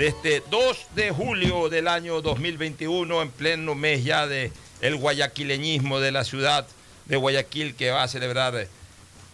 de 0.00 0.06
este 0.06 0.42
2 0.50 0.78
de 0.94 1.10
julio 1.10 1.68
del 1.68 1.86
año 1.86 2.22
2021, 2.22 3.20
en 3.20 3.30
pleno 3.30 3.74
mes 3.74 4.02
ya 4.02 4.26
de 4.26 4.50
el 4.80 4.96
guayaquileñismo 4.96 6.00
de 6.00 6.10
la 6.10 6.24
ciudad 6.24 6.66
de 7.04 7.16
Guayaquil, 7.16 7.74
que 7.74 7.90
va 7.90 8.04
a 8.04 8.08
celebrar, 8.08 8.66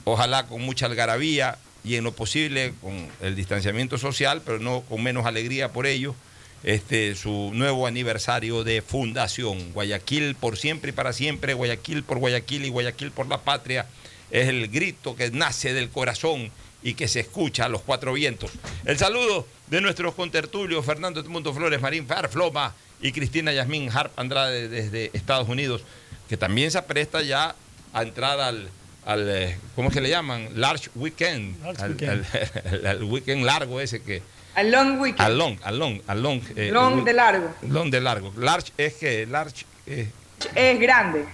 ojalá 0.03 0.49
con 0.49 0.62
mucha 0.62 0.87
algarabía 0.87 1.56
y 1.84 1.94
en 1.94 2.03
lo 2.03 2.10
posible 2.10 2.75
con 2.82 3.09
el 3.21 3.37
distanciamiento 3.37 3.97
social, 3.97 4.43
pero 4.44 4.59
no 4.59 4.81
con 4.81 5.04
menos 5.04 5.25
alegría 5.25 5.72
por 5.72 5.87
ello, 5.87 6.16
este, 6.65 7.15
su 7.15 7.53
nuevo 7.54 7.87
aniversario 7.87 8.65
de 8.65 8.83
fundación. 8.83 9.72
Guayaquil 9.72 10.34
por 10.34 10.56
siempre 10.56 10.91
y 10.91 10.93
para 10.93 11.12
siempre, 11.12 11.54
Guayaquil 11.54 12.03
por 12.03 12.19
Guayaquil 12.19 12.65
y 12.65 12.71
Guayaquil 12.71 13.12
por 13.12 13.28
la 13.28 13.38
patria, 13.38 13.87
es 14.33 14.48
el 14.48 14.66
grito 14.66 15.15
que 15.15 15.31
nace 15.31 15.72
del 15.75 15.91
corazón 15.91 16.50
y 16.83 16.94
que 16.94 17.06
se 17.06 17.21
escucha 17.21 17.66
a 17.66 17.69
los 17.69 17.83
cuatro 17.83 18.12
vientos. 18.12 18.50
El 18.84 18.98
saludo 18.98 19.47
de 19.69 19.81
nuestros 19.81 20.15
contertulios, 20.15 20.84
Fernando 20.84 21.21
Edmundo 21.21 21.53
Flores 21.53 21.81
Marín 21.81 22.06
Farfloma 22.06 22.75
y 23.00 23.12
Cristina 23.12 23.53
Yasmín 23.53 23.91
Harp 23.93 24.16
Andrade 24.19 24.69
desde 24.69 25.10
Estados 25.12 25.49
Unidos, 25.49 25.82
que 26.28 26.37
también 26.37 26.71
se 26.71 26.78
apresta 26.78 27.22
ya 27.22 27.54
a 27.93 28.03
entrar 28.03 28.38
al, 28.41 28.69
al 29.04 29.28
eh, 29.28 29.59
¿cómo 29.75 29.88
es 29.88 29.94
que 29.94 30.00
le 30.00 30.09
llaman? 30.10 30.49
Large 30.54 30.91
Weekend. 30.94 31.62
Large 31.62 31.82
al, 31.82 31.91
weekend. 31.93 32.27
al- 32.66 32.87
al 32.87 33.04
weekend 33.04 33.44
largo 33.44 33.81
ese 33.81 34.03
que... 34.03 34.22
Al 34.54 34.71
long 34.71 34.99
weekend. 35.00 35.21
Al 35.21 35.37
long, 35.38 35.59
al 35.65 35.78
long, 35.78 36.00
al 36.06 36.22
long. 36.22 36.41
eh, 36.56 36.71
long 36.72 37.04
de 37.04 37.12
largo. 37.12 37.54
Long 37.69 37.91
de 37.91 38.00
largo. 38.00 38.33
Large 38.38 38.72
es 38.78 38.94
que, 38.94 39.27
large... 39.27 39.66
eh, 39.86 40.09
Es 40.54 40.80
grande. 40.80 41.24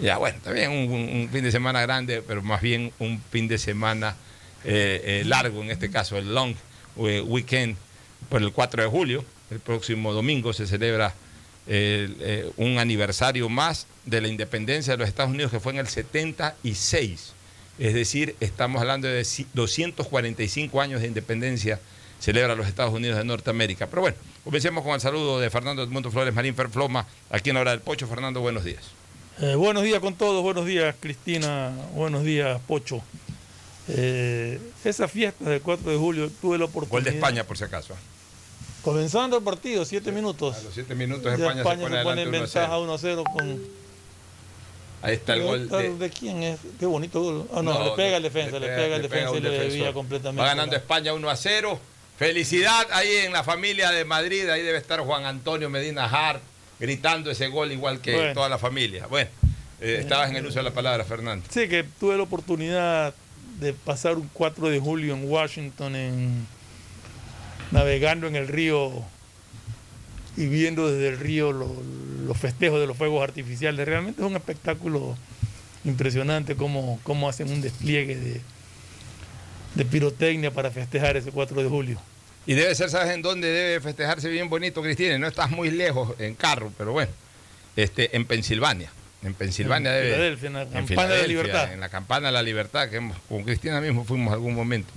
ya, 0.00 0.18
bueno, 0.18 0.38
también 0.42 0.70
un, 0.70 1.28
fin 1.32 1.42
de 1.44 1.50
semana 1.52 1.80
grande, 1.82 2.20
pero 2.20 2.42
más 2.42 2.60
bien 2.60 2.92
un 2.98 3.22
fin 3.30 3.48
de 3.48 3.56
semana 3.58 4.16
eh, 4.64 5.20
eh, 5.22 5.24
largo, 5.24 5.62
en 5.62 5.70
este 5.70 5.90
caso, 5.90 6.18
el 6.18 6.34
long 6.34 6.54
weekend 6.96 7.76
por 8.28 8.42
el 8.42 8.52
4 8.52 8.82
de 8.82 8.88
julio. 8.88 9.24
El 9.50 9.60
próximo 9.60 10.12
domingo 10.12 10.52
se 10.52 10.66
celebra 10.66 11.14
eh, 11.66 12.08
eh, 12.20 12.50
un 12.56 12.78
aniversario 12.78 13.48
más 13.48 13.86
de 14.04 14.20
la 14.20 14.28
independencia 14.28 14.92
de 14.94 14.98
los 14.98 15.08
Estados 15.08 15.30
Unidos, 15.32 15.50
que 15.50 15.60
fue 15.60 15.72
en 15.72 15.78
el 15.78 15.88
76. 15.88 17.32
Es 17.78 17.94
decir, 17.94 18.36
estamos 18.40 18.80
hablando 18.80 19.08
de 19.08 19.22
ci- 19.22 19.46
245 19.54 20.80
años 20.80 21.00
de 21.00 21.08
independencia 21.08 21.80
celebra 22.20 22.54
los 22.54 22.66
Estados 22.68 22.94
Unidos 22.94 23.18
de 23.18 23.24
Norteamérica. 23.24 23.86
Pero 23.88 24.02
bueno, 24.02 24.16
comencemos 24.44 24.82
con 24.84 24.94
el 24.94 25.00
saludo 25.00 25.40
de 25.40 25.50
Fernando 25.50 25.82
Edmundo 25.82 26.10
Flores 26.10 26.32
Marín 26.32 26.54
Ferfloma, 26.54 27.06
aquí 27.30 27.50
en 27.50 27.54
la 27.54 27.60
hora 27.62 27.70
del 27.72 27.80
Pocho. 27.80 28.06
Fernando, 28.06 28.40
buenos 28.40 28.64
días. 28.64 28.82
Eh, 29.40 29.56
buenos 29.56 29.82
días 29.82 29.98
con 30.00 30.14
todos, 30.14 30.42
buenos 30.42 30.64
días 30.64 30.94
Cristina, 31.00 31.72
buenos 31.92 32.22
días 32.22 32.60
Pocho. 32.68 33.02
Eh, 33.88 34.58
esa 34.84 35.08
fiesta 35.08 35.48
del 35.50 35.60
4 35.60 35.90
de 35.90 35.96
julio 35.96 36.30
tuve 36.40 36.58
la 36.58 36.64
oportunidad. 36.66 36.92
Gol 36.92 37.04
de 37.04 37.10
España, 37.10 37.44
por 37.44 37.58
si 37.58 37.64
acaso. 37.64 37.94
Comenzando 38.82 39.36
el 39.38 39.42
partido, 39.42 39.84
siete 39.84 40.12
minutos. 40.12 40.56
A 40.56 40.62
los 40.62 40.74
7 40.74 40.94
minutos 40.94 41.32
España, 41.32 41.60
España, 41.62 41.76
se 41.76 41.86
pone 41.86 41.96
se 41.98 42.02
pone 42.04 42.22
en 42.22 42.28
adelante 42.28 42.38
1 42.38 42.44
a 42.44 42.48
0. 42.48 42.62
ventaja 42.62 42.78
1 42.78 42.94
a 42.94 42.98
0 42.98 43.24
con. 43.32 43.62
Ahí 45.02 45.14
está 45.14 45.34
el 45.34 45.42
gol 45.42 45.68
de, 45.68 45.94
¿De 45.96 46.10
quién 46.10 46.42
es? 46.42 46.58
Qué 46.78 46.86
bonito 46.86 47.20
gol. 47.22 47.48
Ah, 47.52 47.62
no, 47.62 47.74
No, 47.78 47.84
le 47.84 47.90
pega 47.92 48.16
el 48.18 48.22
defensa, 48.22 48.58
le 48.58 48.68
pega- 48.68 48.96
el 48.96 49.02
defensa 49.02 49.36
y 49.36 49.40
le 49.40 49.50
desvía 49.50 49.92
completamente. 49.92 50.40
Va 50.42 50.48
ganando 50.48 50.76
España 50.76 51.12
1 51.12 51.28
a 51.30 51.36
0. 51.36 51.78
Felicidad 52.18 52.86
ahí 52.92 53.08
en 53.24 53.32
la 53.32 53.42
familia 53.44 53.90
de 53.90 54.04
Madrid. 54.04 54.48
Ahí 54.48 54.62
debe 54.62 54.78
estar 54.78 55.00
Juan 55.00 55.24
Antonio 55.26 55.68
Medina 55.68 56.04
Hart 56.06 56.40
gritando 56.78 57.30
ese 57.30 57.48
gol 57.48 57.72
igual 57.72 58.00
que 58.00 58.14
Bueno. 58.14 58.34
toda 58.34 58.48
la 58.48 58.58
familia. 58.58 59.06
Bueno, 59.06 59.28
eh, 59.80 59.98
estabas 60.00 60.30
en 60.30 60.36
el 60.36 60.46
uso 60.46 60.58
de 60.58 60.62
la 60.62 60.70
palabra, 60.72 61.04
Fernando. 61.04 61.46
Sí, 61.50 61.68
que 61.68 61.84
tuve 62.00 62.16
la 62.16 62.22
oportunidad 62.22 63.14
de 63.64 63.72
pasar 63.72 64.16
un 64.16 64.30
4 64.32 64.68
de 64.70 64.78
julio 64.78 65.14
en 65.14 65.28
Washington, 65.28 65.96
en, 65.96 66.46
navegando 67.72 68.26
en 68.28 68.36
el 68.36 68.46
río 68.48 68.92
y 70.36 70.46
viendo 70.46 70.90
desde 70.90 71.08
el 71.08 71.18
río 71.18 71.52
lo- 71.52 71.74
los 72.26 72.36
festejos 72.38 72.80
de 72.80 72.86
los 72.86 72.96
fuegos 72.96 73.22
artificiales. 73.22 73.86
Realmente 73.86 74.20
es 74.22 74.26
un 74.26 74.36
espectáculo 74.36 75.16
impresionante 75.84 76.56
cómo, 76.56 76.98
cómo 77.02 77.28
hacen 77.28 77.50
un 77.52 77.60
despliegue 77.60 78.16
de, 78.16 78.40
de 79.74 79.84
pirotecnia 79.84 80.50
para 80.52 80.70
festejar 80.70 81.16
ese 81.16 81.30
4 81.30 81.62
de 81.62 81.68
julio. 81.68 82.00
Y 82.46 82.54
debe 82.54 82.74
ser, 82.74 82.90
¿sabes 82.90 83.14
en 83.14 83.22
dónde 83.22 83.48
debe 83.48 83.80
festejarse 83.80 84.28
bien 84.28 84.48
bonito, 84.50 84.82
Cristina? 84.82 85.18
No 85.18 85.26
estás 85.26 85.50
muy 85.50 85.70
lejos 85.70 86.14
en 86.18 86.34
carro, 86.34 86.70
pero 86.76 86.92
bueno, 86.92 87.10
este, 87.76 88.14
en 88.16 88.26
Pensilvania. 88.26 88.90
En 89.24 89.34
Pensilvania 89.34 89.90
En 89.96 90.02
debe. 90.04 90.14
Filadelfia, 90.14 90.46
en 90.48 90.54
la 90.54 90.66
Campana 90.66 91.08
de 91.14 91.20
la 91.22 91.26
Libertad. 91.26 91.72
En 91.72 91.80
la 91.80 91.88
Campana 91.88 92.26
de 92.28 92.32
la 92.32 92.42
Libertad, 92.42 92.88
que 92.90 92.96
hemos- 92.96 93.16
con 93.28 93.42
Cristina 93.44 93.80
mismo 93.80 94.04
fuimos 94.04 94.32
algún 94.32 94.54
momento. 94.54 94.92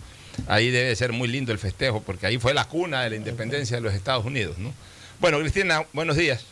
Ahí 0.48 0.70
debe 0.70 0.96
ser 0.96 1.14
muy 1.14 1.28
lindo 1.28 1.52
el 1.52 1.58
festejo, 1.60 2.02
porque 2.04 2.28
ahí 2.28 2.38
fue 2.38 2.54
la 2.54 2.66
cuna 2.66 3.02
de 3.04 3.10
la 3.12 3.16
independencia 3.16 3.78
de 3.78 3.82
los 3.82 3.94
Estados 3.94 4.26
Unidos, 4.26 4.58
¿no? 4.58 4.72
Bueno, 5.20 5.40
Cristina, 5.40 5.84
buenos 5.94 6.16
días. 6.16 6.46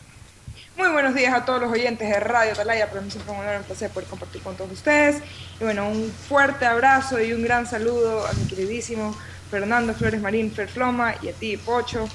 Muy 0.76 0.88
buenos 0.90 1.14
días 1.14 1.32
a 1.32 1.44
todos 1.44 1.60
los 1.62 1.70
oyentes 1.72 2.08
de 2.08 2.20
Radio 2.20 2.52
Atalaya, 2.52 2.88
para 2.88 3.00
mí 3.00 3.10
siempre 3.10 3.32
es 3.32 3.38
un 3.38 3.42
honor 3.44 3.54
y 3.54 3.58
un 3.58 3.64
placer 3.64 3.90
poder 3.90 4.08
compartir 4.08 4.42
con 4.42 4.56
todos 4.56 4.72
ustedes. 4.72 5.22
Y 5.60 5.64
bueno, 5.64 5.88
un 5.88 6.10
fuerte 6.28 6.66
abrazo 6.66 7.22
y 7.22 7.32
un 7.32 7.42
gran 7.42 7.66
saludo 7.66 8.26
a 8.26 8.32
mi 8.34 8.46
queridísimo 8.46 9.16
Fernando 9.50 9.94
Flores 9.94 10.20
Marín 10.20 10.50
Ferfloma 10.52 11.14
y 11.22 11.28
a 11.28 11.32
ti, 11.32 11.56
Pocho. 11.56 12.08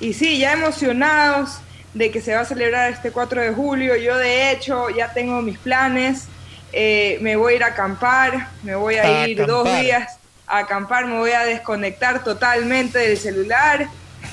Y 0.00 0.12
sí, 0.14 0.38
ya 0.38 0.52
emocionados 0.52 1.58
de 1.94 2.10
que 2.10 2.20
se 2.20 2.34
va 2.34 2.40
a 2.40 2.44
celebrar 2.44 2.92
este 2.92 3.10
4 3.10 3.40
de 3.42 3.50
julio. 3.52 3.96
Yo 3.96 4.16
de 4.16 4.50
hecho 4.52 4.88
ya 4.90 5.12
tengo 5.12 5.40
mis 5.42 5.58
planes. 5.58 6.24
Eh, 6.72 7.18
me 7.22 7.36
voy 7.36 7.54
a 7.54 7.56
ir 7.56 7.64
a 7.64 7.68
acampar, 7.68 8.48
me 8.62 8.74
voy 8.74 8.96
a, 8.96 9.22
A 9.22 9.28
ir 9.28 9.46
dos 9.46 9.64
días 9.80 10.18
a 10.46 10.58
acampar, 10.58 11.06
me 11.06 11.16
voy 11.18 11.30
a 11.32 11.44
desconectar 11.44 12.22
totalmente 12.24 12.98
del 12.98 13.16
celular. 13.16 13.86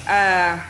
a- 0.08 0.66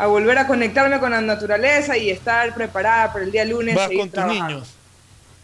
a 0.00 0.06
volver 0.06 0.38
a 0.38 0.46
conectarme 0.46 1.00
con 1.00 1.10
la 1.10 1.20
naturaleza 1.20 1.96
y 1.96 2.08
estar 2.10 2.54
preparada 2.54 3.12
para 3.12 3.24
el 3.24 3.32
día 3.32 3.44
lunes. 3.44 3.74
Vas 3.74 3.88
seguir 3.88 4.00
con 4.02 4.10
tus 4.10 4.24
niños. 4.26 4.74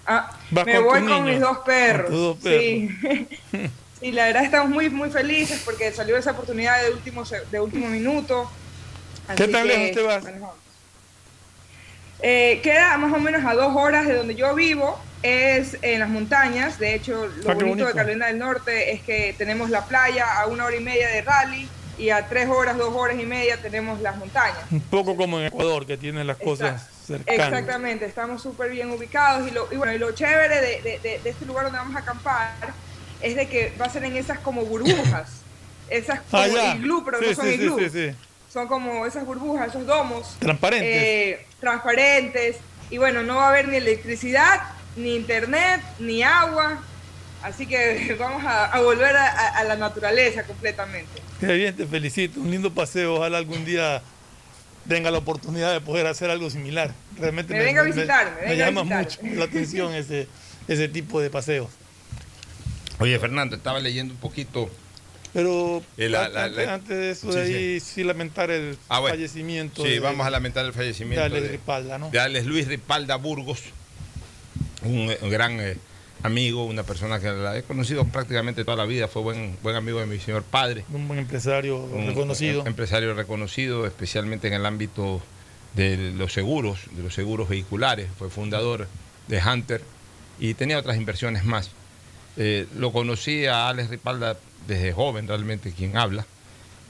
Ah, 0.06 0.31
me 0.51 0.75
con 0.77 0.85
voy 0.85 1.01
con 1.06 1.25
mis 1.25 1.41
dos 1.41 1.59
perros. 1.59 2.37
Sí. 2.43 2.89
Sí, 4.01 4.12
la 4.12 4.27
verdad 4.27 4.45
estamos 4.45 4.69
muy 4.69 4.91
muy 4.91 5.09
felices 5.09 5.62
porque 5.65 5.91
salió 5.91 6.17
esa 6.19 6.33
oportunidad 6.33 6.83
de 6.83 6.91
último 6.91 7.25
de 7.51 7.59
último 7.61 7.87
minuto. 7.89 8.51
¿Qué 9.37 9.49
tan 9.49 9.67
lejos 9.67 9.91
te 9.93 10.03
vas? 10.03 10.25
Eh, 12.23 12.61
queda 12.62 12.97
más 12.97 13.12
o 13.12 13.19
menos 13.19 13.44
a 13.44 13.55
dos 13.55 13.75
horas 13.76 14.06
de 14.06 14.15
donde 14.15 14.35
yo 14.35 14.55
vivo, 14.55 14.99
es 15.23 15.76
en 15.82 16.00
las 16.00 16.09
montañas. 16.09 16.79
De 16.79 16.94
hecho, 16.94 17.26
lo 17.26 17.50
Ah, 17.50 17.55
bonito, 17.55 17.69
bonito. 17.69 17.87
de 17.87 17.93
Carolina 17.94 18.26
del 18.29 18.38
Norte 18.38 18.93
es 18.93 19.03
que 19.03 19.35
tenemos 19.37 19.69
la 19.71 19.85
playa 19.87 20.41
a 20.41 20.47
una 20.47 20.65
hora 20.65 20.76
y 20.76 20.81
media 20.81 21.09
de 21.09 21.23
rally 21.23 21.69
y 21.99 22.11
a 22.11 22.26
tres 22.26 22.49
horas, 22.49 22.76
dos 22.79 22.94
horas 22.94 23.19
y 23.21 23.26
media 23.26 23.61
tenemos 23.61 24.00
las 24.00 24.17
montañas. 24.17 24.59
Un 24.71 24.81
poco 24.81 25.17
como 25.17 25.38
en 25.38 25.47
Ecuador, 25.47 25.87
que 25.87 25.97
tiene 25.97 26.25
las 26.25 26.38
cosas 26.38 26.82
Exact- 26.82 27.06
cercanas. 27.06 27.47
Exactamente, 27.61 28.05
estamos 28.06 28.43
súper 28.43 28.70
bien 28.70 28.91
ubicados 28.91 29.47
y, 29.49 29.50
lo, 29.53 29.69
y 29.73 29.77
bueno, 29.77 29.93
y 29.93 29.99
lo 29.99 30.12
chévere 30.12 30.61
de, 30.61 30.82
de- 30.82 30.99
de- 31.00 31.19
de 31.23 31.31
este 31.31 31.44
lugar 31.44 31.65
donde 31.65 31.79
vamos 31.79 31.94
a 31.97 31.99
acampar 32.00 32.55
es 33.20 33.37
de 33.37 33.47
que 33.49 33.73
va 33.81 33.87
a 33.87 33.91
ser 33.91 34.05
en 34.05 34.17
esas 34.17 34.38
como 34.38 34.62
burbujas, 34.65 35.29
esas 35.91 36.20
como 36.31 36.43
Ah, 36.43 36.75
iglú, 36.77 37.03
pero 37.05 37.19
Sí, 37.20 37.27
no 37.29 37.35
son 37.35 37.47
sí, 37.47 37.53
sí, 37.56 37.62
iglú, 37.62 37.79
sí, 37.79 37.91
sí. 37.91 38.15
Son 38.55 38.69
como 38.69 39.05
esas 39.05 39.27
burbujas, 39.27 39.69
esos 39.69 39.85
domos 39.85 40.37
Transparentes. 40.39 40.89
eh, 41.03 41.47
transparentes 41.61 42.56
y 42.89 42.99
bueno, 42.99 43.23
no 43.25 43.35
va 43.35 43.47
a 43.47 43.49
haber 43.49 43.67
ni 43.69 43.77
electricidad, 43.79 44.61
ni 44.97 45.17
internet, 45.17 45.83
ni 45.99 46.23
agua, 46.23 46.81
así 47.43 47.67
que 47.67 48.15
vamos 48.19 48.45
a, 48.45 48.67
a 48.67 48.81
volver 48.81 49.17
a- 49.17 49.27
a- 49.29 49.59
a 49.59 49.65
la 49.65 49.75
naturaleza 49.77 50.45
completamente. 50.45 51.21
Qué 51.41 51.53
bien, 51.53 51.75
te 51.77 51.85
felicito. 51.85 52.39
Un 52.41 52.51
lindo 52.53 52.73
paseo. 52.73 53.17
Ojalá 53.17 53.39
algún 53.39 53.65
día 53.65 54.01
tenga 54.89 55.11
la 55.11 55.19
oportunidad 55.19 55.73
de 55.73 55.81
poder 55.81 56.06
hacer 56.06 56.31
algo 56.31 56.49
similar. 56.49 56.95
Realmente 57.19 57.53
Me 57.55 57.59
venga 57.65 57.81
a 57.81 57.85
visitar, 57.85 58.33
me 58.41 58.51
venga 58.51 58.65
a 58.67 58.71
llama 58.71 58.83
visitar. 58.83 59.25
mucho 59.25 59.37
la 59.39 59.45
atención 59.47 59.95
ese, 59.97 60.29
ese 60.69 60.89
tipo 60.89 61.21
de 61.21 61.29
paseos. 61.29 61.69
Oye, 63.01 63.19
Fernando, 63.19 63.56
estaba 63.56 63.81
leyendo 63.81 64.15
un 64.15 64.21
poquito. 64.21 64.71
Pero 65.35 65.83
Eh, 65.99 66.09
la- 66.09 66.27
antes, 66.27 66.35
la- 66.35 66.49
la- 66.65 66.75
antes 66.75 66.97
de 66.97 67.11
eso, 67.11 67.31
Sí, 67.33 67.39
de 67.39 67.43
ahí 67.75 67.81
sí, 67.81 68.05
lamentar 68.05 68.51
el 68.51 68.79
Ah, 68.89 69.01
bueno. 69.01 69.17
fallecimiento 69.17 69.83
Sí, 69.83 69.91
de, 69.91 70.01
vamos 70.01 70.27
a 70.27 70.31
lamentar 70.31 70.65
el 70.65 70.71
de 70.73 70.77
fallecimiento 70.79 71.23
Alex 71.25 71.43
de, 71.43 71.49
Ripalda, 71.49 71.99
¿no? 71.99 72.09
de 72.11 72.21
Alex 72.21 72.47
Luis 72.47 72.67
Ripalda 72.69 73.17
Burgos, 73.17 73.61
un, 74.83 75.11
eh, 75.11 75.19
un 75.23 75.31
gran 75.31 75.59
eh, 75.61 75.77
amigo, 76.23 76.65
una 76.65 76.85
persona 76.85 77.19
que 77.21 77.31
la 77.31 77.57
he 77.59 77.63
conocido 77.65 78.05
prácticamente 78.07 78.65
toda 78.65 78.77
la 78.77 78.85
vida, 78.87 79.09
fue 79.09 79.23
buen, 79.23 79.57
buen 79.63 79.77
amigo 79.77 79.99
de 80.01 80.07
mi 80.07 80.19
señor 80.21 80.43
padre. 80.45 80.85
Un 80.93 81.07
buen 81.09 81.19
empresario 81.19 81.79
un 81.79 82.07
reconocido. 82.07 82.61
em- 82.63 82.69
empresario 82.69 83.13
reconocido, 83.15 83.87
especialmente 83.87 84.47
en 84.49 84.55
el 84.55 84.65
ámbito 84.65 85.21
de 85.75 86.13
los 86.17 86.33
seguros, 86.33 86.79
de 86.93 87.03
los 87.03 87.13
seguros 87.13 87.49
vehiculares. 87.49 88.07
Fue 88.19 88.31
fundador 88.31 88.87
de 89.27 89.43
Hunter 89.43 89.83
y 90.39 90.55
tenía 90.55 90.79
otras 90.79 90.97
inversiones 90.97 91.45
más. 91.45 91.71
Eh, 92.37 92.67
lo 92.77 92.93
conocí 92.93 93.47
a 93.47 93.69
Alex 93.69 93.91
Ripalda 93.91 94.37
desde 94.67 94.93
joven, 94.93 95.29
realmente, 95.29 95.73
quien 95.73 95.97
habla. 95.97 96.27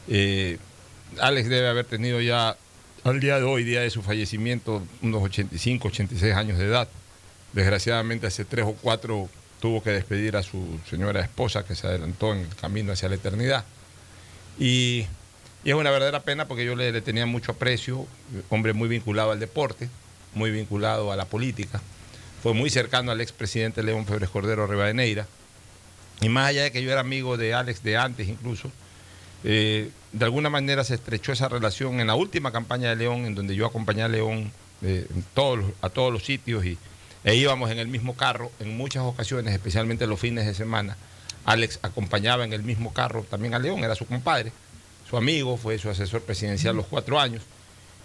Eh, 0.08 0.58
Alex 1.20 1.48
debe 1.48 1.68
haber 1.68 1.86
tenido 1.86 2.20
ya, 2.20 2.56
al 3.04 3.20
día 3.20 3.38
de 3.38 3.44
hoy, 3.44 3.64
día 3.64 3.80
de 3.80 3.90
su 3.90 4.02
fallecimiento, 4.02 4.82
unos 5.02 5.22
85, 5.22 5.88
86 5.88 6.34
años 6.34 6.58
de 6.58 6.66
edad. 6.66 6.88
Desgraciadamente, 7.52 8.26
hace 8.26 8.44
tres 8.44 8.64
o 8.64 8.74
cuatro 8.74 9.28
tuvo 9.60 9.82
que 9.82 9.90
despedir 9.90 10.36
a 10.36 10.42
su 10.42 10.78
señora 10.88 11.20
esposa 11.20 11.64
que 11.64 11.74
se 11.74 11.86
adelantó 11.86 12.34
en 12.34 12.40
el 12.40 12.54
camino 12.56 12.92
hacia 12.92 13.08
la 13.08 13.14
eternidad. 13.14 13.64
Y, 14.58 15.06
es 15.64 15.72
una 15.72 15.90
verdadera 15.90 16.20
pena 16.20 16.46
porque 16.46 16.66
yo 16.66 16.76
le, 16.76 16.92
le 16.92 17.00
tenía 17.00 17.24
mucho 17.24 17.52
aprecio, 17.52 18.06
hombre 18.50 18.74
muy 18.74 18.86
vinculado 18.86 19.30
al 19.30 19.40
deporte, 19.40 19.88
muy 20.34 20.50
vinculado 20.50 21.10
a 21.10 21.16
la 21.16 21.24
política. 21.24 21.80
Fue 22.42 22.52
muy 22.52 22.68
cercano 22.68 23.10
al 23.10 23.22
expresidente 23.22 23.82
León 23.82 24.04
Febres 24.04 24.28
Cordero 24.28 24.66
Rivadeneira. 24.66 25.26
Y 26.20 26.28
más 26.28 26.48
allá 26.48 26.62
de 26.64 26.72
que 26.72 26.82
yo 26.82 26.90
era 26.90 27.00
amigo 27.00 27.36
de 27.36 27.54
Alex 27.54 27.82
de 27.82 27.96
antes 27.96 28.28
incluso, 28.28 28.70
eh, 29.42 29.90
de 30.12 30.24
alguna 30.24 30.48
manera 30.48 30.84
se 30.84 30.94
estrechó 30.94 31.32
esa 31.32 31.48
relación 31.48 32.00
en 32.00 32.06
la 32.06 32.14
última 32.14 32.52
campaña 32.52 32.88
de 32.88 32.96
León, 32.96 33.26
en 33.26 33.34
donde 33.34 33.54
yo 33.54 33.66
acompañé 33.66 34.02
a 34.02 34.08
León 34.08 34.50
eh, 34.82 35.06
a 35.82 35.88
todos 35.90 36.12
los 36.12 36.24
sitios 36.24 36.64
y, 36.64 36.78
e 37.24 37.34
íbamos 37.34 37.70
en 37.70 37.78
el 37.78 37.88
mismo 37.88 38.16
carro 38.16 38.50
en 38.60 38.76
muchas 38.76 39.02
ocasiones, 39.02 39.52
especialmente 39.54 40.06
los 40.06 40.20
fines 40.20 40.46
de 40.46 40.54
semana. 40.54 40.96
Alex 41.44 41.78
acompañaba 41.82 42.44
en 42.44 42.52
el 42.52 42.62
mismo 42.62 42.92
carro 42.92 43.24
también 43.28 43.54
a 43.54 43.58
León, 43.58 43.84
era 43.84 43.94
su 43.94 44.06
compadre, 44.06 44.52
su 45.08 45.16
amigo, 45.16 45.56
fue 45.56 45.78
su 45.78 45.90
asesor 45.90 46.22
presidencial 46.22 46.76
los 46.76 46.86
cuatro 46.86 47.20
años. 47.20 47.42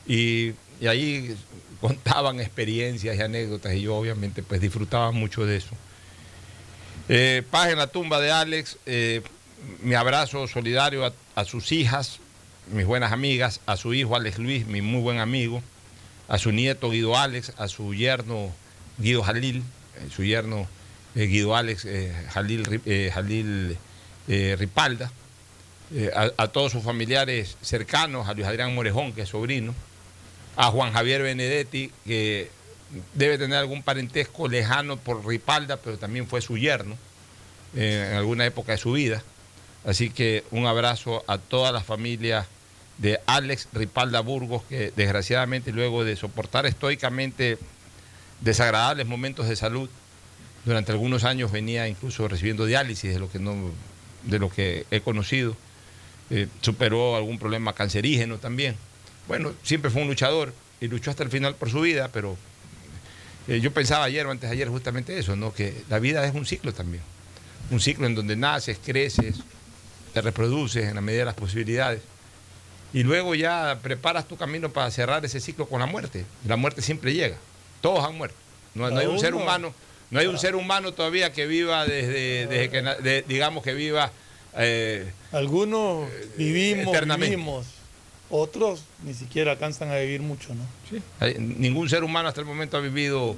Y, 0.06 0.54
y 0.82 0.88
ahí 0.88 1.36
contaban 1.80 2.40
experiencias 2.40 3.18
y 3.18 3.22
anécdotas 3.22 3.74
y 3.74 3.82
yo 3.82 3.96
obviamente 3.96 4.44
pues 4.44 4.60
disfrutaba 4.60 5.12
mucho 5.12 5.46
de 5.46 5.58
eso. 5.58 5.76
Eh, 7.12 7.42
paz 7.50 7.72
en 7.72 7.80
la 7.80 7.88
tumba 7.88 8.20
de 8.22 8.30
Alex, 8.30 8.78
eh, 8.86 9.24
mi 9.82 9.96
abrazo 9.96 10.48
solidario 10.48 11.12
a, 11.34 11.44
sus 11.44 11.72
hijas, 11.72 12.20
mis 12.72 12.86
buenas 12.86 13.12
amigas, 13.12 13.62
a 13.66 13.78
su 13.78 13.96
hijo 13.96 14.16
Alex 14.16 14.38
Luis, 14.38 14.68
mi 14.68 14.84
muy 14.84 15.02
buen 15.02 15.18
amigo, 15.18 15.64
a 16.28 16.38
su 16.38 16.52
nieto 16.52 16.92
Guido 16.92 17.18
Alex, 17.18 17.54
a 17.58 17.68
su 17.68 17.96
yerno 17.96 18.54
Guido 19.00 19.24
Jalil, 19.24 19.64
eh, 19.96 20.08
su 20.16 20.24
yerno 20.24 20.68
eh, 21.16 21.26
Guido 21.26 21.56
Alex 21.56 21.86
eh, 21.86 22.14
Jalil, 22.30 22.80
Jalil 23.12 23.76
Ripalda, 24.28 25.12
a, 26.14 26.30
a 26.38 26.48
todos 26.50 26.72
sus 26.72 26.84
familiares 26.84 27.58
cercanos, 27.64 28.30
a 28.30 28.36
Luis 28.36 28.46
Adrián 28.46 28.76
Morejón, 28.76 29.14
que 29.14 29.24
es 29.24 29.30
sobrino, 29.30 29.74
a 30.56 30.70
Juan 30.70 30.94
Javier 30.94 31.24
Benedetti, 31.24 31.92
que 32.06 32.52
debe 33.14 33.38
tener 33.38 33.58
algún 33.58 33.84
parentesco 33.84 34.48
lejano 34.48 34.98
por 34.98 35.26
Ripalda, 35.26 35.78
pero 35.78 35.98
también 35.98 36.28
fue 36.28 36.42
su 36.42 36.58
yerno 36.58 36.98
eh, 37.76 38.10
en 38.12 38.18
alguna 38.18 38.46
época 38.46 38.72
de 38.72 38.78
su 38.78 38.94
vida. 38.94 39.24
Así 39.86 40.10
que 40.10 40.44
un 40.52 40.66
abrazo 40.66 41.24
a 41.28 41.38
toda 41.38 41.72
la 41.72 41.82
familia 41.82 42.48
de 42.98 43.20
Alex 43.28 43.70
Ripalda 43.74 44.20
Burgos, 44.20 44.64
que 44.68 44.92
desgraciadamente 44.96 45.72
luego 45.72 46.04
de 46.04 46.16
soportar 46.16 46.66
estoicamente 46.66 47.58
desagradables 48.42 49.08
momentos 49.08 49.48
de 49.48 49.56
salud, 49.56 49.90
durante 50.66 50.92
algunos 50.92 51.24
años 51.24 51.52
venía 51.52 51.88
incluso 51.88 52.28
recibiendo 52.28 52.66
diálisis 52.66 53.14
de 53.14 53.20
lo 53.20 53.32
que 53.32 53.40
de 54.24 54.40
lo 54.40 54.50
que 54.50 54.86
he 54.92 55.02
conocido. 55.02 55.56
eh, 56.30 56.48
superó 56.62 57.16
algún 57.16 57.40
problema 57.40 57.74
cancerígeno 57.74 58.38
también. 58.38 58.76
Bueno, 59.28 59.54
siempre 59.64 59.90
fue 59.90 60.02
un 60.02 60.08
luchador 60.08 60.54
y 60.82 60.88
luchó 60.88 61.10
hasta 61.10 61.24
el 61.24 61.30
final 61.30 61.56
por 61.56 61.70
su 61.70 61.82
vida, 61.82 62.10
pero 62.12 62.38
eh, 63.50 63.60
yo 63.60 63.72
pensaba 63.74 64.06
ayer 64.06 64.26
o 64.26 64.32
antes 64.32 64.50
de 64.50 64.56
ayer 64.56 64.68
justamente 64.70 65.18
eso, 65.18 65.36
¿no? 65.36 65.54
que 65.54 65.74
la 65.90 66.00
vida 66.00 66.26
es 66.26 66.34
un 66.34 66.46
ciclo 66.46 66.74
también. 66.74 67.04
Un 67.72 67.80
ciclo 67.80 68.06
en 68.08 68.16
donde 68.16 68.36
naces, 68.36 68.78
creces, 68.84 69.38
te 70.14 70.22
reproduces 70.22 70.86
en 70.88 70.96
la 70.96 71.02
medida 71.02 71.20
de 71.22 71.26
las 71.26 71.36
posibilidades. 71.36 72.02
Y 72.94 73.04
luego 73.04 73.36
ya 73.36 73.78
preparas 73.84 74.28
tu 74.28 74.38
camino 74.38 74.70
para 74.72 74.90
cerrar 74.90 75.24
ese 75.24 75.40
ciclo 75.40 75.68
con 75.68 75.80
la 75.80 75.86
muerte. 75.86 76.26
La 76.48 76.56
muerte 76.56 76.82
siempre 76.82 77.14
llega. 77.14 77.38
Todos 77.82 78.04
han 78.04 78.16
muerto. 78.18 78.36
No, 78.74 78.90
no 78.90 78.98
hay 79.00 79.06
un 79.08 79.20
ser 79.20 79.36
humano, 79.36 79.74
no 80.10 80.20
hay 80.20 80.28
un 80.28 80.40
ser 80.40 80.56
humano 80.56 80.94
todavía 80.94 81.32
que 81.34 81.46
viva 81.46 81.86
desde, 81.86 82.48
desde 82.48 82.70
que 82.70 82.82
de- 82.82 83.24
digamos 83.28 83.64
que 83.64 83.74
viva 83.74 84.12
eh, 84.58 85.12
Algunos 85.32 86.10
vivimos, 86.38 86.88
eternamente. 86.88 87.36
vivimos. 87.36 87.66
Otros 88.30 88.82
ni 89.04 89.14
siquiera 89.14 89.52
alcanzan 89.54 89.90
a 89.92 89.96
vivir 89.98 90.22
mucho, 90.22 90.54
¿no? 90.54 90.64
Hay- 91.20 91.36
Ningún 91.40 91.90
ser 91.90 92.04
humano 92.04 92.28
hasta 92.30 92.42
el 92.42 92.48
momento 92.48 92.78
ha 92.78 92.80
vivido 92.82 93.36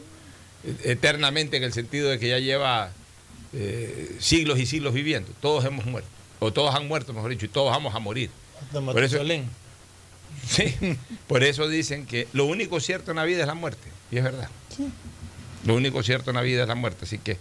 eh, 0.65 0.75
eternamente 0.83 1.57
en 1.57 1.63
el 1.63 1.71
sentido 1.73 2.09
de 2.09 2.19
que 2.19 2.27
ya 2.29 2.39
lleva 2.39 2.91
eh, 3.53 4.15
siglos 4.19 4.59
y 4.59 4.65
siglos 4.65 4.93
viviendo. 4.93 5.31
Todos 5.41 5.63
hemos 5.65 5.85
muerto, 5.85 6.09
o 6.39 6.51
todos 6.51 6.75
han 6.75 6.87
muerto, 6.87 7.13
mejor 7.13 7.31
dicho, 7.31 7.45
y 7.45 7.49
todos 7.49 7.71
vamos 7.71 7.95
a 7.95 7.99
morir. 7.99 8.29
Hasta 8.61 8.81
Por 8.81 9.03
eso-. 9.03 9.17
Sí, 10.47 10.73
por 11.27 11.43
eso 11.43 11.67
dicen 11.67 12.05
que 12.05 12.27
lo 12.33 12.45
único 12.45 12.79
cierto 12.79 13.11
en 13.11 13.17
la 13.17 13.25
vida 13.25 13.41
es 13.41 13.47
la 13.47 13.53
muerte, 13.53 13.87
y 14.11 14.17
es 14.17 14.23
verdad. 14.23 14.49
Lo 15.65 15.75
único 15.75 16.01
cierto 16.03 16.31
en 16.31 16.37
la 16.37 16.41
vida 16.41 16.63
es 16.63 16.67
la 16.67 16.75
muerte, 16.75 17.05
así 17.05 17.17
que 17.17 17.37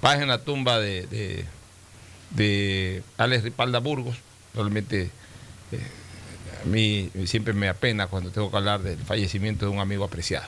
paz 0.00 0.20
en 0.22 0.28
la 0.28 0.38
tumba 0.42 0.78
de, 0.78 1.06
de, 1.08 1.44
de 2.30 3.02
Alex 3.18 3.42
Ripalda 3.44 3.80
Burgos. 3.80 4.16
Realmente 4.54 5.10
eh, 5.72 5.78
a 6.62 6.66
mí 6.66 7.10
siempre 7.26 7.52
me 7.52 7.68
apena 7.68 8.06
cuando 8.06 8.30
tengo 8.30 8.50
que 8.50 8.56
hablar 8.56 8.80
del 8.80 8.98
fallecimiento 8.98 9.66
de 9.66 9.72
un 9.72 9.78
amigo 9.78 10.04
apreciado. 10.04 10.46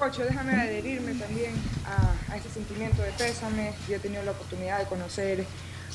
Ocho, 0.00 0.22
déjame 0.22 0.52
adherirme 0.54 1.14
también 1.14 1.54
a, 1.86 2.32
a 2.32 2.36
ese 2.36 2.50
sentimiento 2.50 3.02
de 3.02 3.10
pésame. 3.12 3.72
Yo 3.88 3.96
he 3.96 3.98
tenido 3.98 4.22
la 4.24 4.32
oportunidad 4.32 4.78
de 4.78 4.84
conocer 4.86 5.44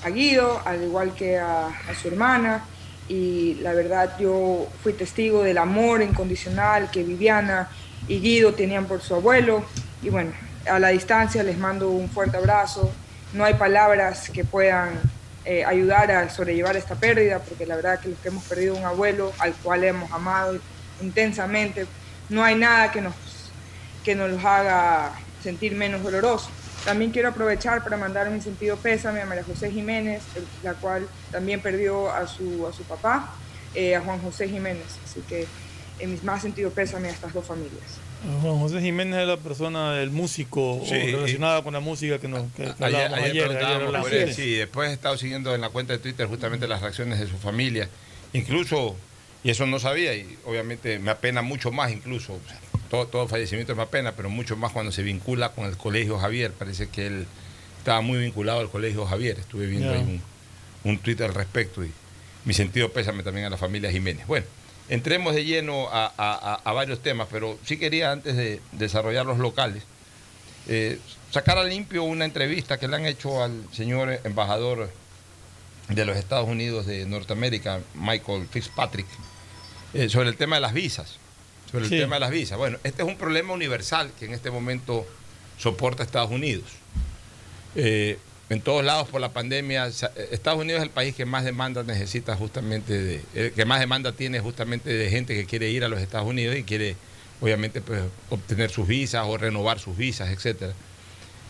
a 0.03 0.09
Guido, 0.09 0.61
al 0.65 0.83
igual 0.83 1.13
que 1.13 1.37
a, 1.37 1.67
a 1.67 1.95
su 2.01 2.07
hermana, 2.07 2.63
y 3.09 3.55
la 3.55 3.73
verdad 3.73 4.17
yo 4.19 4.67
fui 4.81 4.93
testigo 4.93 5.43
del 5.43 5.57
amor 5.57 6.01
incondicional 6.01 6.89
que 6.91 7.03
Viviana 7.03 7.69
y 8.07 8.19
Guido 8.19 8.53
tenían 8.53 8.85
por 8.85 9.01
su 9.01 9.15
abuelo. 9.15 9.65
Y 10.01 10.09
bueno, 10.09 10.31
a 10.69 10.79
la 10.79 10.89
distancia 10.89 11.43
les 11.43 11.57
mando 11.57 11.89
un 11.89 12.09
fuerte 12.09 12.37
abrazo. 12.37 12.91
No 13.33 13.43
hay 13.43 13.55
palabras 13.55 14.29
que 14.29 14.45
puedan 14.45 14.91
eh, 15.49 15.65
ayudar 15.65 16.11
a 16.11 16.29
sobrellevar 16.29 16.77
esta 16.77 16.93
pérdida, 16.93 17.39
porque 17.39 17.65
la 17.65 17.75
verdad 17.75 17.99
que 17.99 18.09
los 18.09 18.19
que 18.19 18.27
hemos 18.27 18.43
perdido 18.43 18.75
un 18.75 18.85
abuelo 18.85 19.33
al 19.39 19.51
cual 19.55 19.83
hemos 19.83 20.11
amado 20.11 20.59
intensamente, 21.01 21.87
no 22.29 22.43
hay 22.43 22.53
nada 22.53 22.91
que 22.91 23.01
nos 23.01 23.15
que 24.03 24.13
nos 24.13 24.29
los 24.29 24.45
haga 24.45 25.11
sentir 25.41 25.73
menos 25.73 26.03
dolorosos. 26.03 26.51
También 26.85 27.09
quiero 27.09 27.29
aprovechar 27.29 27.83
para 27.83 27.97
mandar 27.97 28.29
mi 28.29 28.41
sentido 28.41 28.77
pésame 28.77 29.21
a 29.21 29.25
María 29.25 29.43
José 29.43 29.71
Jiménez, 29.71 30.21
la 30.61 30.75
cual 30.75 31.07
también 31.31 31.59
perdió 31.61 32.11
a 32.11 32.27
su, 32.27 32.67
a 32.67 32.71
su 32.71 32.83
papá, 32.83 33.33
eh, 33.73 33.95
a 33.95 34.01
Juan 34.01 34.21
José 34.21 34.47
Jiménez. 34.47 34.99
Así 35.03 35.21
que 35.21 35.47
en 35.97 36.11
mis 36.11 36.23
más 36.23 36.43
sentido 36.43 36.69
pésame 36.69 37.07
a 37.07 37.11
estas 37.11 37.33
dos 37.33 37.47
familias. 37.47 37.97
Juan 38.41 38.59
José 38.59 38.81
Jiménez 38.81 39.19
es 39.21 39.27
la 39.27 39.38
persona 39.38 39.93
del 39.93 40.11
músico 40.11 40.81
Sí, 40.85 40.93
relacionada 40.93 41.63
con 41.63 41.73
la 41.73 41.79
música 41.79 42.19
que 42.19 42.27
nos 42.27 42.51
que 42.53 42.63
Ayer, 42.79 43.13
ayer 43.13 43.57
ayer. 43.57 44.13
él, 44.13 44.33
sí, 44.33 44.55
después 44.55 44.89
he 44.89 44.93
estado 44.93 45.17
siguiendo 45.17 45.55
en 45.55 45.61
la 45.61 45.69
cuenta 45.69 45.93
de 45.93 45.99
Twitter 45.99 46.27
justamente 46.27 46.67
las 46.67 46.81
reacciones 46.81 47.19
de 47.19 47.27
su 47.27 47.38
familia, 47.38 47.88
incluso, 48.33 48.95
y 49.43 49.51
eso 49.51 49.65
no 49.65 49.79
sabía, 49.79 50.15
y 50.15 50.38
obviamente 50.45 50.99
me 50.99 51.11
apena 51.11 51.41
mucho 51.41 51.71
más 51.71 51.91
incluso, 51.91 52.33
o 52.33 52.49
sea, 52.49 52.59
todo, 52.89 53.07
todo 53.07 53.27
fallecimiento 53.27 53.75
me 53.75 53.83
apena, 53.83 54.11
pero 54.13 54.29
mucho 54.29 54.57
más 54.57 54.71
cuando 54.73 54.91
se 54.91 55.01
vincula 55.03 55.49
con 55.53 55.65
el 55.65 55.77
Colegio 55.77 56.17
Javier, 56.19 56.51
parece 56.51 56.89
que 56.89 57.07
él 57.07 57.25
estaba 57.77 58.01
muy 58.01 58.19
vinculado 58.19 58.59
al 58.59 58.69
Colegio 58.69 59.05
Javier, 59.05 59.39
estuve 59.39 59.65
viendo 59.67 59.93
ahí 59.93 59.99
un, 60.01 60.21
un 60.83 60.97
tweet 60.97 61.23
al 61.23 61.33
respecto 61.33 61.85
y 61.85 61.91
mi 62.45 62.53
sentido 62.53 62.89
pésame 62.91 63.23
también 63.23 63.45
a 63.45 63.49
la 63.49 63.57
familia 63.57 63.91
Jiménez. 63.91 64.27
Bueno, 64.27 64.45
entremos 64.89 65.36
de 65.36 65.46
lleno 65.46 65.88
a, 65.89 66.05
a- 66.05 66.12
a- 66.17 66.62
a 66.63 66.74
varios 66.74 67.01
temas, 67.01 67.27
pero 67.31 67.58
sí 67.65 67.77
quería 67.77 68.12
antes 68.12 68.36
de 68.36 68.62
desarrollar 68.74 69.25
los 69.25 69.38
locales, 69.38 69.84
eh, 70.67 71.00
sacar 71.31 71.58
a 71.58 71.63
limpio 71.63 72.03
una 72.03 72.25
entrevista 72.25 72.77
que 72.77 72.88
le 72.88 72.96
han 72.96 73.05
hecho 73.05 73.43
al 73.43 73.63
señor 73.72 74.19
embajador 74.24 74.89
de 75.89 76.05
los 76.05 76.17
Estados 76.17 76.48
Unidos 76.48 76.86
de 76.86 77.05
Norteamérica, 77.05 77.79
Michael 77.96 78.48
Fitzpatrick, 78.50 79.08
eh, 79.93 80.10
sobre 80.10 80.29
el 80.29 80.36
tema 80.38 80.55
de 80.58 80.62
las 80.62 80.74
visas. 80.74 81.17
Sobre 81.72 81.86
el 81.86 81.89
tema 82.01 82.15
de 82.15 82.19
las 82.22 82.31
visas. 82.31 82.58
Bueno, 82.58 82.77
este 82.84 83.03
es 83.03 83.08
un 83.08 83.15
problema 83.17 83.53
universal 83.53 84.12
que 84.19 84.25
en 84.25 84.34
este 84.34 84.50
momento 84.51 85.05
soporta 85.58 86.03
Estados 86.03 86.31
Unidos. 86.31 86.65
Eh, 87.75 88.17
en 88.49 88.61
todos 88.61 88.83
lados 88.83 89.07
por 89.09 89.21
la 89.21 89.31
pandemia, 89.31 89.87
eh, 89.87 90.29
Estados 90.31 90.59
Unidos 90.59 90.79
es 90.81 90.83
el 90.85 90.91
país 90.91 91.15
que 91.15 91.25
más 91.25 91.43
demanda 91.43 91.83
necesita 91.83 92.35
justamente 92.35 93.21
de, 93.33 93.51
que 93.51 93.65
más 93.65 93.79
demanda 93.79 94.11
tiene 94.11 94.39
justamente 94.39 94.91
de 94.91 95.09
gente 95.09 95.35
que 95.35 95.45
quiere 95.45 95.69
ir 95.69 95.83
a 95.83 95.87
los 95.87 96.01
Estados 96.01 96.27
Unidos 96.27 96.55
y 96.55 96.63
quiere 96.63 96.95
obviamente 97.41 97.81
pues, 97.81 98.01
obtener 98.29 98.69
sus 98.71 98.87
visas 98.87 99.23
o 99.27 99.37
renovar 99.37 99.79
sus 99.79 99.95
visas, 99.95 100.29
etcétera. 100.29 100.73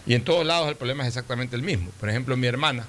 Y 0.06 0.14
en 0.14 0.24
todos 0.24 0.46
lados 0.46 0.70
el 0.70 0.76
problema 0.76 1.04
es 1.04 1.08
exactamente 1.10 1.56
el 1.56 1.62
mismo. 1.62 1.90
Por 2.00 2.10
ejemplo, 2.10 2.36
mi 2.38 2.48
hermana, 2.48 2.86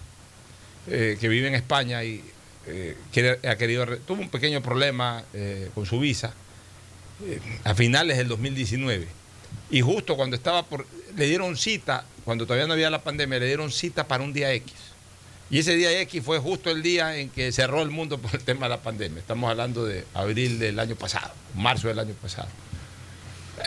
eh, 0.89 1.17
que 1.21 1.29
vive 1.29 1.49
en 1.49 1.55
España 1.55 2.03
y 2.05 2.23
eh, 2.67 2.97
quiere- 3.13 3.39
ha 3.49 3.57
querido, 3.57 3.87
tuvo 4.07 4.21
un 4.23 4.29
pequeño 4.29 4.61
problema 4.63 5.25
con 5.75 5.87
su 5.87 5.99
visa 6.01 6.33
a 7.65 7.75
finales 7.75 8.17
del 8.17 8.29
2019. 8.29 9.07
Y 9.71 9.83
justo 9.83 10.17
cuando 10.17 10.37
estaba 10.37 10.65
por, 10.65 10.87
le 11.21 11.27
dieron 11.27 11.55
cita, 11.55 12.05
cuando 12.25 12.47
todavía 12.47 12.67
no 12.67 12.73
había 12.73 12.89
la 12.89 13.03
pandemia, 13.03 13.39
le 13.39 13.47
dieron 13.47 13.71
cita 13.71 14.09
para 14.09 14.25
un 14.25 14.33
día 14.33 14.53
X. 14.55 14.73
Y 15.51 15.59
ese 15.59 15.77
día 15.77 16.01
X 16.01 16.25
fue 16.25 16.39
justo 16.39 16.71
el 16.71 16.83
día 16.83 17.19
en 17.19 17.29
que 17.29 17.53
cerró 17.53 17.83
el 17.83 17.91
mundo 17.91 18.17
por 18.17 18.35
el 18.35 18.43
tema 18.43 18.67
de 18.67 18.71
la 18.71 18.81
pandemia. 18.81 19.21
Estamos 19.21 19.51
hablando 19.51 19.85
de 19.85 20.07
abril 20.15 20.59
del 20.59 20.79
año 20.79 20.97
pasado, 20.97 21.31
marzo 21.55 21.89
del 21.89 21.99
año 21.99 22.15
pasado. 22.15 22.49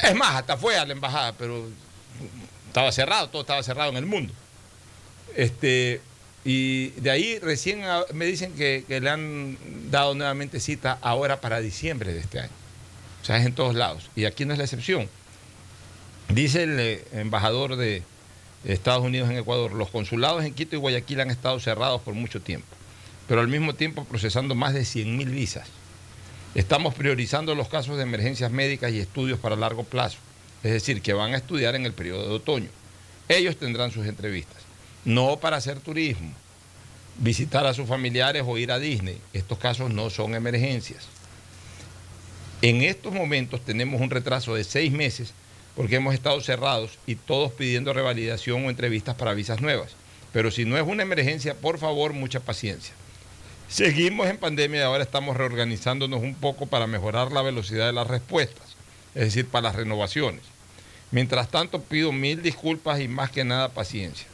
Es 0.02 0.16
más, 0.16 0.36
hasta 0.36 0.58
fue 0.58 0.78
a 0.78 0.86
la 0.86 0.94
embajada, 0.94 1.34
pero 1.34 1.70
estaba 2.68 2.92
cerrado, 2.92 3.30
todo 3.30 3.44
estaba 3.44 3.62
cerrado 3.62 3.92
en 3.92 3.98
el 3.98 4.08
mundo. 4.08 4.34
Este, 5.36 6.02
y 6.44 6.90
de 7.02 7.12
ahí 7.12 7.38
recién 7.38 7.84
me 8.16 8.26
dicen 8.26 8.54
que, 8.54 8.84
que 8.88 9.00
le 9.00 9.12
han 9.12 9.58
dado 9.92 10.16
nuevamente 10.16 10.60
cita 10.60 10.98
ahora 11.02 11.40
para 11.40 11.60
diciembre 11.60 12.14
de 12.14 12.20
este 12.20 12.40
año. 12.40 12.52
O 13.22 13.26
sea, 13.26 13.38
es 13.38 13.46
en 13.46 13.54
todos 13.54 13.76
lados. 13.76 14.10
Y 14.16 14.26
aquí 14.26 14.44
no 14.44 14.54
es 14.54 14.58
la 14.58 14.66
excepción. 14.66 15.08
Dice 16.30 16.64
el 16.64 16.80
eh, 16.80 17.04
embajador 17.14 17.76
de 17.76 18.04
Estados 18.64 19.04
Unidos 19.04 19.30
en 19.30 19.38
Ecuador, 19.38 19.74
los 19.74 19.90
consulados 19.90 20.44
en 20.46 20.54
Quito 20.54 20.76
y 20.76 20.80
Guayaquil 20.80 21.20
han 21.20 21.32
estado 21.32 21.60
cerrados 21.60 22.02
por 22.02 22.14
mucho 22.14 22.42
tiempo, 22.42 22.68
pero 23.28 23.42
al 23.42 23.48
mismo 23.48 23.76
tiempo 23.76 24.06
procesando 24.06 24.56
más 24.56 24.74
de 24.74 24.82
100.000 24.82 25.30
visas. 25.30 25.68
Estamos 26.56 26.94
priorizando 26.94 27.56
los 27.56 27.68
casos 27.68 27.98
de 27.98 28.04
emergencias 28.04 28.52
médicas 28.52 28.92
y 28.92 29.00
estudios 29.00 29.40
para 29.40 29.56
largo 29.56 29.84
plazo, 29.84 30.18
es 30.64 30.72
decir, 30.72 31.02
que 31.02 31.14
van 31.14 31.34
a 31.34 31.38
estudiar 31.38 31.76
en 31.76 31.86
el 31.86 31.94
periodo 31.94 32.30
de 32.30 32.36
otoño. 32.36 32.70
Ellos 33.28 33.58
tendrán 33.58 33.92
sus 33.92 34.06
entrevistas, 34.06 34.62
no 35.04 35.38
para 35.38 35.58
hacer 35.58 35.80
turismo, 35.80 36.32
visitar 37.18 37.66
a 37.66 37.74
sus 37.74 37.88
familiares 37.88 38.44
o 38.46 38.58
ir 38.58 38.72
a 38.72 38.80
Disney. 38.80 39.20
Estos 39.34 39.58
casos 39.58 39.92
no 39.92 40.10
son 40.10 40.36
emergencias. 40.36 41.08
En 42.62 42.82
estos 42.82 43.14
momentos 43.14 43.62
tenemos 43.62 44.00
un 44.00 44.10
retraso 44.10 44.56
de 44.56 44.64
seis 44.64 44.92
meses 44.92 45.34
porque 45.76 45.96
hemos 45.96 46.14
estado 46.14 46.40
cerrados 46.42 46.98
y 47.08 47.16
todos 47.16 47.52
pidiendo 47.52 47.94
revalidación 47.94 48.66
o 48.66 48.70
entrevistas 48.70 49.16
para 49.16 49.34
visas 49.34 49.62
nuevas. 49.62 49.92
Pero 50.32 50.52
si 50.52 50.66
no 50.66 50.78
es 50.78 50.86
una 50.86 51.04
emergencia, 51.04 51.56
por 51.56 51.78
favor, 51.78 52.14
mucha 52.14 52.40
paciencia. 52.40 52.94
Seguimos 53.70 54.28
en 54.28 54.38
pandemia 54.38 54.82
y 54.82 54.84
ahora 54.84 55.04
estamos 55.04 55.36
reorganizándonos 55.36 56.22
un 56.22 56.36
poco 56.36 56.66
para 56.66 56.88
mejorar 56.88 57.32
la 57.32 57.42
velocidad 57.42 57.88
de 57.88 57.94
las 57.94 58.08
respuestas, 58.08 58.76
es 59.16 59.26
decir, 59.26 59.48
para 59.48 59.70
las 59.70 59.76
renovaciones. 59.76 60.42
Mientras 61.12 61.50
tanto, 61.50 61.82
pido 61.82 62.12
mil 62.12 62.42
disculpas 62.42 63.00
y 63.00 63.08
más 63.08 63.32
que 63.32 63.44
nada 63.44 63.70
paciencia. 63.70 64.28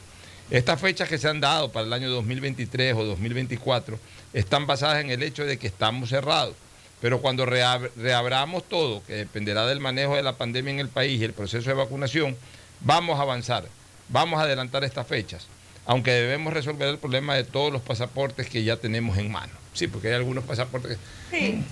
Estas 0.50 0.80
fechas 0.80 1.08
que 1.08 1.18
se 1.18 1.28
han 1.28 1.40
dado 1.40 1.70
para 1.70 1.86
el 1.86 1.92
año 1.92 2.10
2023 2.10 2.94
o 2.96 3.04
2024 3.04 3.98
están 4.32 4.66
basadas 4.66 5.02
en 5.04 5.10
el 5.10 5.22
hecho 5.22 5.44
de 5.44 5.58
que 5.58 5.68
estamos 5.68 6.08
cerrados. 6.08 6.54
Pero 7.00 7.20
cuando 7.20 7.46
reab- 7.46 7.90
reabramos 7.96 8.64
todo, 8.64 9.02
que 9.06 9.14
dependerá 9.14 9.66
del 9.66 9.80
manejo 9.80 10.16
de 10.16 10.22
la 10.22 10.36
pandemia 10.36 10.72
en 10.72 10.80
el 10.80 10.88
país 10.88 11.20
y 11.20 11.24
el 11.24 11.32
proceso 11.32 11.70
de 11.70 11.74
vacunación, 11.74 12.36
vamos 12.80 13.18
a 13.18 13.22
avanzar, 13.22 13.64
vamos 14.08 14.38
a 14.38 14.42
adelantar 14.42 14.84
estas 14.84 15.06
fechas, 15.06 15.46
aunque 15.86 16.10
debemos 16.12 16.52
resolver 16.52 16.88
el 16.88 16.98
problema 16.98 17.34
de 17.34 17.44
todos 17.44 17.72
los 17.72 17.82
pasaportes 17.82 18.48
que 18.48 18.64
ya 18.64 18.76
tenemos 18.76 19.16
en 19.18 19.32
mano. 19.32 19.52
Sí, 19.72 19.86
porque 19.86 20.08
hay 20.08 20.14
algunos 20.14 20.44
pasaportes 20.44 20.98
que... 21.30 21.36
Sí. 21.38 21.64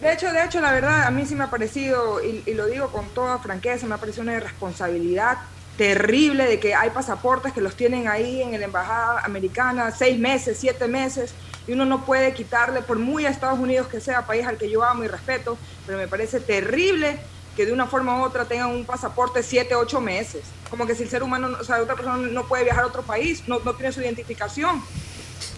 De 0.00 0.12
hecho, 0.12 0.32
de 0.32 0.44
hecho, 0.44 0.60
la 0.60 0.72
verdad, 0.72 1.02
a 1.02 1.10
mí 1.10 1.26
sí 1.26 1.34
me 1.34 1.44
ha 1.44 1.50
parecido, 1.50 2.24
y, 2.24 2.42
y 2.46 2.54
lo 2.54 2.66
digo 2.66 2.88
con 2.90 3.06
toda 3.08 3.38
franqueza, 3.38 3.86
me 3.86 3.96
ha 3.96 3.98
parecido 3.98 4.22
una 4.22 4.34
irresponsabilidad 4.34 5.38
terrible 5.76 6.46
de 6.46 6.58
que 6.60 6.74
hay 6.74 6.90
pasaportes 6.90 7.52
que 7.52 7.60
los 7.60 7.74
tienen 7.74 8.08
ahí 8.08 8.40
en 8.40 8.52
la 8.52 8.64
embajada 8.64 9.20
americana 9.24 9.90
seis 9.90 10.18
meses, 10.18 10.58
siete 10.60 10.86
meses, 10.88 11.32
y 11.70 11.72
uno 11.72 11.84
no 11.84 12.04
puede 12.04 12.34
quitarle, 12.34 12.82
por 12.82 12.98
muy 12.98 13.26
a 13.26 13.30
Estados 13.30 13.60
Unidos 13.60 13.86
que 13.86 14.00
sea, 14.00 14.26
país 14.26 14.44
al 14.44 14.58
que 14.58 14.68
yo 14.68 14.82
amo 14.82 15.04
y 15.04 15.06
respeto, 15.08 15.56
pero 15.86 15.98
me 15.98 16.08
parece 16.08 16.40
terrible 16.40 17.16
que 17.54 17.64
de 17.64 17.72
una 17.72 17.86
forma 17.86 18.18
u 18.18 18.24
otra 18.24 18.44
tengan 18.44 18.70
un 18.70 18.84
pasaporte 18.84 19.40
siete, 19.44 19.76
ocho 19.76 20.00
meses. 20.00 20.42
Como 20.68 20.84
que 20.84 20.96
si 20.96 21.04
el 21.04 21.08
ser 21.08 21.22
humano, 21.22 21.56
o 21.60 21.62
sea, 21.62 21.80
otra 21.80 21.94
persona 21.94 22.16
no 22.16 22.48
puede 22.48 22.64
viajar 22.64 22.82
a 22.82 22.86
otro 22.88 23.02
país, 23.02 23.44
no, 23.46 23.60
no 23.60 23.74
tiene 23.74 23.92
su 23.92 24.00
identificación. 24.00 24.82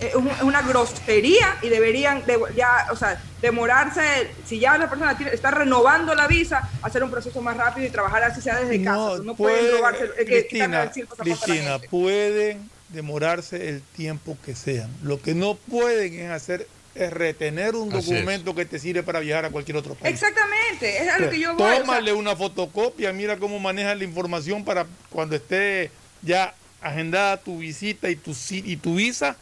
Eh, 0.01 0.09
Es 0.11 0.15
un- 0.15 0.29
es 0.29 0.43
una 0.43 0.61
grosería 0.63 1.57
y 1.63 1.69
deberían 1.71 2.27
de- 2.27 2.39
ya, 2.55 2.89
o 2.93 2.97
sea, 2.97 3.19
demorarse, 3.41 4.03
si 4.45 4.59
ya 4.59 4.77
la 4.77 4.91
persona 4.91 5.17
tiene- 5.17 5.33
está 5.33 5.51
renovando 5.51 6.15
la 6.15 6.27
visa, 6.27 6.69
hacer 6.83 7.03
un 7.03 7.11
proceso 7.11 7.41
más 7.41 7.57
rápido 7.57 7.87
y 7.87 7.91
trabajar 7.91 8.23
así 8.25 8.43
sea 8.43 8.57
desde 8.61 8.85
casa. 8.85 8.97
No, 8.97 9.19
No, 9.19 9.35
pueden 9.35 9.59
puede- 9.61 9.77
robarse, 9.79 10.05
eh, 10.05 10.11
que- 10.19 10.25
Cristina, 10.25 10.83
el 10.83 11.09
la 11.09 11.25
Cristina, 11.25 11.79
pueden 11.91 12.71
demorarse 12.93 13.69
el 13.69 13.83
tiempo 13.83 14.37
que 14.45 14.55
sean. 14.55 14.91
Lo 15.03 15.21
que 15.21 15.35
no 15.35 15.55
pueden 15.55 16.15
es 16.21 16.31
hacer 16.31 16.67
es 16.95 17.11
retener 17.11 17.75
un 17.75 17.89
Así 17.93 18.11
es. 18.11 18.17
documento 18.19 18.55
que 18.55 18.67
te 18.67 18.79
sirve 18.79 19.03
para 19.03 19.21
viajar 19.21 19.47
a 19.47 19.51
cualquier 19.51 19.79
otro 19.79 19.95
país. 19.95 20.13
Exactamente, 20.15 20.99
es 21.03 21.09
a 21.09 21.19
lo 21.19 21.31
que 21.31 21.41
yo 21.41 21.55
voy. 21.55 21.63
o 21.65 21.75
sea, 21.75 21.81
Tómale 21.81 22.13
una 22.13 22.37
fotocopia, 22.37 23.13
mira 23.15 23.39
cómo 23.39 23.59
manejan 23.59 23.99
la 23.99 24.05
información 24.05 24.63
para 24.65 24.87
cuando 25.09 25.35
esté 25.37 25.91
ya 26.21 26.55
agendada 26.83 27.39
tu 27.39 27.59
visita 27.59 28.11
y 28.11 28.17
tu, 28.17 28.37
y 28.51 28.77
tu 28.77 28.97
visa, 28.97 29.37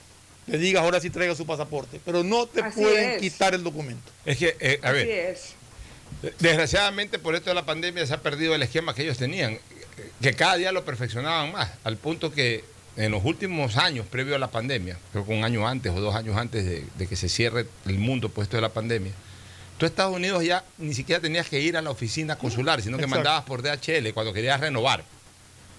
le 0.46 0.58
digas 0.58 0.82
ahora 0.84 1.00
sí 1.00 1.10
traiga 1.10 1.34
su 1.34 1.44
pasaporte. 1.44 2.00
Pero 2.04 2.22
no 2.22 2.46
te 2.46 2.60
Así 2.60 2.80
pueden 2.80 3.10
es. 3.12 3.18
quitar 3.18 3.52
el 3.54 3.64
documento. 3.64 4.12
Es 4.24 4.36
que, 4.38 4.56
eh, 4.60 4.78
a 4.82 4.88
así 4.90 4.94
ver, 4.98 5.08
es. 5.08 5.54
desgraciadamente 6.38 7.18
por 7.18 7.34
esto 7.34 7.50
de 7.50 7.54
la 7.54 7.64
pandemia 7.66 8.06
se 8.06 8.14
ha 8.14 8.20
perdido 8.22 8.54
el 8.54 8.62
esquema 8.62 8.94
que 8.94 9.02
ellos 9.02 9.18
tenían, 9.18 9.58
que 10.20 10.34
cada 10.34 10.56
día 10.56 10.70
lo 10.72 10.84
perfeccionaban 10.84 11.50
más, 11.52 11.70
al 11.84 11.96
punto 11.96 12.32
que 12.32 12.64
en 13.00 13.10
los 13.12 13.24
últimos 13.24 13.76
años, 13.76 14.06
previo 14.06 14.34
a 14.36 14.38
la 14.38 14.50
pandemia, 14.50 14.98
creo 15.12 15.24
que 15.26 15.32
un 15.32 15.44
año 15.44 15.66
antes 15.66 15.92
o 15.92 16.00
dos 16.00 16.14
años 16.14 16.36
antes 16.36 16.64
de, 16.64 16.84
de 16.96 17.06
que 17.06 17.16
se 17.16 17.28
cierre 17.28 17.66
el 17.86 17.98
mundo 17.98 18.28
puesto 18.28 18.56
de 18.56 18.60
la 18.62 18.68
pandemia, 18.70 19.12
tú 19.78 19.86
a 19.86 19.88
Estados 19.88 20.14
Unidos 20.14 20.44
ya 20.44 20.64
ni 20.78 20.92
siquiera 20.94 21.20
tenías 21.20 21.48
que 21.48 21.60
ir 21.60 21.76
a 21.76 21.82
la 21.82 21.90
oficina 21.90 22.36
consular, 22.36 22.82
sino 22.82 22.96
que 22.98 23.04
Exacto. 23.04 23.16
mandabas 23.24 23.44
por 23.44 23.62
DHL 23.62 24.12
cuando 24.12 24.32
querías 24.32 24.60
renovar. 24.60 25.04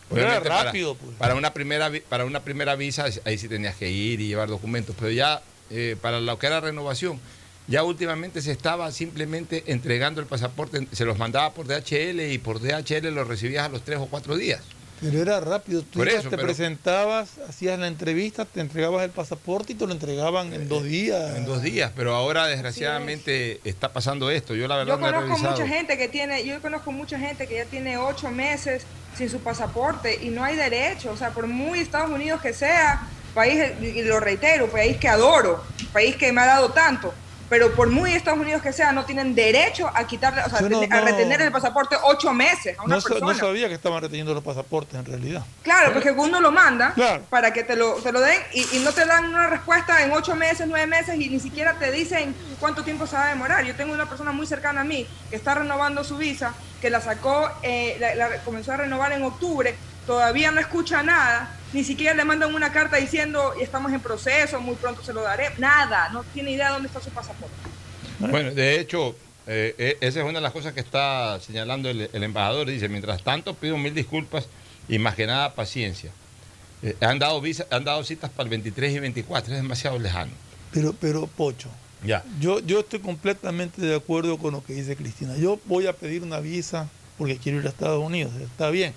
Pero 0.10 0.22
era 0.22 0.30
Obviamente, 0.32 0.50
para- 0.50 0.64
rápido, 0.66 0.96
pues. 0.96 1.16
Para, 1.18 1.36
una 1.36 1.54
primera, 1.54 1.92
para 2.10 2.26
una 2.26 2.42
primera 2.42 2.76
visa, 2.76 3.06
ahí 3.24 3.38
sí 3.38 3.48
tenías 3.48 3.76
que 3.76 3.90
ir 3.90 4.20
y 4.20 4.28
llevar 4.28 4.50
documentos, 4.50 4.96
pero 5.00 5.12
ya 5.12 5.42
eh, 5.70 5.96
para 6.02 6.20
lo 6.20 6.38
que 6.38 6.48
era 6.48 6.60
renovación, 6.60 7.20
ya 7.68 7.84
últimamente 7.84 8.42
se 8.42 8.52
estaba 8.52 8.92
simplemente 8.92 9.64
entregando 9.68 10.20
el 10.20 10.28
pasaporte, 10.28 10.86
se 10.92 11.06
los 11.06 11.18
mandaba 11.18 11.54
por 11.54 11.68
DHL 11.68 12.20
y 12.32 12.38
por 12.40 12.60
DHL 12.60 13.10
los 13.14 13.28
recibías 13.28 13.66
a 13.66 13.70
los 13.70 13.84
tres 13.86 14.00
o 14.00 14.08
cuatro 14.08 14.36
días. 14.36 14.62
Pero 15.02 15.22
era 15.22 15.40
rápido. 15.40 15.82
Tú 15.82 16.04
eso, 16.04 16.30
te 16.30 16.38
pero- 16.38 16.44
presentabas, 16.44 17.40
hacías 17.50 17.78
la 17.80 17.88
entrevista, 17.88 18.46
te 18.46 18.62
entregabas 18.62 19.04
el 19.04 19.10
pasaporte 19.10 19.74
y 19.74 19.76
te 19.76 19.86
lo 19.88 19.92
entregaban 19.94 20.54
en 20.54 20.70
dos 20.70 20.84
días. 20.84 21.36
En 21.36 21.46
dos 21.46 21.62
días, 21.64 21.92
pero 21.96 22.14
ahora 22.16 22.46
desgraciadamente 22.48 23.60
está 23.64 23.92
pasando 23.94 24.30
esto. 24.30 24.54
Yo 24.56 24.68
la 24.68 24.78
verdad 24.78 24.94
Yo 24.96 25.00
no 25.00 25.08
he 25.08 25.12
conozco 25.12 25.28
revisado. 25.36 25.52
mucha 25.60 25.68
gente 25.68 25.98
que 25.98 26.08
tiene, 26.08 26.46
yo 26.46 26.62
conozco 26.62 26.92
mucha 26.92 27.18
gente 27.20 27.48
que 27.48 27.56
ya 27.56 27.66
tiene 27.66 27.98
ocho 27.98 28.30
meses 28.30 28.84
sin 29.18 29.30
su 29.30 29.40
pasaporte 29.40 30.20
y 30.24 30.30
no 30.30 30.44
hay 30.44 30.56
derecho, 30.56 31.12
o 31.12 31.18
sea, 31.18 31.32
por 31.32 31.48
muy 31.48 31.80
Estados 31.80 32.10
Unidos 32.12 32.40
que 32.42 32.54
sea, 32.54 33.08
país, 33.34 33.60
y 33.82 34.02
lo 34.04 34.20
reitero, 34.20 34.70
país 34.70 34.98
que 34.98 35.08
adoro, 35.10 35.64
país 35.92 36.16
que 36.16 36.32
me 36.32 36.42
ha 36.42 36.46
dado 36.46 36.70
tanto, 36.72 37.14
pero 37.52 37.74
por 37.74 37.90
muy 37.90 38.14
Estados 38.14 38.40
Unidos 38.40 38.62
que 38.62 38.72
sea, 38.72 38.94
no 38.94 39.04
tienen 39.04 39.36
derecho 39.36 39.92
a 39.94 40.08
quitarle, 40.08 40.42
o 40.42 40.50
sea, 40.50 40.62
no- 40.62 40.80
a 40.80 40.86
no- 40.88 41.06
retener 41.06 41.42
el 41.42 41.52
pasaporte 41.52 41.98
ocho 42.02 42.32
meses 42.34 42.80
a 42.80 42.84
una 42.84 42.96
No, 42.96 43.02
persona. 43.02 43.34
no 43.34 43.38
sabía 43.38 43.68
que 43.68 43.74
estaban 43.74 44.02
reteniendo 44.02 44.34
los 44.34 44.42
pasaportes 44.42 44.98
en 44.98 45.04
realidad. 45.06 45.44
Claro, 45.62 45.92
porque 45.92 46.12
uno 46.12 46.40
lo 46.40 46.50
manda 46.54 46.94
Claro. 46.94 47.24
para 47.30 47.52
que 47.52 47.66
te 47.66 47.76
lo, 47.76 47.96
te 47.96 48.14
lo 48.14 48.22
den 48.22 48.40
y, 48.54 48.78
y 48.78 48.80
no 48.80 48.94
te 48.94 49.06
dan 49.06 49.26
una 49.26 49.48
respuesta 49.48 50.02
en 50.02 50.14
ocho 50.14 50.34
meses, 50.38 50.66
nueve 50.66 50.88
meses 50.88 51.16
y 51.20 51.28
ni 51.30 51.42
siquiera 51.42 51.74
te 51.78 51.92
dicen 51.92 52.34
cuánto 52.62 52.86
tiempo 52.86 53.06
se 53.06 53.18
va 53.18 53.26
a 53.26 53.30
demorar. 53.32 53.66
Yo 53.66 53.76
tengo 53.76 53.94
una 53.94 54.08
persona 54.08 54.32
muy 54.32 54.48
cercana 54.48 54.80
a 54.80 54.86
mí 54.86 55.06
que 55.30 55.36
está 55.36 55.54
renovando 55.54 56.06
su 56.06 56.16
visa, 56.16 56.54
que 56.80 56.90
la 56.90 57.02
sacó, 57.02 57.52
eh, 57.64 57.98
la, 58.00 58.16
la 58.16 58.38
comenzó 58.46 58.72
a 58.72 58.78
renovar 58.78 59.12
en 59.12 59.24
octubre, 59.24 59.76
todavía 60.12 60.52
no 60.52 60.60
escucha 60.60 61.02
nada, 61.04 61.58
ni 61.72 61.86
siquiera 61.86 62.14
le 62.14 62.26
mandan 62.26 62.54
una 62.54 62.70
carta 62.74 62.98
diciendo 62.98 63.54
estamos 63.62 63.94
en 63.94 64.02
proceso, 64.02 64.60
muy 64.60 64.76
pronto 64.76 65.02
se 65.02 65.14
lo 65.14 65.22
daré, 65.22 65.52
nada, 65.58 66.10
no 66.10 66.26
tiene 66.34 66.52
idea 66.52 66.72
dónde 66.72 66.88
está 66.90 67.00
su 67.00 67.12
pasaporte. 67.12 67.56
Bueno, 68.20 68.52
de 68.52 68.78
hecho, 68.78 69.16
eh, 69.48 69.74
eh, 69.78 69.98
esa 70.02 70.20
es 70.20 70.26
una 70.26 70.40
de 70.40 70.42
las 70.42 70.52
cosas 70.52 70.74
que 70.74 70.82
está 70.82 71.40
señalando 71.40 71.90
el, 71.90 72.10
el 72.12 72.24
embajador. 72.24 72.68
Dice, 72.68 72.90
mientras 72.90 73.24
tanto 73.24 73.54
pido 73.54 73.78
mil 73.78 73.94
disculpas 73.94 74.50
y 74.90 75.00
más 75.00 75.16
que 75.16 75.26
nada 75.26 75.56
paciencia. 75.56 76.12
Eh, 76.84 76.94
han, 77.00 77.18
dado 77.18 77.40
visa, 77.40 77.66
han 77.72 77.86
dado 77.86 78.04
citas 78.04 78.30
para 78.32 78.44
el 78.44 78.50
23 78.50 78.94
y 78.96 79.00
24, 79.00 79.54
es 79.54 79.62
demasiado 79.62 79.98
lejano. 79.98 80.34
Pero, 80.74 80.94
pero, 81.00 81.26
Pocho, 81.26 81.70
Ya. 82.04 82.22
yo, 82.42 82.60
yo 82.60 82.82
estoy 82.82 83.00
completamente 83.00 83.82
de 83.82 83.96
acuerdo 83.96 84.38
con 84.38 84.52
lo 84.56 84.62
que 84.62 84.74
dice 84.74 84.98
Cristina. 84.98 85.38
Yo 85.38 85.58
voy 85.68 85.88
a 85.88 85.94
pedir 85.94 86.22
una 86.22 86.42
visa 86.42 86.90
porque 87.18 87.38
quiero 87.38 87.60
ir 87.60 87.66
a 87.66 87.70
Estados 87.70 88.04
Unidos. 88.04 88.34
Está 88.42 88.70
bien. 88.72 88.94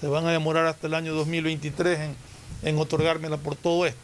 Se 0.00 0.06
van 0.08 0.26
a 0.26 0.32
demorar 0.32 0.66
hasta 0.66 0.86
el 0.86 0.94
año 0.94 1.14
2023 1.14 1.98
en, 2.00 2.16
en 2.62 2.78
otorgármela 2.78 3.36
por 3.38 3.56
todo 3.56 3.86
esto. 3.86 3.98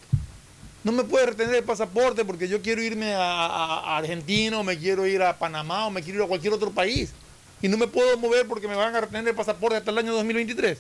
No 0.85 0.91
me 0.93 1.05
puede 1.05 1.27
retener 1.27 1.55
el 1.55 1.63
pasaporte 1.65 2.25
porque 2.25 2.49
yo 2.49 2.61
quiero 2.61 2.83
irme 2.83 3.15
a, 3.15 3.21
a- 3.47 3.81
a 3.95 3.99
Argentina 3.99 4.59
o 4.59 4.65
me 4.65 4.79
quiero 4.79 5.07
ir 5.07 5.23
a 5.23 5.39
Panamá 5.39 5.87
o 5.87 5.91
me 5.91 6.03
quiero 6.03 6.21
ir 6.21 6.25
a 6.25 6.29
cualquier 6.29 6.53
otro 6.55 6.71
país. 6.71 7.13
Y 7.61 7.69
no 7.69 7.77
me 7.79 7.87
puedo 7.87 8.17
mover 8.19 8.47
porque 8.47 8.67
me 8.67 8.75
van 8.75 8.95
a 8.97 9.01
retener 9.03 9.29
el 9.29 9.35
pasaporte 9.35 9.77
hasta 9.77 9.91
el 9.93 9.99
año 9.99 10.13
2023. 10.15 10.79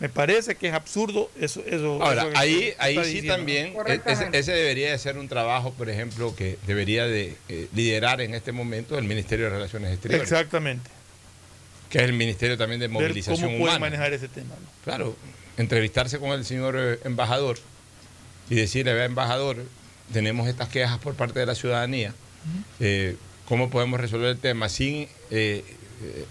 Me 0.00 0.08
parece 0.08 0.54
que 0.54 0.68
es 0.68 0.74
absurdo 0.74 1.30
eso. 1.38 1.62
eso 1.66 2.02
Ahora, 2.02 2.22
eso 2.22 2.32
ahí, 2.38 2.72
ahí 2.78 3.04
sí 3.04 3.26
también, 3.26 3.74
e- 3.86 4.00
ese 4.32 4.52
debería 4.52 4.90
de 4.90 4.98
ser 4.98 5.18
un 5.18 5.28
trabajo, 5.28 5.72
por 5.74 5.90
ejemplo, 5.90 6.34
que 6.34 6.58
debería 6.66 7.04
de 7.06 7.36
eh, 7.50 7.68
liderar 7.74 8.20
en 8.22 8.34
este 8.34 8.52
momento 8.52 8.96
el 8.96 9.04
Ministerio 9.04 9.44
de 9.46 9.50
Relaciones 9.50 9.92
Exteriores, 9.92 10.22
Exactamente. 10.32 10.90
Que 11.92 11.98
es 11.98 12.04
el 12.04 12.14
Ministerio 12.14 12.56
también 12.56 12.80
de 12.80 12.88
Movilización 12.88 13.36
cómo 13.36 13.50
puede 13.58 13.76
Humana. 13.76 13.78
manejar 13.78 14.12
ese 14.14 14.26
tema. 14.26 14.54
¿no? 14.58 14.66
Claro, 14.82 15.14
entrevistarse 15.58 16.18
con 16.18 16.30
el 16.30 16.44
señor 16.46 16.74
eh, 16.78 16.98
embajador 17.04 17.58
y 18.48 18.54
decirle, 18.54 18.94
vea 18.94 19.04
embajador, 19.04 19.58
tenemos 20.10 20.48
estas 20.48 20.68
quejas 20.70 20.98
por 20.98 21.14
parte 21.14 21.38
de 21.38 21.44
la 21.46 21.54
ciudadanía, 21.54 22.14
eh, 22.80 23.16
¿cómo 23.44 23.68
podemos 23.68 24.00
resolver 24.00 24.30
el 24.30 24.38
tema 24.38 24.70
sin 24.70 25.06
eh, 25.30 25.62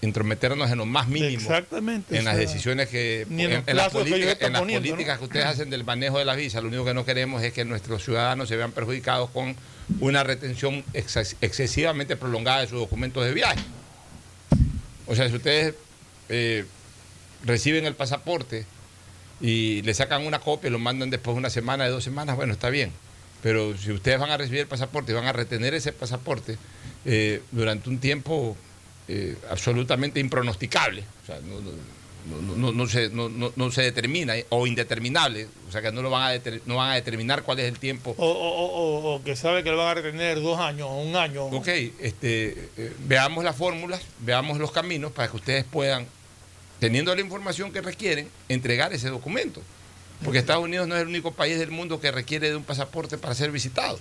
intrometernos 0.02 0.70
en 0.72 0.80
lo 0.80 0.86
más 0.86 1.08
mínimo 1.08 1.40
Exactamente. 1.40 2.18
en 2.18 2.26
las 2.26 2.36
sea, 2.36 2.46
decisiones 2.46 2.90
que, 2.90 3.26
ni 3.30 3.44
en 3.46 3.64
en, 3.68 3.76
las 3.78 3.88
que 3.90 4.00
políticas, 4.00 4.32
están 4.34 4.48
en 4.48 4.54
las 4.54 4.62
poniendo, 4.64 4.88
¿no? 4.90 4.92
políticas 4.96 5.18
que 5.20 5.24
ustedes 5.26 5.46
hacen 5.46 5.70
del 5.70 5.84
manejo 5.86 6.18
de 6.18 6.26
las 6.26 6.36
visas, 6.38 6.62
lo 6.64 6.68
único 6.70 6.84
que 6.86 6.94
no 6.96 7.06
queremos 7.06 7.42
es 7.44 7.54
que 7.54 7.64
nuestros 7.66 8.04
ciudadanos 8.04 8.50
se 8.50 8.56
vean 8.58 8.72
perjudicados 8.72 9.30
con 9.30 9.56
una 10.00 10.24
retención 10.24 10.84
ex- 10.94 11.36
excesivamente 11.40 12.16
prolongada 12.18 12.62
de 12.62 12.68
sus 12.68 12.80
documentos 12.80 13.24
de 13.24 13.34
viaje. 13.34 13.60
O 15.12 15.16
sea, 15.16 15.28
si 15.28 15.36
ustedes 15.36 15.76
eh, 16.30 16.64
reciben 17.44 17.86
el 17.86 17.96
pasaporte 17.96 18.66
y 19.42 19.82
le 19.82 19.94
sacan 19.94 20.26
una 20.26 20.40
copia 20.40 20.70
y 20.70 20.72
lo 20.72 20.80
mandan 20.80 21.10
después 21.10 21.36
de 21.36 21.40
una 21.40 21.50
semana, 21.50 21.84
de 21.84 21.90
dos 21.90 22.04
semanas, 22.04 22.38
bueno, 22.38 22.54
está 22.54 22.70
bien. 22.70 22.94
Pero 23.44 23.76
si 23.78 23.92
ustedes 23.92 24.20
van 24.20 24.30
a 24.32 24.38
recibir 24.38 24.62
el 24.62 24.68
pasaporte 24.68 25.12
y 25.12 25.16
van 25.16 25.26
a 25.26 25.34
retener 25.34 25.74
ese 25.74 25.92
pasaporte 25.92 26.58
eh, 27.04 27.42
durante 27.52 27.90
un 27.90 28.00
tiempo 28.00 28.56
eh, 29.10 29.36
absolutamente 29.50 30.22
impronosticable, 30.22 31.04
o 31.24 31.26
sea, 31.26 31.40
no, 31.42 31.60
no- 31.60 31.72
no- 32.26 32.56
no- 32.56 32.72
no 32.72 32.88
se, 32.88 33.10
no, 33.10 33.72
se 33.72 33.82
determina, 33.82 34.38
eh, 34.38 34.46
o 34.50 34.68
indeterminable, 34.68 35.48
o 35.68 35.72
sea, 35.72 35.82
que 35.82 35.92
no, 35.92 36.02
lo 36.02 36.10
van 36.10 36.24
a 36.24 36.34
deter- 36.34 36.62
no 36.66 36.76
van 36.78 36.92
a 36.92 36.96
determinar 36.96 37.44
cuál 37.44 37.60
es 37.60 37.66
el 37.68 37.80
tiempo 37.80 38.14
O, 38.18 38.26
o- 38.26 38.66
o- 38.66 39.16
o 39.16 39.24
que 39.24 39.36
sabe 39.36 39.64
que 39.64 39.72
lo 39.72 39.78
van 39.78 39.88
a 39.90 39.94
retener 39.96 40.42
dos 40.42 40.60
años 40.60 40.88
o 40.90 40.96
un 41.02 41.16
año. 41.16 41.46
Ok, 41.46 41.68
este, 41.68 42.70
eh, 42.78 42.94
veamos 43.08 43.44
las 43.44 43.56
fórmulas, 43.56 44.02
veamos 44.20 44.58
los 44.60 44.72
caminos 44.72 45.12
para 45.12 45.30
que 45.30 45.38
ustedes 45.38 45.64
puedan, 45.66 46.06
teniendo 46.80 47.14
la 47.16 47.22
información 47.22 47.72
que 47.72 47.82
requieren, 47.82 48.28
entregar 48.50 48.94
ese 48.94 49.10
documento. 49.10 49.62
Porque 50.24 50.38
Estados 50.40 50.64
Unidos 50.64 50.88
no 50.88 50.96
es 50.96 51.02
el 51.02 51.08
único 51.08 51.32
país 51.34 51.58
del 51.58 51.72
mundo 51.72 52.00
que 52.00 52.12
requiere 52.12 52.50
de 52.50 52.56
un 52.56 52.64
pasaporte 52.64 53.18
para 53.18 53.34
ser 53.34 53.50
visitado. 53.52 54.00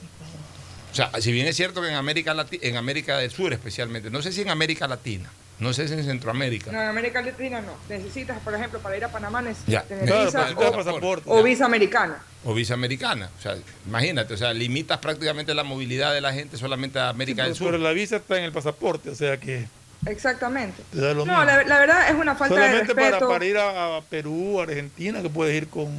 O 0.93 0.95
sea, 0.95 1.11
si 1.21 1.33
bien 1.33 1.47
es 1.47 1.57
cierto 1.57 1.81
que 1.81 1.89
en 1.89 1.95
América, 1.95 2.35
Lati- 2.35 2.59
en 2.63 2.77
América 2.77 3.17
del 3.17 3.31
Sur 3.31 3.53
especialmente, 3.55 4.11
no 4.11 4.21
sé 4.21 4.33
si 4.33 4.43
en 4.43 4.51
América 4.51 4.87
Latina, 4.89 5.31
no 5.61 5.73
sé 5.73 5.87
si 5.89 5.95
en 5.95 6.05
Centroamérica, 6.05 6.73
No, 6.73 6.81
en 6.83 6.89
América 6.89 7.21
Latina 7.23 7.61
no. 7.61 7.75
Necesitas, 7.89 8.39
por 8.41 8.55
ejemplo, 8.55 8.81
para 8.81 8.97
ir 8.97 9.05
a 9.05 9.09
Panamá 9.13 9.43
necesitas 9.43 9.73
Ya. 9.73 9.83
tener 9.85 10.07
Claro, 10.07 10.25
visa 10.27 10.39
necesitas 10.41 10.69
o, 10.69 10.73
pasaporte. 10.77 11.25
o 11.31 11.43
visa 11.43 11.65
americana. 11.67 12.23
o 12.45 12.55
visa 12.55 12.75
americana. 12.75 13.31
O 13.39 13.43
sea, 13.43 13.57
imagínate, 13.87 14.35
o 14.35 14.37
sea, 14.37 14.53
limitas 14.55 14.99
prácticamente 14.99 15.55
la 15.55 15.63
movilidad 15.65 16.13
de 16.15 16.21
la 16.23 16.33
gente 16.33 16.57
solamente 16.57 16.99
a 16.99 17.11
América 17.11 17.45
del 17.45 17.53
pero, 17.53 17.67
pero 17.67 17.77
Sur. 17.79 17.85
la 17.87 17.93
visa 17.93 18.17
está 18.17 18.39
en 18.39 18.45
el 18.45 18.53
pasaporte, 18.53 19.11
o 19.11 19.15
sea 19.15 19.39
que 19.39 19.67
Exactamente. 20.07 20.83
te 20.91 20.99
da 21.01 21.13
lo 21.13 21.27
No, 21.27 21.45
la, 21.45 21.63
la 21.65 21.79
verdad 21.79 22.09
es 22.09 22.15
una 22.15 22.35
falta 22.35 22.55
de 22.55 22.61
Solamente 22.63 22.95
para, 22.95 23.07
respeto. 23.11 23.29
para 23.29 23.45
ir 23.45 23.59
a, 23.59 23.97
a 23.99 24.01
Perú, 24.03 24.61
Argentina, 24.61 25.21
que 25.21 25.29
puedes 25.29 25.55
ir 25.55 25.69
con, 25.69 25.91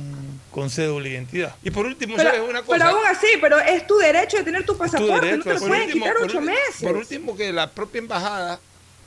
con 0.49 0.69
cédula 0.71 1.03
de 1.03 1.11
identidad. 1.11 1.55
Y 1.63 1.69
por 1.69 1.85
último, 1.85 2.15
pero, 2.17 2.31
¿sabes 2.31 2.49
una 2.49 2.63
cosa? 2.63 2.79
pero 2.79 2.89
aún 2.97 3.05
así, 3.05 3.27
pero 3.39 3.59
es 3.59 3.85
tu 3.85 3.97
derecho 3.97 4.37
de 4.37 4.43
tener 4.43 4.65
tu 4.65 4.75
pasaporte, 4.75 5.25
derecho, 5.27 5.37
no 5.37 5.43
te 5.43 5.53
lo 5.53 5.59
por 5.59 5.67
pueden 5.69 5.83
último- 5.85 6.03
quitar 6.05 6.17
por 6.17 6.25
ocho 6.25 6.37
último- 6.39 6.55
meses. 6.55 6.81
Por 6.81 6.97
último, 6.97 7.37
que 7.37 7.53
la 7.53 7.69
propia 7.69 7.99
embajada, 7.99 8.59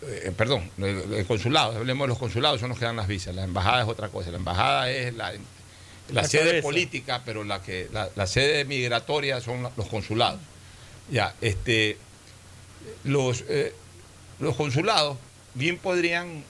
eh, 0.08 0.32
perdón, 0.36 0.70
el, 0.78 1.24
consulado, 1.26 1.76
hablemos 1.76 2.04
de 2.06 2.08
los 2.08 2.18
consulados, 2.18 2.60
son 2.60 2.68
los 2.70 2.78
que 2.78 2.84
dan 2.84 2.96
las 2.96 3.06
visas. 3.08 3.34
La 3.34 3.44
embajada 3.44 3.82
es 3.82 3.88
otra 3.88 4.08
cosa. 4.08 4.30
La 4.30 4.38
embajada 4.38 4.90
es 4.90 5.14
la, 5.14 5.32
la 5.32 5.38
La 6.22 6.24
sede 6.24 6.46
cabeza. 6.46 6.62
política, 6.62 7.22
pero 7.24 7.44
la 7.44 7.62
que 7.62 7.88
la, 7.92 8.08
la 8.16 8.26
sede 8.26 8.64
migratoria 8.64 9.40
son 9.40 9.62
los 9.76 9.86
consulados. 9.88 10.40
Ya, 11.10 11.34
este, 11.40 11.98
los, 13.04 13.44
eh, 13.48 13.72
los 14.40 14.56
consulados 14.56 15.16
bien 15.54 15.78
podrían 15.78 16.42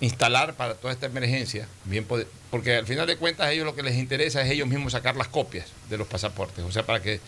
instalar 0.00 0.54
para 0.54 0.74
toda 0.74 0.92
esta 0.92 1.06
emergencia, 1.06 1.68
bien 1.84 2.06
pod- 2.08 2.26
porque 2.50 2.76
al 2.76 2.86
final 2.86 3.06
de 3.06 3.16
cuentas 3.16 3.46
a 3.46 3.52
ellos 3.52 3.64
lo 3.64 3.74
que 3.76 3.82
les 3.82 3.94
interesa 3.96 4.42
es 4.42 4.50
ellos 4.50 4.66
mismos 4.68 4.92
sacar 4.92 5.16
las 5.16 5.28
copias 5.28 5.66
de 5.88 5.96
los 5.96 6.06
pasaportes, 6.08 6.64
o 6.64 6.72
sea, 6.72 6.84
para 6.84 7.00
que, 7.00 7.20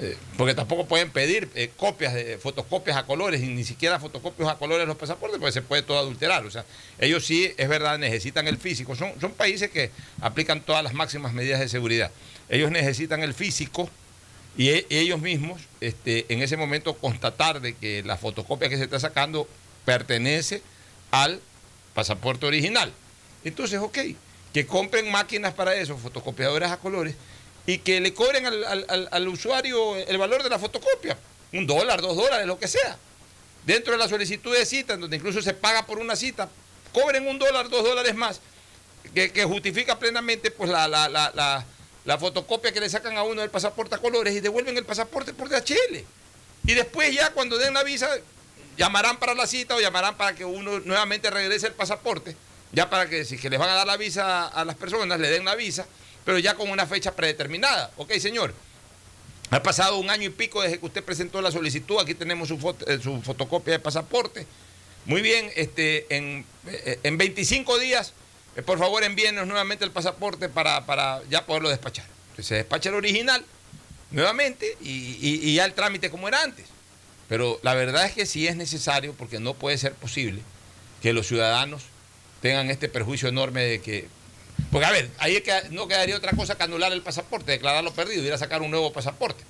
eh, 0.00 0.16
porque 0.36 0.54
tampoco 0.54 0.86
pueden 0.86 1.10
pedir 1.10 1.50
eh, 1.54 1.70
copias, 1.76 2.14
de, 2.14 2.38
fotocopias 2.38 2.96
a 2.96 3.04
colores, 3.04 3.42
y 3.42 3.46
ni 3.46 3.64
siquiera 3.64 3.98
fotocopias 3.98 4.48
a 4.48 4.56
colores 4.56 4.86
los 4.86 4.96
pasaportes, 4.96 5.38
porque 5.38 5.52
se 5.52 5.62
puede 5.62 5.82
todo 5.82 5.98
adulterar, 5.98 6.46
o 6.46 6.50
sea, 6.50 6.64
ellos 6.98 7.26
sí, 7.26 7.52
es 7.56 7.68
verdad, 7.68 7.98
necesitan 7.98 8.46
el 8.46 8.58
físico, 8.58 8.94
son, 8.94 9.12
son 9.20 9.32
países 9.32 9.70
que 9.70 9.90
aplican 10.20 10.60
todas 10.60 10.84
las 10.84 10.94
máximas 10.94 11.32
medidas 11.32 11.60
de 11.60 11.68
seguridad, 11.68 12.10
ellos 12.48 12.70
necesitan 12.70 13.22
el 13.22 13.34
físico, 13.34 13.90
y 14.56 14.70
e- 14.70 14.86
ellos 14.90 15.20
mismos, 15.20 15.62
este, 15.80 16.26
en 16.28 16.42
ese 16.42 16.56
momento, 16.56 16.94
constatar 16.94 17.60
de 17.60 17.74
que 17.74 18.02
la 18.02 18.16
fotocopia 18.16 18.68
que 18.68 18.76
se 18.76 18.84
está 18.84 19.00
sacando 19.00 19.48
pertenece 19.84 20.62
al 21.10 21.40
pasaporte 21.94 22.44
original. 22.44 22.92
Entonces, 23.44 23.78
ok, 23.80 23.98
que 24.52 24.66
compren 24.66 25.10
máquinas 25.10 25.54
para 25.54 25.74
eso, 25.74 25.96
fotocopiadoras 25.96 26.72
a 26.72 26.78
colores, 26.78 27.14
y 27.68 27.80
que 27.80 28.00
le 28.00 28.14
cobren 28.14 28.46
al, 28.46 29.28
usuario 29.28 29.94
el 29.94 30.16
valor 30.16 30.42
de 30.42 30.48
la 30.48 30.58
fotocopia, 30.58 31.18
un 31.52 31.66
dólar, 31.66 32.00
dos 32.00 32.16
dólares, 32.16 32.46
lo 32.46 32.58
que 32.58 32.66
sea. 32.66 32.96
Dentro 33.66 33.92
de 33.92 33.98
la 33.98 34.08
solicitud 34.08 34.56
de 34.56 34.64
cita, 34.64 34.96
donde 34.96 35.18
incluso 35.18 35.42
se 35.42 35.52
paga 35.52 35.84
por 35.84 35.98
una 35.98 36.16
cita, 36.16 36.48
cobren 36.94 37.28
un 37.28 37.38
dólar, 37.38 37.68
dos 37.68 37.84
dólares 37.84 38.14
más, 38.14 38.40
que, 39.12 39.44
justifica 39.44 39.98
plenamente 39.98 40.50
pues 40.50 40.70
la, 40.70 40.88
la, 40.88 41.10
la, 41.10 41.30
la- 41.34 41.66
la 42.06 42.16
fotocopia 42.16 42.72
que 42.72 42.80
le 42.80 42.88
sacan 42.88 43.18
a 43.18 43.22
uno 43.22 43.42
del 43.42 43.50
pasaporte 43.50 43.96
a 43.96 43.98
colores 43.98 44.34
y 44.34 44.40
devuelven 44.40 44.78
el 44.78 44.86
pasaporte 44.86 45.34
por 45.34 45.50
DHL. 45.50 45.98
Y 46.64 46.72
después 46.72 47.14
ya 47.14 47.32
cuando 47.32 47.58
den 47.58 47.74
la 47.74 47.82
visa, 47.82 48.08
llamarán 48.78 49.18
para 49.18 49.34
la 49.34 49.46
cita 49.46 49.74
o 49.74 49.80
llamarán 49.80 50.16
para 50.16 50.34
que 50.34 50.46
uno 50.46 50.80
nuevamente 50.80 51.28
regrese 51.28 51.66
el 51.66 51.74
pasaporte, 51.74 52.34
ya 52.72 52.88
para 52.88 53.10
que 53.10 53.26
si 53.26 53.36
que 53.36 53.50
les 53.50 53.58
van 53.58 53.68
a 53.68 53.74
dar 53.74 53.86
la 53.86 53.98
visa 53.98 54.46
a 54.46 54.64
las 54.64 54.76
personas, 54.76 55.20
le 55.20 55.28
den 55.28 55.44
la 55.44 55.54
visa, 55.54 55.86
pero 56.28 56.38
ya 56.38 56.54
con 56.56 56.68
una 56.68 56.86
fecha 56.86 57.16
predeterminada. 57.16 57.90
Ok, 57.96 58.12
señor. 58.18 58.52
Ha 59.48 59.62
pasado 59.62 59.96
un 59.96 60.10
año 60.10 60.24
y 60.24 60.28
pico 60.28 60.60
desde 60.60 60.78
que 60.78 60.84
usted 60.84 61.02
presentó 61.02 61.40
la 61.40 61.50
solicitud, 61.50 61.98
aquí 62.02 62.12
tenemos 62.14 62.48
su, 62.48 62.76
eh, 62.86 62.98
su 63.02 63.22
fotocopia 63.22 63.72
de 63.72 63.78
pasaporte. 63.78 64.46
Muy 65.06 65.22
bien, 65.22 65.50
este, 65.56 66.04
en, 66.14 66.44
eh, 66.66 67.00
en 67.02 67.16
25 67.16 67.78
días, 67.78 68.12
eh, 68.56 68.60
por 68.62 68.78
favor 68.78 69.04
envíenos 69.04 69.46
nuevamente 69.46 69.86
el 69.86 69.90
pasaporte 69.90 70.50
para, 70.50 70.84
para 70.84 71.22
ya 71.30 71.46
poderlo 71.46 71.70
despachar. 71.70 72.04
Entonces, 72.32 72.44
se 72.46 72.54
despacha 72.56 72.90
el 72.90 72.96
original 72.96 73.42
nuevamente 74.10 74.76
y, 74.82 75.16
y- 75.18 75.40
y 75.48 75.54
ya 75.54 75.64
el 75.64 75.72
trámite 75.72 76.10
como 76.10 76.28
era 76.28 76.42
antes. 76.42 76.66
Pero 77.30 77.58
la 77.62 77.72
verdad 77.72 78.04
es 78.04 78.12
que 78.12 78.26
sí 78.26 78.46
es 78.46 78.54
necesario 78.56 79.14
porque 79.14 79.40
no 79.40 79.54
puede 79.54 79.78
ser 79.78 79.94
posible 79.94 80.42
que 81.00 81.14
los 81.14 81.26
ciudadanos 81.26 81.84
tengan 82.42 82.68
este 82.68 82.90
perjuicio 82.90 83.30
enorme 83.30 83.62
de 83.62 83.80
que... 83.80 84.08
Porque 84.70 84.86
a 84.86 84.90
ver, 84.90 85.10
ahí 85.18 85.42
no 85.70 85.88
quedaría 85.88 86.16
otra 86.16 86.32
cosa 86.32 86.56
que 86.56 86.62
anular 86.62 86.92
el 86.92 87.02
pasaporte, 87.02 87.52
declararlo 87.52 87.92
perdido, 87.94 88.22
ir 88.24 88.32
a 88.32 88.38
sacar 88.38 88.60
un 88.62 88.70
nuevo 88.70 88.92
pasaporte. 88.92 89.42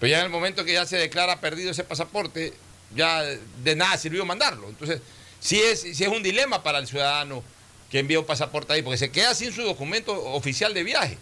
Pero 0.00 0.10
ya 0.10 0.18
en 0.20 0.24
el 0.24 0.30
momento 0.30 0.64
que 0.64 0.72
ya 0.72 0.86
se 0.86 0.96
declara 0.96 1.40
perdido 1.40 1.70
ese 1.70 1.84
pasaporte, 1.84 2.52
ya 2.94 3.22
de 3.22 3.76
nada 3.76 3.96
sirvió 3.98 4.24
mandarlo. 4.24 4.68
Entonces, 4.68 5.00
sí 5.40 5.60
es, 5.60 5.84
es 5.84 6.00
un 6.08 6.22
dilema 6.22 6.62
para 6.62 6.78
el 6.78 6.86
ciudadano 6.88 7.44
que 7.90 7.98
envía 8.00 8.18
un 8.18 8.26
pasaporte 8.26 8.72
ahí, 8.72 8.82
porque 8.82 8.98
se 8.98 9.10
queda 9.10 9.34
sin 9.34 9.52
su 9.52 9.62
documento 9.62 10.12
oficial 10.32 10.72
de 10.74 10.82
viaje. 10.84 11.18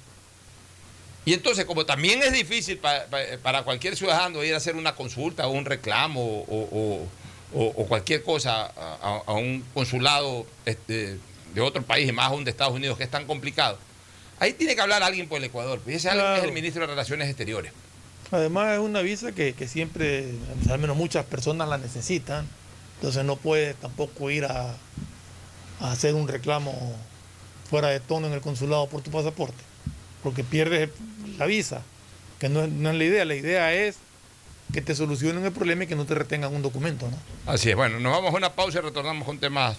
Y 1.25 1.35
entonces, 1.35 1.65
como 1.67 1.85
también 1.85 2.23
es 2.23 2.33
difícil 2.33 2.79
pa- 2.79 3.05
pa- 3.11 3.19
para 3.43 3.63
cualquier 3.63 3.97
ciudadano 3.97 4.43
ir 4.45 4.55
a 4.55 4.59
hacer 4.59 4.77
una 4.77 4.95
consulta 4.95 5.47
o 5.47 5.51
un 5.51 5.65
reclamo 5.67 6.23
o, 6.23 7.07
o- 7.55 7.87
cualquier 7.87 8.23
cosa 8.23 8.67
a- 8.67 9.23
a 9.27 9.33
un 9.33 9.65
consulado 9.75 10.47
este, 10.65 11.19
de 11.55 11.61
otro 11.61 11.83
país, 11.83 12.09
y 12.09 12.13
más 12.13 12.27
aún 12.27 12.45
de 12.45 12.51
Estados 12.51 12.75
Unidos, 12.75 12.97
que 12.99 13.05
es 13.05 13.11
tan 13.11 13.27
complicado, 13.27 13.79
ahí 14.39 14.53
tiene 14.53 14.75
que 14.75 14.81
hablar 14.81 15.03
alguien 15.03 15.29
por 15.29 15.39
el 15.39 15.45
Ecuador. 15.45 15.81
Pues 15.83 15.97
ese 15.97 16.11
alguien 16.11 16.27
es 16.37 16.45
el 16.45 16.53
ministro 16.53 16.81
de 16.83 16.87
Relaciones 16.89 17.29
Exteriores. 17.29 17.73
Además 18.31 18.75
es 18.75 18.79
una 18.81 19.01
visa 19.01 19.33
que, 19.33 19.55
que 19.55 19.67
siempre, 19.67 20.27
al 20.71 20.79
menos 20.79 20.97
muchas 20.97 21.25
personas 21.25 21.69
la 21.69 21.79
necesitan, 21.79 22.47
entonces 22.97 23.25
no 23.25 23.37
puedes 23.37 23.75
tampoco 23.77 24.31
ir 24.31 24.45
a, 24.45 24.75
a 25.81 25.93
hacer 25.93 26.15
un 26.15 26.29
reclamo 26.29 26.95
fuera 27.71 27.89
de 27.89 28.01
tono 28.01 28.27
en 28.27 28.33
el 28.35 28.41
consulado 28.41 28.87
por 28.89 29.03
tu 29.03 29.11
pasaporte, 29.11 29.57
porque 30.23 30.45
pierdes 30.45 30.91
la 31.39 31.47
visa, 31.47 31.83
que 32.39 32.49
no, 32.49 32.63
es- 32.65 32.71
no 32.71 32.91
es 32.91 32.97
la 32.97 33.05
idea, 33.05 33.25
la 33.25 33.35
idea 33.35 33.73
es 33.73 33.97
que 34.73 34.83
te 34.83 34.95
solucionen 34.95 35.45
el 35.47 35.53
problema 35.53 35.85
y 35.85 35.87
que 35.87 35.97
no 35.97 36.05
te 36.05 36.15
retengan 36.15 36.55
un 36.55 36.61
documento, 36.63 37.09
¿no? 37.11 37.17
Así 37.51 37.71
es. 37.71 37.77
Bueno, 37.77 37.99
nos 38.01 38.13
vamos 38.13 38.35
a 38.35 38.37
una 38.37 38.53
pausa 38.53 38.79
y 38.81 38.83
retornamos 38.83 39.25
con 39.27 39.39
temas 39.39 39.79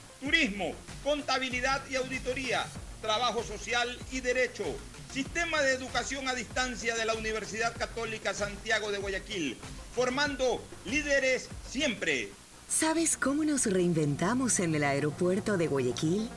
turismo, 0.21 0.73
contabilidad 1.03 1.81
y 1.89 1.95
auditoría, 1.95 2.65
trabajo 3.01 3.43
social 3.43 3.97
y 4.11 4.21
derecho. 4.21 4.63
Sistema 5.11 5.61
de 5.61 5.73
educación 5.73 6.29
a 6.29 6.35
distancia 6.35 6.95
de 6.95 7.05
la 7.05 7.15
Universidad 7.15 7.75
Católica 7.77 8.33
Santiago 8.33 8.91
de 8.91 8.99
Guayaquil, 8.99 9.57
formando 9.93 10.63
líderes 10.85 11.49
siempre. 11.69 12.29
¿Sabes 12.69 13.17
cómo 13.17 13.43
nos 13.43 13.65
reinventamos 13.65 14.59
en 14.61 14.75
el 14.75 14.85
aeropuerto 14.85 15.57
de 15.57 15.67
Guayaquil? 15.67 16.29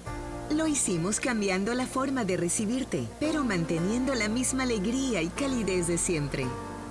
Lo 0.51 0.67
hicimos 0.67 1.21
cambiando 1.21 1.73
la 1.75 1.87
forma 1.87 2.25
de 2.25 2.37
recibirte, 2.37 3.07
pero 3.21 3.45
manteniendo 3.45 4.15
la 4.15 4.29
misma 4.29 4.65
alegría 4.65 5.23
y 5.23 5.29
calidez 5.29 5.87
de 5.87 5.99
siempre. 5.99 6.45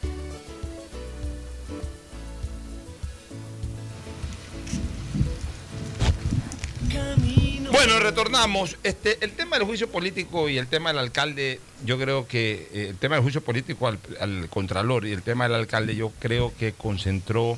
Bueno, 7.71 7.99
retornamos. 7.99 8.77
Este, 8.83 9.17
el 9.21 9.31
tema 9.31 9.57
del 9.57 9.65
juicio 9.65 9.89
político 9.89 10.49
y 10.49 10.57
el 10.57 10.67
tema 10.67 10.89
del 10.89 10.99
alcalde, 10.99 11.59
yo 11.85 11.97
creo 11.97 12.27
que 12.27 12.67
eh, 12.73 12.87
el 12.89 12.97
tema 12.97 13.15
del 13.15 13.23
juicio 13.23 13.41
político 13.41 13.87
al, 13.87 13.97
al 14.19 14.49
contralor 14.49 15.05
y 15.05 15.11
el 15.11 15.23
tema 15.23 15.45
del 15.45 15.55
alcalde, 15.55 15.95
yo 15.95 16.11
creo 16.19 16.53
que 16.59 16.73
concentró 16.73 17.57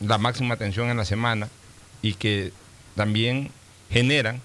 la 0.00 0.18
máxima 0.18 0.54
atención 0.54 0.88
en 0.88 0.96
la 0.96 1.04
semana 1.04 1.48
y 2.00 2.14
que 2.14 2.52
también 2.94 3.50
generan 3.90 4.40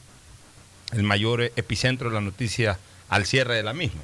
el 0.91 1.03
mayor 1.03 1.41
epicentro 1.55 2.09
de 2.09 2.15
la 2.15 2.21
noticia 2.21 2.79
al 3.09 3.25
cierre 3.25 3.55
de 3.55 3.63
la 3.63 3.73
misma. 3.73 4.01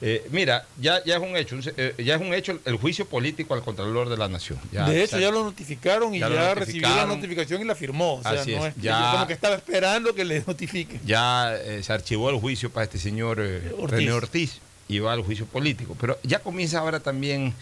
Eh, 0.00 0.28
mira, 0.30 0.64
ya, 0.80 1.02
ya 1.04 1.16
es 1.16 1.20
un 1.22 1.36
hecho, 1.36 1.58
eh, 1.76 1.92
ya 1.98 2.14
es 2.14 2.20
un 2.20 2.32
hecho 2.32 2.52
el, 2.52 2.60
el 2.66 2.76
juicio 2.76 3.04
político 3.08 3.54
al 3.54 3.62
Contralor 3.62 4.08
de 4.08 4.16
la 4.16 4.28
Nación. 4.28 4.58
Ya, 4.70 4.88
de 4.88 4.98
hecho, 5.02 5.16
o 5.16 5.18
sea, 5.18 5.28
ya 5.28 5.32
lo 5.32 5.42
notificaron 5.42 6.14
y 6.14 6.20
ya 6.20 6.28
ya, 6.28 6.54
recibió 6.54 6.88
la 6.88 7.04
notificación 7.06 7.62
y 7.62 7.64
la 7.64 7.74
firmó. 7.74 8.14
O 8.14 8.22
sea, 8.22 8.32
Así 8.40 8.54
no 8.54 8.64
es, 8.64 8.74
ya- 8.76 9.10
como 9.12 9.26
que 9.26 9.32
estaba 9.32 9.56
esperando 9.56 10.14
que 10.14 10.24
le 10.24 10.44
notifiquen. 10.46 11.00
ya 11.04 11.52
eh, 11.56 11.82
se 11.82 11.92
archivó 11.92 12.30
el 12.30 12.36
juicio 12.36 12.70
para 12.70 12.84
este 12.84 12.98
señor 12.98 13.38
eh, 13.40 13.72
Ortiz. 13.76 13.90
René 13.98 14.12
Ortiz 14.12 14.60
y 14.86 15.00
va 15.00 15.12
al 15.14 15.22
juicio 15.22 15.46
político. 15.46 15.96
Pero 16.00 16.16
ya 16.22 16.38
comienza 16.38 16.78
ahora 16.78 17.00
también 17.00 17.52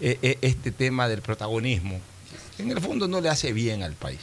este 0.00 0.70
tema 0.70 1.08
del 1.08 1.22
protagonismo. 1.22 2.00
que 2.58 2.64
En 2.64 2.70
el 2.70 2.80
fondo 2.82 3.08
no 3.08 3.20
le 3.22 3.30
hace 3.30 3.52
bien 3.54 3.82
al 3.82 3.94
país. 3.94 4.20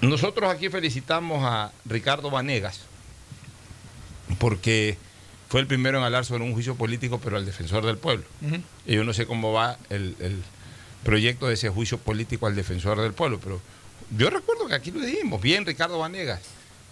Nosotros 0.00 0.50
aquí 0.50 0.70
felicitamos 0.70 1.44
a 1.44 1.72
Ricardo 1.84 2.30
Vanegas 2.30 2.80
porque 4.38 4.96
fue 5.50 5.60
el 5.60 5.66
primero 5.66 5.98
en 5.98 6.04
hablar 6.04 6.24
sobre 6.24 6.44
un 6.44 6.52
juicio 6.52 6.76
político, 6.76 7.20
pero 7.22 7.36
al 7.36 7.44
defensor 7.44 7.84
del 7.84 7.98
pueblo. 7.98 8.24
Y 8.86 8.94
yo 8.94 9.02
no 9.02 9.12
sé 9.12 9.26
cómo 9.26 9.52
va 9.52 9.76
el, 9.90 10.14
el 10.20 10.40
proyecto 11.02 11.48
de 11.48 11.54
ese 11.54 11.68
juicio 11.68 11.98
político 11.98 12.46
al 12.46 12.54
defensor 12.54 13.00
del 13.00 13.12
pueblo, 13.12 13.40
pero 13.42 13.60
yo 14.16 14.30
recuerdo 14.30 14.68
que 14.68 14.74
aquí 14.74 14.92
lo 14.92 15.00
dijimos, 15.00 15.42
bien 15.42 15.66
Ricardo 15.66 15.98
Vanegas, 15.98 16.40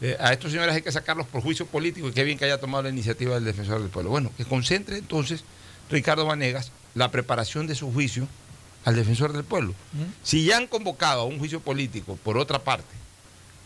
eh, 0.00 0.16
a 0.18 0.32
estos 0.32 0.50
señores 0.50 0.74
hay 0.74 0.82
que 0.82 0.90
sacarlos 0.90 1.28
por 1.28 1.40
juicio 1.40 1.66
político 1.66 2.08
y 2.08 2.12
qué 2.12 2.24
bien 2.24 2.36
que 2.36 2.46
haya 2.46 2.58
tomado 2.58 2.82
la 2.82 2.90
iniciativa 2.90 3.36
del 3.36 3.44
defensor 3.44 3.80
del 3.80 3.90
pueblo. 3.90 4.10
Bueno, 4.10 4.32
que 4.36 4.44
concentre 4.44 4.98
entonces 4.98 5.44
Ricardo 5.88 6.26
Vanegas 6.26 6.72
la 6.96 7.12
preparación 7.12 7.68
de 7.68 7.76
su 7.76 7.92
juicio 7.92 8.26
al 8.84 8.96
defensor 8.96 9.32
del 9.32 9.44
pueblo. 9.44 9.72
Si 10.24 10.44
ya 10.44 10.56
han 10.56 10.66
convocado 10.66 11.20
a 11.20 11.24
un 11.24 11.38
juicio 11.38 11.60
político, 11.60 12.18
por 12.24 12.38
otra 12.38 12.58
parte, 12.58 12.92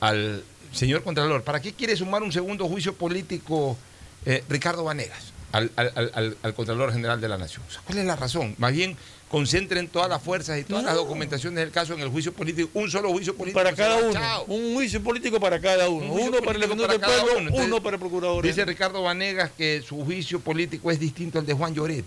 al 0.01 0.45
señor 0.71 1.03
Contralor, 1.03 1.45
¿para 1.45 1.63
qué 1.63 1.73
quiere 1.73 1.97
sumar 1.97 2.23
un 2.23 2.33
segundo 2.33 2.69
juicio 2.69 2.95
político 2.95 3.79
eh, 4.27 4.45
Ricardo 4.49 4.85
Vanegas 4.85 5.33
al, 5.53 5.71
al- 5.77 5.93
al- 5.95 6.11
al- 6.15 6.37
al 6.43 6.55
Contralor 6.55 6.93
General 6.93 7.21
de 7.21 7.29
la 7.29 7.39
Nación? 7.39 7.63
O 7.69 7.71
sea, 7.71 7.81
¿Cuál 7.85 7.99
es 7.99 8.05
la 8.07 8.17
razón? 8.17 8.55
Más 8.59 8.73
bien 8.73 8.97
concentren 9.29 9.89
todas 9.89 10.11
las 10.11 10.23
fuerzas 10.23 10.59
y 10.61 10.65
todas 10.65 10.85
las 10.85 10.95
documentaciones 10.95 11.59
del 11.59 11.71
caso 11.73 11.95
en 11.95 12.01
el 12.01 12.09
juicio 12.11 12.35
político, 12.35 12.69
un 12.75 12.91
solo 12.91 13.09
juicio 13.11 13.35
político. 13.35 13.59
Para 13.63 13.75
cada 13.75 13.97
uno. 13.97 14.13
chao. 14.13 14.45
Un 14.45 14.75
juicio 14.75 15.03
político 15.03 15.41
para 15.41 15.59
cada 15.59 15.89
uno. 15.89 16.13
Un 16.13 16.29
Uno 16.29 16.39
para 16.43 16.53
el 16.57 16.61
defensor 16.61 16.91
del 16.91 17.01
pueblo, 17.01 17.25
uno. 17.33 17.39
Entonces, 17.41 17.67
uno 17.67 17.83
para 17.83 17.95
el 17.97 18.01
procurador. 18.01 18.45
Dice 18.45 18.65
Ricardo 18.67 19.03
Vanegas 19.03 19.51
que 19.57 19.83
su 19.87 20.05
juicio 20.05 20.39
político 20.41 20.91
es 20.91 21.01
distinto 21.01 21.39
al 21.39 21.47
de 21.47 21.55
Juan 21.55 21.75
Lloret. 21.75 22.05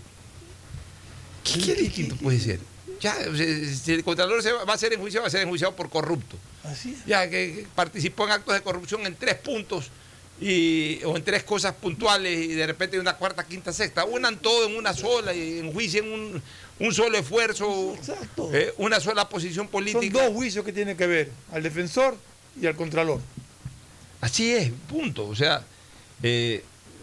¿Qué, 1.44 1.60
qué 1.60 1.74
distinto 1.74 2.16
puede 2.16 2.40
ser? 2.40 2.60
Ya, 3.00 3.14
si 3.34 3.92
el 3.92 4.02
Contralor 4.04 4.42
se 4.42 4.52
va 4.52 4.64
va 4.64 4.74
a 4.74 4.78
ser 4.78 4.92
enjuiciado, 4.92 5.22
va 5.24 5.28
a 5.28 5.30
ser 5.30 5.42
enjuiciado 5.42 5.74
por 5.76 5.88
corrupto. 5.90 6.36
Así 6.64 6.92
es. 6.92 7.04
Ya 7.06 7.28
que 7.28 7.66
participó 7.74 8.24
en 8.24 8.30
actos 8.32 8.54
de 8.54 8.62
corrupción 8.62 9.04
en 9.06 9.14
tres 9.14 9.34
puntos 9.34 9.90
y, 10.40 11.00
o 11.04 11.16
en 11.16 11.22
tres 11.24 11.44
cosas 11.44 11.74
puntuales 11.74 12.38
y 12.38 12.48
de 12.48 12.66
repente 12.66 12.98
una 12.98 13.14
cuarta, 13.16 13.44
quinta, 13.44 13.72
sexta. 13.72 14.04
Unan 14.04 14.38
todo 14.38 14.66
en 14.66 14.76
una 14.76 14.92
sola 14.92 15.32
y 15.34 15.60
enjuicien 15.60 16.10
un, 16.12 16.42
un 16.80 16.94
solo 16.94 17.16
esfuerzo, 17.18 17.96
eh, 18.52 18.72
una 18.78 19.00
sola 19.00 19.28
posición 19.28 19.66
Son 19.66 19.72
política. 19.72 20.24
dos 20.24 20.34
juicios 20.34 20.64
que 20.64 20.72
tienen 20.72 20.96
que 20.96 21.06
ver, 21.06 21.30
al 21.52 21.62
defensor 21.62 22.16
y 22.60 22.66
al 22.66 22.76
contralor. 22.76 23.20
Así 24.20 24.52
es, 24.52 24.70
punto. 24.88 25.26
O 25.26 25.34
sea, 25.34 25.62
eh, 26.22 26.62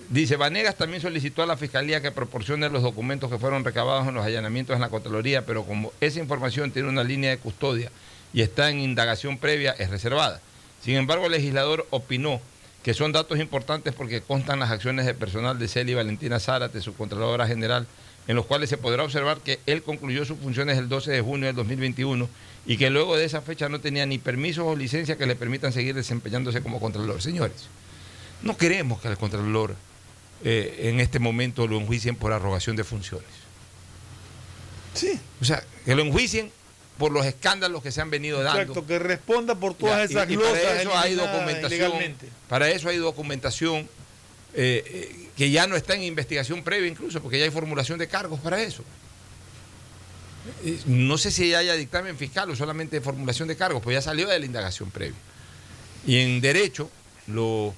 dice, 0.09 0.35
Vanegas 0.35 0.75
también 0.75 1.01
solicitó 1.01 1.41
a 1.41 1.45
la 1.45 1.57
Fiscalía 1.57 2.01
que 2.01 2.11
proporcione 2.11 2.69
los 2.69 2.83
documentos 2.83 3.31
que 3.31 3.39
fueron 3.39 3.63
recabados 3.63 4.07
en 4.07 4.13
los 4.13 4.25
allanamientos 4.25 4.75
en 4.75 4.81
la 4.81 4.89
Contraloría, 4.89 5.45
pero 5.45 5.63
como 5.63 5.91
esa 6.01 6.19
información 6.19 6.71
tiene 6.71 6.89
una 6.89 7.03
línea 7.03 7.31
de 7.31 7.37
custodia 7.37 7.91
y 8.33 8.41
está 8.41 8.69
en 8.69 8.79
indagación 8.79 9.37
previa, 9.37 9.71
es 9.77 9.89
reservada. 9.89 10.41
Sin 10.83 10.95
embargo, 10.95 11.27
el 11.27 11.31
legislador 11.31 11.87
opinó 11.91 12.41
que 12.83 12.93
son 12.93 13.13
datos 13.13 13.39
importantes 13.39 13.93
porque 13.93 14.21
constan 14.21 14.59
las 14.59 14.69
acciones 14.69 15.05
de 15.05 15.13
personal 15.13 15.57
de 15.57 15.67
Celi 15.67 15.93
Valentina 15.93 16.39
Zárate, 16.39 16.81
su 16.81 16.93
Contralora 16.93 17.47
General, 17.47 17.87
en 18.27 18.35
los 18.35 18.45
cuales 18.45 18.69
se 18.69 18.77
podrá 18.77 19.03
observar 19.03 19.39
que 19.39 19.59
él 19.65 19.83
concluyó 19.83 20.25
sus 20.25 20.37
funciones 20.37 20.77
el 20.77 20.89
12 20.89 21.11
de 21.11 21.21
junio 21.21 21.47
del 21.47 21.55
2021 21.55 22.29
y 22.65 22.77
que 22.77 22.89
luego 22.89 23.15
de 23.15 23.25
esa 23.25 23.41
fecha 23.41 23.69
no 23.69 23.79
tenía 23.79 24.05
ni 24.05 24.17
permisos 24.17 24.65
o 24.65 24.75
licencias 24.75 25.17
que 25.17 25.25
le 25.25 25.35
permitan 25.35 25.71
seguir 25.71 25.95
desempeñándose 25.95 26.61
como 26.61 26.79
Contralor. 26.79 27.21
Señores, 27.21 27.67
no 28.41 28.57
queremos 28.57 29.01
que 29.01 29.07
al 29.07 29.17
Contralor 29.17 29.75
eh, 30.43 30.89
en 30.89 30.99
este 30.99 31.19
momento 31.19 31.67
lo 31.67 31.79
enjuicien 31.79 32.15
por 32.17 32.33
arrogación 32.33 32.75
de 32.75 32.83
funciones. 32.83 33.29
Sí. 34.93 35.19
O 35.41 35.45
sea, 35.45 35.63
que 35.85 35.95
lo 35.95 36.03
enjuicien 36.03 36.51
por 37.03 37.11
los 37.11 37.25
escándalos 37.25 37.83
que 37.83 37.91
se 37.91 37.99
han 37.99 38.09
venido 38.09 38.41
dando. 38.41 38.61
Exacto, 38.61 38.87
que 38.87 38.97
responda 38.97 39.55
por 39.55 39.73
todas 39.73 40.09
Ya, 40.09 40.21
esas 40.21 40.29
y- 40.29 40.35
y 40.35 40.37
para 40.37 40.81
eso 40.81 40.97
hay 40.97 41.15
documentación. 41.15 42.15
Para 42.47 42.69
eso 42.69 42.87
hay 42.87 42.95
documentación 42.97 43.89
eh, 44.53 44.83
eh, 44.87 45.27
que 45.35 45.51
ya 45.51 45.67
no 45.67 45.75
está 45.75 45.95
en 45.95 46.03
investigación 46.03 46.63
previa 46.63 46.87
incluso, 46.87 47.21
porque 47.21 47.39
ya 47.39 47.43
hay 47.43 47.51
formulación 47.51 47.99
de 47.99 48.07
cargos 48.07 48.39
para 48.39 48.61
eso. 48.63 48.85
Eh, 50.63 50.79
No 50.85 51.17
sé 51.17 51.29
si 51.29 51.53
haya 51.53 51.73
dictamen 51.73 52.15
fiscal 52.17 52.49
o 52.49 52.55
solamente 52.55 53.01
formulación 53.01 53.49
de 53.49 53.57
cargos, 53.57 53.83
pues 53.83 53.95
ya 53.95 54.01
salió 54.01 54.29
de 54.29 54.39
la 54.39 54.45
indagación 54.45 54.89
previa. 54.89 55.17
Y 56.07 56.19
en 56.19 56.39
derecho, 56.39 56.89
lo, 57.27 57.75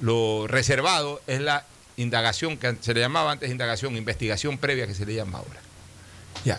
lo 0.00 0.46
reservado 0.46 1.20
es 1.26 1.42
la 1.42 1.66
indagación, 1.98 2.56
que 2.56 2.74
se 2.80 2.94
le 2.94 3.00
llamaba 3.00 3.32
antes 3.32 3.50
indagación, 3.50 3.94
investigación 3.98 4.56
previa 4.56 4.86
que 4.86 4.94
se 4.94 5.04
le 5.04 5.14
llama 5.14 5.36
ahora. 5.40 5.60
Ya. 6.46 6.58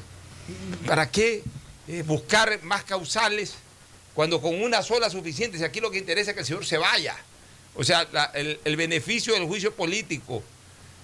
¿Para 0.86 1.10
qué 1.10 1.42
eh, 1.88 2.02
buscar 2.04 2.62
más 2.64 2.84
causales 2.84 3.54
cuando 4.14 4.42
con 4.42 4.62
una 4.62 4.82
sola 4.84 5.10
suficiente? 5.10 5.58
Si 5.58 5.64
aquí 5.64 5.80
lo 5.80 5.92
que 5.92 5.98
interesa 5.98 6.32
es 6.32 6.36
que 6.36 6.42
el 6.42 6.46
señor 6.48 6.66
se 6.66 6.78
vaya. 6.78 7.16
O 7.76 7.84
sea, 7.84 8.08
la- 8.12 8.32
el, 8.36 8.60
el 8.64 8.76
beneficio 8.76 9.34
del 9.34 9.46
juicio 9.46 9.74
político 9.74 10.44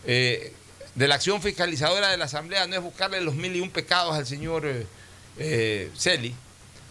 eh, 0.06 0.54
de 0.96 1.08
la 1.08 1.16
acción 1.16 1.42
fiscalizadora 1.42 2.10
de 2.10 2.18
la 2.18 2.26
Asamblea 2.26 2.68
no 2.68 2.76
es 2.76 2.82
buscarle 2.82 3.22
los 3.22 3.36
mil 3.36 3.56
y 3.56 3.62
un 3.62 3.72
pecados 3.72 4.16
al 4.16 4.26
señor 4.28 4.66
eh, 4.66 4.86
eh, 5.38 5.92
Celi, 5.98 6.36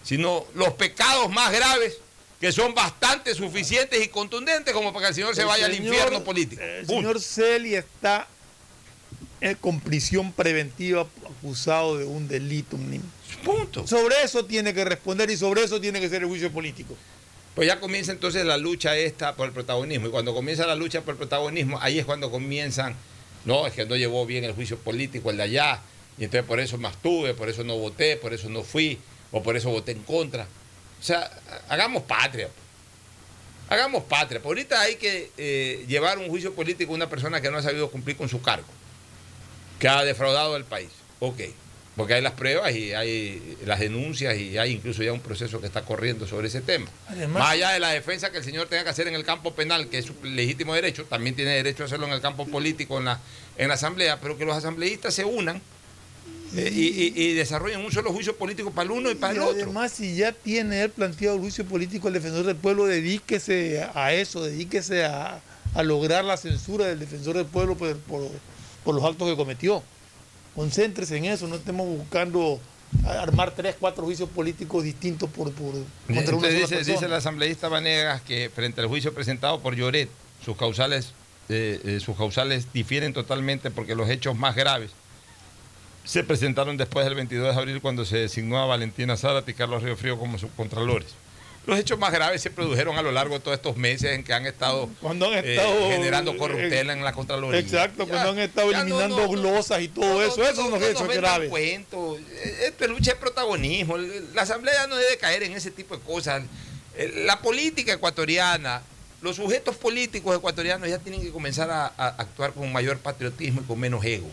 sino 0.03 0.47
los 0.55 0.73
pecados 0.75 1.31
más 1.31 1.53
graves 1.53 1.99
que 2.41 2.53
son 2.53 2.73
bastante 2.75 3.35
suficientes 3.35 4.03
y 4.05 4.09
contundentes 4.09 4.73
como 4.73 4.93
para 4.93 5.07
que 5.07 5.09
el 5.11 5.15
señor 5.15 5.35
se 5.35 5.45
vaya 5.45 5.67
al 5.67 5.75
infierno 5.75 6.23
político. 6.25 6.63
El 6.63 6.87
Punto. 6.87 7.01
señor 7.19 7.21
Celi 7.21 7.75
está 7.75 8.27
con 9.61 9.81
prisión 9.81 10.33
preventiva 10.33 11.07
acusado 11.39 11.99
de 11.99 12.05
un 12.05 12.27
delito. 12.29 12.77
un- 12.77 13.03
Punto. 13.45 13.87
Sobre 13.87 14.23
eso 14.23 14.45
tiene 14.45 14.75
que 14.75 14.85
responder 14.85 15.31
y 15.31 15.37
sobre 15.37 15.65
eso 15.65 15.81
tiene 15.81 16.01
que 16.01 16.09
ser 16.09 16.23
el 16.23 16.29
juicio 16.29 16.51
político. 16.51 16.97
Pues 17.55 17.67
ya 17.67 17.81
comienza 17.81 18.13
entonces 18.13 18.45
la 18.45 18.57
lucha 18.57 18.97
esta 18.97 19.35
por 19.35 19.47
el 19.47 19.53
protagonismo. 19.53 20.07
Y 20.07 20.11
cuando 20.11 20.35
comienza 20.35 20.67
la 20.67 20.77
lucha 20.77 21.03
por 21.03 21.15
el 21.15 21.19
protagonismo, 21.19 21.79
ahí 21.81 21.99
es 21.99 22.05
cuando 22.05 22.31
comienzan, 22.31 22.95
no, 23.45 23.67
es 23.67 23.73
que 23.73 23.85
no 23.85 23.97
llevó 23.97 24.27
bien 24.27 24.45
el 24.45 24.53
juicio 24.53 24.79
político 24.79 25.31
el 25.31 25.39
de 25.39 25.43
allá, 25.43 25.81
y 26.19 26.25
entonces 26.25 26.47
por 26.47 26.61
eso 26.61 26.79
me 26.79 26.89
abstuve, 26.89 27.35
por 27.35 27.49
eso 27.49 27.65
no 27.65 27.77
voté, 27.77 28.17
por 28.17 28.33
eso 28.33 28.49
no 28.49 28.63
fui, 28.63 28.99
o 29.33 29.43
por 29.43 29.57
eso 29.57 29.71
voté 29.71 29.93
en 29.93 30.03
contra. 30.03 30.47
O 31.01 31.03
sea, 31.03 31.31
hagamos 31.69 32.03
patria. 32.05 32.49
Hagamos 33.69 34.05
patria. 34.05 34.41
Por 34.41 34.51
ahorita 34.51 34.81
hay 34.81 34.97
que 34.97 35.31
eh, 35.37 35.85
llevar 35.89 36.19
un 36.19 36.29
juicio 36.29 36.55
político 36.55 36.93
a 36.93 36.97
una 36.97 37.09
persona 37.09 37.41
que 37.41 37.51
no 37.51 37.59
ha 37.59 37.63
sabido 37.63 37.91
cumplir 37.91 38.17
con 38.17 38.29
su 38.29 38.41
cargo, 38.41 38.69
que 39.79 39.89
ha 39.89 40.05
defraudado 40.05 40.55
al 40.55 40.65
país. 40.65 40.91
Ok. 41.21 41.41
Porque 41.99 42.15
hay 42.15 42.23
las 42.23 42.33
pruebas 42.33 42.75
y 42.75 42.95
hay 42.95 43.57
las 43.67 43.81
denuncias 43.81 44.39
y 44.39 44.57
hay 44.57 44.71
incluso 44.73 45.03
ya 45.03 45.13
un 45.13 45.21
proceso 45.21 45.61
que 45.61 45.67
está 45.67 45.83
corriendo 45.83 46.27
sobre 46.27 46.47
ese 46.49 46.61
tema. 46.63 46.87
Además- 47.09 47.43
Más 47.43 47.51
allá 47.53 47.71
de 47.71 47.81
la 47.81 47.91
defensa 47.91 48.31
que 48.33 48.39
el 48.39 48.45
señor 48.45 48.69
tenga 48.69 48.85
que 48.85 48.91
hacer 48.91 49.09
en 49.09 49.15
el 49.15 49.25
campo 49.25 49.53
penal, 49.53 49.89
que 49.89 49.99
es 49.99 50.07
su 50.07 50.15
legítimo 50.25 50.73
derecho, 50.75 51.05
también 51.05 51.35
tiene 51.35 51.51
derecho 51.51 51.83
a 51.83 51.87
hacerlo 51.87 52.07
en 52.07 52.13
el 52.13 52.21
campo 52.23 52.47
político, 52.47 52.99
en 52.99 53.05
la, 53.07 53.21
en 53.59 53.69
la 53.69 53.75
asamblea, 53.75 54.19
pero 54.21 54.39
que 54.39 54.45
los 54.47 54.57
asambleístas 54.57 55.13
se 55.13 55.25
unan 55.25 55.61
eh, 56.57 56.71
y, 56.73 56.87
y- 56.87 57.13
y 57.31 57.35
desarrollen 57.35 57.81
un 57.85 57.93
solo 57.93 58.11
juicio 58.13 58.35
político 58.37 58.71
para 58.71 58.85
el 58.87 58.93
uno 58.93 59.11
y 59.11 59.15
para 59.17 59.35
el 59.35 59.41
otro. 59.41 59.65
además, 59.65 59.93
si 59.93 60.17
ya 60.17 60.33
tiene 60.33 60.83
él 60.83 60.91
planteado 60.91 61.35
el 61.35 61.43
juicio 61.43 61.67
político 61.67 62.09
al 62.09 62.15
defensor 62.15 62.47
del 62.47 62.57
pueblo, 62.57 62.87
dedíquese 62.87 63.85
a 63.95 64.15
eso, 64.15 64.43
dedíquese 64.45 65.05
a, 65.05 65.41
a 65.75 65.83
lograr 65.83 66.25
la 66.25 66.37
censura 66.37 66.87
del 66.87 67.01
defensor 67.01 67.37
del 67.37 67.45
pueblo 67.47 67.75
por, 67.77 67.97
por- 67.99 68.31
por 68.85 68.95
los 68.95 69.05
actos 69.05 69.29
que 69.29 69.37
cometió. 69.37 69.83
Concéntrese 70.59 71.17
en 71.17 71.27
eso, 71.27 71.47
no 71.47 71.55
estemos 71.55 71.87
buscando 71.87 72.59
armar 73.07 73.53
tres, 73.55 73.77
cuatro 73.79 74.03
juicios 74.03 74.29
políticos 74.29 74.83
distintos 74.83 75.31
por, 75.31 75.53
por 75.53 75.75
contra 76.13 76.35
una 76.35 76.49
dice, 76.49 76.75
persona. 76.75 76.95
dice 76.95 77.07
el 77.07 77.13
asambleísta 77.13 77.69
Vanegas 77.69 78.23
que 78.23 78.51
frente 78.53 78.81
al 78.81 78.89
juicio 78.89 79.15
presentado 79.15 79.61
por 79.61 79.77
Lloret, 79.77 80.09
sus 80.45 80.57
causales, 80.57 81.13
eh, 81.49 81.81
eh, 81.85 82.01
sus 82.01 82.17
causales 82.17 82.73
difieren 82.73 83.13
totalmente 83.13 83.71
porque 83.71 83.95
los 83.95 84.11
hechos 84.11 84.37
más 84.37 84.57
graves 84.57 84.91
se 86.03 86.25
presentaron 86.25 86.77
después 86.77 87.07
del 87.07 87.15
22 87.15 87.55
de 87.55 87.61
abril 87.61 87.81
cuando 87.81 88.05
se 88.05 88.17
designó 88.17 88.59
a 88.59 88.67
Valentina 88.67 89.17
Zárate 89.17 89.53
y 89.53 89.55
Carlos 89.55 89.85
Río 89.85 89.97
Frío 89.97 90.19
como 90.19 90.39
subcontralores. 90.39 91.15
Los 91.69 91.79
hechos 91.79 91.99
más 91.99 92.11
graves 92.11 92.41
se 92.41 92.51
produjeron 92.51 92.97
a 92.97 93.03
lo 93.03 93.13
largo 93.13 93.35
de 93.35 93.41
todos 93.41 93.55
estos 93.59 93.77
meses 93.77 94.13
en 94.15 94.25
que 94.25 94.33
han 94.33 94.47
estado, 94.47 94.89
Cuando 95.03 95.27
han 95.27 95.35
eh, 95.45 95.61
generando 95.91 96.35
corruptela 96.39 96.95
eh, 96.95 96.97
en 96.97 97.05
la 97.05 97.13
Contraloría. 97.13 97.61
Exacto, 97.61 98.05
Ya, 98.05 98.09
cuando 98.11 98.31
han 98.31 98.39
estado 98.39 98.71
eliminando 98.73 99.17
no, 99.19 99.23
no. 99.25 99.29
glosas 99.29 99.83
y 99.83 99.89
todo 99.89 100.23
eso, 100.25 100.39
los 100.39 100.39
no 100.39 100.45
hechos 100.49 100.71
nos 100.71 100.81
vendan 100.81 101.17
graves. 101.17 101.51
cuentos. 101.51 102.21
Esto 102.65 102.85
es 102.85 102.91
lucha 102.91 103.13
de 103.13 103.17
protagonismo. 103.21 103.99
La 104.35 104.43
Asamblea 104.43 104.87
no 104.87 104.97
debe 104.97 105.19
caer 105.19 105.43
en 105.43 105.53
ese 105.53 105.71
tipo 105.71 105.95
de 105.95 106.03
cosas. 106.03 106.43
Eh, 106.97 107.25
La 107.27 107.39
política 107.43 107.93
ecuatoriana, 107.93 108.81
los 109.21 109.37
sujetos 109.37 109.77
políticos 109.77 110.35
ecuatorianos 110.35 110.89
ya 110.89 110.99
tienen 110.99 111.21
que 111.21 111.31
comenzar 111.31 111.71
a, 111.71 111.93
a 111.99 112.07
actuar 112.09 112.55
con 112.55 112.73
mayor 112.73 112.97
patriotismo 112.99 113.61
y 113.61 113.65
con 113.65 113.79
menos 113.79 114.03
ego. 114.07 114.29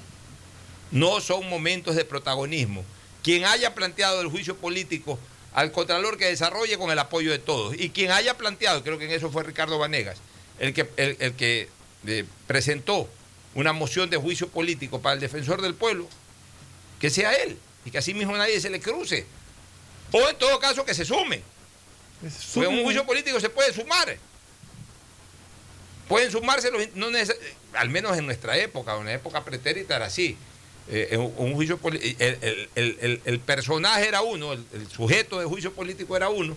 No 0.90 1.20
son 1.20 1.50
momentos 1.50 1.98
de 1.98 2.06
protagonismo. 2.06 2.86
Quien 3.24 3.44
haya 3.44 3.76
planteado 3.76 4.22
el 4.22 4.28
juicio 4.30 4.56
político 4.56 5.20
al 5.56 5.72
Contralor 5.72 6.18
que 6.18 6.26
desarrolle 6.26 6.78
con 6.78 6.92
el 6.92 7.00
apoyo 7.00 7.32
de 7.32 7.40
todos. 7.40 7.74
Y 7.80 7.90
quien 7.90 8.12
haya 8.12 8.36
planteado, 8.38 8.84
creo 8.84 8.98
que 9.00 9.06
en 9.06 9.12
eso 9.12 9.32
fue 9.32 9.42
Ricardo 9.44 9.80
Vanegas, 9.80 10.18
el 10.60 10.74
que, 10.74 10.88
el, 10.98 11.18
el 11.20 11.34
que 11.34 11.70
eh, 12.06 12.26
presentó 12.46 13.10
una 13.56 13.72
moción 13.74 14.10
de 14.10 14.18
juicio 14.18 14.50
político 14.50 15.02
para 15.02 15.14
el 15.16 15.22
defensor 15.22 15.62
del 15.62 15.74
pueblo, 15.74 16.08
que 17.00 17.10
sea 17.10 17.32
él 17.34 17.58
y 17.86 17.92
que 17.92 17.98
así 17.98 18.14
mismo 18.14 18.36
nadie 18.38 18.60
se 18.60 18.70
le 18.70 18.80
cruce. 18.82 19.26
O 20.12 20.30
en 20.30 20.36
todo 20.38 20.60
caso 20.60 20.86
que 20.86 20.94
se 20.94 21.06
sume. 21.06 21.42
Porque 22.54 22.68
un 22.68 22.84
juicio 22.84 23.06
político 23.06 23.40
se 23.40 23.50
puede 23.50 23.74
sumar. 23.74 24.18
Pueden 26.08 26.32
sumarse, 26.32 26.70
los, 26.70 26.94
no 26.96 27.10
neces- 27.10 27.38
al 27.74 27.90
menos 27.90 28.16
en 28.18 28.26
nuestra 28.26 28.58
época, 28.58 28.96
en 28.98 29.06
la 29.06 29.14
época 29.14 29.44
pretérita 29.44 29.96
era 29.96 30.06
así. 30.06 30.38
Eh, 30.88 31.08
en 31.12 31.20
un, 31.22 31.34
un 31.38 31.54
juicio 31.56 31.80
el, 31.84 32.70
el- 32.76 33.22
el- 33.26 33.40
personaje 33.40 34.08
era 34.08 34.22
uno, 34.22 34.54
el, 34.54 34.64
el 34.74 34.88
sujeto 34.88 35.40
de 35.40 35.46
juicio 35.46 35.74
político 35.74 36.16
era 36.16 36.30
uno, 36.30 36.56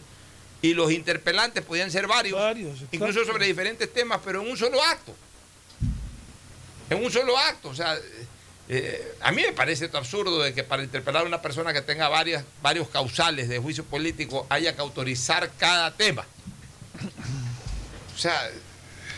y 0.60 0.74
los 0.74 0.92
interpelantes 0.92 1.64
podían 1.64 1.90
ser 1.90 2.06
varios, 2.06 2.38
incluso 2.92 3.24
sobre 3.24 3.46
diferentes 3.46 3.90
temas, 3.92 4.20
pero 4.24 4.42
en 4.42 4.50
un 4.50 4.56
solo 4.56 4.82
acto. 4.82 5.14
En 6.90 7.02
un 7.04 7.10
solo 7.10 7.38
acto. 7.38 7.68
O 7.70 7.74
sea, 7.74 7.96
eh, 8.68 9.14
a 9.20 9.30
mí 9.32 9.40
me 9.42 9.52
parece 9.52 9.86
esto 9.86 9.96
absurdo 9.96 10.42
de 10.42 10.52
que 10.52 10.62
para 10.64 10.82
interpelar 10.82 11.22
a 11.22 11.26
una 11.26 11.40
persona 11.40 11.72
que 11.72 11.80
tenga 11.80 12.08
varias, 12.08 12.44
varios 12.60 12.88
causales 12.88 13.48
de 13.48 13.58
juicio 13.58 13.84
político 13.84 14.46
haya 14.50 14.74
que 14.74 14.80
autorizar 14.82 15.50
cada 15.58 15.94
tema. 15.96 16.26
O 18.14 18.18
sea, 18.18 18.50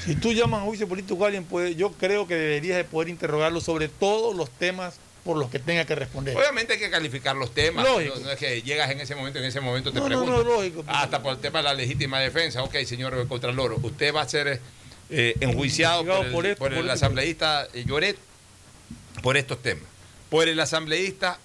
Si 0.05 0.17
tú 0.17 0.33
llamas 0.33 0.63
a 0.63 0.65
juicio 0.65 0.89
político 0.89 1.23
a 1.25 1.27
alguien, 1.27 1.45
puede, 1.45 1.75
yo 1.75 1.93
creo 1.93 2.27
que 2.27 2.35
deberías 2.35 2.77
de 2.77 2.85
poder 2.85 3.09
interrogarlo 3.09 3.61
sobre 3.61 3.89
todos 3.89 4.35
los 4.35 4.51
temas 4.51 4.99
por 5.25 5.37
los 5.37 5.51
que 5.51 5.59
tenga 5.59 5.85
que 5.85 5.95
responder. 5.95 6.37
Obviamente 6.37 6.75
hay 6.75 6.79
que 6.79 6.91
calificar 6.91 7.37
los 7.37 7.53
temas. 7.53 7.87
Lógico. 7.87 8.15
No, 8.17 8.27
no 8.27 8.31
es 8.33 8.39
que 8.39 8.63
llegas 8.63 8.91
en 8.91 9.01
ese 9.01 9.15
momento, 9.15 9.39
en 9.39 9.45
ese 9.45 9.61
momento 9.61 9.93
te 9.93 10.01
No, 10.01 10.09
no, 10.09 10.43
lógico. 10.43 10.85
Hasta 10.87 11.23
por 11.23 11.35
el 11.35 11.39
tema 11.39 11.59
de 11.59 11.65
la 11.65 11.75
legítima 11.75 12.19
defensa. 12.21 12.63
Ok, 12.63 12.77
señor 12.87 13.29
Contralor, 13.29 13.79
usted 13.83 14.15
va 14.15 14.23
a 14.23 14.29
ser 14.29 14.61
eh, 15.11 15.35
enjuiciado 15.41 16.05
por 16.05 16.25
el, 16.25 16.33
por 16.33 16.47
esto, 16.47 16.59
por 16.59 16.73
el 16.73 16.79
por 16.79 16.85
esto. 16.87 16.93
asambleísta 16.93 17.69
eh, 17.75 17.85
Lloret 17.85 18.17
por 19.23 19.37
estos 19.37 19.61
temas. 19.61 19.85
Por 20.31 20.49
el 20.49 20.59
asambleísta 20.59 21.39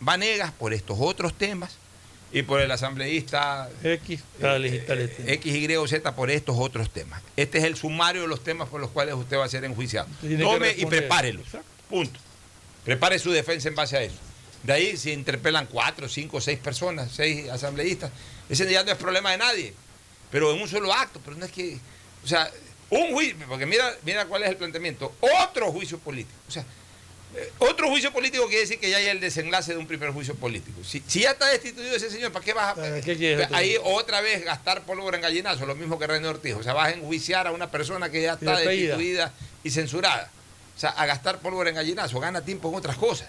Vanegas 0.00 0.50
por 0.52 0.74
estos 0.74 0.98
otros 1.00 1.32
temas. 1.34 1.78
Y 2.32 2.42
por 2.42 2.60
el 2.60 2.70
asambleísta 2.70 3.68
X, 3.84 4.20
legislar 4.40 4.98
el 4.98 5.10
tema. 5.10 5.30
X, 5.32 5.54
Y 5.54 5.76
o 5.76 5.86
Z 5.86 6.14
por 6.14 6.30
estos 6.30 6.56
otros 6.58 6.90
temas. 6.90 7.22
Este 7.36 7.58
es 7.58 7.64
el 7.64 7.76
sumario 7.76 8.22
de 8.22 8.28
los 8.28 8.42
temas 8.42 8.68
por 8.68 8.80
los 8.80 8.90
cuales 8.90 9.14
usted 9.14 9.36
va 9.36 9.44
a 9.44 9.48
ser 9.48 9.64
enjuiciado. 9.64 10.08
Tiene 10.20 10.42
Tome 10.42 10.74
y 10.76 10.86
prepárelo. 10.86 11.42
Punto. 11.90 12.18
Prepare 12.84 13.18
su 13.18 13.30
defensa 13.30 13.68
en 13.68 13.74
base 13.74 13.96
a 13.96 14.02
eso. 14.02 14.16
De 14.62 14.72
ahí 14.72 14.96
se 14.96 15.12
interpelan 15.12 15.66
cuatro, 15.66 16.08
cinco, 16.08 16.40
seis 16.40 16.58
personas, 16.58 17.10
seis 17.12 17.48
asambleístas. 17.50 18.10
Ese 18.48 18.70
ya 18.70 18.82
no 18.82 18.92
es 18.92 18.96
problema 18.96 19.32
de 19.32 19.38
nadie. 19.38 19.74
Pero 20.30 20.54
en 20.54 20.62
un 20.62 20.68
solo 20.68 20.92
acto. 20.92 21.20
Pero 21.24 21.36
no 21.36 21.44
es 21.44 21.52
que. 21.52 21.78
O 22.24 22.26
sea, 22.26 22.50
un 22.90 23.12
juicio. 23.12 23.36
Porque 23.48 23.66
mira, 23.66 23.92
mira 24.04 24.24
cuál 24.26 24.44
es 24.44 24.50
el 24.50 24.56
planteamiento. 24.56 25.14
Otro 25.44 25.70
juicio 25.70 25.98
político. 25.98 26.38
O 26.48 26.50
sea, 26.50 26.62
eh, 26.62 26.66
otro 27.58 27.88
juicio 27.88 28.12
político 28.12 28.46
quiere 28.46 28.60
decir 28.60 28.78
que 28.78 28.90
ya 28.90 28.98
hay 28.98 29.06
el 29.06 29.20
desenlace 29.20 29.72
de 29.72 29.78
un 29.78 29.86
primer 29.86 30.10
juicio 30.10 30.34
político. 30.34 30.84
Si, 30.84 31.02
si 31.06 31.20
ya 31.20 31.30
está 31.30 31.48
destituido 31.48 31.94
ese 31.94 32.10
señor, 32.10 32.30
¿para 32.32 32.44
qué 32.44 32.52
vas 32.52 32.72
a.? 32.72 32.74
¿Para 32.74 33.00
qué 33.00 33.16
quieres 33.16 33.48
ahí 33.52 33.76
otra 33.82 34.20
vez 34.20 34.44
gastar 34.44 34.84
pólvora 34.84 35.16
en 35.16 35.22
gallinazo, 35.22 35.64
lo 35.66 35.74
mismo 35.74 35.98
que 35.98 36.06
René 36.06 36.28
Ortiz. 36.28 36.54
O 36.54 36.62
sea, 36.62 36.74
vas 36.74 36.88
a 36.88 36.90
enjuiciar 36.92 37.46
a 37.46 37.52
una 37.52 37.70
persona 37.70 38.10
que 38.10 38.22
ya 38.22 38.34
está 38.34 38.58
destituida 38.58 39.32
y 39.64 39.70
censurada. 39.70 40.30
O 40.76 40.80
sea, 40.80 40.90
a 40.90 41.06
gastar 41.06 41.38
pólvora 41.40 41.70
en 41.70 41.76
gallinazo, 41.76 42.20
gana 42.20 42.42
tiempo 42.42 42.68
en 42.68 42.74
otras 42.74 42.96
cosas. 42.96 43.28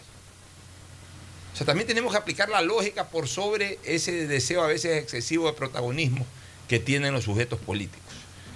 O 1.54 1.56
sea, 1.56 1.66
también 1.66 1.88
tenemos 1.88 2.12
que 2.12 2.18
aplicar 2.18 2.50
la 2.50 2.62
lógica 2.62 3.08
por 3.10 3.28
sobre 3.28 3.80
ese 3.84 4.28
deseo 4.28 4.64
a 4.64 4.68
veces 4.68 5.02
excesivo 5.02 5.48
de 5.48 5.54
protagonismo 5.54 6.26
que 6.68 6.80
tienen 6.80 7.14
los 7.14 7.26
sujetos 7.26 7.60
políticos. 7.60 8.02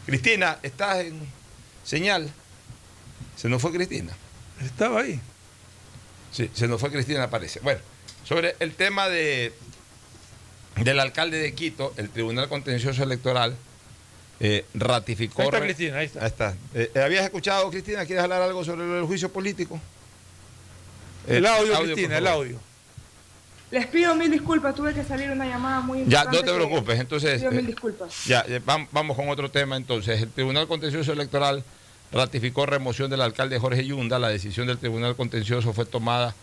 Cristina, 0.06 0.58
estás 0.64 1.06
en 1.06 1.20
señal. 1.84 2.32
Se 3.36 3.50
nos 3.50 3.62
fue 3.62 3.72
Cristina. 3.72 4.14
Estaba 4.64 5.02
ahí. 5.02 5.20
Sí, 6.32 6.50
se 6.54 6.68
nos 6.68 6.80
fue 6.80 6.92
Cristina, 6.92 7.30
parece. 7.30 7.60
Bueno, 7.62 7.80
sobre 8.24 8.56
el 8.60 8.74
tema 8.74 9.08
de 9.10 9.54
del 10.84 11.00
alcalde 11.00 11.38
de 11.40 11.54
Quito, 11.54 11.94
el 11.98 12.10
Tribunal 12.10 12.48
Contencioso 12.50 13.02
Electoral 13.04 13.56
eh, 14.40 14.66
ratificó. 14.76 15.42
Ahí 15.42 15.48
está 15.48 15.60
Cristina, 15.62 15.98
ahí 15.98 16.06
está. 16.06 16.20
Ahí 16.22 16.28
está. 16.28 16.56
Eh, 16.76 16.92
eh, 16.94 17.00
¿Habías 17.02 17.24
escuchado, 17.26 17.70
Cristina? 17.72 18.06
¿Quieres 18.06 18.24
hablar 18.24 18.42
algo 18.44 18.64
sobre 18.64 19.00
el 19.00 19.06
juicio 19.06 19.32
político? 19.32 19.80
El 21.28 21.46
audio, 21.46 21.82
Cristina, 21.82 22.18
el 22.20 22.28
audio. 22.28 22.60
Les 23.72 23.86
pido 23.88 24.16
mil 24.16 24.32
disculpas, 24.32 24.74
tuve 24.76 24.94
que 24.94 25.04
salir 25.04 25.30
una 25.30 25.46
llamada 25.46 25.82
muy 25.82 26.00
Ya, 26.06 26.22
importante. 26.24 26.38
no 26.38 26.44
te 26.44 26.54
preocupes. 26.54 27.00
Entonces, 27.00 27.40
Pido 27.40 27.52
eh, 27.52 27.56
mil 27.56 27.66
disculpas. 27.68 28.26
Ya, 28.26 28.46
ya, 28.48 28.60
vam- 28.62 28.88
vamos 28.92 29.18
con 29.18 29.28
otro 29.30 29.52
tema 29.52 29.76
entonces. 29.76 30.22
El 30.22 30.30
Tribunal 30.30 30.68
Contencioso 30.68 31.12
Electoral 31.12 31.64
ratificó 32.12 32.66
remoción 32.66 33.10
del 33.10 33.22
alcalde 33.22 33.60
Jorge 33.60 33.86
Yunda. 33.86 34.20
La 34.20 34.30
decisión 34.30 34.68
del 34.68 34.78
Tribunal 34.78 35.16
Contencioso 35.16 35.74
fue 35.74 35.86
tomada 35.86 36.36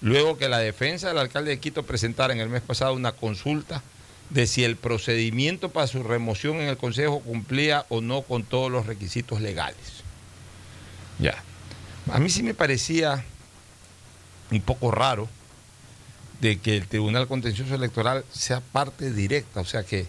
luego 0.00 0.36
que 0.36 0.48
la 0.48 0.58
defensa 0.58 1.08
del 1.08 1.18
alcalde 1.18 1.50
de 1.50 1.60
Quito 1.60 1.84
presentara 1.84 2.32
en 2.32 2.40
el 2.40 2.48
mes 2.48 2.62
pasado 2.62 2.94
una 2.94 3.12
consulta 3.12 3.82
de 4.30 4.46
si 4.46 4.64
el 4.64 4.76
procedimiento 4.76 5.68
para 5.68 5.86
su 5.86 6.02
remoción 6.02 6.56
en 6.56 6.68
el 6.68 6.76
Consejo 6.76 7.20
cumplía 7.20 7.84
o 7.88 8.00
no 8.00 8.22
con 8.22 8.44
todos 8.44 8.70
los 8.70 8.86
requisitos 8.86 9.40
legales. 9.40 10.02
Ya. 11.18 11.42
A 12.10 12.18
mí 12.18 12.30
sí 12.30 12.42
me 12.42 12.54
parecía 12.54 13.24
un 14.50 14.60
poco 14.60 14.90
raro 14.90 15.28
de 16.40 16.58
que 16.58 16.76
el 16.76 16.88
Tribunal 16.88 17.28
Contencioso 17.28 17.74
Electoral 17.74 18.24
sea 18.32 18.60
parte 18.60 19.12
directa, 19.12 19.60
o 19.60 19.64
sea 19.64 19.84
que, 19.84 20.06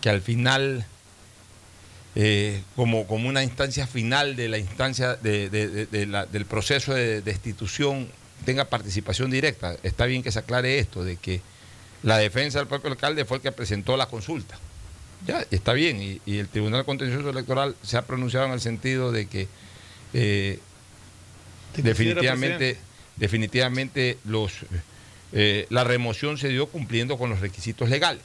que 0.00 0.10
al 0.10 0.20
final, 0.20 0.86
eh, 2.14 2.60
como, 2.76 3.06
como 3.06 3.28
una 3.28 3.42
instancia 3.42 3.86
final 3.86 4.36
de 4.36 4.48
la 4.48 4.58
instancia 4.58 5.16
de- 5.16 5.48
de- 5.48 5.68
de- 5.68 5.86
de 5.86 6.06
la- 6.06 6.26
del 6.26 6.44
proceso 6.44 6.92
de 6.94 7.22
destitución, 7.22 8.08
tenga 8.44 8.66
participación 8.66 9.30
directa. 9.30 9.76
Está 9.82 10.06
bien 10.06 10.22
que 10.22 10.32
se 10.32 10.38
aclare 10.40 10.78
esto, 10.78 11.04
de 11.04 11.16
que 11.16 11.40
la 12.02 12.18
defensa 12.18 12.58
del 12.58 12.68
propio 12.68 12.90
alcalde 12.90 13.24
fue 13.24 13.36
el 13.38 13.42
que 13.42 13.52
presentó 13.52 13.96
la 13.96 14.06
consulta. 14.06 14.58
Ya, 15.26 15.46
está 15.52 15.72
bien, 15.72 16.02
y, 16.02 16.20
y 16.26 16.38
el 16.38 16.48
Tribunal 16.48 16.84
Contencioso 16.84 17.30
Electoral 17.30 17.76
se 17.82 17.96
ha 17.96 18.02
pronunciado 18.02 18.46
en 18.46 18.52
el 18.52 18.60
sentido 18.60 19.12
de 19.12 19.26
que 19.26 19.46
eh, 20.14 20.58
definitivamente, 21.76 22.56
presidente. 22.56 22.80
definitivamente 23.16 24.18
los, 24.24 24.52
eh, 25.32 25.66
la 25.70 25.84
remoción 25.84 26.38
se 26.38 26.48
dio 26.48 26.66
cumpliendo 26.66 27.16
con 27.18 27.30
los 27.30 27.40
requisitos 27.40 27.88
legales. 27.88 28.22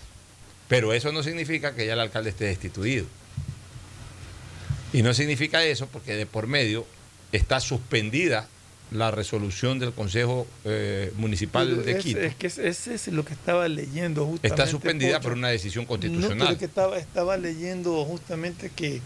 Pero 0.68 0.92
eso 0.94 1.12
no 1.12 1.24
significa 1.24 1.74
que 1.76 1.86
ya 1.86 1.94
el 1.94 2.00
alcalde 2.00 2.32
esté 2.32 2.46
destituido. 2.46 3.06
Y 4.94 5.02
no 5.02 5.14
significa 5.14 5.64
eso 5.64 5.88
porque 5.88 6.16
de 6.16 6.26
por 6.26 6.48
medio 6.48 6.86
está 7.32 7.60
suspendida 7.60 8.48
la 8.92 9.12
resolución 9.12 9.80
del 9.80 9.92
Consejo 9.92 10.48
eh, 10.64 11.12
Municipal 11.18 11.68
Pero 11.68 11.82
de 11.84 11.98
Quito. 11.98 12.20
es 12.22 12.36
que 12.36 12.48
ese 12.48 12.94
es 12.94 13.08
lo 13.10 13.26
que 13.26 13.34
estaba 13.34 13.68
leyendo 13.68 14.26
justamente. 14.26 14.48
Está 14.48 14.66
suspendida 14.66 15.18
Pocho. 15.18 15.24
por 15.30 15.34
una 15.38 15.50
decisión 15.50 15.84
No, 15.84 15.88
constitucional. 15.90 16.38
pero 16.40 16.52
es 16.52 16.58
que 16.58 16.66
estaba, 16.66 16.98
estaba 16.98 17.36
leyendo 17.38 18.06
justamente 18.06 18.72
que 18.74 19.02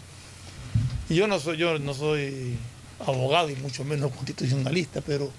y 1.10 1.16
yo 1.16 1.28
no 1.28 1.40
soy 1.40 1.58
yo 1.58 1.80
no 1.80 1.94
soy 1.96 2.56
abogado 3.00 3.50
y 3.50 3.56
mucho 3.56 3.84
menos 3.84 4.12
constitucionalista, 4.12 5.02
pero 5.02 5.32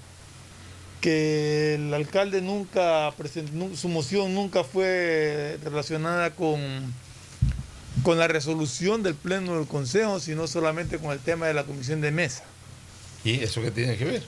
que 0.99 1.75
el 1.75 1.93
alcalde 1.93 2.41
nunca 2.41 3.13
presentó, 3.17 3.75
su 3.77 3.87
moción 3.87 4.33
nunca 4.33 4.63
fue 4.65 5.57
relacionada 5.63 6.31
con 6.31 6.59
con 8.03 8.19
la 8.19 8.27
resolución 8.27 9.01
del 9.01 9.15
pleno 9.15 9.57
del 9.57 9.67
consejo, 9.67 10.19
sino 10.19 10.45
solamente 10.47 10.97
con 10.97 11.11
el 11.11 11.19
tema 11.19 11.47
de 11.47 11.53
la 11.53 11.63
comisión 11.63 12.01
de 12.01 12.11
mesa. 12.11 12.43
¿Y 13.23 13.41
eso 13.41 13.61
qué 13.61 13.71
tiene 13.71 13.97
que 13.97 14.05
ver? 14.05 14.23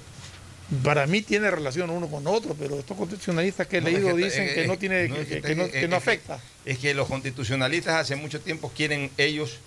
Para 0.84 1.06
mí 1.06 1.22
tiene 1.22 1.52
relación 1.52 1.90
uno 1.92 2.08
con 2.08 2.26
otro, 2.26 2.56
pero 2.58 2.80
estos 2.80 2.98
constitucionalistas 2.98 3.68
que 3.68 3.78
he 3.78 3.82
No, 3.82 3.88
es 3.88 3.94
leído 3.94 4.16
que- 4.16 4.24
dicen 4.24 4.44
es- 4.48 4.54
que 4.56 4.68
no 4.68 4.74
es- 4.74 4.80
tiene 4.80 5.08
no, 5.10 5.16
que, 5.16 5.22
es 5.22 5.28
que- 5.28 5.42
que 5.42 5.56
no, 5.56 5.64
es- 5.66 5.72
que 5.72 5.88
no 5.88 5.96
es- 5.98 6.02
afecta. 6.02 6.40
Es 6.66 6.80
que 6.80 6.94
los 6.96 7.08
constitucionalistas 7.08 7.96
hace 8.02 8.16
mucho 8.16 8.40
tiempo 8.42 8.72
quieren 8.76 9.12
ellos 9.18 9.58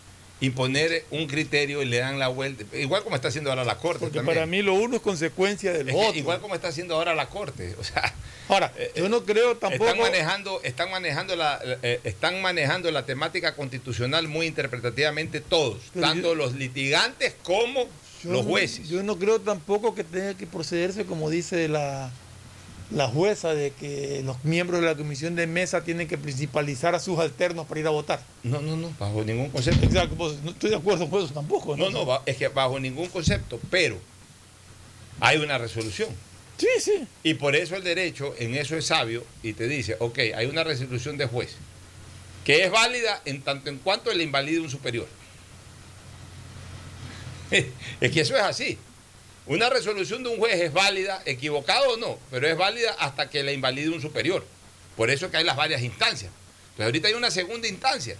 imponer 0.40 1.04
un 1.10 1.26
criterio 1.26 1.82
y 1.82 1.86
le 1.86 1.98
dan 1.98 2.18
la 2.18 2.28
vuelta. 2.28 2.64
Igual 2.76 3.02
como 3.02 3.16
está 3.16 3.28
haciendo 3.28 3.50
ahora 3.50 3.64
la 3.64 3.76
Corte. 3.78 4.00
Porque 4.00 4.18
también. 4.18 4.36
para 4.36 4.46
mí 4.46 4.62
lo 4.62 4.74
uno 4.74 4.96
es 4.96 5.02
consecuencia 5.02 5.72
del 5.72 5.88
Es 5.88 5.94
otro. 5.96 6.18
igual 6.18 6.40
como 6.40 6.54
está 6.54 6.68
haciendo 6.68 6.94
ahora 6.94 7.14
la 7.14 7.28
Corte. 7.28 7.74
O 7.80 7.84
sea, 7.84 8.14
Ahora, 8.50 8.72
yo 8.96 9.10
no 9.10 9.24
creo 9.26 9.56
tampoco. 9.58 9.84
están 9.84 9.98
manejando, 10.00 10.60
están 10.62 10.90
manejando 10.90 11.36
la, 11.36 11.60
eh, 11.82 12.00
están 12.04 12.40
manejando 12.40 12.90
la 12.90 13.04
temática 13.04 13.54
constitucional 13.54 14.26
muy 14.26 14.46
interpretativamente 14.46 15.40
todos, 15.42 15.78
Pero 15.92 16.06
tanto 16.06 16.28
yo- 16.28 16.34
los 16.34 16.54
litigantes 16.54 17.34
como 17.42 17.82
yo 18.24 18.30
los 18.32 18.44
no- 18.44 18.50
jueces. 18.50 18.88
Yo 18.88 19.02
no 19.02 19.18
creo 19.18 19.38
tampoco 19.40 19.94
que 19.94 20.02
tenga 20.02 20.32
que 20.34 20.46
procederse 20.46 21.04
como 21.04 21.28
dice 21.28 21.68
la, 21.68 22.10
la 22.90 23.06
jueza, 23.08 23.54
de 23.54 23.70
que 23.72 24.22
los 24.24 24.42
miembros 24.44 24.80
de 24.80 24.86
la 24.86 24.94
comisión 24.96 25.34
de 25.34 25.46
mesa 25.46 25.84
tienen 25.84 26.08
que 26.08 26.16
principalizar 26.16 26.94
a 26.94 26.98
sus 27.00 27.18
alternos 27.18 27.66
para 27.66 27.80
ir 27.80 27.86
a 27.86 27.90
votar. 27.90 28.22
No, 28.42 28.60
no, 28.62 28.76
no, 28.76 28.90
bajo 28.98 29.22
ningún 29.24 29.50
concepto. 29.50 29.84
Exacto, 29.84 30.14
pues, 30.16 30.42
no 30.42 30.50
estoy 30.52 30.70
de 30.70 30.76
acuerdo 30.76 31.08
con 31.10 31.22
eso 31.22 31.34
tampoco. 31.34 31.76
No, 31.76 31.90
no, 31.90 32.06
ba- 32.06 32.22
es 32.24 32.36
que 32.38 32.48
bajo 32.48 32.80
ningún 32.80 33.08
concepto, 33.08 33.60
pero 33.70 33.98
hay 35.20 35.36
una 35.38 35.58
resolución. 35.58 36.08
Sí, 36.56 36.66
sí. 36.80 37.06
Y 37.22 37.34
por 37.34 37.54
eso 37.54 37.76
el 37.76 37.84
derecho 37.84 38.34
en 38.38 38.54
eso 38.54 38.74
es 38.76 38.86
sabio 38.86 39.22
y 39.42 39.52
te 39.52 39.68
dice, 39.68 39.96
ok, 40.00 40.18
hay 40.34 40.46
una 40.46 40.64
resolución 40.64 41.16
de 41.18 41.26
juez 41.26 41.56
que 42.44 42.64
es 42.64 42.70
válida 42.70 43.20
en 43.26 43.42
tanto 43.42 43.68
en 43.68 43.76
cuanto 43.78 44.12
le 44.14 44.24
invalide 44.24 44.60
un 44.60 44.70
superior. 44.70 45.06
Es 48.00 48.12
que 48.12 48.20
eso 48.20 48.34
es 48.36 48.42
así. 48.42 48.78
Una 49.48 49.68
resolución 49.70 50.22
de 50.22 50.28
un 50.28 50.38
juez 50.38 50.60
es 50.60 50.72
válida, 50.72 51.22
equivocado 51.24 51.94
o 51.94 51.96
no, 51.96 52.18
pero 52.30 52.46
es 52.46 52.56
válida 52.56 52.94
hasta 52.98 53.28
que 53.30 53.42
le 53.42 53.52
invalide 53.54 53.88
un 53.88 54.00
superior. 54.00 54.44
Por 54.96 55.10
eso 55.10 55.26
es 55.26 55.30
que 55.30 55.38
hay 55.38 55.44
las 55.44 55.56
varias 55.56 55.82
instancias. 55.82 56.30
Entonces 56.70 56.84
ahorita 56.86 57.08
hay 57.08 57.14
una 57.14 57.30
segunda 57.30 57.66
instancia. 57.66 58.16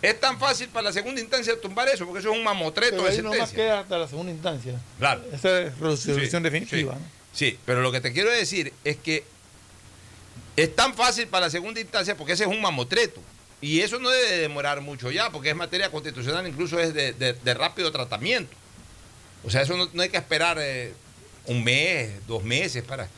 Es 0.00 0.18
tan 0.18 0.38
fácil 0.40 0.68
para 0.68 0.84
la 0.84 0.92
segunda 0.92 1.20
instancia 1.20 1.60
tumbar 1.60 1.88
eso, 1.88 2.04
porque 2.06 2.20
eso 2.20 2.32
es 2.32 2.36
un 2.38 2.42
mamotreto 2.42 2.96
Pero 2.96 3.02
de 3.04 3.10
ahí 3.10 3.18
nomás 3.22 3.36
sentencia. 3.50 3.56
queda 3.56 3.80
hasta 3.80 3.98
la 3.98 4.08
segunda 4.08 4.32
instancia. 4.32 4.80
Claro. 4.98 5.22
Esa 5.32 5.60
es 5.60 5.78
resolución 5.78 6.42
Sí, 6.42 6.50
definitiva. 6.50 6.94
sí. 6.94 6.98
¿no? 7.00 7.22
Sí, 7.32 7.58
pero 7.64 7.80
lo 7.82 7.92
que 7.92 8.00
te 8.00 8.12
quiero 8.12 8.30
decir 8.30 8.72
es 8.84 8.96
que 8.96 9.24
es 10.56 10.74
tan 10.74 10.94
fácil 10.94 11.28
para 11.28 11.46
la 11.46 11.50
segunda 11.50 11.80
instancia 11.80 12.16
porque 12.16 12.32
ese 12.32 12.44
es 12.44 12.50
un 12.50 12.60
mamotreto. 12.60 13.20
Y 13.60 13.80
eso 13.80 13.98
no 14.00 14.10
debe 14.10 14.38
demorar 14.38 14.80
mucho 14.80 15.10
ya, 15.12 15.30
porque 15.30 15.50
es 15.50 15.56
materia 15.56 15.88
constitucional, 15.90 16.46
incluso 16.48 16.80
es 16.80 16.92
de, 16.94 17.12
de- 17.12 17.34
de 17.34 17.54
rápido 17.54 17.92
tratamiento. 17.92 18.52
O 19.44 19.50
sea, 19.50 19.62
eso 19.62 19.76
no, 19.76 19.88
no 19.92 20.02
hay 20.02 20.08
que 20.08 20.16
esperar 20.18 20.56
eh, 20.60 20.92
un 21.46 21.64
mes, 21.64 22.10
dos 22.26 22.42
meses 22.44 22.82
para... 22.84 23.08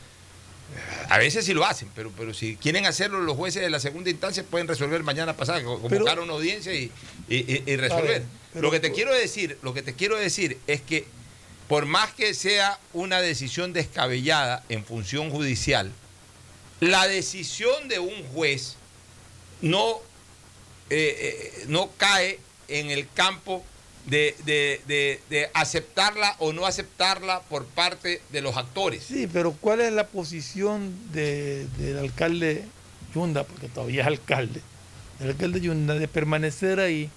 A 1.09 1.19
veces 1.19 1.45
sí 1.45 1.53
lo 1.53 1.63
hacen, 1.63 1.89
pero, 1.95 2.11
pero 2.17 2.33
si 2.33 2.55
quieren 2.55 2.85
hacerlo 2.87 3.21
los 3.21 3.37
jueces 3.37 3.61
de 3.61 3.69
la 3.69 3.79
segunda 3.79 4.09
instancia 4.09 4.43
pueden 4.43 4.67
resolver 4.67 5.03
mañana 5.03 5.37
pasada, 5.37 5.63
convocar 5.63 5.99
Pero- 5.99 6.23
una 6.23 6.33
audiencia 6.33 6.73
y, 6.73 6.91
y- 7.29 7.35
y- 7.53 7.63
y 7.67 7.75
resolver. 7.75 8.07
ver, 8.07 8.23
pero- 8.51 8.63
lo 8.63 8.71
que 8.71 8.79
te 8.79 8.91
quiero 8.91 9.13
decir, 9.13 9.59
lo 9.61 9.73
que 9.75 9.83
te 9.83 9.93
quiero 9.93 10.17
decir 10.17 10.57
es 10.65 10.81
que 10.81 11.05
por 11.67 11.85
más 11.85 12.11
que 12.13 12.33
sea 12.33 12.79
una 12.93 13.21
decisión 13.21 13.73
descabellada 13.73 14.63
en 14.69 14.83
función 14.83 15.29
judicial, 15.29 15.91
la 16.79 17.07
decisión 17.07 17.87
de 17.87 17.99
un 17.99 18.23
juez 18.33 18.75
no, 19.61 19.99
eh, 20.89 21.51
eh, 21.61 21.65
no 21.67 21.91
cae 21.97 22.39
en 22.67 22.89
el 22.91 23.07
campo 23.13 23.63
de, 24.07 24.35
de- 24.45 24.81
de- 24.87 25.19
de 25.29 25.49
aceptarla 25.53 26.35
o 26.39 26.53
no 26.53 26.65
aceptarla 26.65 27.41
por 27.41 27.65
parte 27.65 28.21
de 28.31 28.41
los 28.41 28.55
actores. 28.57 29.03
Sí, 29.03 29.27
pero 29.31 29.51
¿cuál 29.53 29.81
es 29.81 29.91
la 29.91 30.07
posición 30.07 30.93
de- 31.11 31.65
del 31.77 31.97
alcalde 31.99 32.63
Yunda, 33.13 33.43
porque 33.43 33.67
todavía 33.67 34.01
es 34.01 34.07
alcalde, 34.07 34.61
el 35.19 35.29
alcalde 35.29 35.61
Yunda, 35.61 35.95
de 35.95 36.07
permanecer 36.07 36.79
ahí 36.79 37.09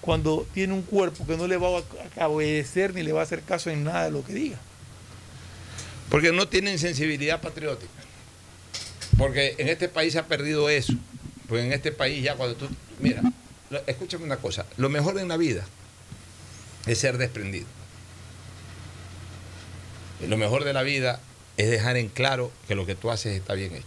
cuando 0.00 0.46
tiene 0.54 0.72
un 0.72 0.82
cuerpo 0.82 1.26
que 1.26 1.36
no 1.36 1.46
le 1.46 1.56
va 1.56 1.82
a 2.18 2.28
obedecer 2.28 2.94
ni 2.94 3.02
le 3.02 3.12
va 3.12 3.20
a 3.20 3.24
hacer 3.24 3.42
caso 3.42 3.70
en 3.70 3.84
nada 3.84 4.04
de 4.04 4.10
lo 4.10 4.24
que 4.24 4.32
diga. 4.34 4.58
Porque 6.08 6.32
no 6.32 6.48
tienen 6.48 6.78
sensibilidad 6.78 7.40
patriótica. 7.40 7.90
Porque 9.18 9.54
en 9.58 9.68
este 9.68 9.88
país 9.88 10.12
se 10.12 10.18
ha 10.20 10.26
perdido 10.26 10.68
eso. 10.68 10.92
Porque 11.48 11.64
en 11.64 11.72
este 11.72 11.90
país 11.92 12.22
ya 12.22 12.34
cuando 12.36 12.54
tú... 12.56 12.68
Mira, 13.00 13.22
escúchame 13.86 14.24
una 14.24 14.36
cosa. 14.36 14.64
Lo 14.76 14.88
mejor 14.88 15.18
en 15.18 15.28
la 15.28 15.36
vida 15.36 15.64
es 16.86 16.98
ser 16.98 17.18
desprendido. 17.18 17.66
Lo 20.26 20.36
mejor 20.36 20.64
de 20.64 20.72
la 20.72 20.82
vida 20.82 21.20
es 21.56 21.70
dejar 21.70 21.96
en 21.96 22.08
claro 22.08 22.50
que 22.68 22.74
lo 22.74 22.86
que 22.86 22.94
tú 22.94 23.10
haces 23.10 23.36
está 23.36 23.54
bien 23.54 23.74
hecho. 23.74 23.86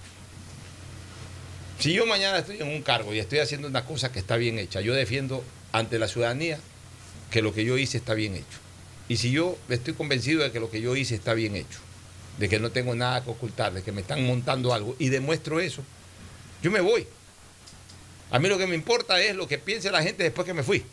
Si 1.79 1.93
yo 1.93 2.05
mañana 2.05 2.39
estoy 2.39 2.57
en 2.57 2.67
un 2.67 2.81
cargo 2.81 3.13
y 3.13 3.19
estoy 3.19 3.39
haciendo 3.39 3.67
una 3.67 3.85
cosa 3.85 4.11
que 4.11 4.19
está 4.19 4.35
bien 4.35 4.59
hecha, 4.59 4.81
yo 4.81 4.93
defiendo 4.93 5.43
ante 5.71 5.97
la 5.97 6.07
ciudadanía 6.07 6.59
que 7.31 7.41
lo 7.41 7.53
que 7.53 7.63
yo 7.63 7.77
hice 7.77 7.97
está 7.97 8.13
bien 8.13 8.35
hecho. 8.35 8.59
Y 9.07 9.17
si 9.17 9.31
yo 9.31 9.57
estoy 9.69 9.93
convencido 9.93 10.43
de 10.43 10.51
que 10.51 10.59
lo 10.59 10.69
que 10.69 10.81
yo 10.81 10.95
hice 10.95 11.15
está 11.15 11.33
bien 11.33 11.55
hecho, 11.55 11.79
de 12.37 12.49
que 12.49 12.59
no 12.59 12.71
tengo 12.71 12.95
nada 12.95 13.23
que 13.23 13.29
ocultar, 13.29 13.73
de 13.73 13.81
que 13.81 13.91
me 13.91 14.01
están 14.01 14.25
montando 14.25 14.73
algo 14.73 14.95
y 14.99 15.09
demuestro 15.09 15.59
eso, 15.59 15.83
yo 16.61 16.69
me 16.69 16.81
voy. 16.81 17.07
A 18.31 18.39
mí 18.39 18.49
lo 18.49 18.57
que 18.57 18.67
me 18.67 18.75
importa 18.75 19.21
es 19.21 19.35
lo 19.35 19.47
que 19.47 19.57
piense 19.57 19.89
la 19.89 20.03
gente 20.03 20.23
después 20.23 20.45
que 20.45 20.53
me 20.53 20.63
fui. 20.63 20.83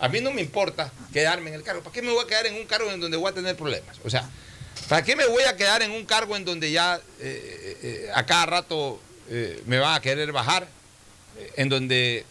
A 0.00 0.08
mí 0.08 0.20
no 0.20 0.30
me 0.30 0.40
importa 0.40 0.92
quedarme 1.12 1.50
en 1.50 1.56
el 1.56 1.62
cargo. 1.62 1.82
¿Para 1.82 1.94
qué 1.94 2.02
me 2.02 2.12
voy 2.12 2.24
a 2.24 2.26
quedar 2.26 2.46
en 2.46 2.54
un 2.54 2.66
cargo 2.66 2.90
en 2.90 3.00
donde 3.00 3.16
voy 3.16 3.30
a 3.30 3.34
tener 3.34 3.56
problemas? 3.56 3.96
O 4.04 4.10
sea, 4.10 4.28
¿para 4.88 5.02
qué 5.02 5.16
me 5.16 5.26
voy 5.26 5.44
a 5.44 5.56
quedar 5.56 5.82
en 5.82 5.90
un 5.90 6.04
cargo 6.04 6.36
en 6.36 6.44
donde 6.44 6.70
ya 6.70 7.00
eh, 7.20 7.78
eh, 7.82 8.10
a 8.14 8.26
cada 8.26 8.46
rato 8.46 9.00
eh, 9.28 9.62
me 9.66 9.78
van 9.78 9.94
a 9.94 10.00
querer 10.00 10.32
bajar? 10.32 10.68
Eh, 11.38 11.52
en 11.56 11.68
donde 11.68 12.24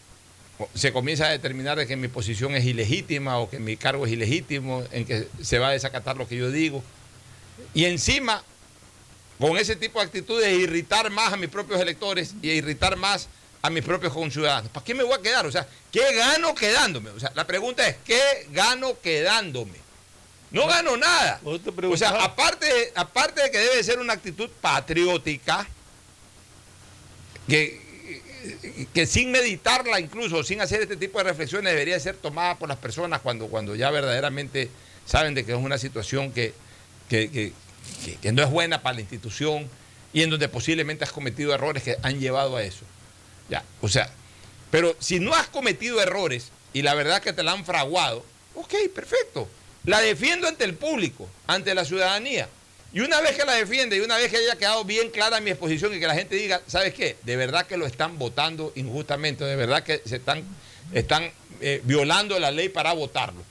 se 0.74 0.92
comienza 0.92 1.26
a 1.26 1.30
determinar 1.30 1.76
de 1.76 1.86
que 1.86 1.96
mi 1.96 2.08
posición 2.08 2.54
es 2.54 2.64
ilegítima 2.64 3.38
o 3.38 3.50
que 3.50 3.58
mi 3.58 3.76
cargo 3.76 4.06
es 4.06 4.12
ilegítimo, 4.12 4.84
en 4.92 5.04
que 5.04 5.28
se 5.42 5.58
va 5.58 5.68
a 5.68 5.72
desacatar 5.72 6.16
lo 6.16 6.28
que 6.28 6.36
yo 6.36 6.50
digo. 6.50 6.82
Y 7.74 7.84
encima, 7.84 8.42
con 9.38 9.56
ese 9.58 9.76
tipo 9.76 9.98
de 9.98 10.06
actitudes, 10.06 10.58
irritar 10.58 11.10
más 11.10 11.32
a 11.32 11.36
mis 11.36 11.50
propios 11.50 11.80
electores 11.80 12.34
y 12.40 12.50
irritar 12.50 12.96
más 12.96 13.28
a 13.64 13.70
mis 13.70 13.82
propios 13.82 14.12
conciudadanos. 14.12 14.70
¿Para 14.70 14.84
qué 14.84 14.92
me 14.94 15.02
voy 15.04 15.14
a 15.14 15.22
quedar? 15.22 15.46
O 15.46 15.50
sea, 15.50 15.66
¿qué 15.90 16.12
gano 16.14 16.54
quedándome? 16.54 17.08
O 17.08 17.18
sea, 17.18 17.32
la 17.34 17.46
pregunta 17.46 17.88
es, 17.88 17.96
¿qué 18.04 18.20
gano 18.50 19.00
quedándome? 19.00 19.78
No 20.50 20.66
gano 20.66 20.98
nada. 20.98 21.40
O 21.94 21.96
sea, 21.96 22.10
aparte, 22.22 22.92
aparte 22.94 23.40
de 23.42 23.50
que 23.50 23.56
debe 23.56 23.82
ser 23.82 24.00
una 24.00 24.12
actitud 24.12 24.50
patriótica, 24.60 25.66
que, 27.48 28.84
que 28.92 29.06
sin 29.06 29.30
meditarla 29.32 29.98
incluso, 29.98 30.44
sin 30.44 30.60
hacer 30.60 30.82
este 30.82 30.98
tipo 30.98 31.16
de 31.16 31.24
reflexiones, 31.24 31.72
debería 31.72 31.98
ser 31.98 32.16
tomada 32.16 32.58
por 32.58 32.68
las 32.68 32.76
personas 32.76 33.22
cuando, 33.22 33.46
cuando 33.46 33.74
ya 33.74 33.90
verdaderamente 33.90 34.68
saben 35.06 35.32
de 35.34 35.46
que 35.46 35.52
es 35.52 35.58
una 35.58 35.78
situación 35.78 36.32
que, 36.32 36.52
que, 37.08 37.30
que- 37.30 37.52
que- 38.04 38.16
que 38.16 38.32
no 38.32 38.42
es 38.42 38.50
buena 38.50 38.82
para 38.82 38.94
la 38.96 39.00
institución 39.00 39.68
y 40.12 40.22
en 40.22 40.28
donde 40.30 40.48
posiblemente 40.48 41.04
has 41.04 41.12
cometido 41.12 41.54
errores 41.54 41.82
que 41.82 41.96
han 42.02 42.20
llevado 42.20 42.56
a 42.56 42.62
eso. 42.62 42.84
Ya, 43.48 43.62
o 43.80 43.88
sea, 43.88 44.10
pero 44.70 44.96
si 44.98 45.20
no 45.20 45.34
has 45.34 45.46
cometido 45.48 46.00
errores 46.00 46.50
y 46.72 46.82
la 46.82 46.94
verdad 46.94 47.22
que 47.22 47.32
te 47.32 47.42
la 47.42 47.52
han 47.52 47.64
fraguado, 47.64 48.24
ok, 48.54 48.74
perfecto. 48.94 49.48
La 49.84 50.00
defiendo 50.00 50.48
ante 50.48 50.64
el 50.64 50.74
público, 50.74 51.28
ante 51.46 51.74
la 51.74 51.84
ciudadanía. 51.84 52.48
Y 52.92 53.00
una 53.00 53.20
vez 53.20 53.36
que 53.36 53.44
la 53.44 53.54
defiende 53.54 53.96
y 53.96 54.00
una 54.00 54.16
vez 54.16 54.30
que 54.30 54.36
haya 54.36 54.56
quedado 54.56 54.84
bien 54.84 55.10
clara 55.10 55.40
mi 55.40 55.50
exposición 55.50 55.94
y 55.94 56.00
que 56.00 56.06
la 56.06 56.14
gente 56.14 56.36
diga, 56.36 56.62
¿sabes 56.68 56.94
qué? 56.94 57.16
De 57.22 57.36
verdad 57.36 57.66
que 57.66 57.76
lo 57.76 57.86
están 57.86 58.18
votando 58.18 58.72
injustamente, 58.76 59.44
de 59.44 59.56
verdad 59.56 59.82
que 59.82 60.00
se 60.06 60.16
están, 60.16 60.44
están 60.92 61.30
eh, 61.60 61.80
violando 61.84 62.38
la 62.38 62.52
ley 62.52 62.68
para 62.68 62.92
votarlo. 62.92 63.42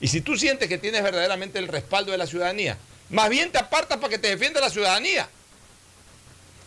Y 0.00 0.08
si 0.08 0.20
tú 0.20 0.36
sientes 0.36 0.68
que 0.68 0.76
tienes 0.76 1.02
verdaderamente 1.02 1.58
el 1.58 1.68
respaldo 1.68 2.12
de 2.12 2.18
la 2.18 2.26
ciudadanía, 2.26 2.76
más 3.08 3.30
bien 3.30 3.50
te 3.50 3.58
apartas 3.58 3.98
para 3.98 4.10
que 4.10 4.18
te 4.18 4.28
defienda 4.28 4.60
la 4.60 4.68
ciudadanía. 4.68 5.28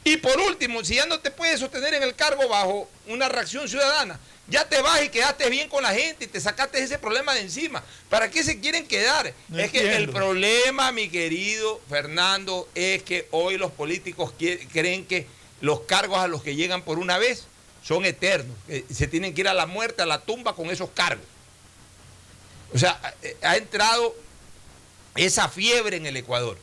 Y 0.08 0.16
por 0.18 0.39
último, 0.39 0.86
si 0.86 0.95
ya 0.95 1.05
no 1.05 1.20
te 1.20 1.32
puedes 1.32 1.60
sostener 1.60 1.93
en 1.93 2.01
el 2.03 2.16
cargo 2.16 2.47
bajo 2.47 2.89
una 3.08 3.28
reacción 3.28 3.68
ciudadana, 3.68 4.18
ya 4.47 4.64
te 4.70 4.82
vas 4.82 5.03
y 5.03 5.10
quedaste 5.10 5.49
bien 5.49 5.68
con 5.68 5.84
la 5.84 5.93
gente 5.93 6.24
y 6.24 6.28
te 6.28 6.39
sacaste 6.39 6.82
ese 6.82 6.97
problema 6.97 7.34
de 7.34 7.41
encima. 7.41 7.84
¿Para 8.10 8.32
qué 8.32 8.41
se 8.41 8.62
quieren 8.62 8.88
quedar? 8.88 9.34
No 9.49 9.60
es 9.60 9.70
que 9.70 9.82
el 9.97 10.10
problema, 10.10 10.93
mi 10.93 11.10
querido 11.10 11.82
Fernando, 11.89 12.70
es 12.74 13.03
que 13.03 13.28
hoy 13.32 13.58
los 13.58 13.74
políticos 13.74 14.32
creen 14.72 15.05
que 15.05 15.28
los 15.60 15.82
cargos 15.82 16.20
a 16.20 16.28
los 16.30 16.41
que 16.41 16.55
llegan 16.55 16.84
por 16.84 16.99
una 16.99 17.18
vez 17.18 17.43
son 17.84 18.05
eternos. 18.05 18.55
que 18.66 18.86
se 18.93 19.08
tienen 19.08 19.34
que 19.34 19.41
ir 19.41 19.49
a 19.49 19.53
la 19.53 19.66
muerte, 19.66 20.03
a 20.03 20.05
la 20.05 20.22
tumba 20.22 20.55
con 20.55 20.70
esos 20.70 20.89
cargos. 20.91 21.26
O 22.74 22.78
sea, 22.78 22.91
ha- 23.43 23.49
ha 23.49 23.58
entrado 23.58 24.16
esa 25.16 25.49
fiebre 25.49 25.97
en 25.97 26.05
el 26.05 26.16
Ecuador. 26.16 26.58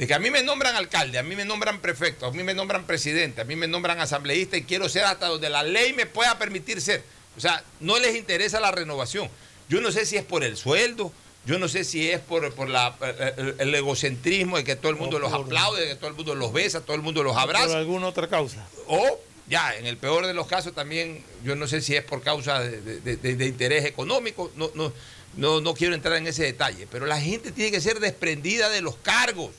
De 0.00 0.06
que 0.06 0.14
a 0.14 0.18
mí 0.18 0.30
me 0.30 0.42
nombran 0.42 0.76
alcalde, 0.76 1.18
a 1.18 1.22
mí 1.22 1.36
me 1.36 1.44
nombran 1.44 1.78
prefecto, 1.80 2.24
a 2.24 2.32
mí 2.32 2.42
me 2.42 2.54
nombran 2.54 2.86
presidente, 2.86 3.42
a 3.42 3.44
mí 3.44 3.54
me 3.54 3.68
nombran 3.68 4.00
asambleísta 4.00 4.56
y 4.56 4.62
quiero 4.62 4.88
ser 4.88 5.04
hasta 5.04 5.26
donde 5.26 5.50
la 5.50 5.62
ley 5.62 5.92
me 5.92 6.06
pueda 6.06 6.38
permitir 6.38 6.80
ser. 6.80 7.02
O 7.36 7.40
sea, 7.40 7.62
no 7.80 7.98
les 7.98 8.16
interesa 8.16 8.60
la 8.60 8.70
renovación. 8.72 9.28
Yo 9.68 9.82
no 9.82 9.92
sé 9.92 10.06
si 10.06 10.16
es 10.16 10.24
por 10.24 10.42
el 10.42 10.56
sueldo, 10.56 11.12
yo 11.44 11.58
no 11.58 11.68
sé 11.68 11.84
si 11.84 12.10
es 12.10 12.18
por, 12.18 12.50
por 12.54 12.70
la- 12.70 12.96
el, 13.36 13.56
el 13.58 13.74
egocentrismo 13.74 14.56
de 14.56 14.64
que 14.64 14.74
todo 14.74 14.90
el 14.90 14.96
mundo 14.96 15.18
los 15.18 15.30
por- 15.30 15.44
aplaude, 15.44 15.82
de 15.82 15.88
que 15.88 15.94
todo 15.96 16.08
el 16.08 16.16
mundo 16.16 16.34
los 16.34 16.50
besa, 16.50 16.80
todo 16.80 16.96
el 16.96 17.02
mundo 17.02 17.22
los 17.22 17.34
Por 17.34 17.42
abraza. 17.42 17.76
alguna 17.76 18.06
otra 18.08 18.26
causa. 18.26 18.66
O, 18.86 19.20
ya, 19.48 19.74
en 19.76 19.84
el 19.86 19.98
peor 19.98 20.26
de 20.26 20.32
los 20.32 20.46
casos 20.46 20.74
también, 20.74 21.22
yo 21.44 21.56
no 21.56 21.68
sé 21.68 21.82
si 21.82 21.94
es 21.94 22.02
por 22.04 22.22
causa 22.22 22.60
de, 22.60 22.80
de- 23.02 23.16
de- 23.18 23.36
de 23.36 23.46
interés 23.46 23.84
económico, 23.84 24.50
no, 24.56 24.70
no, 24.74 24.94
no, 25.36 25.60
no 25.60 25.74
quiero 25.74 25.94
entrar 25.94 26.16
en 26.16 26.26
ese 26.26 26.42
detalle, 26.44 26.86
pero 26.90 27.04
la 27.04 27.20
gente 27.20 27.52
tiene 27.52 27.70
que 27.70 27.82
ser 27.82 28.00
desprendida 28.00 28.70
de 28.70 28.80
los 28.80 28.96
cargos. 28.96 29.50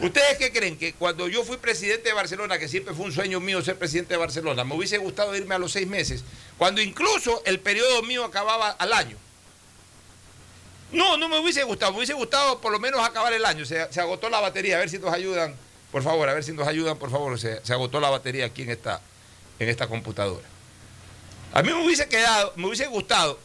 ¿Ustedes 0.00 0.38
qué 0.38 0.52
creen? 0.52 0.76
Que 0.76 0.92
cuando 0.92 1.28
yo 1.28 1.44
fui 1.44 1.56
presidente 1.56 2.08
de 2.08 2.14
Barcelona, 2.14 2.58
que 2.58 2.66
siempre 2.68 2.94
fue 2.94 3.04
un 3.06 3.12
sueño 3.12 3.38
mío 3.40 3.62
ser 3.62 3.78
presidente 3.78 4.14
de 4.14 4.18
Barcelona, 4.18 4.64
me 4.64 4.74
hubiese 4.74 4.98
gustado 4.98 5.34
irme 5.36 5.54
a 5.54 5.58
los 5.58 5.72
seis 5.72 5.86
meses, 5.86 6.24
cuando 6.58 6.80
incluso 6.82 7.42
el 7.46 7.60
periodo 7.60 8.02
mío 8.02 8.24
acababa 8.24 8.70
al 8.70 8.92
año. 8.92 9.16
No, 10.92 11.16
no 11.16 11.28
me 11.28 11.38
hubiese 11.38 11.62
gustado, 11.64 11.92
me 11.92 11.98
hubiese 11.98 12.12
gustado 12.12 12.60
por 12.60 12.70
lo 12.72 12.78
menos 12.78 13.00
acabar 13.06 13.32
el 13.32 13.44
año. 13.44 13.64
Se, 13.64 13.80
agotó 14.00 14.28
la 14.30 14.40
batería, 14.40 14.76
a 14.76 14.78
ver 14.80 14.90
si 14.90 14.98
nos 14.98 15.12
ayudan, 15.12 15.54
por 15.90 16.02
favor, 16.02 16.28
a 16.28 16.34
ver 16.34 16.44
si 16.44 16.52
nos 16.52 16.66
ayudan, 16.68 16.98
por 16.98 17.10
favor. 17.10 17.38
Se, 17.38 17.60
agotó 17.72 18.00
la 18.00 18.10
batería 18.10 18.46
aquí 18.46 18.62
en 18.62 18.70
esta, 18.70 19.00
en 19.58 19.68
esta 19.68 19.86
computadora. 19.88 20.46
A 21.52 21.62
mí 21.62 21.72
me 21.72 21.84
hubiese 21.84 22.08
quedado, 22.08 22.52
me 22.56 22.66
hubiese 22.66 22.86
gustado 22.86 23.38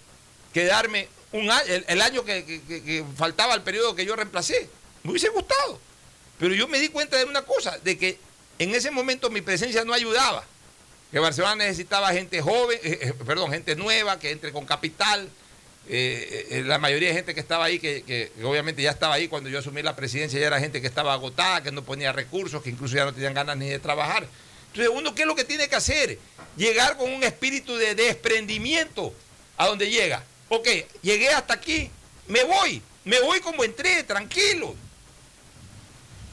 quedarme 0.54 1.08
un 1.32 1.50
año, 1.50 1.64
el, 1.68 1.86
el 1.88 2.02
año 2.02 2.24
que, 2.26 2.44
que- 2.46 3.06
faltaba 3.16 3.54
al 3.54 3.64
periodo 3.64 3.96
que 3.96 4.06
yo 4.06 4.16
reemplacé. 4.16 4.70
Me 5.04 5.12
hubiese 5.12 5.30
gustado. 5.30 5.80
Pero 6.40 6.56
yo 6.56 6.68
me 6.68 6.80
di 6.80 6.88
cuenta 6.88 7.18
de 7.18 7.26
una 7.26 7.42
cosa, 7.44 7.78
de 7.80 7.98
que 7.98 8.18
en 8.58 8.74
ese 8.74 8.92
momento 8.92 9.30
mi 9.30 9.42
presencia 9.42 9.84
no 9.86 9.94
ayudaba. 9.94 10.44
Que 11.12 11.20
Barcelona 11.20 11.56
necesitaba 11.56 12.12
gente 12.14 12.42
joven, 12.42 12.80
eh, 12.84 13.00
eh, 13.02 13.14
perdón, 13.26 13.52
gente 13.52 13.76
nueva, 13.76 14.20
que 14.20 14.32
entre 14.32 14.52
con 14.52 14.66
capital. 14.66 15.30
Eh, 15.92 16.64
la 16.68 16.78
mayoría 16.78 17.10
de 17.10 17.16
gente 17.16 17.34
que 17.34 17.40
estaba 17.40 17.66
ahí, 17.66 17.80
que 17.80 18.32
obviamente 18.44 18.82
ya 18.82 18.92
estaba 18.92 19.16
ahí 19.16 19.28
cuando 19.28 19.50
yo 19.50 19.58
asumí 19.60 19.82
la 19.82 19.96
presidencia, 19.96 20.40
ya 20.40 20.48
era 20.48 20.60
gente 20.60 20.82
que 20.82 20.88
estaba 20.88 21.14
agotada, 21.14 21.64
que 21.64 21.72
no 21.72 21.84
ponía 21.84 22.12
recursos, 22.12 22.62
que 22.62 22.70
incluso 22.70 22.96
ya 22.96 23.06
no 23.06 23.14
tenían 23.14 23.34
ganas 23.34 23.58
ni 23.58 23.70
de 23.70 23.80
trabajar. 23.80 24.28
Entonces, 24.68 24.94
uno, 24.96 25.16
¿qué 25.16 25.24
es 25.24 25.28
lo 25.28 25.36
que 25.36 25.46
tiene 25.46 25.68
que 25.68 25.76
hacer? 25.76 26.20
Llegar 26.56 26.96
con 26.96 27.12
un 27.12 27.24
espíritu 27.24 27.76
de 27.76 27.96
desprendimiento 27.96 29.14
a 29.58 29.66
donde 29.68 29.90
llega. 29.90 30.24
Ok, 30.50 30.68
llegué 31.02 31.30
hasta 31.30 31.56
aquí, 31.56 31.90
me 32.28 32.44
voy, 32.44 32.84
me 33.04 33.20
voy 33.22 33.40
como 33.40 33.64
entré, 33.64 34.04
tranquilo. 34.04 34.76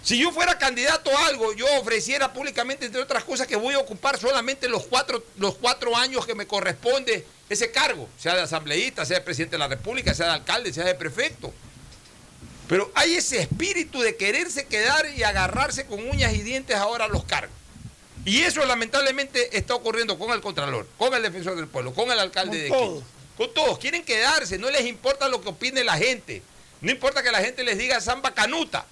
Si 0.07 0.17
yo 0.21 0.31
fuera 0.31 0.57
candidato 0.57 1.11
a 1.11 1.27
algo, 1.27 1.53
yo 1.55 1.67
ofreciera 1.81 2.33
públicamente, 2.33 2.87
entre 2.87 3.03
otras 3.03 3.25
cosas, 3.25 3.49
que 3.49 3.57
voy 3.57 3.75
a 3.75 3.81
ocupar 3.81 4.17
solamente 4.21 4.69
los 4.69 4.87
cuatro, 4.87 5.21
los 5.37 5.57
cuatro 5.57 5.97
años 5.97 6.25
que 6.25 6.37
me 6.37 6.47
corresponde 6.47 7.27
ese 7.51 7.73
cargo, 7.73 8.09
sea 8.17 8.37
de 8.37 8.43
asambleísta, 8.43 9.05
sea 9.05 9.19
de 9.19 9.25
presidente 9.25 9.57
de 9.57 9.59
la 9.59 9.67
República, 9.67 10.15
sea 10.15 10.27
de 10.27 10.33
alcalde, 10.35 10.73
sea 10.73 10.85
de 10.85 10.95
prefecto. 10.95 11.53
Pero 12.69 12.89
hay 12.95 13.17
ese 13.17 13.41
espíritu 13.41 14.01
de 14.01 14.15
quererse 14.15 14.67
quedar 14.67 15.11
y 15.11 15.25
agarrarse 15.25 15.87
con 15.87 16.09
uñas 16.09 16.35
y 16.35 16.43
dientes 16.43 16.77
ahora 16.77 17.07
a 17.07 17.09
los 17.09 17.25
cargos. 17.25 17.57
Y 18.25 18.43
eso 18.43 18.65
lamentablemente 18.65 19.59
está 19.59 19.75
ocurriendo 19.75 20.17
con 20.21 20.31
el 20.31 20.41
Contralor, 20.41 20.87
con 20.99 21.15
el 21.15 21.23
Defensor 21.23 21.57
del 21.57 21.67
Pueblo, 21.67 21.93
con 21.93 22.13
el 22.13 22.21
alcalde 22.21 22.69
Con 22.69 22.79
de 22.79 22.79
todos. 22.79 23.03
Quito. 23.03 23.07
Con 23.37 23.55
todos. 23.55 23.79
Quieren 23.81 24.05
quedarse, 24.05 24.57
no 24.57 24.71
les 24.71 24.87
importa 24.87 25.29
lo 25.29 25.41
que 25.41 25.49
opine 25.49 25.83
la 25.83 25.97
gente. 25.99 26.43
No 26.81 26.93
importa 26.93 27.25
que 27.25 27.33
la 27.33 27.41
gente 27.41 27.65
les 27.65 27.77
diga 27.77 28.01
samba 28.01 28.35
canuta. 28.35 28.87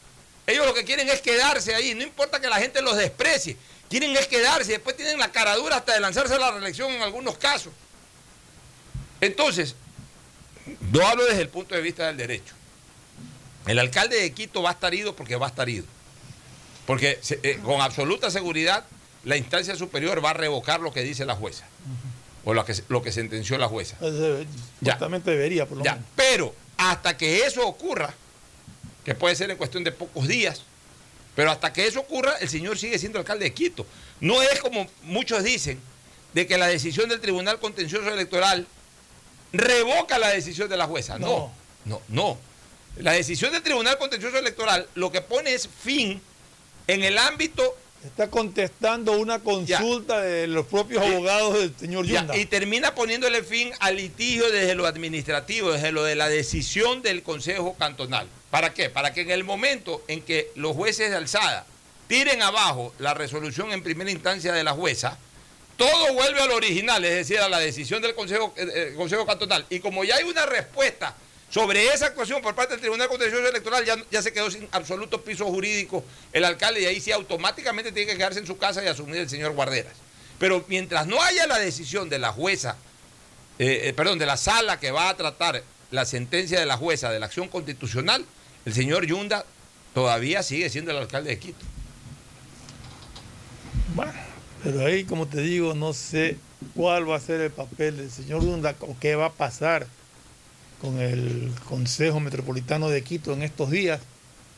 Ellos 0.47 0.67
lo 0.67 0.75
que 0.75 0.85
quieren 0.85 1.09
es 1.09 1.21
quedarse 1.21 1.75
ahí. 1.75 1.95
No 1.95 2.03
importa 2.03 2.41
que 2.41 2.49
la 2.49 2.57
gente 2.59 2.83
los 2.83 2.97
desprecie. 2.97 3.57
Quieren 3.89 4.17
es 4.17 4.27
quedarse. 4.27 4.73
Después 4.73 4.97
tienen 4.97 5.19
la 5.19 5.33
cara 5.33 5.55
dura 5.57 5.77
hasta 5.77 5.95
de 5.95 6.01
lanzarse 6.01 6.35
a 6.35 6.39
la 6.39 6.51
reelección 6.51 6.91
en 6.93 7.03
algunos 7.03 7.39
casos. 7.39 7.73
Entonces, 9.21 9.75
no 10.93 11.07
hablo 11.07 11.25
desde 11.25 11.43
el 11.43 11.49
punto 11.49 11.75
de 11.75 11.81
vista 11.81 12.07
del 12.07 12.17
derecho. 12.17 12.55
El 13.67 13.79
alcalde 13.79 14.21
de 14.21 14.33
Quito 14.33 14.63
va 14.63 14.71
a 14.71 14.73
estar 14.75 14.93
ido 14.95 15.17
porque 15.17 15.37
va 15.37 15.47
a 15.47 15.49
estar 15.51 15.69
ido. 15.69 15.87
Porque 16.87 17.19
eh, 17.43 17.59
con 17.65 17.81
absoluta 17.81 18.31
seguridad 18.31 18.85
la 19.25 19.37
instancia 19.39 19.75
superior 19.77 20.23
va 20.23 20.31
a 20.31 20.35
revocar 20.35 20.81
lo 20.81 20.93
que 20.93 21.01
dice 21.03 21.25
la 21.25 21.35
jueza. 21.35 21.65
O 22.45 22.53
lo 22.53 22.67
que, 22.67 22.75
lo 22.89 23.03
que 23.03 23.11
sentenció 23.11 23.57
la 23.57 23.69
jueza. 23.69 23.97
Supuestamente 23.99 25.31
debería, 25.31 25.65
por 25.67 25.79
lo 25.79 25.85
Ya, 25.85 25.93
menos. 25.95 26.09
pero 26.15 26.55
hasta 26.77 27.17
que 27.17 27.47
eso 27.47 27.67
ocurra, 27.67 28.13
que 29.05 29.15
puede 29.15 29.37
ser 29.37 29.51
en 29.51 29.57
cuestión 29.57 29.85
de 29.85 29.93
pocos 29.93 30.27
días, 30.27 30.63
pero 31.35 31.51
hasta 31.51 31.73
que 31.73 31.87
eso 31.87 32.01
ocurra, 32.01 32.37
el 32.41 32.49
señor 32.49 32.79
sigue 32.79 32.99
siendo 32.99 33.19
alcalde 33.19 33.45
de 33.45 33.53
Quito. 33.53 33.87
No 34.21 34.41
es 34.43 34.61
como 34.61 34.87
muchos 35.03 35.43
dicen, 35.43 35.81
de 36.33 36.47
que 36.47 36.59
la 36.59 36.67
decisión 36.67 37.09
del 37.09 37.21
Tribunal 37.21 37.59
Contencioso 37.61 38.09
Electoral 38.09 38.67
revoca 39.53 40.19
la 40.19 40.29
decisión 40.29 40.69
de 40.69 40.77
la 40.77 40.87
jueza. 40.87 41.19
No, 41.19 41.53
no, 41.85 42.01
no. 42.09 42.39
La 42.97 43.13
decisión 43.13 43.53
del 43.53 43.63
Tribunal 43.63 43.99
Contencioso 43.99 44.39
Electoral 44.39 44.89
lo 44.95 45.11
que 45.11 45.21
pone 45.21 45.55
es 45.55 45.69
fin 45.69 46.21
en 46.87 47.03
el 47.03 47.19
ámbito 47.19 47.77
Está 48.05 48.29
contestando 48.29 49.13
una 49.13 49.39
consulta 49.39 50.21
de 50.21 50.47
los 50.47 50.67
propios 50.67 51.03
abogados 51.03 51.55
del 51.55 51.75
señor 51.75 52.05
Ya, 52.07 52.21
Yunda. 52.21 52.37
y 52.37 52.45
termina 52.45 52.95
poniéndole 52.95 53.43
fin 53.43 53.73
al 53.81 53.97
litigio 53.97 54.51
desde 54.51 54.75
lo 54.75 54.87
administrativo, 54.87 55.73
desde 55.73 55.91
lo 55.91 56.05
de 56.05 56.15
la 56.15 56.29
decisión 56.29 57.01
del 57.01 57.23
Consejo 57.23 57.75
Cantonal. 57.79 58.27
¿Para 58.51 58.75
qué? 58.75 58.91
Para 58.91 59.15
que 59.15 59.23
en 59.23 59.31
el 59.31 59.43
momento 59.43 60.05
en 60.07 60.21
que 60.21 60.51
los 60.55 60.77
jueces 60.77 61.11
de 61.11 61.17
alzada 61.17 61.65
tiren 62.07 62.43
abajo 62.43 62.93
la 62.99 63.15
resolución 63.15 63.73
en 63.73 63.83
primera 63.83 64.11
instancia 64.11 64.53
de 64.53 64.65
la 64.65 64.73
jueza, 64.73 65.17
todo 65.79 66.13
vuelve 66.13 66.43
al 66.43 66.51
original, 66.51 67.03
es 67.07 67.15
decir, 67.15 67.39
a 67.39 67.49
la 67.49 67.59
decisión 67.59 68.03
del 68.03 68.15
Consejo, 68.15 68.53
eh, 68.57 68.67
eh, 68.75 68.95
Consejo 68.97 69.25
Cantonal. 69.25 69.65
Y 69.71 69.81
como 69.81 70.05
ya 70.05 70.17
hay 70.17 70.25
una 70.25 70.45
respuesta 70.45 71.17
sobre 71.51 71.87
esa 71.87 72.07
actuación 72.07 72.43
por 72.43 72.55
parte 72.55 72.73
del 72.73 72.81
Tribunal 72.81 73.09
Contencioso 73.09 73.47
Electoral, 73.47 73.85
ya, 73.85 73.97
ya 74.11 74.23
se 74.23 74.33
quedó 74.33 74.51
sin 74.51 74.69
absoluto 74.73 75.23
piso 75.23 75.45
jurídico 75.47 76.05
el 76.33 76.45
alcalde 76.45 76.83
y 76.83 76.87
ahí 76.87 77.01
sí 77.01 77.13
automáticamente 77.13 77.93
tiene 77.93 78.11
que 78.11 78.17
quedarse 78.17 78.41
en 78.41 78.47
su 78.47 78.59
casa 78.59 78.83
y 78.83 78.89
asumir 78.89 79.17
el 79.17 79.29
señor 79.29 79.53
Guarderas. 79.53 79.95
Pero 80.39 80.65
mientras 80.69 81.07
no 81.07 81.23
haya 81.23 81.47
la 81.47 81.59
decisión 81.59 82.09
de 82.09 82.19
la 82.19 82.33
jueza, 82.33 82.77
eh, 83.59 83.83
eh, 83.85 83.93
perdón, 83.93 84.19
de 84.19 84.27
la 84.27 84.37
sala 84.37 84.81
que 84.81 84.91
va 84.91 85.09
a 85.09 85.17
tratar 85.17 85.63
la 85.91 86.05
sentencia 86.05 86.59
de 86.59 86.67
la 86.67 86.77
jueza 86.77 87.11
de 87.11 87.21
la 87.21 87.27
acción 87.27 87.49
constitucional, 87.49 88.25
el 88.65 88.75
señor 88.75 89.07
Yunda 89.07 89.45
todavía 89.95 90.43
sigue 90.43 90.69
siendo 90.71 90.91
el 90.91 90.97
alcalde 90.97 91.31
de 91.31 91.39
Quito. 91.39 91.65
Bueno, 93.95 94.13
pero 94.65 94.85
ahí, 94.85 95.05
como 95.05 95.29
te 95.29 95.41
digo, 95.41 95.75
no 95.75 95.93
sé 95.93 96.37
cuál 96.75 97.09
va 97.09 97.17
a 97.17 97.21
ser 97.21 97.41
el 97.41 97.51
papel 97.53 97.97
del 97.97 98.11
señor 98.11 98.43
Yunda 98.43 98.75
o 98.81 98.97
qué 98.99 99.15
va 99.15 99.27
a 99.27 99.33
pasar 99.33 99.87
con 100.85 101.01
el 101.01 101.51
Consejo 101.67 102.21
Metropolitano 102.21 102.91
de 102.91 103.03
Quito 103.03 103.33
en 103.33 103.41
estos 103.43 103.71
días, 103.71 104.03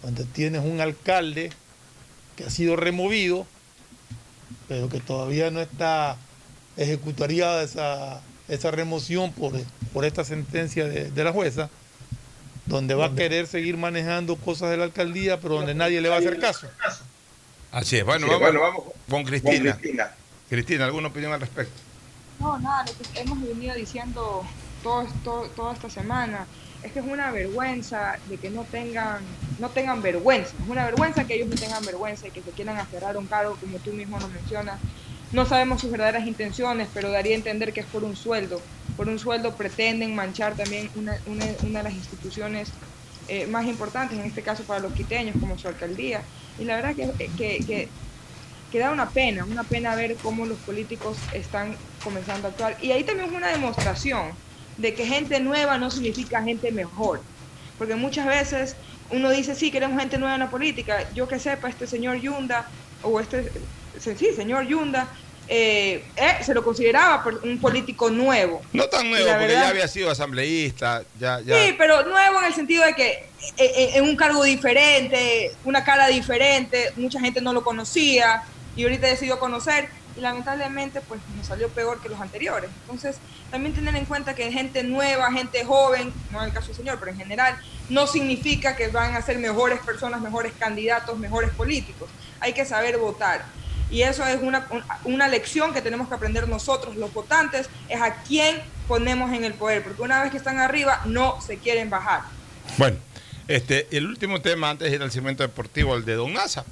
donde 0.02 0.24
tienes 0.24 0.62
un 0.64 0.80
alcalde 0.80 1.52
que 2.34 2.42
ha 2.42 2.50
sido 2.50 2.74
removido, 2.74 3.46
pero 4.66 4.88
que 4.88 4.98
todavía 4.98 5.52
no 5.52 5.60
está 5.60 6.16
ejecutaría 6.76 7.62
esa, 7.62 8.20
esa 8.48 8.70
remoción 8.72 9.32
por, 9.32 9.52
por 9.92 10.04
esta 10.04 10.24
sentencia 10.24 10.86
de, 10.86 11.12
de 11.12 11.24
la 11.24 11.32
jueza, 11.32 11.70
donde 12.66 12.96
va 12.96 13.06
a 13.06 13.14
querer 13.14 13.46
seguir 13.46 13.76
manejando 13.76 14.34
cosas 14.34 14.70
de 14.70 14.78
la 14.78 14.84
alcaldía, 14.84 15.38
pero 15.38 15.54
donde 15.54 15.76
nadie 15.76 16.00
le 16.00 16.08
va 16.08 16.16
a 16.16 16.18
hacer 16.18 16.40
caso. 16.40 16.66
Así 17.70 17.98
es. 17.98 18.04
Bueno, 18.04 18.26
Sí, 18.26 18.32
vamos, 18.32 18.40
bueno, 18.40 18.60
vamos 18.62 18.84
con 19.08 19.22
Cristina. 19.22 19.70
con 19.74 19.80
Cristina. 19.80 20.10
Cristina, 20.50 20.84
¿alguna 20.86 21.06
opinión 21.06 21.32
al 21.32 21.40
respecto? 21.40 21.80
No, 22.40 22.58
nada, 22.58 22.84
lo 22.84 23.12
que 23.12 23.20
hemos 23.20 23.40
venido 23.40 23.76
diciendo 23.76 24.44
toda 25.24 25.72
esta 25.72 25.91
semana 25.91 26.47
es 26.82 26.93
que 26.93 27.01
es 27.01 27.07
una 27.07 27.30
vergüenza 27.30 28.18
de 28.28 28.37
que 28.37 28.51
no 28.51 28.64
tengan, 28.64 29.20
no 29.59 29.70
tengan 29.70 30.03
vergüenza. 30.03 30.53
Es 30.62 30.68
una 30.68 30.84
vergüenza 30.84 31.24
que 31.24 31.34
ellos 31.34 31.49
no 31.49 31.57
tengan 31.57 31.84
vergüenza 31.84 32.28
y 32.28 32.30
que 32.30 32.43
se 32.43 32.51
quieran 32.51 32.78
aferrar 32.78 33.16
a 33.16 33.18
un 33.18 33.26
cargo 33.26 33.57
como 33.57 33.78
tú 33.78 33.93
mismo 33.93 34.18
lo 34.20 34.28
mencionas. 34.28 34.78
No 35.32 35.45
sabemos 35.47 35.80
sus 35.80 35.91
verdaderas 35.91 36.26
intenciones, 36.26 36.89
pero 36.95 37.11
daría 37.11 37.32
a 37.32 37.37
entender 37.37 37.72
que 37.72 37.80
es 37.80 37.87
por 37.87 38.05
un 38.05 38.14
sueldo. 38.14 38.61
Por 38.97 39.09
un 39.09 39.18
sueldo 39.18 39.55
pretenden 39.55 40.14
manchar 40.14 40.55
también 40.55 40.89
una, 40.95 41.18
una, 41.26 41.45
una 41.62 41.78
de 41.80 41.84
las 41.84 41.93
instituciones 41.93 42.70
eh, 43.28 43.47
más 43.49 43.66
importantes, 43.66 44.18
en 44.18 44.24
este 44.24 44.43
caso 44.43 44.62
para 44.62 44.80
los 44.80 44.93
quiteños, 44.93 45.34
como 45.41 45.59
su 45.59 45.66
alcaldía. 45.66 46.22
Y 46.59 46.64
la 46.64 46.76
verdad 46.76 46.95
que, 46.95 47.28
que, 47.37 47.59
que 47.66 47.89
que 48.70 48.80
da 48.80 48.91
una 48.91 49.09
pena, 49.11 49.45
una 49.45 49.62
pena 49.62 49.95
ver 49.95 50.16
cómo 50.16 50.45
los 50.45 50.59
políticos 50.59 51.16
están 51.32 51.76
comenzando 52.03 52.49
a 52.49 52.51
actuar. 52.51 52.76
Y 52.82 52.91
ahí 52.91 53.05
también 53.05 53.30
es 53.30 53.37
una 53.37 53.49
demostración 53.49 54.32
de 54.76 54.94
que 54.94 55.06
gente 55.06 55.40
nueva 55.40 55.78
no 55.78 55.90
significa 55.90 56.42
gente 56.42 56.70
mejor. 56.72 57.20
Porque 57.78 57.94
muchas 57.94 58.26
veces 58.26 58.76
uno 59.10 59.30
dice, 59.30 59.54
sí, 59.54 59.70
queremos 59.70 59.98
gente 60.00 60.18
nueva 60.18 60.34
en 60.34 60.40
la 60.40 60.50
política. 60.50 61.08
Yo 61.14 61.28
que 61.28 61.38
sepa, 61.38 61.68
este 61.68 61.86
señor 61.86 62.16
Yunda, 62.20 62.68
o 63.02 63.20
este, 63.20 63.50
sí, 64.00 64.28
señor 64.34 64.66
Yunda, 64.66 65.08
eh, 65.48 66.04
eh, 66.16 66.36
se 66.44 66.52
lo 66.54 66.64
consideraba 66.64 67.22
un 67.44 67.60
político 67.60 68.10
nuevo. 68.10 68.62
No 68.72 68.88
tan 68.88 69.08
nuevo, 69.08 69.26
porque 69.28 69.46
verdad- 69.46 69.62
ya 69.62 69.68
había 69.68 69.88
sido 69.88 70.10
asambleísta, 70.10 71.04
ya, 71.20 71.40
ya. 71.40 71.54
Sí, 71.56 71.74
pero 71.78 72.02
nuevo 72.04 72.40
en 72.40 72.46
el 72.46 72.54
sentido 72.54 72.84
de 72.84 72.94
que 72.94 73.08
eh, 73.10 73.28
eh, 73.58 73.90
en 73.94 74.04
un 74.04 74.16
cargo 74.16 74.42
diferente, 74.42 75.52
una 75.64 75.84
cara 75.84 76.08
diferente, 76.08 76.92
mucha 76.96 77.20
gente 77.20 77.40
no 77.40 77.52
lo 77.52 77.62
conocía 77.62 78.42
y 78.74 78.82
ahorita 78.82 79.06
decidió 79.06 79.38
conocer 79.38 79.88
y 80.16 80.20
lamentablemente 80.20 81.00
pues 81.02 81.20
nos 81.36 81.46
salió 81.46 81.68
peor 81.68 82.00
que 82.00 82.08
los 82.08 82.20
anteriores. 82.20 82.70
Entonces, 82.82 83.16
también 83.50 83.74
tener 83.74 83.94
en 83.96 84.04
cuenta 84.06 84.34
que 84.34 84.50
gente 84.50 84.82
nueva, 84.82 85.30
gente 85.32 85.64
joven, 85.64 86.12
no 86.30 86.40
en 86.42 86.48
el 86.48 86.52
caso 86.54 86.68
del 86.68 86.76
señor, 86.76 86.98
pero 86.98 87.10
en 87.12 87.18
general, 87.18 87.56
no 87.88 88.06
significa 88.06 88.74
que 88.76 88.88
van 88.88 89.14
a 89.14 89.22
ser 89.22 89.38
mejores 89.38 89.78
personas, 89.80 90.20
mejores 90.20 90.52
candidatos, 90.58 91.18
mejores 91.18 91.50
políticos. 91.50 92.08
Hay 92.40 92.52
que 92.52 92.64
saber 92.64 92.96
votar. 92.98 93.44
Y 93.90 94.02
eso 94.02 94.26
es 94.26 94.40
una, 94.42 94.66
un- 94.70 94.82
una 95.12 95.28
lección 95.28 95.72
que 95.72 95.80
tenemos 95.82 96.08
que 96.08 96.14
aprender 96.14 96.48
nosotros, 96.48 96.96
los 96.96 97.12
votantes, 97.12 97.68
es 97.88 98.00
a 98.00 98.14
quién 98.22 98.60
ponemos 98.88 99.32
en 99.32 99.44
el 99.44 99.54
poder, 99.54 99.82
porque 99.84 100.02
una 100.02 100.22
vez 100.22 100.30
que 100.32 100.38
están 100.38 100.58
arriba 100.58 101.02
no 101.04 101.40
se 101.40 101.58
quieren 101.58 101.88
bajar. 101.90 102.22
Bueno, 102.78 102.96
este, 103.46 103.86
el 103.96 104.06
último 104.06 104.40
tema 104.40 104.70
antes 104.70 104.90
de 104.90 104.96
ir 104.96 105.02
al 105.02 105.10
deportivo, 105.44 105.94
el 105.94 106.04
de 106.04 106.14
Don 106.14 106.32
Nasa. 106.32 106.64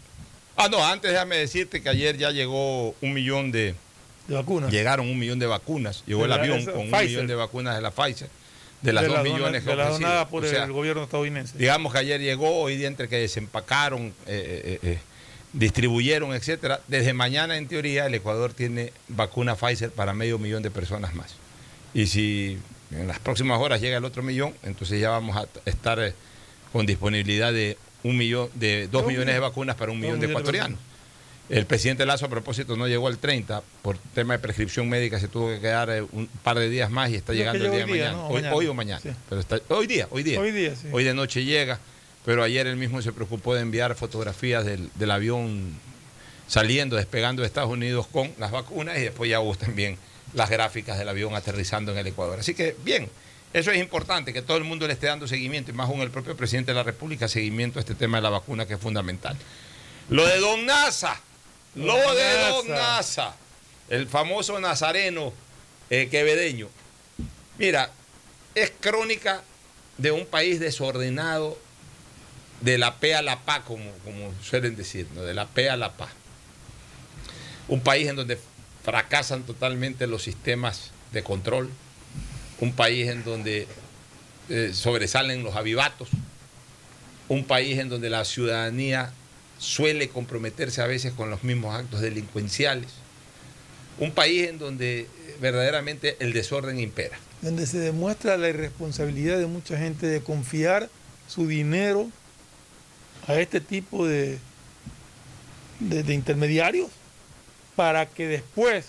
Ah, 0.57 0.68
no, 0.70 0.84
antes 0.84 1.11
déjame 1.11 1.36
decirte 1.36 1.82
que 1.82 1.88
ayer 1.88 2.16
ya 2.16 2.30
llegó 2.30 2.94
un 3.00 3.12
millón 3.12 3.50
de, 3.50 3.74
de 4.28 4.34
vacunas. 4.34 4.70
Llegaron 4.70 5.09
un 5.09 5.18
millón 5.18 5.38
de 5.38 5.46
vacunas. 5.46 6.05
Llegó 6.07 6.24
el 6.24 6.32
avión 6.32 6.64
con 6.64 6.78
un 6.78 6.90
millón 6.90 7.26
de 7.26 7.34
vacunas 7.34 7.74
de 7.76 7.82
la 7.82 7.90
Pfizer. 7.90 8.28
De 8.82 8.92
las 8.92 9.02
De 9.02 9.09
dos 9.09 9.16
la 9.16 9.22
dona- 9.24 9.34
millones 9.34 9.64
que 9.64 9.70
de 9.70 9.76
la 9.76 9.88
donada 9.88 10.28
por 10.28 10.44
O 10.44 10.48
sea, 10.48 10.64
el 10.64 10.72
gobierno 10.72 11.02
estadounidense. 11.05 11.57
Digamos 11.57 11.92
que 11.92 11.98
ayer 12.00 12.20
llegó, 12.20 12.61
hoy 12.61 12.76
día 12.76 12.86
entre 12.86 13.09
que 13.09 13.16
desempacaron, 13.16 14.09
eh, 14.09 14.12
eh, 14.26 14.78
eh, 14.82 14.98
distribuyeron, 15.55 16.34
etcétera. 16.34 16.80
Desde 16.88 17.14
mañana, 17.14 17.57
en 17.57 17.66
teoría, 17.66 18.07
el 18.07 18.14
Ecuador 18.14 18.52
tiene 18.52 18.92
vacuna 19.09 19.55
Pfizer 19.57 19.90
para 19.90 20.12
medio 20.12 20.38
millón 20.38 20.62
de 20.62 20.70
personas 20.70 21.14
más. 21.14 21.34
Y 21.94 22.07
si 22.09 22.59
en 22.90 23.09
las 23.09 23.18
próximas 23.20 23.59
horas 23.61 23.80
llega 23.80 23.96
el 23.96 24.05
otro 24.05 24.22
millón, 24.22 24.55
entonces 24.62 25.00
ya 25.00 25.11
vamos 25.11 25.36
a 25.36 25.46
estar 25.64 26.12
con 26.72 26.84
disponibilidad 26.86 27.52
de 27.52 27.78
un 28.05 28.16
millón, 28.16 28.48
de 28.55 28.86
dos 28.88 29.05
millones 29.07 29.34
de 29.34 29.40
vacunas 29.40 29.74
para 29.74 29.90
un 29.90 29.98
millón 29.98 30.20
de 30.20 30.26
ecuatorianos. 30.26 30.78
El 31.50 31.66
presidente 31.66 32.07
Lazo, 32.07 32.24
a 32.24 32.28
propósito, 32.30 32.74
no 32.76 32.88
llegó 32.88 33.07
al 33.07 33.18
30 33.18 33.62
por 33.82 33.98
tema 34.14 34.34
de 34.34 34.38
prescripción 34.38 34.88
médica, 34.88 35.20
se 35.20 35.28
tuvo 35.28 35.48
que 35.48 35.61
quedar 35.61 35.90
eh, 35.90 36.00
un 36.12 36.26
par 36.42 36.59
de 36.59 36.70
días 36.70 36.90
más 36.90 37.11
y 37.11 37.16
está 37.16 37.34
llegando 37.34 37.64
el 37.66 37.70
día 37.70 37.80
de 37.80 37.86
mañana. 37.86 38.12
¿no? 38.12 38.28
Hoy, 38.28 38.34
Mañana. 38.36 38.55
hoy 38.55 38.66
o 38.66 38.74
mañana. 38.74 39.00
Sí. 39.00 39.11
Pero 39.28 39.40
está, 39.40 39.61
hoy 39.68 39.86
día, 39.86 40.07
hoy 40.11 40.22
día. 40.22 40.40
Hoy 40.40 40.52
día, 40.52 40.74
sí. 40.74 40.88
Hoy 40.90 41.05
de 41.05 41.12
noche 41.12 41.44
llega, 41.44 41.80
pero 42.24 42.42
ayer 42.42 42.66
él 42.66 42.76
mismo 42.76 43.02
se 43.02 43.12
preocupó 43.12 43.55
de 43.55 43.61
enviar 43.61 43.94
fotografías 43.94 44.64
del, 44.64 44.88
del 44.94 45.11
avión 45.11 45.74
saliendo, 46.46 46.96
despegando 46.96 47.42
de 47.42 47.46
Estados 47.46 47.70
Unidos 47.70 48.07
con 48.07 48.32
las 48.38 48.50
vacunas 48.50 48.96
y 48.96 49.02
después 49.02 49.28
ya 49.28 49.40
hubo 49.40 49.55
también 49.55 49.98
las 50.32 50.48
gráficas 50.48 50.98
del 50.98 51.09
avión 51.11 51.34
aterrizando 51.34 51.92
en 51.92 51.98
el 51.98 52.07
Ecuador. 52.07 52.40
Así 52.40 52.55
que 52.55 52.74
bien, 52.84 53.09
eso 53.55 53.70
es 53.70 53.78
importante, 53.78 54.32
que 54.32 54.42
todo 54.42 54.57
el 54.57 54.64
mundo 54.64 54.84
le 54.86 54.94
esté 54.94 55.07
dando 55.07 55.28
seguimiento 55.28 55.70
y 55.70 55.74
más 55.74 55.88
aún 55.88 56.00
el 56.00 56.11
propio 56.11 56.36
presidente 56.36 56.72
de 56.72 56.74
la 56.74 56.82
República, 56.82 57.28
seguimiento 57.28 57.78
a 57.78 57.80
este 57.80 57.94
tema 57.94 58.18
de 58.18 58.22
la 58.22 58.30
vacuna 58.30 58.66
que 58.66 58.74
es 58.74 58.80
fundamental. 58.80 59.36
Lo 60.11 60.26
de 60.26 60.40
Don 60.40 60.66
Nasa, 60.66 61.20
lo 61.76 61.94
de 62.14 62.38
Don 62.48 62.68
Nasa. 62.68 62.96
Nasa, 62.96 63.36
el 63.90 64.09
famoso 64.09 64.59
nazareno 64.59 65.32
eh, 65.88 66.09
quevedeño. 66.11 66.68
Mira, 67.57 67.92
es 68.57 68.72
crónica 68.80 69.44
de 69.98 70.11
un 70.11 70.26
país 70.26 70.59
desordenado, 70.59 71.57
de 72.61 72.76
la 72.76 72.96
P 72.96 73.14
a 73.14 73.22
la 73.22 73.40
PA, 73.40 73.62
como, 73.62 73.88
como 74.05 74.32
suelen 74.42 74.74
decir, 74.74 75.07
¿no? 75.14 75.22
de 75.22 75.32
la 75.32 75.46
P 75.46 75.70
a 75.70 75.76
la 75.76 75.92
PA. 75.92 76.09
Un 77.68 77.80
país 77.80 78.09
en 78.09 78.16
donde 78.16 78.36
fracasan 78.82 79.44
totalmente 79.44 80.09
los 80.09 80.24
sistemas 80.24 80.90
de 81.12 81.22
control, 81.22 81.70
un 82.61 82.72
país 82.72 83.09
en 83.09 83.24
donde 83.24 83.66
eh, 84.48 84.70
sobresalen 84.74 85.42
los 85.42 85.57
avivatos, 85.57 86.09
un 87.28 87.44
país 87.44 87.78
en 87.78 87.88
donde 87.88 88.11
la 88.11 88.24
ciudadanía 88.24 89.12
suele 89.59 90.09
comprometerse 90.09 90.82
a 90.82 90.86
veces 90.86 91.12
con 91.12 91.30
los 91.30 91.42
mismos 91.44 91.74
actos 91.74 92.00
delincuenciales, 92.00 92.88
un 93.98 94.11
país 94.12 94.48
en 94.48 94.59
donde 94.59 95.00
eh, 95.00 95.09
verdaderamente 95.40 96.16
el 96.20 96.32
desorden 96.32 96.78
impera. 96.80 97.16
donde 97.42 97.66
se 97.66 97.78
demuestra 97.78 98.36
la 98.36 98.48
irresponsabilidad 98.48 99.38
de 99.38 99.46
mucha 99.46 99.76
gente 99.78 100.07
de 100.07 100.20
confiar 100.20 100.88
su 101.28 101.46
dinero 101.46 102.09
a 103.26 103.36
este 103.36 103.61
tipo 103.61 104.07
de, 104.07 104.38
de, 105.80 106.02
de 106.02 106.14
intermediarios 106.14 106.88
para 107.76 108.07
que 108.07 108.26
después, 108.28 108.84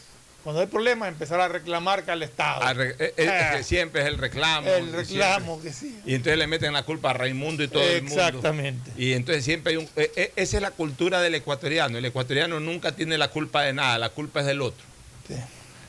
cuando 0.45 0.61
hay 0.61 0.67
problemas, 0.67 1.09
empezar 1.09 1.41
a 1.41 1.47
reclamar 1.47 2.05
que 2.05 2.11
al 2.11 2.21
Estado. 2.21 2.71
Re- 2.75 2.95
eh, 2.99 3.13
eh, 3.17 3.47
es 3.51 3.57
que 3.57 3.63
siempre 3.63 4.01
es 4.03 4.07
el 4.07 4.19
reclamo. 4.19 4.69
el 4.69 4.93
reclamo, 4.93 5.59
que 5.59 5.73
sí. 5.73 5.99
Y 6.05 6.13
entonces 6.13 6.37
le 6.37 6.45
meten 6.45 6.71
la 6.71 6.83
culpa 6.83 7.09
a 7.09 7.13
Raimundo 7.13 7.63
y 7.63 7.67
todo 7.67 7.81
el 7.81 8.03
mundo. 8.03 8.21
Exactamente. 8.21 8.91
Y 8.95 9.13
entonces 9.13 9.43
siempre 9.43 9.71
hay 9.71 9.77
un... 9.77 9.89
eh, 9.95 10.31
esa 10.35 10.57
es 10.57 10.61
la 10.61 10.69
cultura 10.69 11.19
del 11.19 11.33
ecuatoriano. 11.33 11.97
El 11.97 12.05
ecuatoriano 12.05 12.59
nunca 12.59 12.91
tiene 12.91 13.17
la 13.17 13.29
culpa 13.29 13.63
de 13.63 13.73
nada, 13.73 13.97
la 13.97 14.09
culpa 14.09 14.41
es 14.41 14.45
del 14.45 14.61
otro. 14.61 14.85
Sí. 15.27 15.33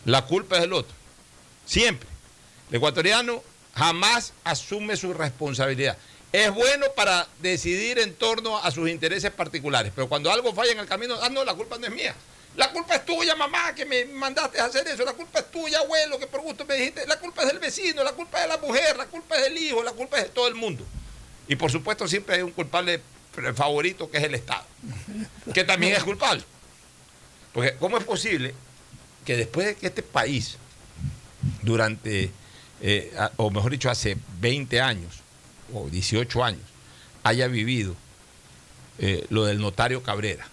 La 0.06 0.22
culpa 0.22 0.54
es 0.56 0.62
del 0.62 0.72
otro. 0.72 0.94
Siempre. 1.66 2.08
El 2.70 2.76
ecuatoriano 2.76 3.42
jamás 3.74 4.32
asume 4.42 4.96
su 4.96 5.12
responsabilidad. 5.12 5.98
Es 6.32 6.50
bueno 6.52 6.86
para 6.96 7.28
decidir 7.42 7.98
en 7.98 8.14
torno 8.14 8.56
a 8.56 8.70
sus 8.70 8.88
intereses 8.88 9.30
particulares, 9.32 9.92
pero 9.94 10.08
cuando 10.08 10.32
algo 10.32 10.54
falla 10.54 10.72
en 10.72 10.78
el 10.78 10.86
camino, 10.86 11.14
ah, 11.20 11.28
no, 11.28 11.44
la 11.44 11.52
culpa 11.52 11.76
no 11.78 11.86
es 11.86 11.92
mía. 11.92 12.14
La 12.56 12.72
culpa 12.72 12.94
es 12.94 13.04
tuya, 13.04 13.34
mamá, 13.36 13.74
que 13.74 13.84
me 13.84 14.06
mandaste 14.06 14.58
a 14.58 14.64
hacer 14.64 14.86
eso. 14.88 15.04
La 15.04 15.12
culpa 15.12 15.40
es 15.40 15.50
tuya, 15.50 15.78
abuelo, 15.80 16.18
que 16.18 16.26
por 16.26 16.40
gusto 16.40 16.64
me 16.64 16.74
dijiste. 16.74 17.06
La 17.06 17.18
culpa 17.18 17.42
es 17.42 17.48
del 17.48 17.58
vecino, 17.58 18.02
la 18.02 18.12
culpa 18.12 18.38
es 18.38 18.44
de 18.44 18.48
la 18.48 18.58
mujer, 18.58 18.96
la 18.96 19.06
culpa 19.06 19.36
es 19.36 19.42
del 19.42 19.58
hijo, 19.58 19.82
la 19.82 19.92
culpa 19.92 20.16
es 20.16 20.24
de 20.24 20.28
todo 20.30 20.48
el 20.48 20.54
mundo. 20.54 20.84
Y 21.48 21.56
por 21.56 21.70
supuesto 21.70 22.08
siempre 22.08 22.36
hay 22.36 22.42
un 22.42 22.52
culpable 22.52 23.00
favorito 23.54 24.10
que 24.10 24.18
es 24.18 24.24
el 24.24 24.34
Estado, 24.34 24.64
que 25.52 25.64
también 25.64 25.92
es 25.92 26.02
culpable. 26.02 26.42
Porque 27.52 27.74
¿cómo 27.78 27.98
es 27.98 28.04
posible 28.04 28.54
que 29.24 29.36
después 29.36 29.66
de 29.66 29.74
que 29.76 29.86
este 29.86 30.02
país, 30.02 30.56
durante, 31.62 32.30
eh, 32.80 33.14
o 33.36 33.50
mejor 33.50 33.72
dicho, 33.72 33.90
hace 33.90 34.16
20 34.40 34.80
años 34.80 35.20
o 35.74 35.88
18 35.90 36.44
años, 36.44 36.62
haya 37.22 37.48
vivido 37.48 37.94
eh, 38.98 39.26
lo 39.28 39.44
del 39.44 39.58
notario 39.58 40.02
Cabrera, 40.02 40.48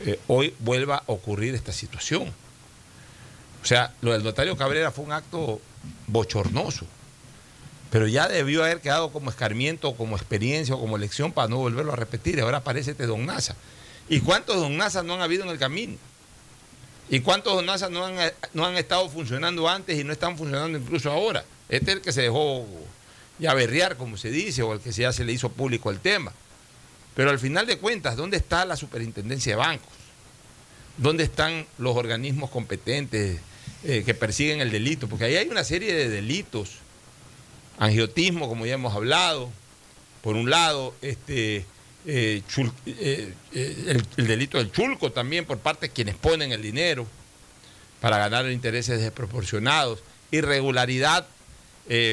eh, 0.00 0.18
hoy 0.28 0.54
vuelva 0.60 0.96
a 0.96 1.02
ocurrir 1.06 1.54
esta 1.54 1.72
situación? 1.72 2.32
O 3.62 3.66
sea, 3.66 3.94
lo 4.00 4.12
del 4.12 4.22
notario 4.22 4.56
Cabrera 4.56 4.90
fue 4.90 5.04
un 5.04 5.12
acto 5.12 5.60
bochornoso, 6.06 6.86
pero 7.90 8.06
ya 8.06 8.28
debió 8.28 8.64
haber 8.64 8.80
quedado 8.80 9.10
como 9.10 9.30
escarmiento, 9.30 9.94
como 9.94 10.16
experiencia 10.16 10.74
o 10.74 10.80
como 10.80 10.98
lección 10.98 11.32
para 11.32 11.48
no 11.48 11.56
volverlo 11.56 11.92
a 11.92 11.96
repetir. 11.96 12.40
Ahora 12.40 12.58
aparece 12.58 12.92
este 12.92 13.06
Don 13.06 13.26
Nasa. 13.26 13.56
¿Y 14.08 14.20
cuántos 14.20 14.56
Don 14.56 14.76
Nasa 14.76 15.02
no 15.02 15.14
han 15.14 15.20
habido 15.20 15.44
en 15.44 15.50
el 15.50 15.58
camino? 15.58 15.96
¿Y 17.10 17.20
cuántos 17.20 17.54
Don 17.54 17.66
Nasa 17.66 17.88
no 17.88 18.04
han, 18.04 18.16
no 18.52 18.66
han 18.66 18.76
estado 18.76 19.08
funcionando 19.08 19.68
antes 19.68 19.98
y 19.98 20.04
no 20.04 20.12
están 20.12 20.36
funcionando 20.36 20.78
incluso 20.78 21.10
ahora? 21.10 21.44
Este 21.68 21.90
es 21.90 21.96
el 21.98 22.02
que 22.02 22.12
se 22.12 22.22
dejó 22.22 22.66
ya 23.38 23.54
berrear, 23.54 23.96
como 23.96 24.16
se 24.16 24.30
dice, 24.30 24.62
o 24.62 24.72
el 24.72 24.80
que 24.80 24.92
ya 24.92 25.12
se 25.12 25.24
le 25.24 25.32
hizo 25.32 25.48
público 25.48 25.90
el 25.90 26.00
tema. 26.00 26.32
Pero 27.18 27.30
al 27.30 27.40
final 27.40 27.66
de 27.66 27.78
cuentas, 27.78 28.14
¿dónde 28.16 28.36
está 28.36 28.64
la 28.64 28.76
superintendencia 28.76 29.50
de 29.50 29.56
bancos? 29.56 29.92
¿Dónde 30.98 31.24
están 31.24 31.66
los 31.76 31.96
organismos 31.96 32.48
competentes 32.48 33.40
eh, 33.82 34.04
que 34.06 34.14
persiguen 34.14 34.60
el 34.60 34.70
delito? 34.70 35.08
Porque 35.08 35.24
ahí 35.24 35.34
hay 35.34 35.48
una 35.48 35.64
serie 35.64 35.92
de 35.94 36.08
delitos. 36.08 36.76
Angiotismo, 37.76 38.46
como 38.48 38.66
ya 38.66 38.74
hemos 38.74 38.94
hablado. 38.94 39.50
Por 40.22 40.36
un 40.36 40.48
lado, 40.48 40.94
este, 41.02 41.64
eh, 42.06 42.42
chul- 42.48 42.72
eh, 42.86 43.34
el, 43.52 44.06
el 44.16 44.26
delito 44.28 44.58
del 44.58 44.70
chulco 44.70 45.10
también 45.10 45.44
por 45.44 45.58
parte 45.58 45.88
de 45.88 45.92
quienes 45.92 46.14
ponen 46.14 46.52
el 46.52 46.62
dinero 46.62 47.04
para 48.00 48.18
ganar 48.18 48.48
intereses 48.48 49.00
desproporcionados. 49.00 50.04
Irregularidad 50.30 51.26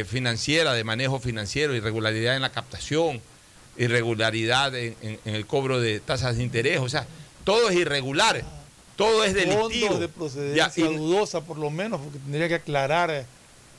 financiera, 0.08 0.74
de 0.74 0.84
manejo 0.84 1.20
financiero, 1.20 1.76
irregularidad 1.76 2.36
en 2.36 2.42
la 2.42 2.52
captación, 2.52 3.22
irregularidad 3.78 4.76
en, 4.76 4.96
en- 5.02 5.20
en 5.26 5.36
el 5.36 5.46
cobro 5.46 5.80
de 5.80 6.00
tasas 6.00 6.38
de 6.38 6.44
interés. 6.44 6.80
O 6.80 6.90
sea, 6.90 7.06
todo 7.44 7.70
es 7.70 7.76
irregular, 7.76 8.44
todo 8.96 9.24
es 9.24 9.34
delictivo. 9.34 9.88
Fondos 9.88 10.00
de 10.00 10.08
procedencia 10.10 10.68
Ya, 10.76 10.82
y- 10.92 10.96
dudosa, 10.98 11.42
por 11.42 11.58
lo 11.58 11.70
menos, 11.70 12.02
porque 12.02 12.20
tendría 12.20 12.48
que 12.48 12.56
aclarar 12.56 13.26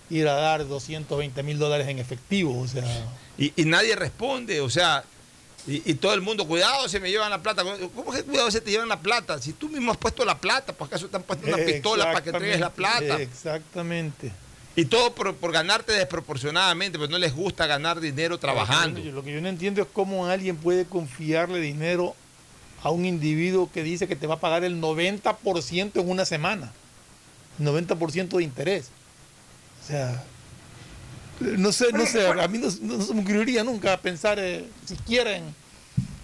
ir 0.09 0.29
a 0.29 0.35
dar 0.35 0.67
220 0.69 1.43
mil 1.43 1.59
dólares 1.59 1.89
en 1.89 1.99
efectivo. 1.99 2.61
O 2.61 2.69
sea, 2.69 2.85
Y, 3.39 3.53
y 3.57 3.65
nadie 3.65 3.97
responde, 3.97 4.61
o 4.61 4.71
sea, 4.71 5.05
y, 5.67 5.83
y 5.91 5.95
todo 5.95 6.15
el 6.15 6.21
mundo, 6.21 6.47
cuidado, 6.47 6.89
se 6.89 7.01
me 7.01 7.11
llevan 7.11 7.29
la 7.31 7.43
plata. 7.43 7.65
¿Cómo 7.95 8.13
que 8.13 8.23
cuidado 8.23 8.51
se 8.53 8.61
te 8.61 8.71
llevan 8.71 8.89
la 8.89 9.01
plata? 9.01 9.41
Si 9.43 9.53
tú 9.53 9.69
mismo 9.69 9.91
has 9.91 9.99
puesto 9.99 10.25
la 10.25 10.39
plata, 10.39 10.73
¿por 10.73 10.87
acaso 10.87 11.09
te 11.09 11.17
han 11.17 11.25
puesto 11.25 11.47
una 11.49 11.57
pistola 11.67 12.05
para 12.05 12.23
que 12.23 12.31
entregues 12.31 12.61
la 12.61 12.71
plata? 12.71 13.21
Exactamente. 13.21 14.31
Y 14.77 14.85
todo 14.85 15.15
por, 15.15 15.35
por 15.35 15.53
ganarte 15.53 15.93
desproporcionadamente, 15.93 16.99
pero 16.99 17.11
no 17.11 17.19
les 17.19 17.35
gusta 17.35 17.67
ganar 17.67 17.99
dinero 17.99 18.39
trabajando. 18.39 19.01
Lo 19.01 19.25
que 19.25 19.33
yo 19.33 19.41
no 19.41 19.49
entiendo 19.49 19.81
es 19.81 19.89
cómo 19.91 20.27
alguien 20.27 20.57
puede 20.57 20.85
confiarle 20.85 21.61
dinero 21.61 22.15
a 22.83 22.91
un 22.91 23.07
individuo 23.07 23.71
que 23.73 23.83
dice 23.83 24.07
que 24.07 24.17
te 24.17 24.27
va 24.27 24.35
a 24.35 24.41
pagar 24.41 24.65
el 24.65 24.81
90% 24.81 25.93
en 25.95 26.09
una 26.09 26.27
semana. 26.27 26.73
90% 27.59 28.37
de 28.37 28.45
interés. 28.45 28.91
O 29.83 29.87
sea, 29.87 30.23
no 31.41 31.73
sé, 31.73 31.91
no 31.93 32.05
sé, 32.05 32.27
a 32.29 32.49
mí 32.49 32.59
no, 32.59 32.69
no 32.83 33.03
se 33.03 33.15
me 33.15 33.23
ocurriría 33.23 33.65
nunca 33.65 33.97
pensar 33.97 34.39
eh, 34.39 34.67
siquiera 34.85 35.37
en, 35.37 35.45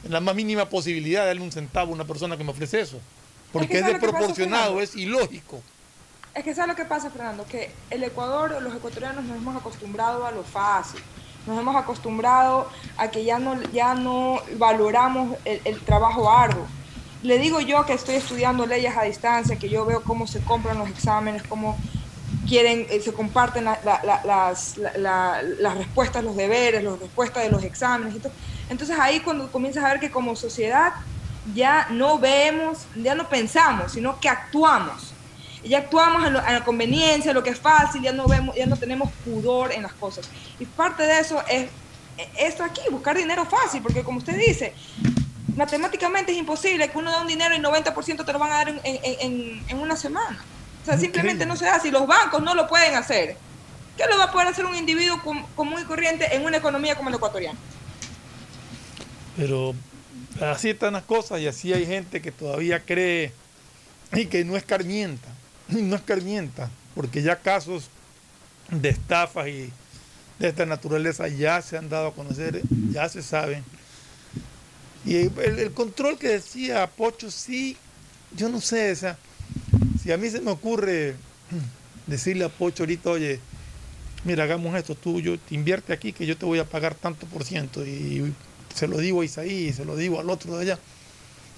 en 0.05 0.13
la 0.13 0.21
más 0.21 0.35
mínima 0.35 0.69
posibilidad 0.69 1.23
de 1.23 1.29
darle 1.29 1.43
un 1.43 1.53
centavo 1.53 1.93
a 1.93 1.95
una 1.95 2.05
persona 2.05 2.37
que 2.37 2.45
me 2.45 2.51
ofrece 2.51 2.81
eso. 2.81 3.01
Porque 3.53 3.69
que 3.69 3.75
es 3.77 3.81
¿sabes 3.81 3.95
lo 3.95 4.01
que 4.01 4.07
pasa, 4.07 4.19
desproporcionado, 4.19 4.81
es 4.81 4.95
ilógico. 4.95 5.63
Es 6.35 6.45
que 6.45 6.55
¿sabes 6.55 6.68
lo 6.70 6.76
que 6.76 6.85
pasa, 6.87 7.11
Fernando? 7.11 7.45
Que 7.45 7.70
el 7.91 8.03
Ecuador, 8.05 8.61
los 8.62 8.74
ecuatorianos 8.74 9.24
nos 9.24 9.37
hemos 9.37 9.55
acostumbrado 9.57 10.26
a 10.26 10.30
lo 10.30 10.43
fácil. 10.43 11.01
Nos 11.47 11.59
hemos 11.59 11.76
acostumbrado 11.76 12.68
a 12.97 13.09
que 13.09 13.24
ya 13.24 13.39
no, 13.39 13.61
ya 13.72 13.95
no 13.95 14.41
valoramos 14.57 15.37
el, 15.45 15.80
trabajo 15.80 16.30
arduo. 16.30 16.66
Le 17.22 17.39
digo 17.39 17.61
yo 17.61 17.85
que 17.85 17.93
estoy 17.93 18.14
estudiando 18.14 18.66
leyes 18.66 18.97
a 18.97 19.03
distancia, 19.03 19.57
que 19.59 19.68
yo 19.68 19.85
veo 19.85 20.03
cómo 20.03 20.26
se 20.26 20.41
compran 20.41 20.78
los 20.78 20.89
exámenes, 20.89 21.43
cómo 21.43 21.76
quieren, 22.49 22.87
eh, 22.89 23.01
se 23.01 23.12
comparten 23.12 23.64
la- 23.64 23.78
la- 23.85 24.01
la- 24.03 24.24
las, 24.24 24.78
la- 24.78 24.97
la- 24.97 25.43
las 25.43 25.76
respuestas, 25.76 26.24
los 26.24 26.35
deberes, 26.37 26.83
las 26.83 26.99
respuestas 26.99 27.43
de 27.45 27.51
los 27.51 27.62
exámenes. 27.62 28.14
Entonces 28.70 28.99
ahí 28.99 29.20
cuando 29.20 29.53
comienzas 29.53 29.85
a 29.85 29.89
ver 29.89 30.01
que 30.01 30.11
como 30.11 30.35
sociedad 30.35 30.95
ya 31.55 31.89
no 31.91 32.18
vemos, 32.18 32.87
ya 32.97 33.14
no 33.14 33.28
pensamos, 33.28 33.93
sino 33.93 34.18
que 34.18 34.28
actuamos. 34.28 35.12
Y 35.65 35.69
ya 35.71 35.79
actuamos 35.79 36.27
en, 36.27 36.33
lo- 36.33 36.41
en 36.47 36.53
la 36.55 36.65
conveniencia, 36.65 37.31
en 37.31 37.35
lo 37.35 37.43
que 37.43 37.51
es 37.51 37.59
fácil, 37.59 38.03
ya 38.03 38.13
no 38.13 38.27
vemos, 38.27 38.55
ya 38.57 38.67
no 38.67 38.77
tenemos 38.77 39.11
pudor 39.25 39.73
en 39.73 39.83
las 39.83 39.93
cosas. 39.93 40.29
Y 40.59 40.65
parte 40.67 41.05
de 41.05 41.19
eso 41.21 41.41
es 41.49 41.65
eh, 42.19 42.29
esto 42.39 42.65
aquí, 42.65 42.81
buscar 42.91 43.17
dinero 43.17 43.45
fácil, 43.47 43.81
porque 43.83 44.03
como 44.03 44.19
usted 44.19 44.37
dice, 44.37 44.75
matemáticamente 45.57 46.33
es 46.33 46.39
imposible 46.39 46.89
que 46.91 46.99
uno 46.99 47.11
da 47.11 47.21
un 47.21 47.27
dinero 47.29 47.55
y 47.55 47.59
90% 47.59 48.25
te 48.25 48.33
lo 48.33 48.39
van 48.39 48.51
a 48.53 48.55
dar 48.57 48.69
en, 48.71 48.81
en- 48.85 49.01
en- 49.21 49.65
en 49.69 49.79
una 49.79 49.97
semana. 49.97 50.43
O 50.83 50.85
sea, 50.85 50.99
simplemente 50.99 51.47
no 51.47 51.55
se 51.57 51.65
da. 51.67 51.79
Si 51.79 51.91
los 51.93 52.07
bancos 52.09 52.43
no 52.43 52.55
lo 52.57 52.67
pueden 52.67 52.95
hacer, 52.97 53.37
¿qué 53.97 54.05
lo 54.11 54.19
va 54.19 54.25
a 54.25 54.33
poder 54.33 54.49
hacer 54.49 54.65
un 54.67 54.75
individuo 54.77 55.23
com- 55.23 55.47
común 55.55 55.81
y 55.81 55.85
corriente 55.85 56.35
en 56.35 56.45
una 56.45 56.57
economía 56.57 56.97
como 56.97 57.09
la 57.09 57.17
ecuatoriana? 57.17 57.59
Pero 59.37 59.75
así 60.41 60.71
están 60.71 60.95
las 60.95 61.05
cosas 61.05 61.41
y 61.41 61.47
así 61.47 61.73
hay 61.73 61.87
gente 61.87 62.21
que 62.21 62.33
todavía 62.33 62.81
cree 62.85 63.33
y 64.13 64.27
que 64.27 64.45
no 64.45 64.57
escarmienta, 64.57 65.29
no 65.83 65.97
escarmienta, 65.97 66.70
porque 66.95 67.23
ya 67.23 67.37
casos 67.37 67.89
de 68.70 68.91
estafas 68.91 69.49
y 69.49 69.70
de 70.39 70.49
esta 70.49 70.66
naturaleza 70.66 71.29
ya 71.29 71.62
se 71.62 71.77
han 71.77 71.89
dado 71.89 72.09
a 72.09 72.14
conocer, 72.14 72.62
ya 72.91 73.09
se 73.09 73.23
saben. 73.23 73.64
Y 75.05 75.16
el, 75.16 75.73
control 75.73 76.18
que 76.18 76.29
decía 76.29 76.87
Pocho, 76.87 77.31
sí, 77.31 77.77
yo 78.37 78.49
no 78.49 78.61
sé, 78.61 78.93
o 78.93 79.16
si 80.01 80.12
a 80.12 80.16
mí 80.16 80.31
se 80.31 80.41
me 80.41 80.51
ocurre 80.51 81.16
decirle 82.07 82.45
a 82.45 82.49
Pocho 82.49 82.85
ahorita, 82.85 83.11
oye, 83.11 83.41
mira, 84.25 84.45
hagamos 84.45 84.77
esto, 84.77 84.95
tú 84.95 85.20
yo, 85.20 85.39
te 85.39 85.55
invierte 85.55 85.93
aquí 85.93 86.12
que 86.12 86.27
yo 86.27 86.37
te 86.37 86.47
voy 86.47 86.59
a 86.59 86.64
pagar 86.64 86.95
tanto 86.95 87.27
por 87.27 87.45
ciento 87.45 87.85
y 87.85 88.33
se 88.75 88.87
lo 88.87 88.99
digo 88.99 89.20
a 89.20 89.25
Isaí, 89.25 89.73
se 89.73 89.85
lo 89.85 89.97
digo 89.97 90.20
al 90.20 90.31
otro 90.31 90.57
de 90.57 90.62
allá. 90.62 90.79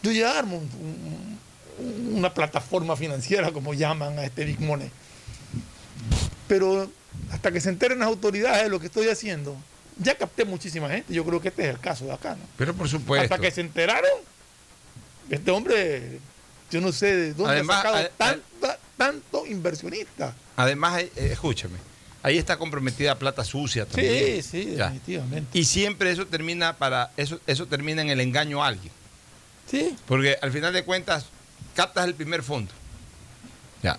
Yo 0.03 0.11
ya 0.11 0.39
armo 0.39 0.57
un- 0.59 1.34
una 1.79 2.33
plataforma 2.33 2.97
financiera, 2.97 3.51
como 3.53 3.75
llaman 3.75 4.19
a 4.19 4.25
este 4.25 4.45
Big 4.45 4.61
Money. 4.61 4.91
Pero 6.49 6.91
hasta 7.31 7.51
que 7.53 7.61
se 7.61 7.69
enteren 7.71 7.99
las 7.99 8.09
autoridades 8.09 8.65
de 8.65 8.69
lo 8.69 8.81
que 8.81 8.87
estoy 8.87 9.09
haciendo, 9.09 9.57
ya 9.99 10.17
capté 10.17 10.45
muchísima 10.45 10.89
gente. 10.89 11.13
Yo 11.13 11.25
creo 11.25 11.41
que 11.41 11.49
este 11.49 11.63
es 11.65 11.69
el 11.71 11.81
caso 11.81 12.05
de 12.05 12.13
acá, 12.13 12.31
¿no? 12.37 12.43
Pero 12.57 12.75
por 12.75 12.89
supuesto. 12.89 13.23
Hasta 13.35 13.39
que 13.45 13.51
se 13.51 13.61
enteraron, 13.61 14.11
este 15.31 15.51
hombre, 15.51 16.19
yo 16.71 16.81
no 16.81 16.93
sé 16.93 17.15
de 17.17 17.35
dónde 17.35 17.53
Además, 17.55 17.79
ha 17.79 17.83
sacado 17.83 18.09
tanta- 18.17 18.79
tanto 18.97 19.47
inversionista. 19.47 20.35
Además, 20.57 21.01
eh, 21.03 21.11
escúchame, 21.33 21.79
ahí 22.23 22.37
está 22.39 22.57
comprometida 22.59 23.19
plata 23.19 23.45
sucia 23.45 23.87
también. 23.87 24.43
Sí, 24.43 24.43
sí, 24.43 24.75
Ya. 24.77 24.85
definitivamente. 24.91 25.59
Y 25.59 25.65
siempre 25.65 26.11
eso 26.11 26.27
termina 26.27 26.77
para 26.77 27.11
eso 27.17 27.41
eso 27.47 27.67
termina 27.67 28.03
en 28.03 28.11
el 28.11 28.21
engaño 28.21 28.63
a 28.63 28.69
alguien. 28.69 28.93
Sí. 29.71 29.97
Porque 30.07 30.37
al 30.43 30.53
final 30.53 30.73
de 30.75 30.85
cuentas 30.85 31.27
captas 31.75 32.05
el 32.07 32.15
primer 32.15 32.43
fondo. 32.43 32.73
Ya. 33.83 33.99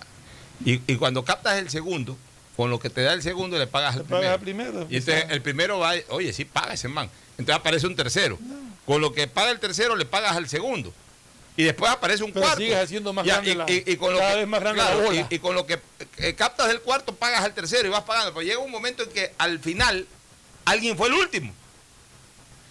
Y, 0.64 0.80
y 0.90 0.96
cuando 0.96 1.24
captas 1.24 1.58
el 1.58 1.70
segundo, 1.70 2.16
con 2.56 2.70
lo 2.70 2.78
que 2.80 2.90
te 2.90 3.02
da 3.02 3.12
el 3.12 3.22
segundo 3.22 3.58
le 3.58 3.66
pagas 3.66 3.96
al 3.96 4.04
primero. 4.40 4.86
Y 4.90 4.96
entonces 4.96 5.26
el 5.28 5.42
primero 5.42 5.78
va, 5.78 5.92
oye, 6.08 6.32
sí 6.32 6.44
paga 6.44 6.72
ese 6.74 6.88
man. 6.88 7.10
Entonces 7.38 7.54
aparece 7.60 7.86
un 7.86 7.94
tercero. 7.96 8.38
Con 8.86 9.00
lo 9.00 9.12
que 9.12 9.26
paga 9.28 9.50
el 9.50 9.60
tercero 9.60 9.94
le 9.96 10.06
pagas 10.06 10.36
al 10.36 10.48
segundo. 10.48 10.92
y 11.58 11.64
después 11.64 11.90
aparece 11.90 12.22
un 12.22 12.32
Pero 12.32 12.44
cuarto. 12.44 12.60
sigues 12.60 12.76
haciendo 12.76 13.12
más 13.14 13.24
Ya, 13.24 13.40
grande 13.40 13.50
y, 13.50 13.54
la- 13.54 13.70
y- 13.70 13.82
y 13.92 13.96
con 13.96 14.12
lo 14.12 14.18
que, 14.18 14.34
vez 14.36 14.46
más 14.46 14.60
grande 14.60 14.78
la 14.82 14.88
claro, 14.88 15.02
bola. 15.06 15.26
y- 15.30 15.34
y 15.36 15.38
con 15.38 15.54
lo 15.54 15.64
que 15.66 15.80
eh, 16.18 16.34
captas 16.34 16.68
del 16.68 16.82
cuarto 16.82 17.14
pagas 17.14 17.42
al 17.44 17.54
tercero 17.54 17.88
y 17.88 17.90
vas 17.90 18.02
pagando. 18.02 18.34
Pero 18.34 18.42
llega 18.42 18.58
un 18.58 18.70
momento 18.70 19.02
en 19.04 19.08
que 19.10 19.32
al 19.38 19.58
final 19.60 20.06
alguien 20.66 20.98
fue 20.98 21.08
el 21.08 21.14
último. 21.14 21.54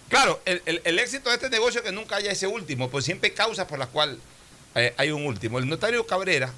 Claro, 0.08 0.40
el, 0.44 0.62
el- 0.66 0.80
el 0.84 0.98
éxito 1.00 1.30
de 1.30 1.34
este 1.34 1.50
negocio 1.50 1.80
es 1.80 1.84
que 1.86 1.90
nunca 1.92 2.14
haya 2.16 2.30
ese 2.30 2.46
último, 2.46 2.88
pues 2.88 3.04
siempre 3.04 3.30
hay 3.30 3.34
causas 3.34 3.66
por 3.66 3.78
las 3.78 3.88
cuales 3.88 4.18
eh, 4.76 4.94
hay 4.96 5.10
un 5.10 5.26
último. 5.26 5.58
El 5.58 5.68
notario 5.68 6.06
Cabrera 6.06 6.52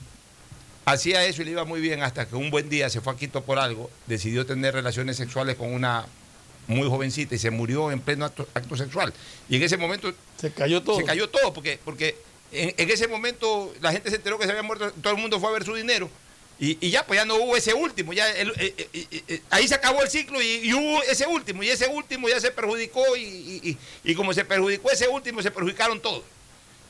hacía 0.84 1.24
eso 1.24 1.42
y 1.42 1.44
le 1.46 1.50
iba 1.52 1.64
muy 1.64 1.80
bien 1.80 2.02
hasta 2.02 2.26
que 2.28 2.36
un 2.36 2.50
buen 2.50 2.68
día 2.68 2.88
se 2.90 3.00
fue 3.00 3.12
a 3.12 3.16
Quito 3.16 3.42
por 3.42 3.58
algo, 3.58 3.90
decidió 4.06 4.44
tener 4.46 4.74
relaciones 4.74 5.16
sexuales 5.16 5.56
con 5.56 5.72
una 5.72 6.06
muy 6.66 6.86
jovencita 6.88 7.34
y 7.34 7.38
se 7.38 7.50
murió 7.50 7.90
en 7.90 8.00
pleno 8.00 8.24
acto, 8.26 8.48
acto 8.54 8.76
sexual. 8.76 9.12
Y 9.48 9.56
en 9.56 9.62
ese 9.62 9.76
momento 9.76 10.12
Se 10.40 10.50
cayó 10.52 10.82
todo. 10.82 10.96
se 10.98 11.04
cayó 11.04 11.28
todo, 11.28 11.52
porque, 11.52 11.78
porque 11.84 12.16
en, 12.52 12.74
en 12.76 12.90
ese 12.90 13.08
momento 13.08 13.72
la 13.80 13.92
gente 13.92 14.10
se 14.10 14.16
enteró 14.16 14.38
que 14.38 14.44
se 14.44 14.50
había 14.50 14.62
muerto, 14.62 14.90
todo 15.02 15.12
el 15.14 15.18
mundo 15.20 15.38
fue 15.40 15.48
a 15.48 15.52
ver 15.52 15.64
su 15.64 15.74
dinero. 15.74 16.10
Y, 16.60 16.76
y 16.84 16.90
ya, 16.90 17.06
pues 17.06 17.18
ya 17.20 17.24
no 17.24 17.36
hubo 17.36 17.56
ese 17.56 17.72
último, 17.72 18.12
ya 18.12 18.28
el- 18.32 18.52
eh, 18.58 18.74
eh, 19.28 19.42
ahí 19.50 19.68
se 19.68 19.76
acabó 19.76 20.02
el 20.02 20.08
ciclo 20.10 20.42
y, 20.42 20.46
y 20.64 20.74
hubo 20.74 21.02
ese 21.04 21.24
último, 21.26 21.62
y 21.62 21.68
ese 21.68 21.86
último 21.86 22.28
ya 22.28 22.40
se 22.40 22.50
perjudicó 22.50 23.02
y 23.16 24.14
como 24.16 24.34
se 24.34 24.44
perjudicó 24.44 24.90
ese 24.90 25.06
último, 25.06 25.40
se 25.40 25.50
perjudicaron 25.52 26.00
todos. 26.00 26.22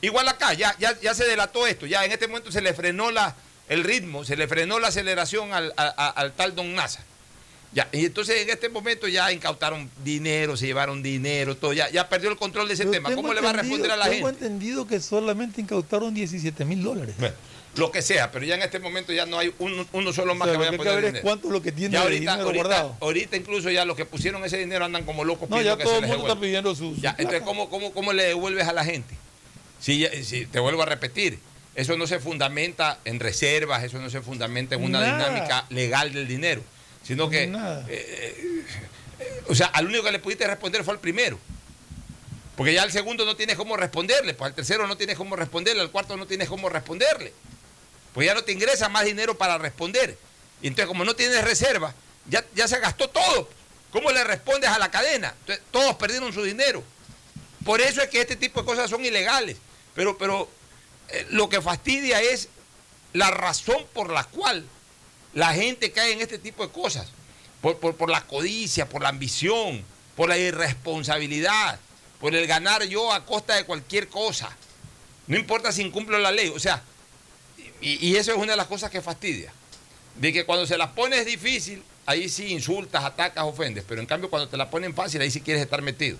Igual 0.01 0.27
acá, 0.27 0.53
ya, 0.53 0.75
ya, 0.79 0.97
ya 1.01 1.13
se 1.13 1.25
delató 1.25 1.67
esto, 1.67 1.85
ya 1.85 2.05
en 2.05 2.11
este 2.11 2.27
momento 2.27 2.51
se 2.51 2.61
le 2.61 2.73
frenó 2.73 3.11
la, 3.11 3.35
el 3.67 3.83
ritmo, 3.83 4.23
se 4.23 4.35
le 4.37 4.47
frenó 4.47 4.79
la 4.79 4.87
aceleración 4.89 5.53
al, 5.53 5.73
a- 5.75 5.93
a- 5.97 6.09
al 6.09 6.31
tal 6.33 6.55
Don 6.55 6.73
Nasa. 6.73 7.03
Ya, 7.71 7.87
y 7.91 8.05
entonces 8.05 8.41
en 8.41 8.49
este 8.49 8.67
momento 8.69 9.07
ya 9.07 9.31
incautaron 9.31 9.91
dinero, 10.03 10.57
se 10.57 10.65
llevaron 10.65 11.03
dinero, 11.03 11.55
todo, 11.55 11.71
ya, 11.73 11.87
ya 11.89 12.09
perdió 12.09 12.29
el 12.31 12.37
control 12.37 12.67
de 12.67 12.73
ese 12.73 12.85
tema. 12.87 13.09
tengo 13.09 13.21
¿Cómo 13.21 13.33
le 13.33 13.41
va 13.41 13.51
a 13.51 13.53
responder 13.53 13.91
a 13.91 13.95
la 13.97 14.09
Tengo 14.09 14.25
gente? 14.27 14.45
entendido 14.45 14.87
que 14.87 14.99
solamente 14.99 15.61
incautaron 15.61 16.13
17 16.15 16.65
mil 16.65 16.81
dólares. 16.81 17.13
Bueno, 17.19 17.35
lo 17.75 17.91
que 17.91 18.01
sea, 18.01 18.31
pero 18.31 18.43
ya 18.43 18.55
en 18.55 18.63
este 18.63 18.79
momento 18.79 19.13
ya 19.13 19.27
no 19.27 19.37
hay 19.37 19.53
uno, 19.59 19.85
uno 19.91 20.11
solo 20.13 20.33
más 20.33 20.47
O 20.47 20.51
sea, 20.51 20.53
que 20.53 20.57
vaya 20.57 20.69
a 20.69 20.71
hay 20.71 20.77
que 20.79 20.83
poner 20.83 20.95
ver 20.95 21.03
es 21.05 21.09
dinero. 21.11 21.23
cuánto 21.23 21.47
es 21.47 21.53
lo 21.53 21.61
que 21.61 21.71
tiene 21.71 21.93
Ya 21.93 22.01
ahorita, 22.01 22.19
dinero 22.19 22.41
ahorita, 22.47 22.63
guardado. 22.63 22.97
ahorita 23.01 23.37
incluso 23.37 23.69
ya 23.69 23.85
los 23.85 23.95
que 23.95 24.05
pusieron 24.05 24.43
ese 24.43 24.57
dinero 24.57 24.85
andan 24.85 25.03
como 25.05 25.23
locos 25.23 25.47
No, 25.47 25.57
pidiendo 25.57 25.73
ya 25.73 25.77
que 25.77 25.83
todo 25.83 25.93
se 25.93 25.97
el 25.99 26.01
les 26.05 26.11
mundo 26.11 26.27
está 26.27 26.41
pidiendo 26.41 26.73
su, 26.73 26.95
su 26.95 27.01
Ya, 27.01 27.13
entonces. 27.19 27.43
¿cómo, 27.43 27.69
cómo, 27.69 27.93
¿cómo 27.93 28.13
le 28.13 28.23
devuelves 28.23 28.67
a 28.67 28.73
la 28.73 28.83
gente? 28.83 29.15
Si, 29.79 30.05
te 30.51 30.59
vuelvo 30.59 30.83
a 30.83 30.85
repetir, 30.85 31.39
eso 31.75 31.97
no 31.97 32.07
se 32.07 32.19
fundamenta 32.19 32.99
en 33.05 33.19
reservas, 33.19 33.83
eso 33.83 33.99
no 33.99 34.09
se 34.09 34.21
fundamenta 34.21 34.75
en 34.75 34.83
una 34.83 34.99
Nada. 34.99 35.29
dinámica 35.29 35.65
legal 35.69 36.11
del 36.11 36.27
dinero, 36.27 36.61
sino 37.03 37.29
que, 37.29 37.43
eh, 37.43 37.85
eh, 37.87 38.65
o 39.47 39.55
sea, 39.55 39.67
al 39.67 39.87
único 39.87 40.03
que 40.03 40.11
le 40.11 40.19
pudiste 40.19 40.45
responder 40.45 40.83
fue 40.83 40.93
al 40.93 40.99
primero. 40.99 41.39
Porque 42.57 42.73
ya 42.73 42.83
al 42.83 42.91
segundo 42.91 43.23
no 43.23 43.37
tienes 43.37 43.55
cómo 43.55 43.77
responderle, 43.77 44.33
pues 44.33 44.49
al 44.49 44.53
tercero 44.53 44.85
no 44.85 44.97
tienes 44.97 45.15
cómo 45.15 45.37
responderle, 45.37 45.81
al 45.81 45.91
cuarto 45.91 46.17
no 46.17 46.27
tienes 46.27 46.49
cómo 46.49 46.67
responderle. 46.67 47.31
Pues 48.13 48.27
ya 48.27 48.33
no 48.33 48.43
te 48.43 48.51
ingresa 48.51 48.89
más 48.89 49.05
dinero 49.05 49.37
para 49.37 49.57
responder. 49.57 50.17
Y 50.61 50.67
entonces, 50.67 50.87
como 50.87 51.05
no 51.05 51.15
tienes 51.15 51.41
reserva, 51.41 51.93
ya, 52.27 52.43
ya 52.53 52.67
se 52.67 52.77
gastó 52.79 53.09
todo. 53.09 53.49
¿Cómo 53.91 54.11
le 54.11 54.25
respondes 54.25 54.69
a 54.69 54.77
la 54.77 54.91
cadena? 54.91 55.33
Entonces, 55.39 55.63
todos 55.71 55.95
perdieron 55.95 56.33
su 56.33 56.43
dinero. 56.43 56.83
Por 57.63 57.79
eso 57.79 58.01
es 58.01 58.09
que 58.09 58.19
este 58.19 58.35
tipo 58.35 58.59
de 58.59 58.65
cosas 58.65 58.89
son 58.89 59.05
ilegales. 59.05 59.55
Pero, 59.95 60.17
pero 60.17 60.49
eh, 61.09 61.27
lo 61.31 61.49
que 61.49 61.61
fastidia 61.61 62.21
es 62.21 62.49
la 63.13 63.31
razón 63.31 63.83
por 63.93 64.11
la 64.11 64.23
cual 64.23 64.65
la 65.33 65.53
gente 65.53 65.91
cae 65.91 66.13
en 66.13 66.21
este 66.21 66.37
tipo 66.37 66.65
de 66.65 66.71
cosas. 66.71 67.07
Por, 67.61 67.77
por, 67.77 67.95
por 67.95 68.09
la 68.09 68.25
codicia, 68.25 68.87
por 68.87 69.01
la 69.01 69.09
ambición, 69.09 69.83
por 70.15 70.29
la 70.29 70.37
irresponsabilidad, 70.37 71.79
por 72.19 72.33
el 72.35 72.47
ganar 72.47 72.83
yo 72.83 73.11
a 73.11 73.25
costa 73.25 73.55
de 73.55 73.65
cualquier 73.65 74.07
cosa. 74.07 74.55
No 75.27 75.37
importa 75.37 75.71
si 75.71 75.81
incumplo 75.81 76.17
la 76.17 76.31
ley. 76.31 76.49
O 76.49 76.59
sea, 76.59 76.81
y, 77.81 78.07
y 78.07 78.15
eso 78.15 78.31
es 78.31 78.37
una 78.37 78.53
de 78.53 78.57
las 78.57 78.67
cosas 78.67 78.89
que 78.89 79.01
fastidia. 79.01 79.51
De 80.15 80.33
que 80.33 80.45
cuando 80.45 80.65
se 80.65 80.77
las 80.77 80.89
pones 80.89 81.25
difícil, 81.25 81.83
ahí 82.05 82.27
sí 82.29 82.47
insultas, 82.47 83.03
atacas, 83.03 83.43
ofendes. 83.43 83.83
Pero 83.87 84.01
en 84.01 84.07
cambio, 84.07 84.29
cuando 84.29 84.49
te 84.49 84.57
la 84.57 84.69
ponen 84.69 84.93
fácil, 84.95 85.21
ahí 85.21 85.31
sí 85.31 85.41
quieres 85.41 85.61
estar 85.61 85.81
metido. 85.81 86.17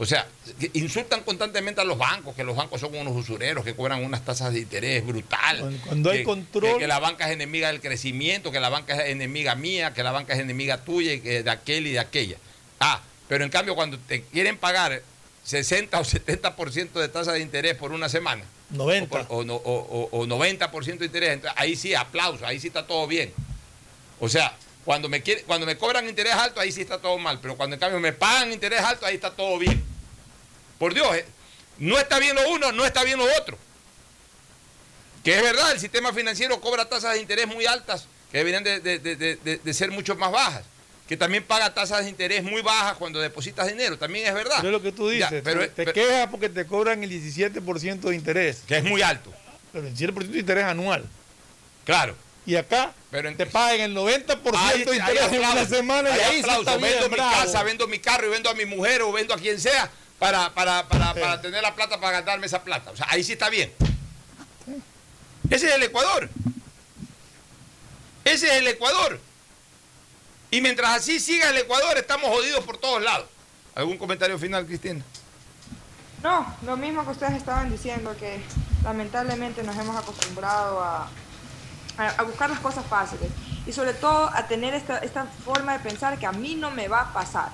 O 0.00 0.06
sea, 0.06 0.26
insultan 0.74 1.22
constantemente 1.24 1.80
a 1.80 1.84
los 1.84 1.98
bancos, 1.98 2.34
que 2.36 2.44
los 2.44 2.54
bancos 2.56 2.80
son 2.80 2.94
unos 2.94 3.16
usureros, 3.16 3.64
que 3.64 3.74
cobran 3.74 4.04
unas 4.04 4.24
tasas 4.24 4.52
de 4.52 4.60
interés 4.60 5.04
brutal. 5.04 5.58
Cuando- 5.58 5.80
cuando 5.86 6.10
hay 6.10 6.22
control- 6.24 6.72
Que, 6.74 6.78
que 6.78 6.86
la 6.86 7.00
banca 7.00 7.26
es 7.26 7.32
enemiga 7.32 7.68
del 7.68 7.80
crecimiento, 7.80 8.52
que 8.52 8.60
la 8.60 8.68
banca 8.68 8.94
es 8.96 9.10
enemiga 9.10 9.56
mía, 9.56 9.92
que 9.94 10.02
la 10.04 10.12
banca 10.12 10.34
es 10.34 10.38
enemiga 10.40 10.84
tuya 10.84 11.14
y 11.14 11.20
que 11.20 11.42
de 11.42 11.50
aquel 11.50 11.86
y 11.88 11.92
de 11.92 11.98
aquella. 11.98 12.36
Ah, 12.78 13.00
pero 13.28 13.42
en 13.44 13.50
cambio, 13.50 13.74
cuando 13.74 13.98
te 13.98 14.22
quieren 14.22 14.56
pagar 14.56 15.02
60 15.42 15.98
o 15.98 16.04
70% 16.04 17.00
de 17.00 17.08
tasa 17.08 17.32
de 17.32 17.40
interés 17.40 17.74
por 17.74 17.90
una 17.92 18.08
semana, 18.08 18.44
90. 18.70 19.06
o, 19.06 19.26
por- 19.26 19.36
o 19.40 19.44
no- 19.44 19.56
o- 19.56 20.08
o- 20.12 20.18
o 20.20 20.26
90% 20.26 20.98
de 21.00 21.06
interés, 21.06 21.30
entonces 21.30 21.58
ahí 21.60 21.74
sí, 21.74 21.94
aplauso, 21.94 22.46
ahí 22.46 22.60
sí 22.60 22.68
está 22.68 22.86
todo 22.86 23.06
bien. 23.08 23.32
O 24.20 24.28
sea, 24.28 24.54
cuando 24.84 25.08
me, 25.08 25.22
quiere, 25.22 25.42
cuando 25.42 25.66
me 25.66 25.76
cobran 25.76 26.08
interés 26.08 26.34
alto, 26.34 26.60
ahí 26.60 26.70
sí 26.72 26.82
está 26.82 26.98
todo 27.00 27.18
mal, 27.18 27.40
pero 27.42 27.56
cuando 27.56 27.74
en 27.74 27.80
cambio 27.80 27.98
me 28.00 28.12
pagan 28.12 28.52
interés 28.52 28.80
alto, 28.80 29.04
ahí 29.04 29.16
está 29.16 29.30
todo 29.32 29.58
bien. 29.58 29.82
Por 30.78 30.94
Dios, 30.94 31.14
eh, 31.16 31.26
no 31.78 31.98
está 31.98 32.18
bien 32.18 32.34
lo 32.36 32.48
uno, 32.50 32.72
no 32.72 32.84
está 32.84 33.02
bien 33.04 33.18
lo 33.18 33.24
otro. 33.36 33.58
Que 35.24 35.36
es 35.36 35.42
verdad, 35.42 35.72
el 35.72 35.80
sistema 35.80 36.12
financiero 36.12 36.60
cobra 36.60 36.88
tasas 36.88 37.14
de 37.14 37.20
interés 37.20 37.46
muy 37.46 37.66
altas, 37.66 38.06
que 38.30 38.38
deberían 38.38 38.62
de, 38.64 38.80
de- 38.80 38.98
de- 38.98 39.36
de- 39.62 39.74
ser 39.74 39.90
mucho 39.90 40.14
más 40.16 40.30
bajas. 40.30 40.64
Que 41.08 41.16
también 41.16 41.42
paga 41.42 41.72
tasas 41.72 42.04
de 42.04 42.10
interés 42.10 42.42
muy 42.42 42.60
bajas 42.62 42.94
cuando 42.98 43.18
depositas 43.18 43.66
dinero, 43.66 43.96
también 43.98 44.26
es 44.26 44.34
verdad. 44.34 44.56
Pero 44.58 44.68
es 44.68 44.72
lo 44.72 44.82
que 44.82 44.92
tú 44.92 45.10
Ya, 45.10 45.26
dices. 45.26 45.42
pero- 45.42 45.68
te 45.70 45.86
quejas 45.86 46.28
porque 46.30 46.48
te 46.50 46.66
cobran 46.66 47.02
el 47.02 47.10
17% 47.10 48.08
de 48.10 48.14
interés. 48.14 48.62
que 48.66 48.76
es 48.78 48.84
muy 48.84 49.02
alto. 49.02 49.32
Pero 49.72 49.86
el 49.86 49.94
17% 49.94 50.32
de 50.34 50.38
interés 50.40 50.64
anual. 50.64 51.04
Claro. 51.84 52.14
Y 52.46 52.56
acá 52.56 52.92
Pero 53.10 53.34
te 53.36 53.44
pagan 53.46 53.80
el 53.80 53.94
90% 53.94 54.56
Ahí- 54.58 54.84
de 54.84 54.96
interés 54.96 55.32
en 55.32 55.40
una 55.44 55.66
semana 55.66 56.08
y 56.10 56.20
ahí 56.20 56.40
aplauso. 56.40 56.60
está 56.60 56.76
bien, 56.78 56.92
vendo 56.92 57.08
mi 57.10 57.16
casa, 57.16 57.62
vendo 57.62 57.86
mi 57.88 57.98
carro 57.98 58.26
y 58.26 58.30
vendo 58.30 58.48
a 58.50 58.54
mi 58.54 58.64
mujer 58.64 59.02
o 59.02 59.12
vendo 59.12 59.34
a 59.34 59.38
quien 59.38 59.60
sea 59.60 59.90
para, 60.18 60.52
para, 60.54 60.88
para, 60.88 61.14
Sí. 61.14 61.20
para 61.20 61.40
tener 61.40 61.62
la 61.62 61.74
plata 61.74 62.00
para 62.00 62.20
ganarme 62.20 62.46
esa 62.46 62.62
plata. 62.62 62.90
O 62.90 62.96
sea, 62.96 63.06
ahí 63.10 63.22
sí 63.24 63.32
está 63.32 63.48
bien. 63.50 63.72
Ese 65.50 65.68
es 65.68 65.74
el 65.74 65.82
Ecuador. 65.82 66.28
Ese 68.24 68.46
es 68.48 68.52
el 68.54 68.68
Ecuador. 68.68 69.20
Y 70.50 70.60
mientras 70.60 70.90
así 70.96 71.20
siga 71.20 71.50
el 71.50 71.56
Ecuador, 71.58 71.96
estamos 71.96 72.28
jodidos 72.30 72.64
por 72.64 72.76
todos 72.78 73.02
lados. 73.02 73.26
¿Algún 73.74 73.96
comentario 73.98 74.38
final, 74.38 74.66
Cristina? 74.66 75.04
No, 76.22 76.56
lo 76.62 76.76
mismo 76.76 77.04
que 77.04 77.10
ustedes 77.10 77.34
estaban 77.34 77.70
diciendo, 77.70 78.14
que 78.18 78.40
lamentablemente 78.82 79.62
nos 79.62 79.76
hemos 79.76 79.96
acostumbrado 79.96 80.82
a, 80.82 81.08
a, 81.96 82.08
a 82.08 82.22
buscar 82.22 82.50
las 82.50 82.58
cosas 82.58 82.84
fáciles 82.86 83.30
y 83.66 83.72
sobre 83.72 83.94
todo 83.94 84.28
a 84.34 84.46
tener 84.48 84.74
esta, 84.74 84.98
esta 84.98 85.26
forma 85.44 85.74
de 85.74 85.78
pensar 85.80 86.18
que 86.18 86.26
a 86.26 86.32
mí 86.32 86.54
no 86.56 86.70
me 86.72 86.88
va 86.88 87.02
a 87.02 87.12
pasar, 87.12 87.50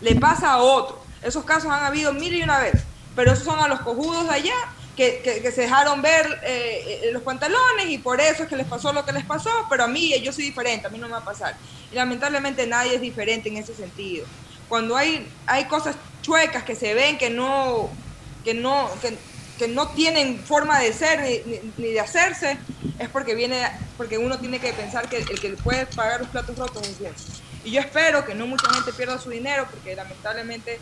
le 0.00 0.14
pasa 0.16 0.52
a 0.52 0.58
otro. 0.58 1.04
Esos 1.22 1.44
casos 1.44 1.70
han 1.70 1.84
habido 1.84 2.12
mil 2.12 2.34
y 2.34 2.42
una 2.42 2.58
vez, 2.60 2.74
pero 3.16 3.32
esos 3.32 3.44
son 3.44 3.58
a 3.60 3.68
los 3.68 3.80
cojudos 3.80 4.28
de 4.28 4.34
allá 4.34 4.54
que, 4.96 5.20
que- 5.22 5.52
se 5.52 5.62
dejaron 5.62 6.02
ver 6.02 6.26
eh, 6.44 7.00
eh, 7.04 7.10
los 7.12 7.22
pantalones 7.22 7.86
y 7.88 7.98
por 7.98 8.20
eso 8.20 8.42
es 8.44 8.48
que 8.48 8.56
les 8.56 8.66
pasó 8.66 8.92
lo 8.92 9.04
que 9.04 9.12
les 9.12 9.24
pasó, 9.24 9.50
pero 9.70 9.84
a 9.84 9.88
mí 9.88 10.12
eh, 10.12 10.20
yo 10.22 10.32
soy 10.32 10.44
diferente, 10.44 10.86
a 10.86 10.90
mí 10.90 10.98
no 10.98 11.06
me 11.06 11.12
va 11.12 11.18
a 11.18 11.24
pasar. 11.24 11.56
Y 11.92 11.94
lamentablemente 11.94 12.66
nadie 12.66 12.94
es 12.96 13.00
diferente 13.00 13.48
en 13.48 13.56
ese 13.58 13.74
sentido. 13.74 14.26
Cuando 14.68 14.96
hay, 14.96 15.26
hay 15.46 15.64
cosas 15.66 15.96
chuecas 16.22 16.62
que 16.64 16.74
se 16.74 16.94
ven 16.94 17.16
que 17.16 17.30
no, 17.30 17.88
que 18.44 18.54
no, 18.54 18.90
que, 19.00 19.16
que 19.58 19.68
no 19.68 19.88
tienen 19.88 20.38
forma 20.40 20.78
de 20.80 20.92
ser 20.92 21.20
ni 21.78 21.88
de 21.92 22.00
hacerse, 22.00 22.58
es 22.98 23.08
porque 23.08 23.34
viene, 23.34 23.62
porque 23.96 24.18
uno 24.18 24.38
tiene 24.38 24.58
que 24.58 24.72
pensar 24.72 25.08
que 25.08 25.18
el 25.18 25.40
que 25.40 25.50
puede 25.50 25.86
pagar 25.86 26.20
los 26.20 26.28
platos 26.28 26.56
rotos 26.58 26.86
es 26.86 26.98
Dios. 26.98 27.14
Y 27.64 27.70
yo 27.70 27.80
espero 27.80 28.24
que 28.24 28.34
no 28.34 28.46
mucha 28.46 28.68
gente 28.74 28.92
pierda 28.92 29.18
su 29.18 29.30
dinero, 29.30 29.66
porque 29.70 29.94
lamentablemente 29.96 30.80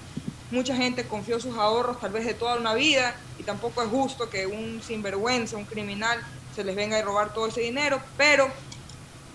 mucha 0.50 0.76
gente 0.76 1.04
confió 1.06 1.40
sus 1.40 1.56
ahorros 1.56 2.00
tal 2.00 2.12
vez 2.12 2.24
de 2.24 2.34
toda 2.34 2.56
una 2.56 2.74
vida, 2.74 3.14
y 3.38 3.42
tampoco 3.42 3.82
es 3.82 3.88
justo 3.88 4.30
que 4.30 4.46
un 4.46 4.82
sinvergüenza, 4.82 5.56
un 5.56 5.64
criminal, 5.64 6.20
se 6.54 6.64
les 6.64 6.74
venga 6.74 6.98
a 6.98 7.02
robar 7.02 7.34
todo 7.34 7.48
ese 7.48 7.60
dinero, 7.60 8.00
pero 8.16 8.50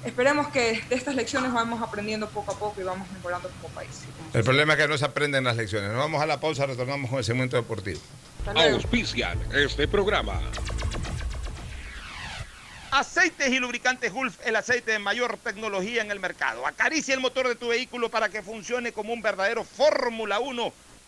esperemos 0.03 0.47
que 0.47 0.81
de 0.89 0.95
estas 0.95 1.13
lecciones 1.15 1.53
vamos 1.53 1.81
aprendiendo 1.81 2.27
poco 2.29 2.51
a 2.51 2.57
poco 2.57 2.81
y 2.81 2.83
vamos 2.83 3.09
mejorando 3.11 3.49
como 3.61 3.73
país. 3.73 4.01
El 4.33 4.43
problema 4.43 4.73
es 4.73 4.79
que 4.79 4.87
no 4.87 4.97
se 4.97 5.05
aprenden 5.05 5.43
las 5.43 5.55
lecciones. 5.55 5.89
Nos 5.91 5.99
vamos 5.99 6.21
a 6.21 6.25
la 6.25 6.39
pausa, 6.39 6.65
retornamos 6.65 7.09
con 7.09 7.19
el 7.19 7.25
segmento 7.25 7.57
deportivo. 7.57 7.99
Auspician 8.55 9.39
este 9.53 9.87
programa. 9.87 10.41
Aceites 12.89 13.49
y 13.49 13.59
lubricantes 13.59 14.11
Gulf, 14.11 14.37
el 14.43 14.55
aceite 14.55 14.91
de 14.91 14.99
mayor 14.99 15.37
tecnología 15.37 16.01
en 16.01 16.11
el 16.11 16.19
mercado. 16.19 16.65
Acaricia 16.67 17.13
el 17.13 17.21
motor 17.21 17.47
de 17.47 17.55
tu 17.55 17.69
vehículo 17.69 18.09
para 18.09 18.27
que 18.29 18.41
funcione 18.41 18.91
como 18.91 19.13
un 19.13 19.21
verdadero 19.21 19.63
Fórmula 19.63 20.39
1 20.39 20.73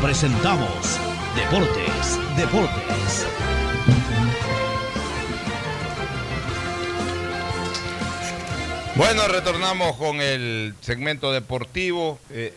presentamos 0.00 0.98
Deportes, 1.36 2.18
Deportes. 2.36 3.26
Bueno, 8.96 9.28
retornamos 9.28 9.96
con 9.96 10.20
el 10.20 10.74
segmento 10.80 11.32
deportivo. 11.32 12.18
Eh, 12.30 12.54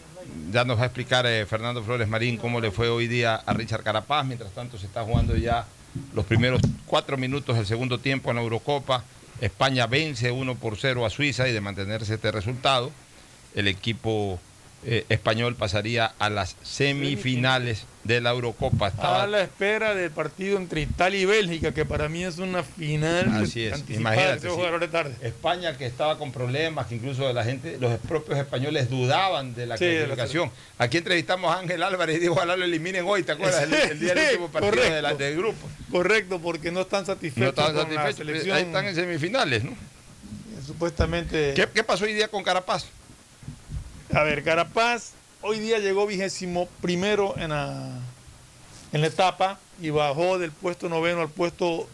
ya 0.52 0.64
nos 0.64 0.78
va 0.78 0.84
a 0.84 0.86
explicar 0.86 1.26
eh, 1.26 1.46
Fernando 1.46 1.84
Flores 1.84 2.08
Marín 2.08 2.38
cómo 2.38 2.62
le 2.62 2.72
fue 2.72 2.88
hoy 2.88 3.08
día 3.08 3.36
a 3.36 3.54
Richard 3.54 3.84
Carapaz. 3.84 4.26
Mientras 4.26 4.52
tanto, 4.52 4.78
se 4.78 4.86
está 4.86 5.04
jugando 5.04 5.36
ya 5.36 5.66
los 6.14 6.26
primeros 6.26 6.62
cuatro 6.86 7.18
minutos 7.18 7.58
del 7.58 7.66
segundo 7.66 8.00
tiempo 8.00 8.30
en 8.30 8.38
la 8.38 8.42
Eurocopa. 8.42 9.04
España 9.42 9.86
vence 9.88 10.32
1 10.32 10.56
por 10.56 10.78
0 10.78 11.06
a 11.06 11.10
Suiza 11.10 11.48
y 11.50 11.52
de 11.52 11.60
mantenerse 11.60 12.14
este 12.14 12.32
resultado, 12.32 12.92
el 13.56 13.68
equipo 13.68 14.40
eh, 14.86 15.06
español 15.10 15.56
pasaría 15.56 16.14
a 16.20 16.30
las 16.30 16.56
semifinales 16.64 17.86
de 18.04 18.20
la 18.20 18.32
Eurocopa. 18.32 18.90
Estaba- 18.90 19.24
A 19.24 19.28
la 19.28 19.42
espera 19.42 19.96
del 19.96 20.12
partido 20.12 20.58
entre 20.58 20.82
Italia 20.82 21.20
y 21.22 21.26
Bélgica, 21.26 21.74
que 21.74 21.86
para 21.86 22.10
mí 22.10 22.24
es 22.26 22.38
una 22.38 22.62
final 22.64 23.44
Así 23.44 23.64
es, 23.66 23.82
imagínate. 23.90 24.50
sí. 24.50 24.88
tarde. 24.92 25.16
España 25.22 25.78
que 25.78 25.86
estaba 25.86 26.18
con 26.18 26.32
problemas, 26.34 26.88
que 26.88 26.96
incluso 26.96 27.32
la 27.32 27.44
gente, 27.46 27.78
los 27.80 27.98
propios 28.00 28.38
españoles 28.40 28.90
dudaban 28.90 29.56
de 29.56 29.66
la 29.68 29.78
Sí, 29.78 29.86
la 29.86 29.92
clasificación. 30.06 30.52
Aquí 30.78 30.98
entrevistamos 30.98 31.56
a 31.56 31.60
Ángel 31.60 31.82
Álvarez 31.82 32.18
y 32.18 32.20
dijo, 32.20 32.34
ojalá 32.34 32.58
lo 32.58 32.66
eliminen 32.66 33.06
hoy, 33.08 33.24
¿te 33.24 33.32
acuerdas? 33.34 33.64
El, 33.64 33.74
el 33.74 34.00
día 34.00 34.14
del 34.16 34.26
último 34.28 34.50
partido 34.50 34.72
correcto. 34.72 34.96
de 34.96 35.02
la- 35.02 35.14
del 35.14 35.38
grupo. 35.38 35.70
Correcto, 35.90 36.40
porque 36.40 36.72
no 36.72 36.82
están 36.82 37.02
No 37.02 37.06
satisfechos 37.06 37.50
estaban 37.50 37.74
con 37.76 37.96
la 37.96 38.02
satisfechos, 38.02 38.28
selección. 38.28 38.58
ahí 38.58 38.64
están 38.64 38.86
en 38.88 38.96
semifinales, 38.96 39.64
¿no? 39.64 39.72
Supuestamente. 40.66 41.54
¿Qué, 41.56 41.68
qué 41.74 41.84
pasó 41.84 42.06
hoy 42.06 42.14
día 42.14 42.28
con 42.28 42.44
Carapaz? 42.44 42.86
A 44.16 44.22
ver, 44.22 44.44
Carapaz 44.44 45.14
hoy 45.42 45.60
día 45.60 45.80
llegó 45.80 46.06
vigésimo 46.06 46.68
primero 46.82 47.34
en 47.36 47.50
la, 47.50 48.00
en 48.92 49.02
la 49.02 49.08
etapa 49.08 49.60
y 49.82 49.90
bajó 49.90 50.38
del 50.38 50.52
puesto 50.52 50.88
noveno 50.88 51.22
al 51.22 51.30
puesto 51.30 51.88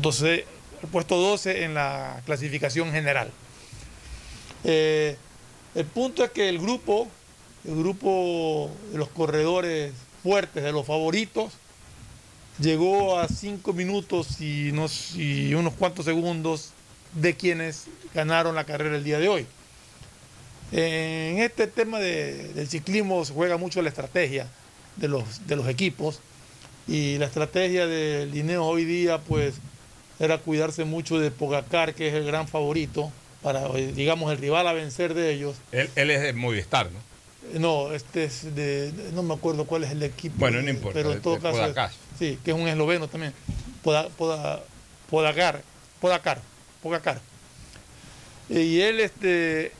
12, 0.00 0.46
al 0.84 0.88
puesto 0.88 1.16
12 1.16 1.64
en 1.64 1.74
la 1.74 2.22
clasificación 2.24 2.92
general. 2.92 3.32
Eh, 4.62 5.16
el 5.74 5.86
punto 5.86 6.22
es 6.22 6.30
que 6.30 6.48
el 6.48 6.60
grupo, 6.60 7.08
el 7.64 7.74
grupo 7.74 8.70
de 8.92 8.98
los 8.98 9.08
corredores 9.08 9.92
fuertes, 10.22 10.62
de 10.62 10.70
los 10.70 10.86
favoritos, 10.86 11.52
llegó 12.60 13.18
a 13.18 13.26
cinco 13.26 13.72
minutos 13.72 14.40
y, 14.40 14.70
unos, 14.70 15.16
y 15.16 15.52
unos 15.52 15.74
cuantos 15.74 16.04
segundos 16.04 16.70
de 17.12 17.34
quienes 17.34 17.86
ganaron 18.14 18.54
la 18.54 18.62
carrera 18.62 18.96
el 18.96 19.02
día 19.02 19.18
de 19.18 19.28
hoy. 19.28 19.46
En 20.72 21.38
este 21.38 21.66
tema 21.68 21.98
de- 22.00 22.48
del 22.54 22.68
ciclismo 22.68 23.24
se 23.24 23.32
juega 23.32 23.56
mucho 23.56 23.82
la 23.82 23.88
estrategia 23.88 24.48
de 24.96 25.08
los, 25.08 25.46
de 25.46 25.56
los 25.56 25.68
equipos 25.68 26.20
y 26.88 27.18
la 27.18 27.26
estrategia 27.26 27.86
de 27.86 28.26
Lineo 28.26 28.64
hoy 28.64 28.84
día 28.84 29.18
pues 29.18 29.54
era 30.18 30.38
cuidarse 30.38 30.84
mucho 30.84 31.18
de 31.20 31.30
Pogacar 31.30 31.94
que 31.94 32.08
es 32.08 32.14
el 32.14 32.24
gran 32.24 32.48
favorito 32.48 33.12
para 33.42 33.66
eh, 33.76 33.92
digamos 33.94 34.32
el 34.32 34.38
rival 34.38 34.66
a 34.66 34.72
vencer 34.72 35.14
de 35.14 35.32
ellos. 35.32 35.56
Él, 35.72 35.88
él 35.94 36.10
es 36.10 36.20
de 36.22 36.32
Movistar, 36.32 36.90
¿no? 36.90 36.98
Eh, 37.54 37.58
No, 37.60 37.92
este 37.92 38.24
es 38.24 38.54
de, 38.56 38.92
no 39.12 39.22
me 39.22 39.34
acuerdo 39.34 39.66
cuál 39.66 39.84
es 39.84 39.92
el 39.92 40.02
equipo. 40.02 40.34
Bueno, 40.38 40.60
no 40.62 40.66
eh, 40.68 40.70
importa, 40.72 40.94
Pero 40.98 41.12
en 41.12 41.22
todo 41.22 41.38
caso, 41.38 41.58
Pogacar. 41.58 41.90
sí, 42.18 42.38
que 42.44 42.50
es 42.50 42.56
un 42.56 42.66
esloveno 42.66 43.06
también. 43.06 43.32
Poda, 43.84 44.08
Poda- 44.08 44.64
Podacar, 45.08 45.62
Podacar, 46.00 46.40
Pogacar. 46.82 47.20
Y 48.48 48.80
él, 48.80 48.98
este, 49.00 49.70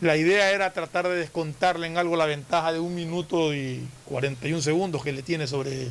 la 0.00 0.16
idea 0.16 0.50
era 0.50 0.72
tratar 0.72 1.08
de 1.08 1.16
descontarle 1.16 1.86
en 1.86 1.98
algo 1.98 2.16
la 2.16 2.24
ventaja 2.24 2.72
de 2.72 2.80
un 2.80 2.94
minuto 2.94 3.54
y 3.54 3.86
41 4.06 4.62
segundos 4.62 5.02
que 5.02 5.12
le 5.12 5.22
tiene 5.22 5.46
sobre, 5.46 5.88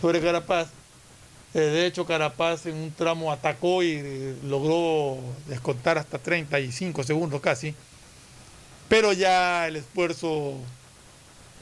sobre 0.00 0.20
Carapaz. 0.20 0.68
Eh, 1.52 1.60
de 1.60 1.86
hecho, 1.86 2.06
Carapaz 2.06 2.66
en 2.66 2.76
un 2.76 2.90
tramo 2.92 3.32
atacó 3.32 3.82
y 3.82 4.00
eh, 4.02 4.36
logró 4.44 5.18
descontar 5.46 5.98
hasta 5.98 6.18
35 6.18 7.02
segundos 7.02 7.40
casi. 7.42 7.74
Pero 8.88 9.12
ya 9.12 9.66
el 9.66 9.76
esfuerzo 9.76 10.54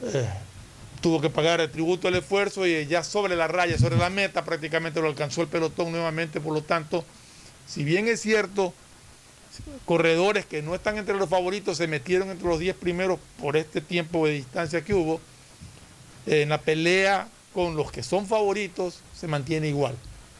eh, 0.03 0.29
tuvo 1.01 1.19
que 1.19 1.29
pagar 1.29 1.59
el 1.59 1.69
tributo 1.69 2.07
al 2.07 2.15
esfuerzo 2.15 2.65
y 2.65 2.85
ya 2.85 3.03
sobre 3.03 3.35
la 3.35 3.47
raya, 3.47 3.77
sobre 3.77 3.97
la 3.97 4.09
meta, 4.09 4.45
prácticamente 4.45 5.01
lo 5.01 5.07
alcanzó 5.07 5.41
el 5.41 5.49
pelotón 5.49 5.91
nuevamente. 5.91 6.39
Por 6.39 6.53
lo 6.53 6.61
tanto, 6.61 7.03
si 7.67 7.83
bien 7.83 8.07
es 8.07 8.21
cierto, 8.21 8.73
corredores 9.85 10.45
que 10.45 10.61
no 10.61 10.75
están 10.75 10.97
entre 10.97 11.15
los 11.15 11.29
favoritos 11.29 11.77
se 11.77 11.87
metieron 11.87 12.29
entre 12.29 12.47
los 12.47 12.59
10 12.59 12.75
primeros 12.75 13.19
por 13.41 13.57
este 13.57 13.81
tiempo 13.81 14.25
de 14.27 14.33
distancia 14.33 14.83
que 14.83 14.93
hubo, 14.93 15.19
en 16.25 16.49
la 16.49 16.59
pelea 16.59 17.27
con 17.53 17.75
los 17.75 17.91
que 17.91 18.03
son 18.03 18.27
favoritos 18.27 18.99
se 19.15 19.27
mantiene 19.27 19.67
igual. 19.69 19.95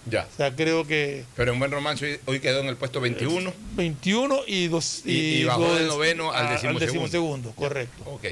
Ya. 0.07 0.27
O 0.31 0.37
sea, 0.37 0.55
creo 0.55 0.85
que 0.85 1.23
Pero 1.35 1.53
en 1.53 1.59
buen 1.59 1.71
romance 1.71 2.19
hoy, 2.25 2.39
quedó 2.39 2.59
en 2.59 2.67
el 2.67 2.77
puesto 2.77 3.01
21. 3.01 3.51
21 3.75 4.41
y 4.45 4.67
dos 4.67 5.01
Y- 5.05 5.11
y 5.41 5.43
bajó 5.45 5.73
del 5.73 5.87
noveno 5.87 6.31
al 6.31 6.49
decimosegundo. 6.49 6.79
decimosegundo, 6.85 7.51
correcto. 7.53 8.03
Ok. 8.05 8.25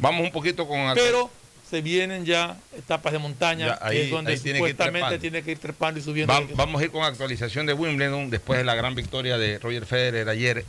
Vamos 0.00 0.22
un 0.24 0.32
poquito 0.32 0.66
con... 0.66 0.94
Pero 0.94 1.30
se 1.72 1.80
vienen 1.80 2.26
ya 2.26 2.58
etapas 2.76 3.14
de 3.14 3.18
montaña, 3.18 3.66
Ya, 3.68 3.78
ahí- 3.80 3.96
que 3.96 4.04
es 4.04 4.10
donde 4.10 4.32
ahí 4.32 4.38
tiene 4.38 4.58
que 4.58 4.64
ir 4.66 4.72
supuestamente 4.72 4.98
trepando. 5.00 5.20
tiene 5.22 5.42
que 5.42 5.50
ir 5.52 5.58
trepando 5.58 6.00
y 6.00 6.02
subiendo. 6.02 6.32
Va- 6.34 6.46
vamos 6.54 6.82
a 6.82 6.84
ir 6.84 6.90
con 6.90 7.02
actualización 7.02 7.64
de 7.64 7.72
Wimbledon 7.72 8.28
después 8.28 8.58
de 8.58 8.64
la 8.64 8.74
gran 8.74 8.94
victoria 8.94 9.38
de 9.38 9.58
Roger 9.58 9.86
Federer 9.86 10.28
ayer. 10.28 10.66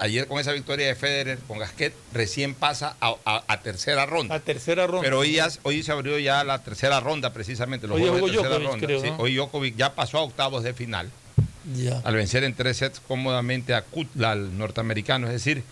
Ayer 0.00 0.28
con 0.28 0.38
esa 0.38 0.52
victoria 0.52 0.86
de 0.86 0.94
Federer 0.94 1.38
con 1.48 1.58
Gasquet 1.58 1.92
recién 2.12 2.54
pasa 2.54 2.96
a, 3.00 3.14
a- 3.24 3.42
a 3.48 3.60
tercera 3.62 4.06
ronda. 4.06 4.36
A 4.36 4.40
tercera 4.40 4.86
ronda. 4.86 5.02
Pero 5.02 5.18
hoy, 5.18 5.32
ya- 5.32 5.48
hoy 5.64 5.82
se 5.82 5.90
abrió 5.90 6.18
ya 6.20 6.44
la 6.44 6.62
tercera 6.62 7.00
ronda 7.00 7.32
precisamente. 7.32 7.88
Los 7.88 7.96
Hoy 8.00 8.06
jugó 8.08 8.28
Djokovic, 8.28 8.62
ronda. 8.68 8.86
creo, 8.86 9.00
Sí, 9.02 9.10
¿no? 9.10 9.16
Hoy 9.16 9.34
Djokovic 9.34 9.76
ya 9.76 9.94
pasó 9.96 10.18
a 10.18 10.22
octavos 10.22 10.62
de 10.62 10.72
final 10.72 11.10
Ya. 11.76 12.00
al 12.04 12.14
vencer 12.14 12.44
en 12.44 12.54
tres 12.54 12.76
sets 12.76 13.00
cómodamente 13.00 13.74
a 13.74 13.82
Kutla, 13.82 14.32
al 14.32 14.56
norteamericano. 14.56 15.26
Es 15.26 15.32
decir, 15.32 15.64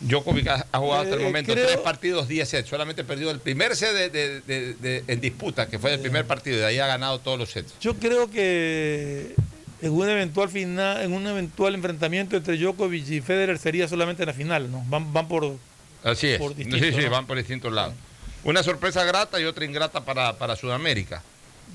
Djokovic 0.00 0.46
ha, 0.48 0.66
ha 0.70 0.78
jugado 0.78 1.02
hasta 1.02 1.14
el 1.16 1.20
Eh, 1.22 1.24
momento 1.24 1.52
creo- 1.52 1.66
tres 1.66 1.78
partidos, 1.78 2.28
10 2.28 2.48
sets. 2.48 2.68
Solamente 2.68 3.02
perdió 3.04 3.30
el 3.30 3.40
primer 3.40 3.74
set 3.76 3.92
de- 3.94 4.10
de- 4.10 4.40
de- 4.42 4.74
de- 4.74 5.04
en 5.08 5.20
disputa, 5.20 5.66
que 5.68 5.78
fue 5.78 5.92
el 5.94 6.00
primer 6.00 6.24
partido, 6.26 6.56
y 6.56 6.60
de 6.60 6.66
ahí 6.66 6.78
ha 6.78 6.86
ganado 6.86 7.18
todos 7.18 7.38
los 7.38 7.50
sets. 7.50 7.74
Yo 7.80 7.94
creo 7.94 8.30
que 8.30 9.34
En 9.80 9.92
un 9.92 10.08
eventual 10.08 10.48
final, 10.48 11.02
en 11.02 11.12
un 11.12 11.24
eventual 11.28 11.72
enfrentamiento 11.76 12.36
entre 12.36 12.56
Djokovic 12.58 13.08
y 13.10 13.20
Federer 13.20 13.58
sería 13.58 13.86
solamente 13.86 14.24
en 14.24 14.26
la 14.26 14.32
final, 14.32 14.68
¿no? 14.72 14.82
Van, 14.88 15.12
van 15.12 15.28
por 15.28 15.54
Así 16.02 16.26
es. 16.26 16.38
Por 16.40 16.50
sí, 16.56 16.64
distinto, 16.64 16.98
sí, 16.98 17.04
¿no? 17.04 17.10
van 17.10 17.26
por 17.28 17.36
distintos 17.36 17.72
lados. 17.72 17.94
Una 18.42 18.64
sorpresa 18.64 19.04
grata 19.04 19.40
y 19.40 19.44
otra 19.44 19.64
ingrata 19.64 20.04
para, 20.04 20.32
para 20.36 20.56
Sudamérica. 20.56 21.22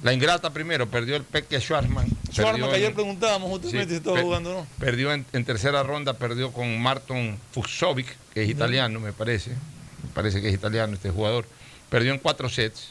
La 0.01 0.11
ingrata 0.13 0.51
primero, 0.51 0.87
perdió 0.89 1.15
el 1.15 1.23
Peque 1.23 1.59
Schwarzman. 1.61 2.07
Schwarzman, 2.31 2.69
que 2.71 2.75
ayer 2.75 2.89
en- 2.89 2.93
preguntábamos 2.95 3.49
justamente 3.49 3.85
Sí, 3.85 3.89
si 3.91 3.95
estaba 3.97 4.21
jugando, 4.21 4.53
¿no? 4.53 4.67
Perdió 4.79 5.13
en, 5.13 5.25
en 5.31 5.45
tercera 5.45 5.83
ronda, 5.83 6.13
perdió 6.13 6.51
con 6.51 6.81
Marton 6.81 7.37
Fuxovic, 7.51 8.07
que 8.33 8.43
es 8.43 8.49
italiano, 8.49 8.99
me 8.99 9.13
parece. 9.13 9.51
Me 9.51 10.09
parece 10.13 10.41
que 10.41 10.49
es 10.49 10.53
italiano 10.53 10.93
este 10.93 11.09
jugador. 11.09 11.45
Perdió 11.89 12.11
en 12.13 12.19
cuatro 12.19 12.49
sets. 12.49 12.89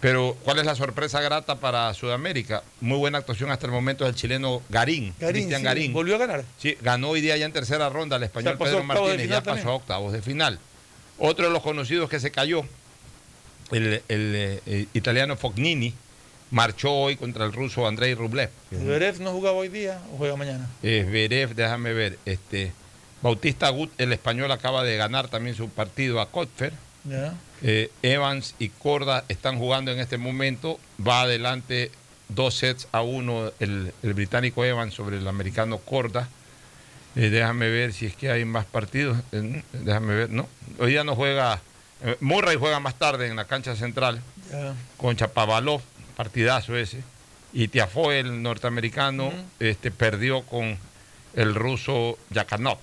Pero, 0.00 0.34
¿cuál 0.44 0.58
es 0.58 0.64
la 0.64 0.74
sorpresa 0.74 1.20
grata 1.20 1.56
para 1.56 1.92
Sudamérica? 1.92 2.62
Muy 2.80 2.96
buena 2.96 3.18
actuación 3.18 3.50
hasta 3.50 3.66
el 3.66 3.72
momento 3.72 4.06
del 4.06 4.14
chileno 4.14 4.62
Garín, 4.70 5.12
Garín, 5.20 5.34
Cristian 5.42 5.60
sí, 5.60 5.64
Garín. 5.66 5.92
volvió 5.92 6.14
a 6.14 6.18
ganar. 6.18 6.44
Sí, 6.58 6.74
ganó 6.80 7.10
hoy 7.10 7.20
día 7.20 7.36
ya 7.36 7.44
en 7.44 7.52
tercera 7.52 7.90
ronda 7.90 8.16
al 8.16 8.22
español 8.22 8.54
O 8.58 8.64
Pedro 8.64 8.82
Martínez, 8.82 9.28
ya 9.28 9.42
pasó 9.42 9.68
a 9.68 9.74
octavos 9.74 10.14
de 10.14 10.22
final. 10.22 10.58
Otro 11.18 11.44
de 11.48 11.52
los 11.52 11.62
conocidos 11.62 12.08
que 12.08 12.18
se 12.18 12.30
cayó, 12.30 12.62
el, 13.72 14.02
el, 14.08 14.34
eh, 14.34 14.60
eh, 14.64 14.86
italiano 14.94 15.36
Fognini, 15.36 15.92
marchó 16.50 16.92
hoy 16.92 17.16
contra 17.16 17.44
el 17.44 17.52
ruso 17.52 17.86
Andrei 17.86 18.14
Rublev. 18.14 18.50
Zverev 18.70 19.20
no 19.20 19.32
jugaba 19.32 19.56
hoy 19.56 19.68
día 19.68 20.00
o 20.12 20.18
juega 20.18 20.36
mañana. 20.36 20.68
Eh, 20.82 21.04
Zverev, 21.08 21.54
déjame 21.54 21.92
ver, 21.92 22.18
este 22.24 22.72
Bautista 23.22 23.68
Gut, 23.68 23.90
el 23.98 24.12
español, 24.12 24.50
acaba 24.50 24.82
de 24.82 24.96
ganar 24.96 25.28
también 25.28 25.54
su 25.54 25.68
partido 25.68 26.20
a 26.20 26.30
Kotfer. 26.30 26.72
Eh, 27.62 27.90
Evans 28.02 28.54
y 28.58 28.70
Corda 28.70 29.24
están 29.28 29.58
jugando 29.58 29.92
en 29.92 29.98
este 29.98 30.18
momento. 30.18 30.78
Va 31.06 31.22
adelante 31.22 31.90
dos 32.28 32.54
sets 32.54 32.88
a 32.92 33.02
uno 33.02 33.52
el, 33.60 33.92
el 34.02 34.14
británico 34.14 34.64
Evans 34.64 34.94
sobre 34.94 35.18
el 35.18 35.28
americano 35.28 35.78
Corda. 35.78 36.28
Eh, 37.16 37.28
déjame 37.28 37.68
ver 37.68 37.92
si 37.92 38.06
es 38.06 38.16
que 38.16 38.30
hay 38.30 38.44
más 38.44 38.64
partidos. 38.64 39.18
Eh, 39.32 39.62
déjame 39.72 40.14
ver, 40.14 40.30
¿no? 40.30 40.48
Hoy 40.78 40.90
día 40.90 41.04
no 41.04 41.14
juega. 41.14 41.60
Murray 42.20 42.56
juega 42.56 42.80
más 42.80 42.94
tarde 42.94 43.26
en 43.26 43.36
la 43.36 43.44
cancha 43.44 43.76
central 43.76 44.22
con 44.96 45.16
Chapavalov, 45.16 45.82
partidazo 46.24 46.76
ese. 46.76 46.98
Y 47.54 47.68
Tiafoe, 47.68 48.20
el 48.20 48.42
norteamericano, 48.42 49.32
este, 49.58 49.90
perdió 49.90 50.42
con 50.42 50.76
el 51.34 51.54
ruso 51.54 52.18
Yakanov. 52.30 52.76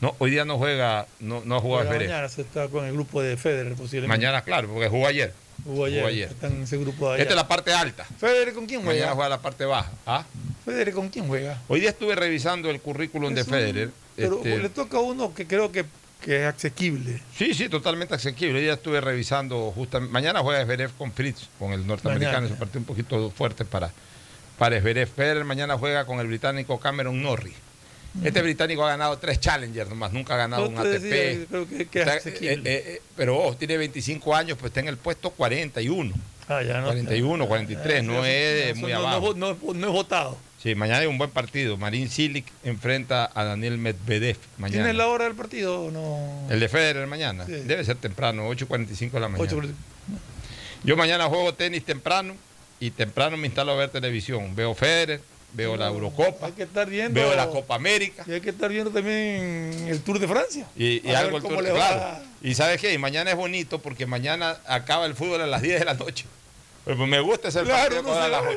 No, 0.00 0.14
hoy 0.18 0.30
día 0.30 0.44
no 0.46 0.56
juega, 0.58 1.06
no, 1.20 1.42
no 1.44 1.60
Juega 1.60 1.84
Zverev. 1.90 2.08
mañana 2.08 2.28
se 2.30 2.40
está 2.42 2.68
con 2.68 2.86
el 2.86 2.92
grupo 2.94 3.20
de 3.22 3.36
Federer 3.36 3.74
posiblemente. 3.74 4.08
Mañana, 4.16 4.42
claro, 4.42 4.68
porque 4.68 4.88
jugó 4.88 5.06
ayer. 5.06 5.32
Jugó 5.64 5.84
ayer. 5.84 5.98
jugó 6.00 6.08
ayer. 6.08 6.28
Están 6.30 6.52
en 6.52 6.62
ese 6.62 6.76
grupo 6.78 7.08
de 7.08 7.14
allá. 7.14 7.22
Esta 7.22 7.34
es 7.34 7.36
la 7.36 7.48
parte 7.48 7.72
alta. 7.74 8.04
Federer 8.18 8.54
con 8.54 8.66
quién 8.66 8.80
Mañana 8.80 8.94
juega? 9.08 9.14
juega 9.14 9.28
la 9.28 9.40
parte 9.42 9.64
baja. 9.66 9.92
¿Ah? 10.06 10.24
Federer 10.64 10.94
con 10.94 11.08
quién 11.10 11.28
juega. 11.28 11.60
Hoy 11.68 11.80
día 11.80 11.90
estuve 11.90 12.14
revisando 12.16 12.70
el 12.70 12.80
currículum 12.80 13.34
de 13.34 13.42
un- 13.42 13.46
Federer. 13.46 13.90
Pero 14.16 14.36
este, 14.38 14.58
le 14.58 14.68
toca 14.70 14.96
a 14.96 15.00
uno 15.00 15.34
que 15.34 15.46
creo 15.46 15.70
que, 15.70 15.84
que 16.24 16.48
es 16.48 16.54
asequible. 16.54 17.20
Sí, 17.36 17.52
sí, 17.54 17.68
totalmente 17.68 18.14
asequible. 18.14 18.60
Día 18.60 18.74
estuve 18.74 19.00
revisando 19.00 19.70
justamente. 19.74 20.12
Mañana 20.12 20.40
juega 20.40 20.64
Zverev 20.64 20.90
con 20.96 21.12
Fritz, 21.12 21.48
con 21.58 21.72
el 21.72 21.86
norteamericano. 21.86 22.46
Es 22.46 22.52
un 22.52 22.58
partido 22.58 22.80
un 22.80 22.86
poquito 22.86 23.30
fuerte 23.30 23.64
para, 23.64 23.90
para 24.58 24.80
Zverev. 24.80 25.08
Federer 25.08 25.44
mañana 25.44 25.76
juega 25.76 26.04
con 26.06 26.20
el 26.20 26.26
británico 26.26 26.78
Cameron 26.80 27.20
Norrie. 27.22 27.54
Este 28.22 28.40
británico 28.42 28.84
ha 28.86 28.90
ganado 28.90 29.18
tres 29.18 29.40
Challengers 29.40 29.90
nomás, 29.90 30.12
nunca 30.12 30.34
ha 30.34 30.36
ganado 30.36 30.68
un 30.68 30.78
ATP. 30.78 31.00
decía, 31.02 31.46
creo 31.50 31.68
que, 31.68 31.82
Está- 31.98 32.16
eh, 32.18 32.22
eh, 32.40 32.60
eh, 32.64 33.02
pero 33.16 33.36
ojo, 33.38 33.56
tiene 33.56 33.76
25 33.76 34.36
años, 34.36 34.56
pues 34.56 34.70
está 34.70 34.78
en 34.78 34.86
el 34.86 34.96
puesto 34.96 35.30
41. 35.30 36.14
Ah, 36.48 36.62
ya 36.62 36.78
no. 36.80 36.86
41, 36.86 37.48
43, 37.48 38.04
no 38.04 38.24
es 38.24 38.76
muy 38.76 38.92
abajo. 38.92 39.34
No, 39.34 39.54
no- 39.60 39.74
no 39.74 39.86
es 39.88 39.92
votado. 39.92 40.38
Sí, 40.64 40.74
mañana 40.74 41.00
hay 41.00 41.06
un 41.06 41.18
buen 41.18 41.28
partido. 41.30 41.76
Marín 41.76 42.08
Cilic 42.08 42.46
enfrenta 42.64 43.30
a 43.34 43.44
Daniel 43.44 43.76
Medvedev 43.76 44.38
mañana. 44.56 44.78
¿Tienes 44.84 44.96
la 44.96 45.08
hora 45.08 45.26
del 45.26 45.34
partido 45.34 45.82
o 45.82 45.90
no? 45.90 46.50
El 46.50 46.58
de 46.58 46.70
Federer 46.70 47.06
mañana. 47.06 47.44
Sí. 47.44 47.52
Debe 47.52 47.84
ser 47.84 47.96
temprano, 47.98 48.48
8.45 48.50 49.10
de 49.10 49.20
la 49.20 49.28
mañana. 49.28 49.68
Yo 50.82 50.96
mañana 50.96 51.26
juego 51.26 51.52
tenis 51.52 51.84
temprano 51.84 52.34
y 52.80 52.90
temprano 52.92 53.36
me 53.36 53.46
instalo 53.46 53.72
a 53.72 53.76
ver 53.76 53.90
televisión. 53.90 54.56
Veo 54.56 54.74
Federer, 54.74 55.20
veo 55.52 55.76
la 55.76 55.88
Eurocopa, 55.88 56.46
Hay 56.46 56.52
que 56.52 56.62
estar 56.62 56.88
viendo. 56.88 57.20
veo 57.20 57.36
la 57.36 57.46
Copa 57.48 57.74
América 57.74 58.24
Y 58.26 58.32
hay 58.32 58.40
que 58.40 58.48
estar 58.48 58.70
viendo 58.70 58.90
también 58.90 59.86
el 59.86 60.00
Tour 60.00 60.18
de 60.18 60.26
Francia. 60.28 60.66
y, 60.78 61.06
y 61.06 61.14
algo 61.14 61.36
el 61.36 61.42
Tour- 61.42 61.62
claro. 61.62 62.24
Y 62.42 62.54
sabes 62.54 62.80
qué, 62.80 62.94
y 62.94 62.96
mañana 62.96 63.30
es 63.30 63.36
bonito 63.36 63.82
porque 63.82 64.06
mañana 64.06 64.56
acaba 64.66 65.04
el 65.04 65.14
fútbol 65.14 65.42
a 65.42 65.46
las 65.46 65.60
10 65.60 65.80
de 65.80 65.84
la 65.84 65.92
noche. 65.94 66.24
Pues 66.84 66.98
me 66.98 67.20
gusta 67.20 67.48
Claro, 67.50 68.02
partido 68.02 68.02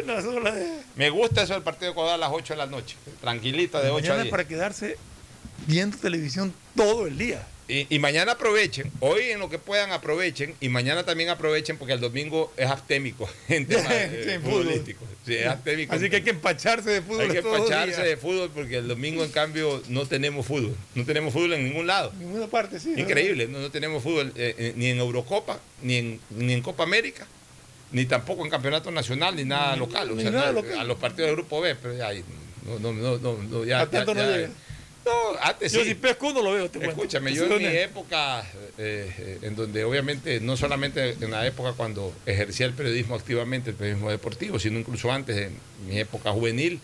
no 0.06 0.14
las 0.14 0.24
sola 0.24 0.52
de- 0.52 0.80
Me 0.96 1.10
gusta 1.10 1.44
eso 1.44 1.54
del 1.54 1.64
partido 1.64 1.94
da 1.94 2.16
a 2.16 2.18
las 2.18 2.30
8 2.32 2.54
de 2.54 2.58
la 2.58 2.66
noche. 2.66 2.96
Tranquilita 3.22 3.82
de 3.82 3.90
8 3.90 3.98
a 3.98 4.02
Mañana 4.10 4.24
10. 4.24 4.32
para 4.32 4.48
quedarse 4.48 4.98
viendo 5.66 5.98
televisión 5.98 6.54
todo 6.76 7.08
el 7.08 7.18
día. 7.18 7.46
Y, 7.70 7.86
y 7.94 8.00
mañana 8.00 8.34
aprovechen, 8.34 8.90
hoy 9.02 9.24
en 9.32 9.40
lo 9.40 9.50
que 9.50 9.60
puedan 9.60 9.92
aprovechen, 9.92 10.56
y 10.62 10.70
mañana 10.70 11.04
también 11.04 11.28
aprovechen 11.30 11.78
porque 11.78 11.94
el 11.94 12.00
domingo 12.00 12.54
es 12.56 12.70
aptémico 12.70 13.30
en 13.50 13.66
temas 13.66 13.88
eh, 13.92 14.40
futbolísticos. 14.42 15.06
Sí, 15.26 15.36
es. 15.36 15.48
Así 15.90 16.10
que 16.10 16.18
hay 16.18 16.22
que 16.22 16.30
empacharse 16.30 16.90
de 16.90 17.02
fútbol 17.02 17.22
Hay 17.24 17.30
que 17.30 17.40
empacharse 17.40 18.02
de 18.02 18.16
fútbol 18.16 18.52
porque 18.54 18.78
el 18.78 18.88
domingo, 18.88 19.24
en 19.26 19.32
cambio, 19.32 19.84
no 19.90 20.06
tenemos 20.06 20.46
fútbol. 20.46 20.76
No 20.96 21.04
tenemos 21.06 21.34
fútbol 21.34 21.54
en 21.54 21.66
ningún 21.66 21.88
lado. 21.88 22.12
En 22.14 22.20
ninguna 22.20 22.48
parte, 22.48 22.80
sí. 22.80 22.94
Increíble, 22.96 23.48
no, 23.50 23.60
no 23.60 23.70
tenemos 23.70 24.02
fútbol 24.02 24.32
eh, 24.38 24.56
eh, 24.58 24.74
ni 24.78 24.88
en 24.88 25.00
Eurocopa, 25.00 25.60
ni 25.82 25.96
en, 25.98 26.20
ni 26.30 26.54
en 26.54 26.62
Copa 26.62 26.84
América, 26.84 27.28
ni 27.92 28.06
tampoco 28.06 28.44
en 28.44 28.52
Campeonato 28.52 28.92
Nacional, 28.92 29.36
ni 29.36 29.44
nada 29.46 29.74
Ni- 29.74 29.80
local. 29.80 30.12
O 30.12 30.16
ni 30.16 30.22
sea, 30.24 30.32
nada 30.32 30.52
local. 30.52 30.80
a 30.80 30.84
los 30.84 30.98
partidos 30.98 31.28
del 31.28 31.36
Grupo 31.36 31.62
B, 31.62 31.76
pero 31.76 31.96
ya, 31.96 32.10
no, 32.66 32.80
no, 32.80 32.94
no, 32.94 33.18
no, 33.18 33.38
no, 33.44 33.66
ya, 33.66 33.90
ya- 33.90 34.04
no 34.06 34.14
ya- 34.14 34.28
llega. 34.38 34.50
No, 35.06 35.12
antes 35.42 35.72
Yo 35.72 35.84
sí. 35.84 35.90
si 35.90 35.96
pesco 35.96 36.34
no 36.34 36.42
lo 36.42 36.52
veo, 36.52 36.70
te. 36.70 36.86
Escúchame, 36.86 37.34
yo 37.34 37.46
en 37.46 37.60
mi 37.60 37.66
época, 37.78 38.42
eh, 38.78 39.10
eh, 39.18 39.40
en 39.44 39.56
donde 39.56 39.86
obviamente, 39.86 40.42
no 40.42 40.58
solamente 40.58 41.12
en 41.22 41.32
la 41.32 41.48
época 41.48 41.72
cuando 41.78 42.14
ejercía 42.26 42.66
el 42.66 42.74
periodismo 42.74 43.16
activamente, 43.16 43.70
el 43.70 43.78
periodismo 43.78 44.10
deportivo, 44.12 44.60
sino 44.60 44.78
incluso 44.80 45.10
antes, 45.10 45.38
en 45.38 45.58
mi 45.88 45.98
época 45.98 46.32
juvenil, 46.34 46.82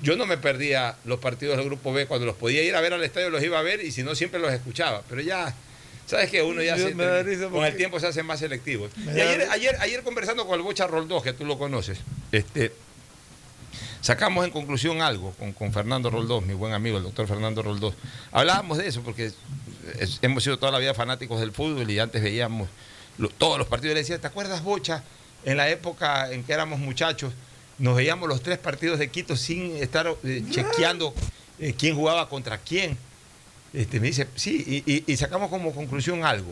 yo 0.00 0.14
no 0.14 0.26
me 0.26 0.36
perdía 0.38 0.94
los 1.06 1.18
partidos 1.18 1.56
del 1.56 1.66
Grupo 1.66 1.92
B. 1.92 2.06
Cuando 2.06 2.24
los 2.24 2.36
podía 2.36 2.62
ir 2.62 2.76
a 2.76 2.80
ver 2.80 2.92
al 2.92 3.02
estadio, 3.02 3.30
los 3.30 3.42
iba 3.42 3.58
a 3.58 3.62
ver 3.62 3.84
y 3.84 3.90
si 3.90 4.04
no, 4.04 4.14
siempre 4.14 4.38
los 4.38 4.52
escuchaba. 4.52 5.02
Pero 5.08 5.22
ya, 5.22 5.52
¿sabes 6.06 6.30
que 6.30 6.42
Uno 6.42 6.62
ya 6.62 6.76
se- 6.76 6.92
con 7.50 7.64
el 7.64 7.76
tiempo 7.76 8.00
se 8.00 8.06
hace 8.06 8.22
más 8.22 8.38
selectivo. 8.40 8.88
Y 9.06 9.10
ayer, 9.20 9.48
ayer, 9.50 9.76
ayer 9.80 10.02
conversando 10.02 10.46
con 10.46 10.56
el 10.56 10.62
Bocha 10.62 10.86
Roldós, 10.86 11.22
que 11.22 11.32
tú 11.32 11.44
lo 11.44 11.58
conoces, 11.58 11.98
este, 12.32 12.72
sacamos 14.00 14.44
en 14.44 14.50
conclusión 14.50 15.02
algo 15.02 15.32
con, 15.32 15.52
con 15.52 15.72
Fernando 15.72 16.10
Roldós, 16.10 16.44
mi 16.44 16.54
buen 16.54 16.72
amigo, 16.72 16.98
el 16.98 17.02
doctor 17.04 17.26
Fernando 17.26 17.62
Roldós. 17.62 17.94
Hablábamos 18.32 18.78
de 18.78 18.86
eso 18.88 19.02
porque 19.02 19.32
es- 19.98 20.18
hemos 20.22 20.44
sido 20.44 20.58
toda 20.58 20.72
la 20.72 20.78
vida 20.78 20.94
fanáticos 20.94 21.40
del 21.40 21.52
fútbol 21.52 21.90
y 21.90 21.98
antes 21.98 22.22
veíamos 22.22 22.68
lo- 23.18 23.28
todos 23.28 23.58
los 23.58 23.66
partidos. 23.66 23.94
Le 23.94 24.00
decía, 24.00 24.18
¿te 24.20 24.26
acuerdas, 24.26 24.62
Bocha? 24.62 25.02
En 25.44 25.56
la 25.56 25.68
época 25.70 26.32
en 26.32 26.44
que 26.44 26.52
éramos 26.52 26.78
muchachos, 26.78 27.32
nos 27.78 27.96
veíamos 27.96 28.28
los 28.28 28.42
tres 28.42 28.58
partidos 28.58 28.98
de 28.98 29.10
Quito 29.10 29.36
sin 29.36 29.76
estar 29.76 30.12
eh, 30.24 30.42
chequeando 30.50 31.14
eh, 31.58 31.74
quién 31.78 31.94
jugaba 31.94 32.28
contra 32.28 32.58
quién. 32.58 32.96
Este, 33.76 34.00
me 34.00 34.06
dice, 34.06 34.26
sí, 34.36 34.82
y, 34.86 35.16
sacamos 35.18 35.50
como 35.50 35.74
conclusión 35.74 36.24
algo, 36.24 36.50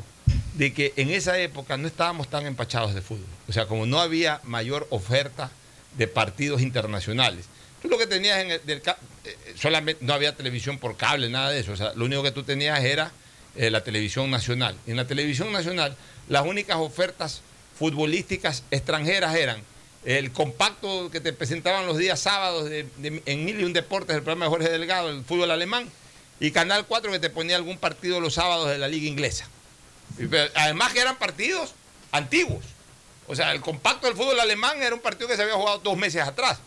de 0.58 0.74
que 0.74 0.92
en 0.96 1.08
esa 1.08 1.38
época 1.38 1.78
no 1.78 1.88
estábamos 1.88 2.28
tan 2.28 2.44
empachados 2.44 2.94
de 2.94 3.00
fútbol. 3.00 3.24
O 3.48 3.52
sea, 3.52 3.64
como 3.64 3.86
no 3.86 3.98
había 3.98 4.42
mayor 4.44 4.86
oferta 4.90 5.50
de 5.96 6.06
partidos 6.06 6.60
internacionales. 6.60 7.46
Tú 7.80 7.88
lo 7.88 7.96
que 7.96 8.06
tenías 8.06 8.40
en 8.40 8.50
el, 8.50 8.66
del 8.66 8.82
eh, 9.24 9.36
solamente 9.54 10.04
no 10.04 10.12
había 10.12 10.36
televisión 10.36 10.76
por 10.78 10.98
cable, 10.98 11.30
nada 11.30 11.48
de 11.48 11.60
eso. 11.60 11.72
O 11.72 11.76
sea, 11.76 11.94
lo 11.94 12.04
único 12.04 12.22
que 12.22 12.30
tú 12.30 12.42
tenías 12.42 12.84
era 12.84 13.10
eh, 13.56 13.70
la 13.70 13.82
televisión 13.82 14.30
nacional. 14.30 14.76
Y 14.86 14.90
en 14.90 14.98
la 14.98 15.06
televisión 15.06 15.50
nacional, 15.50 15.96
las 16.28 16.44
únicas 16.44 16.76
ofertas 16.76 17.40
futbolísticas 17.78 18.64
extranjeras 18.70 19.34
eran 19.34 19.62
el 20.04 20.30
compacto 20.30 21.10
que 21.10 21.22
te 21.22 21.32
presentaban 21.32 21.86
los 21.86 21.96
días 21.96 22.20
sábados 22.20 22.70
en 22.70 23.44
Mil 23.46 23.60
y 23.60 23.64
un 23.64 23.72
Deportes, 23.72 24.14
el 24.14 24.22
programa 24.22 24.44
de 24.44 24.50
Jorge 24.50 24.68
Delgado, 24.68 25.08
el 25.08 25.24
fútbol 25.24 25.50
alemán, 25.50 25.88
y 26.40 26.50
Canal 26.50 26.86
4 26.86 27.12
que 27.12 27.18
te 27.18 27.30
ponía 27.30 27.56
algún 27.56 27.78
partido 27.78 28.20
los 28.20 28.34
sábados 28.34 28.68
de 28.68 28.78
la 28.78 28.88
liga 28.88 29.06
inglesa. 29.06 29.46
Además 30.54 30.92
que 30.92 31.00
eran 31.00 31.16
partidos 31.16 31.74
antiguos. 32.12 32.64
O 33.26 33.34
sea, 33.34 33.52
el 33.52 33.60
compacto 33.60 34.06
del 34.06 34.16
fútbol 34.16 34.38
alemán 34.38 34.82
era 34.82 34.94
un 34.94 35.00
partido 35.00 35.28
que 35.28 35.36
se 35.36 35.42
había 35.42 35.54
jugado 35.54 35.78
dos 35.78 35.96
meses 35.96 36.22
atrás. 36.22 36.58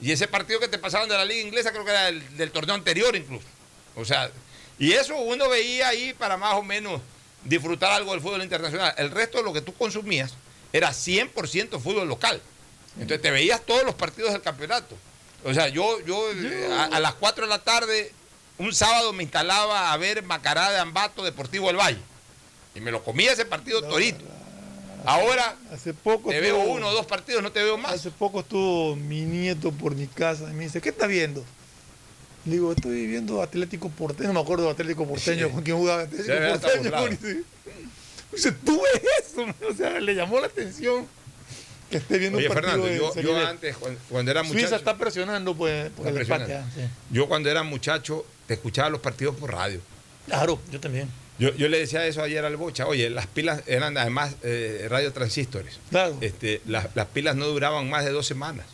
Y 0.00 0.10
ese 0.12 0.28
partido 0.28 0.60
que 0.60 0.68
te 0.68 0.78
pasaban 0.78 1.08
de 1.08 1.16
la 1.16 1.24
liga 1.24 1.40
inglesa 1.40 1.70
creo 1.72 1.84
que 1.84 1.90
era 1.90 2.04
del, 2.06 2.36
del 2.36 2.50
torneo 2.50 2.74
anterior 2.74 3.14
incluso. 3.16 3.46
O 3.94 4.04
sea, 4.04 4.30
y 4.78 4.92
eso 4.92 5.16
uno 5.16 5.48
veía 5.48 5.88
ahí 5.88 6.12
para 6.12 6.36
más 6.36 6.54
o 6.54 6.62
menos 6.62 7.00
disfrutar 7.44 7.92
algo 7.92 8.12
del 8.12 8.20
fútbol 8.20 8.42
internacional. 8.42 8.94
El 8.98 9.10
resto 9.10 9.38
de 9.38 9.44
lo 9.44 9.52
que 9.52 9.60
tú 9.60 9.72
consumías 9.74 10.34
era 10.72 10.90
100% 10.90 11.80
fútbol 11.80 12.08
local. 12.08 12.40
Entonces 12.94 13.22
te 13.22 13.30
veías 13.30 13.62
todos 13.62 13.84
los 13.84 13.94
partidos 13.94 14.32
del 14.32 14.42
campeonato. 14.42 14.96
O 15.44 15.54
sea, 15.54 15.68
yo, 15.68 16.00
yo, 16.04 16.24
a, 16.72 16.84
a 16.84 17.00
las 17.00 17.14
4 17.14 17.44
de 17.44 17.50
la 17.50 17.58
tarde, 17.58 18.12
un 18.62 18.74
sábado 18.74 19.12
me 19.12 19.22
instalaba 19.22 19.92
a 19.92 19.96
ver 19.96 20.22
Macará 20.22 20.70
de 20.70 20.78
Ambato 20.78 21.22
Deportivo 21.22 21.70
El 21.70 21.76
Valle. 21.76 21.98
Y 22.74 22.80
me 22.80 22.90
lo 22.90 23.02
comía 23.02 23.32
ese 23.32 23.44
partido 23.44 23.82
torito. 23.82 24.24
Ahora 25.04 25.56
hace 25.72 25.92
poco 25.94 26.30
te 26.30 26.40
veo 26.40 26.58
uno 26.60 26.88
o 26.88 26.92
dos 26.92 27.06
partidos, 27.06 27.42
no 27.42 27.50
te 27.50 27.62
veo 27.62 27.76
más. 27.76 27.92
Hace 27.92 28.10
poco 28.10 28.40
estuvo 28.40 28.94
mi 28.94 29.22
nieto 29.22 29.72
por 29.72 29.94
mi 29.96 30.06
casa 30.06 30.48
y 30.50 30.54
me 30.54 30.64
dice, 30.64 30.80
¿qué 30.80 30.90
está 30.90 31.06
viendo? 31.06 31.44
Le 32.44 32.52
digo, 32.52 32.72
estoy 32.72 33.06
viendo 33.06 33.42
Atlético 33.42 33.88
Porteño, 33.88 34.28
no 34.28 34.34
me 34.34 34.40
acuerdo 34.40 34.64
de 34.64 34.70
Atlético 34.70 35.06
Porteño, 35.06 35.50
con 35.50 35.62
quién 35.62 35.76
jugaba 35.76 36.02
Atlético 36.02 36.32
hasta 36.32 36.68
Porteño. 36.68 37.08
Dice, 37.08 37.42
dice, 38.32 38.52
tú 38.52 38.80
ves 38.80 39.02
eso, 39.20 39.46
o 39.68 39.74
sea, 39.74 40.00
le 40.00 40.14
llamó 40.14 40.40
la 40.40 40.46
atención 40.46 41.06
que 41.90 41.98
esté 41.98 42.18
viendo 42.18 42.38
Oye, 42.38 42.48
un 42.48 42.54
partido 42.54 42.82
Fernando, 42.84 43.14
yo, 43.14 43.20
yo 43.20 43.46
antes, 43.46 43.76
cuando, 43.76 44.00
cuando 44.08 44.30
era 44.30 44.40
Suiza 44.42 44.54
muchacho, 44.54 44.76
está 44.76 44.96
presionando 44.96 45.54
pues, 45.54 45.90
por 45.90 46.06
Está 46.06 46.20
el 46.20 46.22
empate. 46.22 46.54
ah, 46.54 46.66
sí. 46.74 46.80
yo 47.10 47.28
cuando 47.28 47.50
era 47.50 47.62
muchacho 47.62 48.24
te 48.46 48.54
escuchaba 48.54 48.90
los 48.90 49.00
partidos 49.00 49.36
por 49.36 49.52
radio. 49.52 49.80
Claro, 50.26 50.60
yo 50.70 50.80
también. 50.80 51.08
Yo, 51.38 51.54
yo 51.56 51.68
le 51.68 51.78
decía 51.78 52.06
eso 52.06 52.22
ayer 52.22 52.44
al 52.44 52.56
Bocha, 52.56 52.86
oye, 52.86 53.10
las 53.10 53.26
pilas 53.26 53.62
eran 53.66 53.96
además 53.96 54.34
eh, 54.42 54.86
radiotransistores. 54.88 55.78
Claro. 55.90 56.16
Este, 56.20 56.60
las, 56.66 56.88
las 56.94 57.06
pilas 57.08 57.34
no 57.36 57.46
duraban 57.46 57.88
más 57.90 58.04
de 58.04 58.10
dos 58.12 58.26
semanas. 58.26 58.66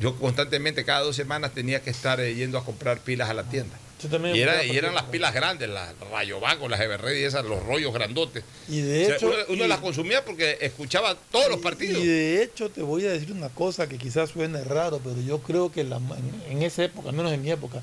Yo 0.00 0.16
constantemente, 0.16 0.84
cada 0.84 1.00
dos 1.00 1.16
semanas, 1.16 1.52
tenía 1.54 1.82
que 1.82 1.90
estar 1.90 2.20
eh, 2.20 2.34
yendo 2.34 2.58
a 2.58 2.64
comprar 2.64 3.00
pilas 3.00 3.28
a 3.30 3.34
la 3.34 3.44
tienda. 3.44 3.76
Yo 4.02 4.08
también 4.08 4.36
Y, 4.36 4.40
era- 4.40 4.62
y 4.64 4.76
eran 4.76 4.94
las 4.94 5.04
pilas 5.04 5.34
grandes, 5.34 5.68
las 5.68 5.92
Rayovac, 6.12 6.60
las 6.68 6.80
Everready, 6.80 7.24
esas, 7.24 7.44
los 7.44 7.60
rollos 7.64 7.92
grandotes. 7.92 8.44
Y 8.68 8.80
de 8.80 9.02
O 9.02 9.06
sea, 9.06 9.16
hecho, 9.16 9.26
uno, 9.26 9.36
uno 9.48 9.64
y- 9.64 9.68
las 9.68 9.78
consumía 9.80 10.24
porque 10.24 10.56
escuchaba 10.60 11.16
todos 11.32 11.48
los 11.50 11.58
partidos. 11.60 12.00
Y 12.02 12.06
de 12.06 12.42
hecho 12.44 12.70
te 12.70 12.80
voy 12.82 13.04
a 13.06 13.10
decir 13.10 13.32
una 13.32 13.48
cosa 13.48 13.88
que 13.88 13.98
quizás 13.98 14.30
suene 14.30 14.62
raro, 14.62 15.00
pero 15.02 15.20
yo 15.20 15.40
creo 15.40 15.72
que 15.72 15.82
la- 15.84 15.96
en, 15.96 16.42
en 16.56 16.62
esa 16.62 16.84
época, 16.84 17.08
al 17.10 17.16
menos 17.16 17.32
en 17.32 17.42
mi 17.42 17.50
época, 17.50 17.82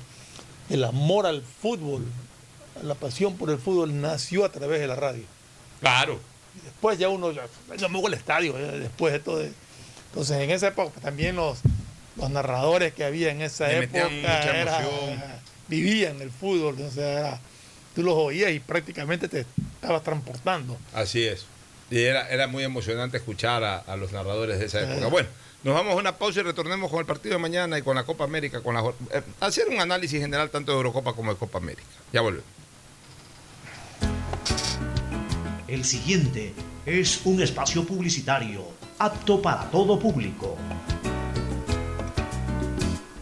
el 0.70 0.84
amor 0.84 1.26
al 1.26 1.42
fútbol, 1.42 2.04
la 2.82 2.94
pasión 2.94 3.36
por 3.36 3.50
el 3.50 3.58
fútbol 3.58 4.00
nació 4.00 4.44
a 4.44 4.50
través 4.52 4.80
de 4.80 4.86
la 4.86 4.96
radio. 4.96 5.24
Claro. 5.80 6.20
Y 6.60 6.64
después 6.64 6.98
ya 6.98 7.08
uno, 7.08 7.32
ya, 7.32 7.46
yo 7.76 7.88
me 7.88 7.98
voy 8.00 8.06
al 8.08 8.14
estadio, 8.14 8.52
después 8.54 9.12
de 9.12 9.18
todo. 9.20 9.42
Entonces 10.10 10.38
en 10.38 10.50
esa 10.50 10.68
época 10.68 11.00
también 11.00 11.36
los, 11.36 11.58
los 12.16 12.30
narradores 12.30 12.92
que 12.94 13.04
había 13.04 13.30
en 13.30 13.42
esa 13.42 13.70
época 13.70 14.08
mucha 14.08 14.56
era- 14.60 15.40
vivían 15.68 16.20
el 16.22 16.30
fútbol, 16.30 16.74
entonces 16.76 16.98
era- 17.04 17.40
tú 17.94 18.02
los 18.02 18.14
oías 18.14 18.50
y 18.52 18.60
prácticamente 18.60 19.28
te 19.28 19.46
estabas 19.80 20.02
transportando. 20.02 20.76
Así 20.92 21.24
es. 21.26 21.44
Y 21.90 22.00
era, 22.02 22.28
era 22.28 22.46
muy 22.46 22.64
emocionante 22.64 23.16
escuchar 23.16 23.62
a, 23.64 23.78
a 23.78 23.96
los 23.96 24.12
narradores 24.12 24.58
de 24.58 24.66
esa 24.66 24.80
época. 24.80 25.06
Eh. 25.06 25.10
Bueno, 25.10 25.28
nos 25.66 25.74
vamos 25.74 25.94
a 25.94 25.96
una 25.96 26.16
pausa 26.16 26.38
y 26.38 26.42
retornemos 26.44 26.88
con 26.88 27.00
el 27.00 27.06
partido 27.06 27.34
de 27.34 27.38
mañana 27.40 27.76
y 27.76 27.82
con 27.82 27.96
la 27.96 28.04
Copa 28.04 28.22
América, 28.22 28.62
con 28.62 28.76
la, 28.76 28.88
eh, 29.10 29.20
hacer 29.40 29.66
un 29.66 29.80
análisis 29.80 30.20
general 30.20 30.48
tanto 30.48 30.70
de 30.70 30.76
Eurocopa 30.76 31.12
como 31.12 31.32
de 31.32 31.38
Copa 31.38 31.58
América. 31.58 31.88
Ya 32.12 32.20
volvemos. 32.20 32.46
El 35.66 35.84
siguiente 35.84 36.54
es 36.86 37.20
un 37.24 37.42
espacio 37.42 37.84
publicitario 37.84 38.64
apto 39.00 39.42
para 39.42 39.68
todo 39.68 39.98
público. 39.98 40.56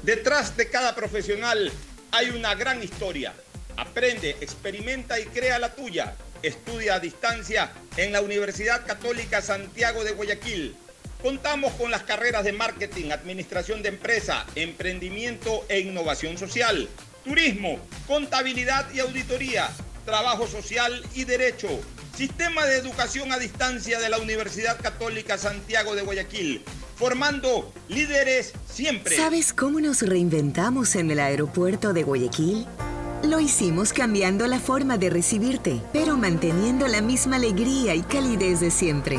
Detrás 0.03 0.55
de 0.55 0.69
cada 0.69 0.95
profesional 0.95 1.73
hay 2.11 2.29
una 2.29 2.55
gran 2.55 2.83
historia. 2.83 3.33
Aprende, 3.79 4.37
experimenta 4.43 5.19
y 5.19 5.25
crea 5.25 5.59
la 5.59 5.75
tuya. 5.75 6.15
Estudia 6.43 6.97
a 6.97 7.01
distancia 7.01 7.73
en 7.97 8.13
la 8.13 8.21
Universidad 8.21 8.85
Católica 8.85 9.41
Santiago 9.41 10.05
de 10.05 10.13
Guayaquil. 10.13 10.77
Contamos 11.25 11.73
con 11.73 11.91
las 11.91 12.03
carreras 12.03 12.45
de 12.45 12.53
marketing, 12.53 13.11
administración 13.11 13.81
de 13.81 13.89
empresa, 13.89 14.45
emprendimiento 14.57 15.65
e 15.71 15.81
innovación 15.81 16.37
social, 16.37 16.87
turismo, 17.25 17.79
contabilidad 18.07 18.93
y 18.93 19.01
auditoría, 19.01 19.71
trabajo 20.05 20.47
social 20.47 21.03
y 21.15 21.25
derecho. 21.25 21.69
Sistema 22.15 22.67
de 22.67 22.77
educación 22.77 23.33
a 23.33 23.39
distancia 23.39 24.01
de 24.01 24.11
la 24.11 24.19
Universidad 24.19 24.79
Católica 24.79 25.39
Santiago 25.39 25.95
de 25.95 26.03
Guayaquil, 26.03 26.63
formando 26.97 27.73
líderes 27.89 28.53
siempre. 28.71 29.17
¿Sabes 29.17 29.55
cómo 29.55 29.81
nos 29.81 30.03
reinventamos 30.03 30.95
en 30.95 31.11
el 31.11 31.21
aeropuerto 31.21 31.95
de 31.95 32.03
Guayaquil? 32.03 32.67
Lo 33.23 33.41
hicimos 33.41 33.95
cambiando 33.95 34.47
la 34.47 34.61
forma 34.61 34.99
de 34.99 35.09
recibirte, 35.09 35.81
pero 35.91 36.19
manteniendo 36.19 36.87
la 36.87 37.01
misma 37.01 37.37
alegría 37.37 37.95
y 37.95 38.03
calidez 38.03 38.61
de 38.61 38.71
siempre. 38.71 39.19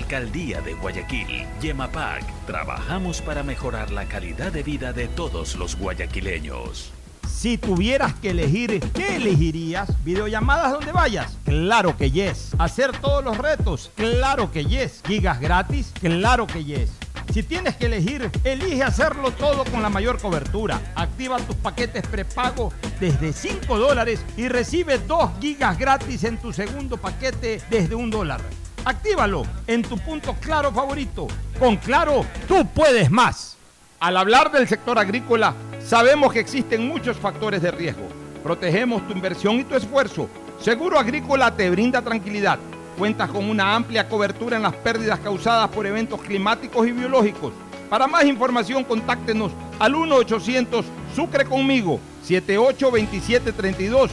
Alcaldía 0.00 0.62
de 0.62 0.72
Guayaquil, 0.72 1.46
Yemapac, 1.60 2.24
trabajamos 2.46 3.20
para 3.20 3.42
mejorar 3.42 3.90
la 3.90 4.06
calidad 4.06 4.50
de 4.50 4.62
vida 4.62 4.94
de 4.94 5.08
todos 5.08 5.56
los 5.56 5.76
guayaquileños. 5.76 6.90
Si 7.28 7.58
tuvieras 7.58 8.14
que 8.14 8.30
elegir, 8.30 8.80
¿qué 8.94 9.16
elegirías? 9.16 10.02
¿Videollamadas 10.02 10.72
donde 10.72 10.92
vayas? 10.92 11.36
Claro 11.44 11.98
que 11.98 12.10
yes. 12.10 12.52
¿Hacer 12.58 12.92
todos 12.98 13.22
los 13.22 13.36
retos? 13.36 13.90
Claro 13.94 14.50
que 14.50 14.64
yes. 14.64 15.02
¿Gigas 15.06 15.38
gratis? 15.38 15.92
Claro 16.00 16.46
que 16.46 16.64
yes. 16.64 16.90
Si 17.34 17.42
tienes 17.42 17.76
que 17.76 17.86
elegir, 17.86 18.30
elige 18.42 18.82
hacerlo 18.82 19.30
todo 19.32 19.64
con 19.64 19.82
la 19.82 19.90
mayor 19.90 20.18
cobertura. 20.18 20.80
Activa 20.94 21.36
tus 21.38 21.56
paquetes 21.56 22.06
prepago 22.06 22.72
desde 22.98 23.34
5 23.34 23.78
dólares 23.78 24.24
y 24.38 24.48
recibe 24.48 24.98
2 24.98 25.32
gigas 25.42 25.78
gratis 25.78 26.24
en 26.24 26.38
tu 26.38 26.54
segundo 26.54 26.96
paquete 26.96 27.60
desde 27.70 27.94
un 27.94 28.10
dólar. 28.10 28.40
Actívalo 28.84 29.42
en 29.66 29.82
tu 29.82 29.98
punto 29.98 30.34
claro 30.40 30.72
favorito. 30.72 31.28
Con 31.58 31.76
Claro, 31.76 32.24
tú 32.48 32.66
puedes 32.66 33.10
más. 33.10 33.56
Al 33.98 34.16
hablar 34.16 34.50
del 34.50 34.66
sector 34.66 34.98
agrícola, 34.98 35.54
sabemos 35.84 36.32
que 36.32 36.40
existen 36.40 36.88
muchos 36.88 37.18
factores 37.18 37.60
de 37.60 37.70
riesgo. 37.70 38.08
Protegemos 38.42 39.06
tu 39.06 39.12
inversión 39.12 39.56
y 39.56 39.64
tu 39.64 39.74
esfuerzo. 39.74 40.28
Seguro 40.60 40.98
Agrícola 40.98 41.54
te 41.54 41.68
brinda 41.68 42.00
tranquilidad. 42.00 42.58
Cuentas 42.96 43.28
con 43.30 43.48
una 43.50 43.74
amplia 43.74 44.08
cobertura 44.08 44.56
en 44.56 44.62
las 44.62 44.74
pérdidas 44.74 45.20
causadas 45.20 45.68
por 45.68 45.86
eventos 45.86 46.20
climáticos 46.22 46.86
y 46.86 46.92
biológicos. 46.92 47.52
Para 47.90 48.06
más 48.06 48.24
información, 48.24 48.84
contáctenos 48.84 49.52
al 49.78 49.94
1-800 49.94 50.84
Sucre 51.14 51.44
conmigo 51.44 52.00
782732 52.22 54.10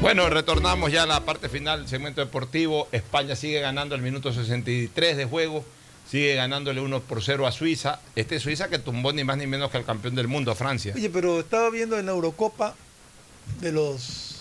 Bueno, 0.00 0.28
retornamos 0.28 0.92
ya 0.92 1.04
a 1.04 1.06
la 1.06 1.24
parte 1.24 1.48
final 1.48 1.80
del 1.80 1.88
segmento 1.88 2.20
deportivo. 2.20 2.88
España 2.92 3.36
sigue 3.36 3.60
ganando 3.60 3.94
el 3.94 4.02
minuto 4.02 4.32
63 4.32 5.16
de 5.16 5.24
juego. 5.24 5.64
Sigue 6.10 6.34
ganándole 6.34 6.80
1 6.80 7.00
por 7.00 7.22
0 7.22 7.46
a 7.46 7.52
Suiza. 7.52 8.00
Este 8.14 8.38
Suiza 8.38 8.68
que 8.68 8.78
tumbó 8.78 9.12
ni 9.12 9.24
más 9.24 9.38
ni 9.38 9.46
menos 9.46 9.70
que 9.70 9.78
al 9.78 9.84
campeón 9.84 10.14
del 10.14 10.28
mundo, 10.28 10.54
Francia. 10.54 10.92
Oye, 10.94 11.08
pero 11.08 11.40
estaba 11.40 11.70
viendo 11.70 11.98
en 11.98 12.06
la 12.06 12.12
Eurocopa 12.12 12.74
de 13.60 13.72
los 13.72 14.34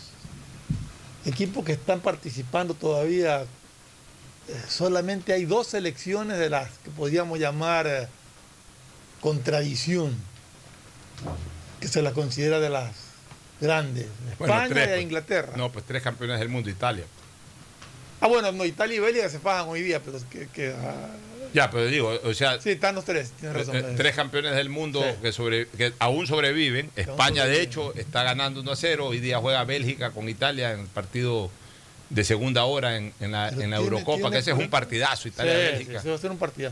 equipos 1.26 1.64
que 1.64 1.74
están 1.74 2.02
participando 2.02 2.74
todavía, 2.74 3.44
eh, 3.44 3.46
solamente 4.68 5.34
hay 5.34 5.46
dos 5.46 5.68
selecciones 5.68 6.38
de 6.38 6.50
las 6.50 6.70
que 6.80 6.90
podríamos 6.90 7.40
llamar 7.40 7.88
eh, 7.88 8.08
con 9.22 9.42
tradición, 9.42 10.14
que 11.80 11.88
se 11.88 12.02
las 12.02 12.14
considera 12.14 12.60
de 12.60 12.70
las 12.70 12.92
grandes, 13.60 14.08
Bueno, 14.40 14.54
España 14.54 14.70
tres, 14.74 14.88
e 14.88 14.92
pues. 14.92 15.02
Inglaterra. 15.04 15.54
No, 15.56 15.72
pues 15.72 15.86
tres 15.86 16.02
campeones 16.04 16.40
del 16.40 16.50
mundo, 16.50 16.70
Italia. 16.70 17.06
Ah, 18.22 18.28
bueno, 18.28 18.52
no, 18.52 18.64
Italia 18.66 18.96
y 18.96 19.00
Bélgica 19.00 19.30
se 19.30 19.40
pagan 19.40 19.68
hoy 19.68 19.82
día, 19.82 20.00
pero 20.02 20.18
que... 20.30 20.48
que, 20.48 20.74
ah, 20.74 21.08
Ya, 21.54 21.70
pero 21.70 21.86
digo, 21.88 22.18
o 22.24 22.34
sea, 22.34 22.60
sí, 22.62 22.72
están 22.72 22.96
los 22.96 23.04
tres, 23.06 23.32
tienes 23.40 23.58
razón. 23.58 23.76
eh, 23.76 23.94
tres 23.98 24.16
campeones 24.16 24.56
del 24.56 24.70
mundo 24.70 25.02
Sí. 25.04 25.16
que, 25.22 25.32
sobre, 25.34 25.68
que 25.68 25.94
aún 26.00 26.26
sobreviven. 26.26 26.90
España, 26.96 27.46
de 27.46 27.56
sobreviven. 27.56 27.62
hecho, 27.68 27.94
está 27.96 28.24
ganando 28.24 28.62
1 28.62 28.72
a 28.72 28.76
0. 28.76 29.08
Hoy 29.08 29.20
día 29.20 29.40
juega 29.40 29.64
Bélgica 29.66 30.12
con 30.12 30.30
Italia 30.30 30.72
en 30.72 30.80
el 30.82 30.88
partido 30.88 31.52
de 32.10 32.24
segunda 32.24 32.64
hora 32.66 32.96
en, 32.98 33.14
en 33.20 33.32
la, 33.34 33.50
en 33.50 33.56
la 33.56 33.58
tiene- 33.58 33.76
Eurocopa, 33.78 34.16
tiene- 34.18 34.32
que 34.32 34.38
ese 34.40 34.52
es 34.52 34.58
un 34.58 34.70
partidazo, 34.70 35.24
Sí, 35.24 35.30
Italia-Bélgica. 35.30 36.00
sí, 36.00 36.04
se 36.04 36.08
va 36.10 36.16
a 36.16 36.18
hacer 36.18 36.32
un 36.32 36.38
partido. 36.38 36.72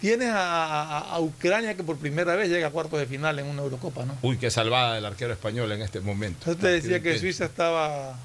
Tienes 0.00 0.28
a, 0.28 0.82
a- 0.98 1.00
a 1.14 1.20
Ucrania 1.20 1.74
que 1.74 1.82
por 1.82 1.96
primera 1.98 2.36
vez 2.36 2.48
llega 2.48 2.68
a 2.68 2.70
cuartos 2.70 3.00
de 3.00 3.06
final 3.06 3.38
en 3.38 3.46
una 3.46 3.62
Eurocopa, 3.62 4.04
¿no? 4.04 4.16
Uy, 4.22 4.38
qué 4.38 4.50
salvada 4.50 4.94
del 4.94 5.04
arquero 5.04 5.32
español 5.32 5.72
en 5.72 5.82
este 5.82 6.00
momento. 6.00 6.38
Entonces 6.50 6.60
te 6.62 6.68
decía 6.68 7.02
que 7.02 7.18
Suiza 7.18 7.46
estaba 7.46 8.16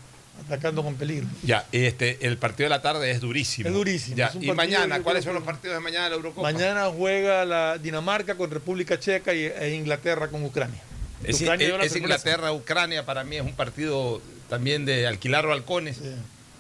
atacando 0.46 0.84
con 0.84 0.96
peligro. 0.96 1.28
Ya, 1.44 1.66
este, 1.72 2.26
el 2.28 2.38
partido 2.38 2.66
de 2.66 2.70
la 2.70 2.82
tarde 2.82 3.10
es 3.12 3.22
durísimo. 3.22 3.68
Es 3.70 3.74
durísimo, 3.74 4.18
Ya, 4.18 4.28
es 4.28 4.36
un 4.36 4.44
y 4.44 4.52
mañana, 4.52 4.98
yo 4.98 5.04
¿cuáles 5.04 5.24
son 5.24 5.34
los 5.34 5.44
partidos 5.44 5.76
de 5.78 5.80
mañana 5.82 6.06
de 6.06 6.10
la 6.12 6.16
Eurocopa? 6.18 6.52
Mañana 6.52 6.90
juega 6.96 7.44
la 7.46 7.78
Dinamarca 7.80 8.36
con 8.36 8.52
República 8.52 9.00
Checa 9.00 9.34
y, 9.34 9.46
e 9.46 9.74
Inglaterra 9.76 10.28
con 10.28 10.44
Ucrania. 10.46 10.80
Es, 11.24 11.42
Ucrania 11.42 11.70
sorpresa. 11.70 11.98
Inglaterra-Ucrania, 11.98 13.06
para 13.06 13.24
mí 13.24 13.38
es 13.38 13.42
un 13.44 13.56
partido 13.56 14.22
también 14.50 14.86
de 14.86 15.08
alquilar 15.08 15.48
balcones. 15.48 15.98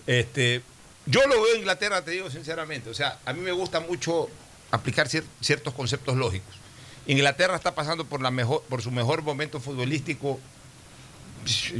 Este, 0.07 0.61
yo 1.05 1.21
lo 1.27 1.41
veo 1.41 1.55
Inglaterra, 1.57 2.01
te 2.03 2.11
digo 2.11 2.29
sinceramente. 2.29 2.89
O 2.89 2.93
sea, 2.93 3.19
a 3.25 3.33
mí 3.33 3.41
me 3.41 3.51
gusta 3.51 3.79
mucho 3.81 4.29
aplicar 4.73 5.07
cier- 5.07 5.23
ciertos 5.41 5.73
conceptos 5.73 6.15
lógicos. 6.17 6.55
Inglaterra 7.05 7.55
está 7.55 7.75
pasando 7.75 8.05
por, 8.05 8.21
la 8.21 8.31
mejor, 8.31 8.63
por 8.69 8.81
su 8.81 8.89
mejor 8.91 9.21
momento 9.21 9.59
futbolístico, 9.59 10.39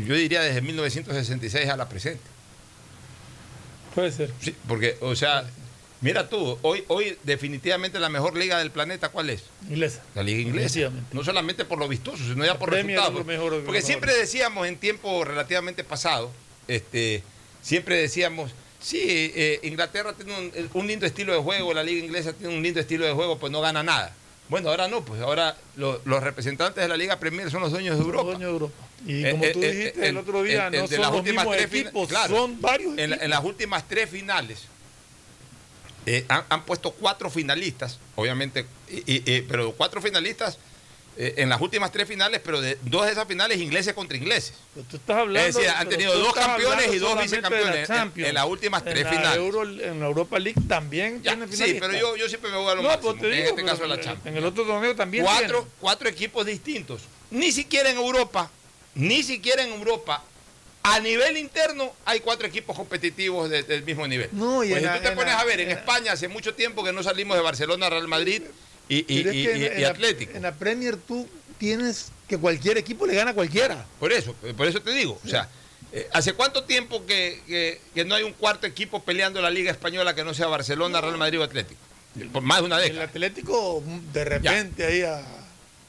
yo 0.05 0.15
diría 0.15 0.41
desde 0.41 0.61
1966 0.61 1.69
a 1.69 1.77
la 1.77 1.87
presente. 1.89 2.21
Puede 3.95 4.11
ser. 4.11 4.31
Sí, 4.41 4.55
porque, 4.67 4.97
o 5.01 5.15
sea, 5.15 5.45
mira 6.01 6.27
tú, 6.29 6.57
hoy, 6.61 6.83
hoy 6.87 7.17
definitivamente 7.23 7.99
la 7.99 8.09
mejor 8.09 8.35
liga 8.35 8.57
del 8.59 8.71
planeta, 8.71 9.09
¿cuál 9.09 9.29
es? 9.29 9.43
Inglesa. 9.69 10.01
La 10.15 10.23
liga 10.23 10.41
inglesa. 10.41 10.91
No 11.13 11.23
solamente 11.23 11.63
por 11.65 11.79
lo 11.79 11.87
vistoso, 11.87 12.17
sino 12.23 12.43
ya 12.45 12.57
por 12.59 12.71
resultados. 12.71 13.25
mejor 13.25 13.51
Porque 13.63 13.71
mejor. 13.71 13.81
siempre 13.81 14.13
decíamos 14.17 14.67
en 14.67 14.77
tiempo 14.77 15.23
relativamente 15.23 15.83
pasado, 15.83 16.31
este, 16.67 17.23
siempre 17.61 17.95
decíamos, 17.97 18.51
sí, 18.83 18.99
eh, 19.01 19.59
Inglaterra 19.63 20.13
tiene 20.13 20.37
un, 20.37 20.51
un 20.73 20.87
lindo 20.87 21.05
estilo 21.05 21.33
de 21.33 21.39
juego, 21.39 21.73
la 21.73 21.81
liga 21.83 22.05
inglesa 22.05 22.33
tiene 22.33 22.53
un 22.55 22.61
lindo 22.61 22.79
estilo 22.79 23.05
de 23.05 23.13
juego, 23.13 23.39
pues 23.39 23.51
no 23.51 23.61
gana 23.61 23.81
nada. 23.81 24.13
Bueno, 24.49 24.69
ahora 24.69 24.87
no, 24.89 25.03
pues 25.05 25.21
ahora 25.21 25.55
lo- 25.77 26.01
los 26.05 26.21
representantes 26.21 26.83
de 26.83 26.87
la 26.89 26.97
Liga 26.97 27.17
Premier 27.17 27.49
son 27.49 27.61
los 27.61 27.71
dueños 27.71 27.97
de 27.97 28.03
Europa. 28.03 28.23
Dueños 28.23 28.41
de 28.41 28.47
Europa. 28.47 28.73
Y 29.07 29.25
Eh, 29.25 29.31
como 29.31 29.43
eh, 29.45 29.51
tú 29.51 29.63
eh, 29.63 29.71
dijiste 29.71 30.05
eh, 30.05 30.09
el 30.09 30.17
otro 30.17 30.43
día, 30.43 30.69
no 30.69 30.87
son 30.87 31.01
las 31.01 31.11
los 31.11 31.23
mismos 31.23 31.57
equipos, 31.57 32.07
claro. 32.09 32.35
son 32.35 32.61
varios 32.61 32.91
En, 32.91 32.97
la- 32.97 33.03
equipos. 33.15 33.23
en 33.23 33.29
las 33.31 33.43
últimas 33.43 33.87
tres 33.87 34.09
finales 34.09 34.59
eh, 36.05 36.25
han, 36.27 36.43
han 36.49 36.65
puesto 36.65 36.91
cuatro 36.91 37.29
finalistas, 37.29 37.99
obviamente, 38.15 38.65
y- 38.89 38.97
y- 39.13 39.23
eh, 39.25 39.45
pero 39.47 39.71
cuatro 39.73 40.01
finalistas 40.01 40.57
eh, 41.17 41.35
en 41.37 41.49
las 41.49 41.61
últimas 41.61 41.91
tres 41.91 42.07
finales, 42.07 42.41
pero 42.43 42.59
de 42.61 42.77
dos 42.83 43.05
de 43.05 43.11
esas 43.11 43.27
finales 43.27 43.59
ingleses 43.59 43.93
contra 43.93 44.17
ingleses. 44.17 44.53
Pero 44.73 44.85
tú 44.89 44.97
estás 44.97 45.17
hablando, 45.17 45.47
es 45.47 45.55
decir, 45.55 45.69
han 45.69 45.87
tenido 45.89 46.17
dos 46.17 46.33
campeones 46.33 46.93
y 46.93 46.97
dos 46.97 47.15
la 47.15 47.21
vicecampeones 47.21 47.89
en- 47.89 48.25
en, 48.25 48.33
las 48.33 48.45
últimas 48.45 48.81
En 48.85 48.89
tres 48.93 49.03
la 49.05 49.09
finales. 49.11 49.37
Euro- 49.37 49.63
en 49.63 49.99
la 49.99 50.05
Europa 50.07 50.39
League 50.39 50.59
también 50.67 51.21
Ya, 51.21 51.31
tiene 51.31 51.47
sí, 51.47 51.53
finalistas. 51.53 51.87
pero 51.89 51.99
yo, 51.99 52.15
yo 52.15 52.27
siempre 52.29 52.49
me 52.51 52.57
voy 52.57 52.71
a 52.71 52.75
lo 52.75 52.81
No, 52.81 52.87
máximo, 52.89 53.11
pues 53.11 53.21
te 53.21 53.27
en 53.29 53.35
digo, 53.35 53.49
este 53.49 53.63
caso 53.65 53.77
pero 53.83 53.87
la 53.89 54.01
Champions. 54.01 54.25
En 54.27 54.37
el 54.37 54.45
otro 54.45 54.65
torneo 54.65 54.95
también 54.95 55.23
cuatro, 55.23 55.59
tiene. 55.59 55.67
cuatro 55.79 56.09
equipos 56.09 56.45
distintos. 56.45 57.01
Ni 57.31 57.51
siquiera 57.51 57.89
en 57.89 57.97
Europa, 57.97 58.49
ni 58.95 59.23
siquiera 59.23 59.63
en 59.63 59.71
Europa, 59.73 60.23
a 60.85 60.99
nivel 60.99 61.37
interno 61.37 61.93
hay 62.05 62.19
cuatro 62.19 62.45
equipos 62.45 62.75
competitivos 62.75 63.49
de- 63.49 63.63
del 63.63 63.83
mismo 63.83 64.05
nivel. 64.07 64.29
No, 64.33 64.63
y 64.63 64.69
Pues 64.71 64.83
en 64.83 64.89
si 64.89 64.97
tú 64.97 65.03
te 65.03 65.09
en 65.09 65.15
pones 65.15 65.33
a 65.35 65.43
ver, 65.45 65.61
en 65.61 65.71
en- 65.71 65.77
España 65.77 66.11
hace 66.11 66.27
mucho 66.27 66.53
tiempo 66.55 66.83
que 66.83 66.91
no 66.91 67.01
salimos 67.03 67.37
de 67.37 67.43
Barcelona, 67.43 67.89
Real 67.89 68.07
Madrid 68.07 68.41
y, 68.89 68.99
en- 69.19 69.33
y- 69.33 69.45
en 69.47 69.77
y 69.79 69.81
la- 69.81 69.89
Atlético. 69.89 70.31
En 70.35 70.43
la 70.43 70.53
Premier 70.53 70.97
tú 70.97 71.27
tienes 71.57 72.11
que 72.27 72.37
cualquier 72.37 72.77
equipo 72.77 73.05
le 73.05 73.15
gana 73.15 73.31
a 73.31 73.33
cualquiera. 73.33 73.85
Por 73.99 74.11
eso, 74.11 74.33
por 74.57 74.67
eso 74.67 74.81
te 74.81 74.91
digo. 74.91 75.19
O 75.23 75.27
sea, 75.27 75.47
eh, 75.91 76.07
¿hace 76.13 76.33
cuánto 76.33 76.63
tiempo 76.63 77.05
que, 77.05 77.41
que- 77.47 77.79
que 77.93 78.05
no 78.05 78.15
hay 78.15 78.23
un 78.23 78.33
cuarto 78.33 78.65
equipo 78.67 79.03
peleando 79.03 79.41
la 79.41 79.49
Liga 79.49 79.71
Española 79.71 80.13
que 80.15 80.23
no 80.23 80.33
sea 80.33 80.47
Barcelona, 80.47 80.99
Real 81.01 81.17
Madrid 81.17 81.39
o 81.39 81.43
Atlético? 81.43 81.79
Por 82.31 82.43
más 82.43 82.59
de 82.59 82.65
una 82.65 82.77
El 82.77 82.83
década. 82.89 83.05
Atlético 83.05 83.83
de 84.13 84.23
repente 84.25 84.85
ahí 84.85 85.01
a... 85.01 85.21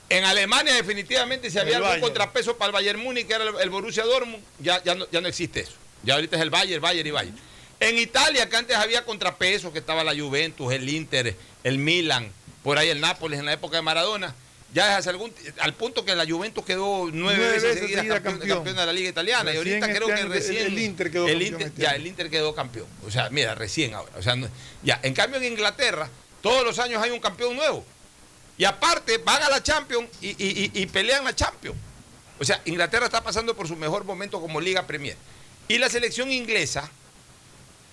En 0.09 0.25
Alemania 0.25 0.75
definitivamente 0.75 1.51
si 1.51 1.59
había 1.59 1.73
El 1.73 1.77
algún 1.77 1.89
Bayern. 1.89 2.03
contrapeso 2.03 2.57
para 2.57 2.69
el 2.69 2.73
Bayern 2.73 3.01
Múnich, 3.01 3.27
que 3.27 3.35
era 3.35 3.45
el, 3.45 3.55
el 3.61 3.71
Borussia 3.71 4.05
Dortmund, 4.05 4.43
ya, 4.61 4.83
ya, 4.85 4.95
no, 4.95 5.07
ya 5.11 5.21
no 5.21 5.29
existe 5.29 5.61
eso. 5.61 5.73
Ya 6.03 6.15
ahorita 6.15 6.37
es 6.37 6.43
el 6.43 6.51
Bayern, 6.51 6.81
Bayern 6.83 7.07
y 7.09 7.11
Bayern. 7.11 7.37
En 7.81 7.99
Italia, 7.99 8.49
que 8.49 8.57
antes 8.57 8.77
había 8.77 9.05
contrapesos, 9.05 9.73
que 9.73 9.79
estaba 9.81 10.05
la 10.05 10.15
Juventus, 10.15 10.73
el 10.73 10.89
Inter, 10.89 11.35
el 11.65 11.79
Milan, 11.79 12.31
por 12.65 12.79
ahí 12.79 12.89
el 12.89 13.01
Nápoles 13.01 13.39
en 13.39 13.47
la 13.47 13.53
época 13.53 13.77
de 13.77 13.83
Maradona, 13.83 14.35
Ya 14.73 14.87
desde 14.87 14.97
hace 14.99 15.11
algún, 15.11 15.33
al 15.61 15.75
punto 15.75 16.05
que 16.05 16.17
la 16.17 16.27
Juventus 16.27 16.65
quedó 16.65 17.09
nueve, 17.13 17.39
Nueve 17.39 17.53
veces, 17.53 17.75
seguidas 17.79 18.01
seguida 18.01 18.15
campeón, 18.15 18.39
campeón. 18.39 18.59
campeón 18.59 18.77
de 18.77 18.87
la 18.87 18.93
Liga 18.93 19.09
Italiana. 19.11 19.53
y 19.55 19.57
ahorita 19.59 19.77
este 19.87 19.95
creo 19.95 20.07
que 20.09 20.13
año 20.15 20.29
recién. 20.29 20.67
el 20.67 20.79
Inter 20.81 21.11
quedó 21.13 21.29
el 21.29 21.43
Inter- 21.43 21.67
este 21.69 21.83
ya, 21.83 21.91
el 21.91 22.07
Inter 22.09 22.29
quedó 22.31 22.55
campeón. 22.57 22.89
O 23.07 23.11
sea, 23.13 23.31
mira, 23.31 23.55
recién 23.55 23.95
ahora. 23.95 24.11
O 24.19 24.23
sea, 24.23 24.35
no- 24.35 24.49
ya. 24.83 24.99
En 25.05 25.15
cambio, 25.15 25.39
en 25.39 25.45
Inglaterra, 25.45 26.09
todos 26.43 26.65
los 26.65 26.81
años 26.81 27.01
hay 27.01 27.11
un 27.13 27.21
campeón 27.21 27.55
nuevo. 27.55 27.85
Y 28.59 28.65
aparte, 28.65 29.19
van 29.19 29.43
a 29.45 29.49
la 29.49 29.63
Champions 29.63 30.09
y, 30.21 30.31
y- 30.31 30.71
y- 30.75 30.83
y 30.83 30.87
pelean 30.87 31.23
la 31.25 31.37
Champions. 31.37 31.77
O 32.41 32.45
sea, 32.45 32.61
Inglaterra 32.65 33.07
está 33.07 33.23
pasando 33.23 33.55
por 33.55 33.69
su 33.69 33.77
mejor 33.77 34.03
momento 34.05 34.41
como 34.41 34.61
Liga 34.61 34.87
Premier. 34.89 35.17
Y 35.69 35.79
la 35.79 35.89
selección 35.89 36.33
inglesa 36.33 36.91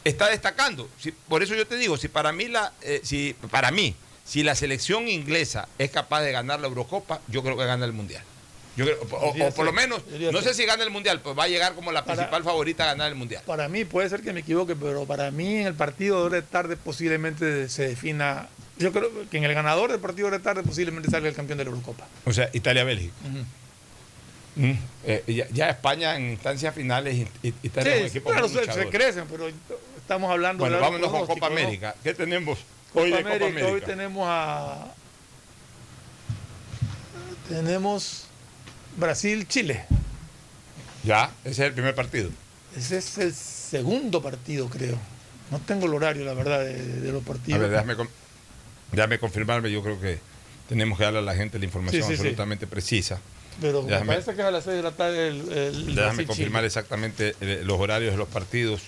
está 0.04 0.30
destacando. 0.30 0.90
Si- 1.00 1.12
por 1.12 1.44
eso 1.44 1.54
yo 1.54 1.68
te 1.68 1.76
digo, 1.78 1.96
si 1.98 2.08
para 2.08 2.32
mí 2.32 2.48
la, 2.48 2.74
eh, 2.82 3.02
si 3.04 3.36
para 3.52 3.70
mí, 3.70 3.96
si 4.32 4.44
la 4.44 4.56
selección 4.56 5.10
inglesa 5.10 5.68
es 5.78 5.92
capaz 5.92 6.22
de 6.22 6.32
ganar 6.32 6.62
la 6.62 6.68
Eurocopa, 6.68 7.20
yo 7.28 7.44
creo 7.44 7.58
que 7.58 7.66
gana 7.66 7.84
el 7.84 7.92
Mundial. 7.92 8.24
Yo 8.78 8.86
creo- 8.86 8.98
o, 9.12 9.52
por 9.54 9.66
lo 9.66 9.74
menos, 9.74 10.02
no 10.08 10.40
ser. 10.42 10.44
sé 10.44 10.54
si 10.54 10.66
gana 10.66 10.84
el 10.86 10.90
Mundial, 10.90 11.20
pues 11.20 11.38
va 11.38 11.44
a 11.44 11.48
llegar 11.50 11.76
como 11.76 11.92
la 11.92 12.06
Para- 12.06 12.16
principal 12.16 12.42
favorita 12.46 12.84
a 12.84 12.88
ganar 12.88 13.10
el 13.10 13.16
Mundial. 13.16 13.44
Para 13.46 13.68
mí 13.68 13.84
puede 13.84 14.08
ser 14.08 14.22
que 14.22 14.32
me 14.32 14.40
equivoque, 14.40 14.74
pero 14.78 15.04
para 15.06 15.32
mí 15.32 15.56
en 15.58 15.68
el 15.68 15.74
partido 15.74 16.30
de 16.30 16.42
tarde 16.44 16.78
posiblemente 16.78 17.68
se 17.68 17.90
defina. 17.90 18.48
Yo 18.78 18.94
creo 18.94 19.10
que 19.30 19.38
en 19.38 19.44
el 19.44 19.54
ganador 19.54 19.92
del 19.92 20.00
partido 20.00 20.32
de 20.32 20.40
tarde 20.40 20.64
posiblemente 20.64 21.12
salga 21.12 21.28
el 21.28 21.36
campeón 21.36 21.58
de 21.58 21.66
la 21.66 21.72
Eurocopa. 21.72 22.08
O 22.24 22.32
sea, 22.32 22.50
Italia-Bélgica. 22.54 23.14
Mm. 24.56 24.72
Eh, 25.06 25.24
ya, 25.28 25.48
ya 25.52 25.70
España 25.72 26.16
en 26.16 26.30
instancias 26.32 26.74
finales 26.74 27.16
y, 27.16 27.48
y- 27.50 27.54
Italia 27.64 27.96
es 27.96 28.04
un 28.04 28.10
Sí, 28.10 28.18
equipo 28.18 28.32
claro, 28.32 28.48
se, 28.48 28.62
crecen, 28.90 29.26
pero 29.30 29.50
estamos 29.98 30.32
hablando 30.32 30.62
Bueno, 30.62 30.78
de 30.78 30.82
vámonos 30.82 31.10
con 31.10 31.28
Copa. 31.28 31.48
América. 31.48 31.96
¿Qué 32.04 32.14
tenemos 32.14 32.60
Copa 32.94 33.04
hoy 33.06 33.12
de 33.12 33.18
América, 33.20 33.40
Copa 33.40 33.46
América? 33.52 33.72
Hoy 33.74 33.82
tenemos 33.82 34.26
a. 34.30 34.94
Tenemos 37.48 38.26
Brasil-Chile. 38.98 39.86
Ya, 41.04 41.32
ese 41.44 41.52
es 41.52 41.60
el 41.60 41.74
primer 41.74 41.96
partido. 41.96 42.30
Ese 42.76 42.98
es 42.98 43.18
el 43.18 43.34
segundo 43.34 44.22
partido, 44.22 44.70
creo. 44.70 44.98
No 45.50 45.60
tengo 45.60 45.88
el 45.88 45.94
horario, 45.94 46.24
la 46.24 46.34
verdad, 46.34 46.60
de, 46.64 46.76
de 47.02 47.12
los 47.12 47.24
A 47.24 47.26
partidos. 47.26 47.60
ver, 47.60 47.70
déjame, 47.72 47.96
déjame 48.92 49.20
confirmarme. 49.20 49.72
Yo 49.72 49.82
creo 49.84 50.00
que 50.00 50.20
tenemos 50.70 50.98
que 50.98 51.04
darle 51.04 51.20
a 51.20 51.24
la 51.24 51.36
gente 51.36 51.60
la 51.60 51.66
información 51.66 52.04
Sí, 52.04 52.08
sí, 52.08 52.14
sí. 52.14 52.20
absolutamente 52.22 52.68
precisa. 52.68 53.20
Pero 53.60 53.84
me 53.84 54.00
parece 54.06 54.34
que 54.34 54.42
es 54.42 54.48
a 54.48 54.52
las 54.52 54.64
6 54.64 54.78
de 54.78 54.84
la 54.84 54.92
tarde 54.92 55.28
el, 55.28 55.52
el 55.52 55.96
Déjame 55.96 56.26
confirmar 56.26 56.64
exactamente 56.64 57.36
eh, 57.42 57.62
los 57.66 57.80
horarios 57.80 58.12
de 58.14 58.18
los 58.18 58.30
partidos 58.30 58.82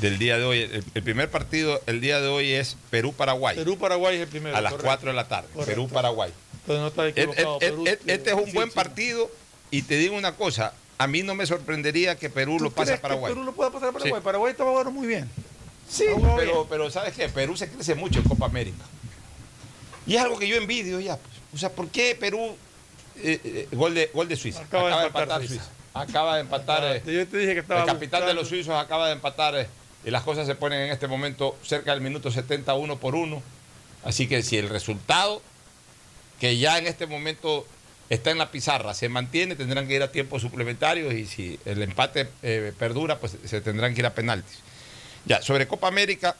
del 0.00 0.18
día 0.18 0.38
de 0.38 0.44
hoy. 0.44 0.60
El, 0.62 0.84
el 0.94 1.02
primer 1.02 1.30
partido 1.30 1.80
el 1.86 2.00
día 2.00 2.20
de 2.20 2.28
hoy 2.28 2.52
es 2.52 2.76
Perú-Paraguay. 2.90 3.56
Perú-Paraguay 3.56 4.16
es 4.16 4.22
el 4.22 4.28
primero. 4.28 4.56
a 4.56 4.60
las 4.60 4.72
correcto. 4.72 4.86
4 4.88 5.10
de 5.10 5.16
la 5.16 5.28
tarde. 5.28 5.48
Perú-Paraguay. 5.66 6.32
No 6.66 6.86
et- 6.88 8.00
Este 8.06 8.30
es 8.30 8.36
un 8.36 8.46
sí, 8.46 8.52
buen 8.52 8.68
sí. 8.68 8.74
partido 8.74 9.30
y 9.70 9.82
te 9.82 9.96
digo 9.96 10.16
una 10.16 10.36
cosa, 10.36 10.72
a 10.98 11.06
mí 11.06 11.22
no 11.22 11.34
me 11.34 11.46
sorprendería 11.46 12.16
que 12.16 12.28
Perú 12.30 12.58
¿Tú 12.58 12.64
lo 12.64 12.70
pase 12.70 12.92
a 12.92 12.96
que 12.96 13.02
Paraguay. 13.02 13.32
Perú 13.32 13.44
lo 13.44 13.52
puede 13.52 13.70
pasar 13.70 13.88
a 13.88 13.92
Paraguay. 13.92 14.20
Sí. 14.20 14.24
Paraguay 14.24 14.50
está 14.52 14.64
jugando 14.64 14.90
muy 14.90 15.06
bien. 15.06 15.28
Sí, 15.88 16.04
pero, 16.14 16.36
bien. 16.36 16.56
pero 16.68 16.90
¿sabes 16.90 17.14
qué? 17.14 17.28
Perú 17.28 17.56
se 17.56 17.68
crece 17.68 17.94
mucho 17.94 18.18
en 18.20 18.24
Copa 18.28 18.46
América. 18.46 18.84
Y 20.06 20.14
es 20.16 20.20
algo 20.22 20.38
que 20.38 20.46
yo 20.48 20.56
envidio 20.56 21.00
ya. 21.00 21.16
pues. 21.16 21.34
O 21.54 21.58
sea, 21.58 21.70
¿por 21.70 21.88
qué 21.88 22.16
Perú... 22.18 22.56
eh, 23.16 23.40
eh, 23.44 23.68
gol, 23.72 23.94
de, 23.94 24.10
gol 24.14 24.28
de 24.28 24.36
Suiza. 24.36 24.60
Acaba 24.62 25.00
de 25.00 25.06
empatar 25.06 25.46
Suiza. 25.46 25.68
Acaba 25.92 26.34
de 26.36 26.40
empatar... 26.42 26.84
eh, 26.96 27.02
Yo 27.04 27.26
te 27.26 27.38
dije 27.38 27.54
que 27.54 27.60
estaba 27.60 27.80
el 27.80 27.86
capitán 27.86 28.20
de 28.20 28.26
buscando- 28.26 28.40
los 28.42 28.48
suizos 28.48 28.74
acaba 28.76 29.06
de 29.08 29.14
empatar 29.14 29.56
eh, 29.56 29.66
y 30.04 30.10
las 30.10 30.22
cosas 30.22 30.46
se 30.46 30.54
ponen 30.54 30.80
en 30.82 30.90
este 30.92 31.06
momento 31.06 31.56
cerca 31.62 31.92
del 31.92 32.00
minuto 32.00 32.30
71 32.30 32.96
por 32.98 33.14
uno. 33.14 33.42
Así 34.04 34.26
que 34.26 34.42
si 34.42 34.56
el 34.56 34.68
resultado, 34.68 35.42
que 36.40 36.56
ya 36.58 36.78
en 36.78 36.86
este 36.86 37.06
momento 37.06 37.66
está 38.08 38.30
en 38.30 38.38
la 38.38 38.50
pizarra, 38.50 38.94
se 38.94 39.08
mantiene, 39.08 39.56
tendrán 39.56 39.86
que 39.86 39.94
ir 39.94 40.02
a 40.02 40.10
tiempos 40.10 40.42
suplementarios 40.42 41.12
y 41.14 41.26
si 41.26 41.58
el 41.64 41.82
empate 41.82 42.28
eh, 42.42 42.72
perdura, 42.78 43.18
pues 43.18 43.36
se 43.44 43.60
tendrán 43.60 43.94
que 43.94 44.00
ir 44.00 44.06
a 44.06 44.14
penaltis. 44.14 44.58
Ya, 45.26 45.42
sobre 45.42 45.68
Copa 45.68 45.86
América, 45.88 46.34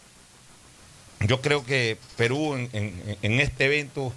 yo 1.27 1.43
creo 1.43 1.65
que 1.67 1.99
Perú 2.17 2.55
en, 2.73 3.41
este 3.41 3.67
evento 3.67 4.13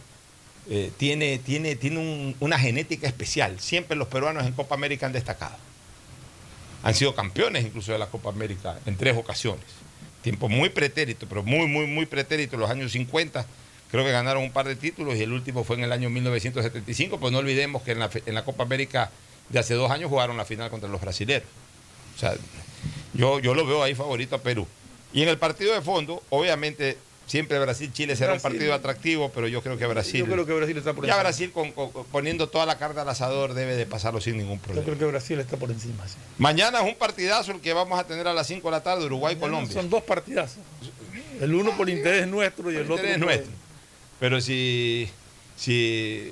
eh, 0.70 0.90
tiene, 0.98 1.38
tiene, 1.38 1.76
tiene 1.76 2.00
un- 2.00 2.36
una 2.40 2.58
genética 2.58 3.08
especial. 3.08 3.60
Siempre 3.60 3.98
los 3.98 4.08
peruanos 4.08 4.46
en 4.48 4.54
Copa 4.54 4.76
América 4.76 5.06
han 5.06 5.12
destacado. 5.12 5.58
Han 6.84 6.94
sido 6.94 7.16
campeones 7.16 7.66
incluso 7.66 7.92
de 7.92 7.98
la 7.98 8.08
Copa 8.08 8.30
América 8.30 8.78
en 8.86 8.98
tres 8.98 9.18
ocasiones. 9.18 9.66
Tiempo 10.22 10.50
muy 10.50 10.70
pretérito, 10.70 11.28
pero 11.28 11.44
muy, 11.44 11.68
muy, 11.68 11.88
muy 11.88 12.06
pretérito. 12.06 12.58
Los 12.58 12.70
años 12.70 12.92
50 12.92 13.46
creo 13.90 14.04
que 14.04 14.12
ganaron 14.12 14.44
un 14.44 14.52
par 14.52 14.68
de 14.68 14.76
títulos 14.76 15.16
y 15.16 15.22
el 15.22 15.32
último 15.32 15.64
fue 15.64 15.78
en 15.78 15.84
el 15.84 15.92
año 15.92 16.10
1975. 16.10 17.20
Pues 17.20 17.32
no 17.32 17.40
olvidemos 17.40 17.82
que 17.84 17.92
en 17.92 18.00
la, 18.00 18.10
en 18.26 18.36
la 18.36 18.44
Copa 18.44 18.64
América 18.64 19.12
de 19.50 19.60
hace 19.60 19.74
dos 19.74 19.92
años 19.92 20.10
jugaron 20.10 20.38
la 20.38 20.46
final 20.46 20.70
contra 20.70 20.90
los 20.90 21.02
brasileños. 21.02 21.44
O 22.16 22.20
sea, 22.20 22.36
yo, 23.14 23.40
yo 23.40 23.54
lo 23.54 23.66
veo 23.66 23.82
ahí 23.84 23.96
favorito 23.96 24.36
a 24.36 24.40
Perú. 24.42 24.68
Y 25.14 25.22
en 25.22 25.30
el 25.30 25.38
partido 25.38 25.74
de 25.74 25.82
fondo, 25.82 26.24
obviamente, 26.30 26.98
siempre 27.34 27.58
Brasil-Chile 27.58 28.16
será 28.16 28.34
Brasil. 28.34 28.46
un 28.48 28.52
partido 28.54 28.74
atractivo, 28.76 29.32
pero 29.34 29.48
yo 29.48 29.64
creo 29.64 29.76
que 29.76 29.88
Brasil. 29.88 30.20
Yo 30.20 30.32
creo 30.32 30.46
que 30.46 30.54
Brasil 30.54 30.78
está 30.78 30.94
por 30.94 31.04
ya 31.04 31.14
encima. 31.14 31.24
Brasil 31.24 31.52
con- 31.52 31.72
con- 31.72 31.90
poniendo 32.12 32.48
toda 32.48 32.68
la 32.68 32.78
carne 32.78 33.02
al 33.02 33.10
asador 33.10 33.56
debe 33.56 33.76
de 33.76 33.88
pasarlo 33.88 34.22
sin 34.22 34.38
ningún 34.38 34.58
Yo 34.58 34.62
problema. 34.62 34.86
creo 34.86 35.00
que 35.00 35.06
Brasil 35.06 35.40
está 35.40 35.58
por 35.58 35.72
encima. 35.72 36.08
sí. 36.08 36.14
Mañana 36.38 36.82
es 36.82 36.86
un 36.88 36.96
partidazo 36.96 37.52
el 37.52 37.60
que 37.60 37.74
vamos 37.74 38.00
a 38.00 38.04
tener 38.06 38.28
a 38.28 38.34
las 38.34 38.46
5 38.46 38.68
de 38.68 38.72
la 38.72 38.84
tarde, 38.84 39.06
Uruguay-Colombia. 39.06 39.74
Son 39.74 39.90
dos 39.90 40.04
partidazos. 40.04 40.60
El 41.42 41.56
uno 41.56 41.76
por 41.76 41.90
interés 41.90 42.28
nuestro 42.28 42.72
y 42.72 42.76
el 42.76 42.84
otro 42.84 42.98
interés 42.98 43.18
por- 43.18 43.26
nuestro. 43.26 43.52
Pero 44.20 44.40
si, 44.40 45.10
si 45.58 46.32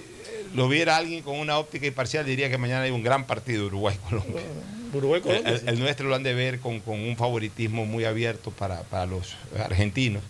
lo 0.54 0.70
viera 0.70 0.98
alguien 0.98 1.24
con 1.24 1.40
una 1.40 1.58
óptica 1.58 1.88
imparcial, 1.88 2.26
diría 2.28 2.48
que 2.52 2.60
mañana 2.60 2.84
hay 2.84 2.92
un 2.92 3.02
gran 3.02 3.26
partido 3.26 3.66
Uruguay-Colombia. 3.66 4.42
Uruguay 4.94 5.20
El, 5.20 5.28
Colombia. 5.28 5.52
el- 5.64 5.70
el 5.70 5.80
nuestro 5.80 6.08
lo 6.10 6.16
han 6.16 6.22
de 6.24 6.36
ver 6.36 6.60
con, 6.60 6.80
con 6.82 7.00
un 7.00 7.18
favoritismo 7.18 7.88
muy 7.88 8.06
abierto 8.06 8.52
para, 8.52 8.84
para 8.84 9.08
los 9.08 9.36
argentinos. 9.58 10.22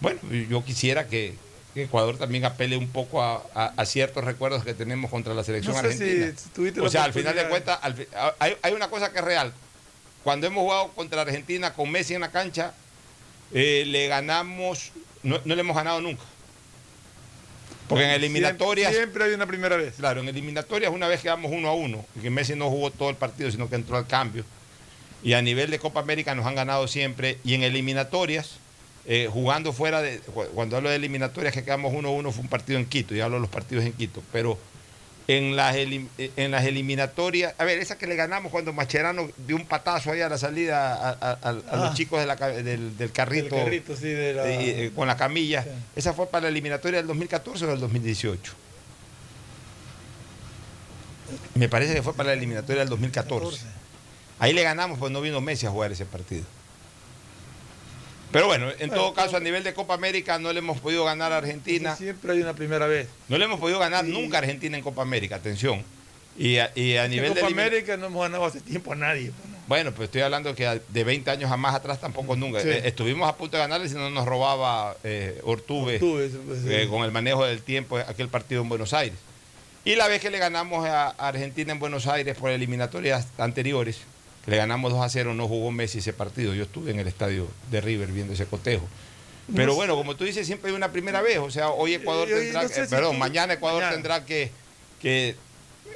Bueno, 0.00 0.20
yo 0.48 0.64
quisiera 0.64 1.06
que, 1.08 1.34
Ecuador 1.74 2.16
también 2.16 2.44
apele 2.46 2.76
un 2.78 2.88
poco 2.88 3.22
a, 3.22 3.42
a- 3.54 3.72
a 3.76 3.84
ciertos 3.84 4.24
recuerdos 4.24 4.64
que 4.64 4.72
tenemos 4.72 5.10
contra 5.10 5.34
la 5.34 5.44
selección 5.44 5.74
No 5.76 5.82
sé 5.82 5.92
si- 5.96 6.02
argentina. 6.04 6.72
si 6.74 6.80
o 6.80 6.84
la 6.84 6.90
sea, 6.90 7.04
al 7.04 7.12
final 7.12 7.34
de 7.36 7.48
cuentas, 7.48 7.78
al 7.82 8.06
hay, 8.38 8.56
hay 8.62 8.72
una 8.72 8.88
cosa 8.88 9.12
que 9.12 9.18
es 9.18 9.24
real. 9.24 9.52
Cuando 10.24 10.46
hemos 10.46 10.62
jugado 10.62 10.88
contra 10.92 11.20
Argentina 11.22 11.74
con 11.74 11.90
Messi 11.90 12.14
en 12.14 12.22
la 12.22 12.30
cancha, 12.30 12.72
eh, 13.52 13.84
le 13.86 14.08
ganamos, 14.08 14.92
no, 15.22 15.38
no 15.44 15.54
le 15.54 15.60
hemos 15.60 15.76
ganado 15.76 16.00
nunca. 16.00 16.22
Porque 17.88 18.04
en 18.04 18.10
eliminatorias. 18.10 18.90
Siempre, 18.90 19.04
siempre 19.10 19.24
hay 19.26 19.32
una 19.34 19.46
primera 19.46 19.76
vez. 19.76 19.94
Claro, 19.96 20.20
en 20.20 20.28
eliminatorias 20.28 20.90
una 20.92 21.06
vez 21.08 21.20
quedamos 21.20 21.52
uno 21.52 21.68
a 21.68 21.74
uno, 21.74 22.04
y 22.16 22.20
que 22.20 22.30
Messi 22.30 22.56
no 22.56 22.68
jugó 22.70 22.90
todo 22.90 23.10
el 23.10 23.16
partido, 23.16 23.50
sino 23.50 23.68
que 23.68 23.76
entró 23.76 23.96
al 23.96 24.06
cambio. 24.06 24.44
Y 25.22 25.34
a 25.34 25.42
nivel 25.42 25.70
de 25.70 25.78
Copa 25.78 26.00
América 26.00 26.34
nos 26.34 26.46
han 26.46 26.54
ganado 26.56 26.88
siempre. 26.88 27.38
Y 27.44 27.54
en 27.54 27.62
eliminatorias, 27.62 28.56
eh, 29.06 29.28
jugando 29.32 29.72
fuera 29.72 30.02
de. 30.02 30.18
cu- 30.20 30.46
Cuando 30.54 30.76
hablo 30.76 30.90
de 30.90 30.96
eliminatorias 30.96 31.54
que 31.54 31.62
quedamos 31.64 31.92
uno 31.94 32.08
a 32.08 32.12
uno, 32.12 32.32
fue 32.32 32.42
un 32.42 32.48
partido 32.48 32.78
en 32.78 32.86
Quito, 32.86 33.14
y 33.14 33.20
hablo 33.20 33.36
de 33.36 33.40
los 33.42 33.50
partidos 33.50 33.84
en 33.84 33.92
Quito. 33.92 34.22
Pero 34.32 34.58
en 35.28 35.56
las, 35.56 35.74
elim- 35.76 36.08
eh, 36.18 36.30
en 36.36 36.50
las 36.52 36.64
eliminatorias, 36.64 37.54
a 37.58 37.64
ver, 37.64 37.78
esa 37.78 37.98
que 37.98 38.06
le 38.06 38.14
ganamos 38.16 38.52
cuando 38.52 38.72
Macherano 38.72 39.28
dio 39.46 39.56
un 39.56 39.66
patazo 39.66 40.12
ahí 40.12 40.20
a 40.20 40.28
la 40.28 40.38
salida 40.38 40.94
a, 40.94 41.08
a- 41.10 41.30
a- 41.32 41.48
a 41.48 41.52
los 41.52 41.64
Ah. 41.90 41.92
chicos 41.94 42.20
de 42.20 42.26
la 42.26 42.36
del, 42.36 42.96
del 42.96 43.10
carrito. 43.12 43.56
Sí, 43.96 44.08
de 44.08 44.34
la- 44.34 44.48
eh, 44.48 44.92
con 44.94 45.06
la 45.08 45.16
camilla. 45.16 45.62
Sí. 45.64 45.70
¿Esa 45.96 46.12
fue 46.12 46.28
para 46.28 46.42
la 46.42 46.48
eliminatoria 46.48 46.98
del 46.98 47.06
2014 47.08 47.64
o 47.64 47.68
del 47.68 47.80
2018? 47.80 48.52
Me 51.54 51.68
parece 51.68 51.94
que 51.94 52.02
fue 52.02 52.14
para 52.14 52.28
la 52.28 52.34
eliminatoria 52.34 52.80
del 52.80 52.88
2014. 52.88 53.62
Ahí 54.38 54.52
le 54.52 54.62
ganamos, 54.62 54.98
pues 54.98 55.10
no 55.10 55.20
vino 55.20 55.40
Messi 55.40 55.66
a 55.66 55.70
jugar 55.70 55.90
ese 55.90 56.04
partido. 56.06 56.44
Pero 58.32 58.46
bueno, 58.46 58.70
en 58.70 58.88
Bueno, 58.88 58.94
todo 58.94 59.14
caso, 59.14 59.36
a 59.36 59.40
nivel 59.40 59.62
de 59.62 59.72
Copa 59.72 59.94
América 59.94 60.38
no 60.38 60.52
le 60.52 60.58
hemos 60.58 60.80
podido 60.80 61.04
ganar 61.04 61.32
a 61.32 61.38
Argentina. 61.38 61.94
Siempre 61.96 62.32
hay 62.32 62.40
una 62.42 62.54
primera 62.54 62.86
vez. 62.86 63.08
No 63.28 63.38
le 63.38 63.44
hemos 63.44 63.60
podido 63.60 63.78
ganar 63.78 64.04
nunca 64.04 64.36
a 64.38 64.40
Argentina 64.40 64.76
en 64.76 64.82
Copa 64.82 65.02
América, 65.02 65.36
atención. 65.36 65.82
Y 66.38 66.58
a, 66.58 66.70
y 66.74 66.96
a 66.96 67.06
En 67.06 67.12
nivel 67.12 67.32
de 67.34 67.40
Copa 67.40 67.52
América 67.52 67.96
no 67.96 68.06
hemos 68.06 68.22
ganado 68.22 68.44
hace 68.44 68.60
tiempo 68.60 68.92
a 68.92 68.96
nadie. 68.96 69.30
pues, 69.30 69.48
¿no? 69.48 69.56
Bueno, 69.68 69.92
pues 69.92 70.06
estoy 70.08 70.20
hablando 70.20 70.54
que 70.54 70.80
de 70.88 71.04
20 71.04 71.30
años 71.30 71.50
a 71.50 71.56
más 71.56 71.74
atrás 71.74 72.00
tampoco 72.00 72.36
nunca. 72.36 72.60
Sí. 72.60 72.68
Eh, 72.68 72.82
Estuvimos 72.84 73.28
a 73.28 73.36
punto 73.36 73.56
de 73.56 73.62
ganarle 73.62 73.88
si 73.88 73.94
no 73.94 74.10
nos 74.10 74.26
robaba 74.26 74.96
eh, 75.02 75.40
Ortuve, 75.44 75.94
Ortuve, 75.94 76.28
pues, 76.28 76.58
sí. 76.62 76.68
eh, 76.68 76.88
con 76.90 77.04
el 77.04 77.10
manejo 77.12 77.44
del 77.46 77.62
tiempo 77.62 77.96
aquel 77.96 78.28
partido 78.28 78.60
en 78.62 78.68
Buenos 78.68 78.92
Aires. 78.92 79.18
Y 79.84 79.94
la 79.94 80.08
vez 80.08 80.20
que 80.20 80.30
le 80.30 80.38
ganamos 80.38 80.86
a 80.86 81.08
Argentina 81.10 81.72
en 81.72 81.78
Buenos 81.78 82.06
Aires 82.06 82.36
por 82.36 82.50
eliminatorias 82.50 83.28
anteriores, 83.38 84.00
le 84.46 84.56
ganamos 84.56 84.92
2 84.92 85.04
a 85.04 85.08
0, 85.08 85.34
no 85.34 85.48
jugó 85.48 85.70
Messi 85.72 85.98
ese 85.98 86.12
partido. 86.12 86.54
Yo 86.54 86.64
estuve 86.64 86.90
en 86.92 87.00
el 87.00 87.08
estadio 87.08 87.48
de 87.70 87.80
River 87.80 88.08
viendo 88.12 88.32
ese 88.32 88.46
cotejo. 88.46 88.86
Pero 89.54 89.68
No 89.68 89.74
bueno, 89.74 89.94
como 89.96 90.16
tú 90.16 90.24
dices, 90.24 90.46
siempre 90.46 90.70
hay 90.70 90.76
una 90.76 90.90
primera 90.92 91.22
vez. 91.22 91.38
O 91.38 91.50
sea, 91.50 91.70
hoy 91.70 91.94
Ecuador 91.94 92.28
tendrá 92.28 92.62
no 92.64 92.68
si 92.68 92.80
perdón, 92.88 93.12
tú- 93.14 93.18
mañana 93.18 93.54
Ecuador 93.54 93.80
mañana. 93.80 93.94
tendrá 93.94 94.24
que, 94.24 94.50
que 95.00 95.36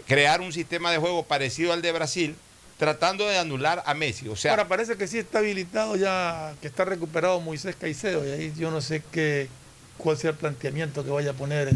crear 0.07 0.41
un 0.41 0.53
sistema 0.53 0.91
de 0.93 0.99
juego 0.99 1.25
parecido 1.25 1.73
al 1.73 1.83
de 1.83 1.91
Brasil, 1.93 2.37
tratando 2.79 3.27
de 3.27 3.39
anular 3.39 3.83
a 3.87 3.95
Messi. 3.95 4.29
O 4.29 4.37
sea, 4.37 4.53
Ahora 4.53 4.69
parece 4.69 4.97
que 4.97 5.07
sí 5.09 5.19
está 5.19 5.39
habilitado 5.41 5.97
ya, 5.97 6.55
que 6.61 6.69
está 6.69 6.85
recuperado 6.85 7.41
Moisés 7.41 7.77
Caicedo, 7.79 8.27
y 8.27 8.31
ahí 8.31 8.53
yo 8.57 8.71
no 8.71 8.81
sé 8.81 9.03
qué, 9.13 9.49
cuál 9.99 10.17
sea 10.17 10.31
el 10.31 10.37
planteamiento 10.37 11.05
que 11.05 11.11
vaya 11.11 11.31
a 11.33 11.35
poner 11.35 11.71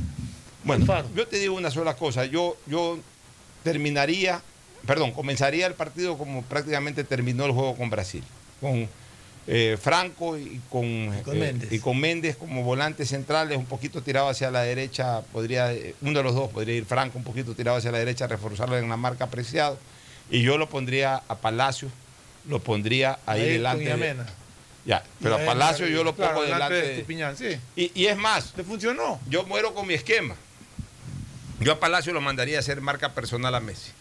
Bueno, 0.65 0.87
yo 1.15 1.27
te 1.29 1.39
digo 1.39 1.55
una 1.57 1.71
sola 1.71 1.95
cosa. 1.97 2.25
Yo, 2.25 2.57
yo 2.67 2.99
terminaría, 3.65 4.41
perdón, 4.87 5.13
comenzaría 5.13 5.67
el 5.67 5.75
partido 5.75 6.17
como 6.19 6.43
prácticamente 6.43 7.05
terminó 7.05 7.45
el 7.47 7.53
juego 7.53 7.77
con 7.77 7.91
Brasil. 7.91 8.23
Con 8.61 8.89
eh, 9.47 9.77
Franco 9.81 10.39
y 10.39 10.61
con, 10.71 11.13
con 11.23 11.37
eh, 11.37 11.41
Méndez. 11.41 11.71
y 11.73 11.79
con 11.79 11.99
Méndez 12.01 12.37
como 12.37 12.63
volantes 12.63 13.09
centrales, 13.11 13.59
un 13.59 13.67
poquito 13.67 14.03
tirado 14.03 14.29
hacia 14.29 14.51
la 14.51 14.63
derecha, 14.63 15.21
podría, 15.33 15.73
eh, 15.73 15.95
uno 16.01 16.19
de 16.19 16.23
los 16.25 16.35
dos 16.35 16.51
podría 16.51 16.75
ir 16.77 16.85
Franco 16.87 17.19
un 17.19 17.25
poquito 17.25 17.55
tirado 17.55 17.77
hacia 17.77 17.93
la 17.93 17.99
derecha, 17.99 18.27
reforzarlo 18.27 18.79
en 18.79 18.89
la 18.89 18.97
marca 18.97 19.25
apreciado. 19.25 19.79
Y 20.31 20.41
yo 20.43 20.57
lo 20.57 20.69
pondría 20.71 21.23
a 21.29 21.35
Palacio, 21.37 21.89
lo 22.49 22.59
pondría 22.59 23.19
ahí, 23.27 23.43
Ahí 23.43 23.49
delante. 23.53 23.85
de- 23.97 24.17
ya, 24.87 25.03
pero 25.23 25.39
Y 25.39 25.43
a 25.43 25.47
Palacio 25.47 25.87
yo 25.89 26.05
lo 26.05 26.15
claro, 26.15 26.35
pongo 26.35 26.45
delante 26.47 26.75
delante. 26.75 26.75
de 26.77 26.89
de- 26.89 26.95
Estupiñán, 27.01 27.37
sí. 27.37 27.59
y, 27.77 27.93
y 28.03 28.07
es 28.07 28.17
más. 28.17 28.55
¿Le 28.57 28.65
funcionó? 28.65 29.21
Yo 29.29 29.45
muero 29.45 29.75
con 29.75 29.87
mi 29.87 29.95
esquema. 29.95 30.35
Yo 31.61 31.73
a 31.73 31.81
Palacio 31.81 32.13
lo 32.13 32.21
mandaría 32.21 32.57
a 32.57 32.61
hacer 32.61 32.81
marca 32.81 33.13
personal 33.15 33.55
a 33.55 33.61
Messi. 33.61 33.93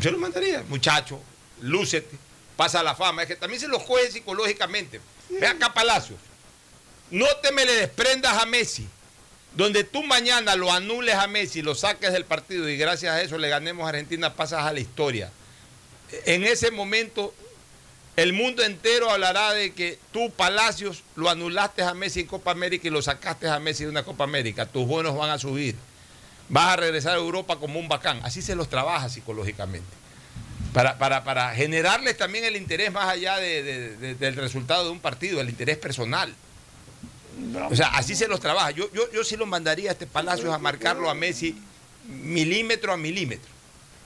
Yo 0.00 0.10
lo 0.10 0.18
mandaría, 0.18 0.64
muchacho, 0.68 1.20
lúcete, 1.60 2.16
pasa 2.56 2.82
la 2.82 2.94
fama. 2.94 3.22
Es 3.22 3.28
que 3.28 3.36
también 3.36 3.60
se 3.60 3.68
lo 3.68 3.84
coge 3.84 4.10
psicológicamente. 4.10 5.00
Ve 5.28 5.46
acá, 5.46 5.72
Palacio. 5.72 6.16
No 7.10 7.26
te 7.42 7.52
me 7.52 7.64
le 7.64 7.72
desprendas 7.72 8.40
a 8.42 8.46
Messi. 8.46 8.88
Donde 9.54 9.82
tú 9.82 10.02
mañana 10.04 10.54
lo 10.54 10.72
anules 10.72 11.16
a 11.16 11.26
Messi, 11.26 11.60
lo 11.60 11.74
saques 11.74 12.12
del 12.12 12.24
partido 12.24 12.68
y 12.68 12.76
gracias 12.76 13.14
a 13.14 13.20
eso 13.20 13.36
le 13.36 13.48
ganemos 13.48 13.84
a 13.84 13.88
Argentina, 13.88 14.34
pasas 14.34 14.64
a 14.64 14.72
la 14.72 14.78
historia. 14.78 15.32
En 16.24 16.44
ese 16.44 16.70
momento 16.70 17.34
el 18.16 18.32
mundo 18.32 18.62
entero 18.62 19.10
hablará 19.10 19.52
de 19.52 19.72
que 19.72 19.98
tú, 20.12 20.30
Palacios, 20.30 21.02
lo 21.16 21.30
anulaste 21.30 21.82
a 21.82 21.94
Messi 21.94 22.20
en 22.20 22.26
Copa 22.26 22.50
América 22.50 22.86
y 22.86 22.90
lo 22.90 23.02
sacaste 23.02 23.48
a 23.48 23.58
Messi 23.58 23.84
de 23.84 23.90
una 23.90 24.02
Copa 24.02 24.24
América. 24.24 24.66
Tus 24.66 24.86
bonos 24.86 25.16
van 25.16 25.30
a 25.30 25.38
subir. 25.38 25.74
Vas 26.50 26.74
a 26.74 26.76
regresar 26.76 27.12
a 27.14 27.16
Europa 27.16 27.56
como 27.56 27.78
un 27.80 27.88
bacán. 27.88 28.20
Así 28.22 28.42
se 28.42 28.54
los 28.54 28.68
trabaja 28.68 29.08
psicológicamente. 29.08 29.88
Para, 30.74 30.98
para, 30.98 31.24
para 31.24 31.54
generarles 31.54 32.16
también 32.16 32.44
el 32.44 32.54
interés 32.56 32.92
más 32.92 33.08
allá 33.08 33.38
de- 33.38 33.62
de- 33.62 33.96
de- 33.96 34.14
del 34.14 34.36
resultado 34.36 34.84
de 34.84 34.90
un 34.90 35.00
partido, 35.00 35.40
el 35.40 35.48
interés 35.48 35.78
personal. 35.78 36.34
O 37.70 37.74
sea, 37.74 37.88
así 37.88 38.14
se 38.14 38.28
los 38.28 38.38
trabaja. 38.40 38.70
Yo, 38.72 38.92
yo, 38.92 39.10
yo 39.12 39.24
sí 39.24 39.36
lo 39.36 39.46
mandaría 39.46 39.90
a 39.90 39.92
este 39.94 40.06
Palacios 40.06 40.52
a 40.52 40.58
marcarlo 40.58 41.08
a 41.08 41.14
Messi 41.14 41.56
milímetro 42.06 42.92
a 42.92 42.96
milímetro. 42.96 43.48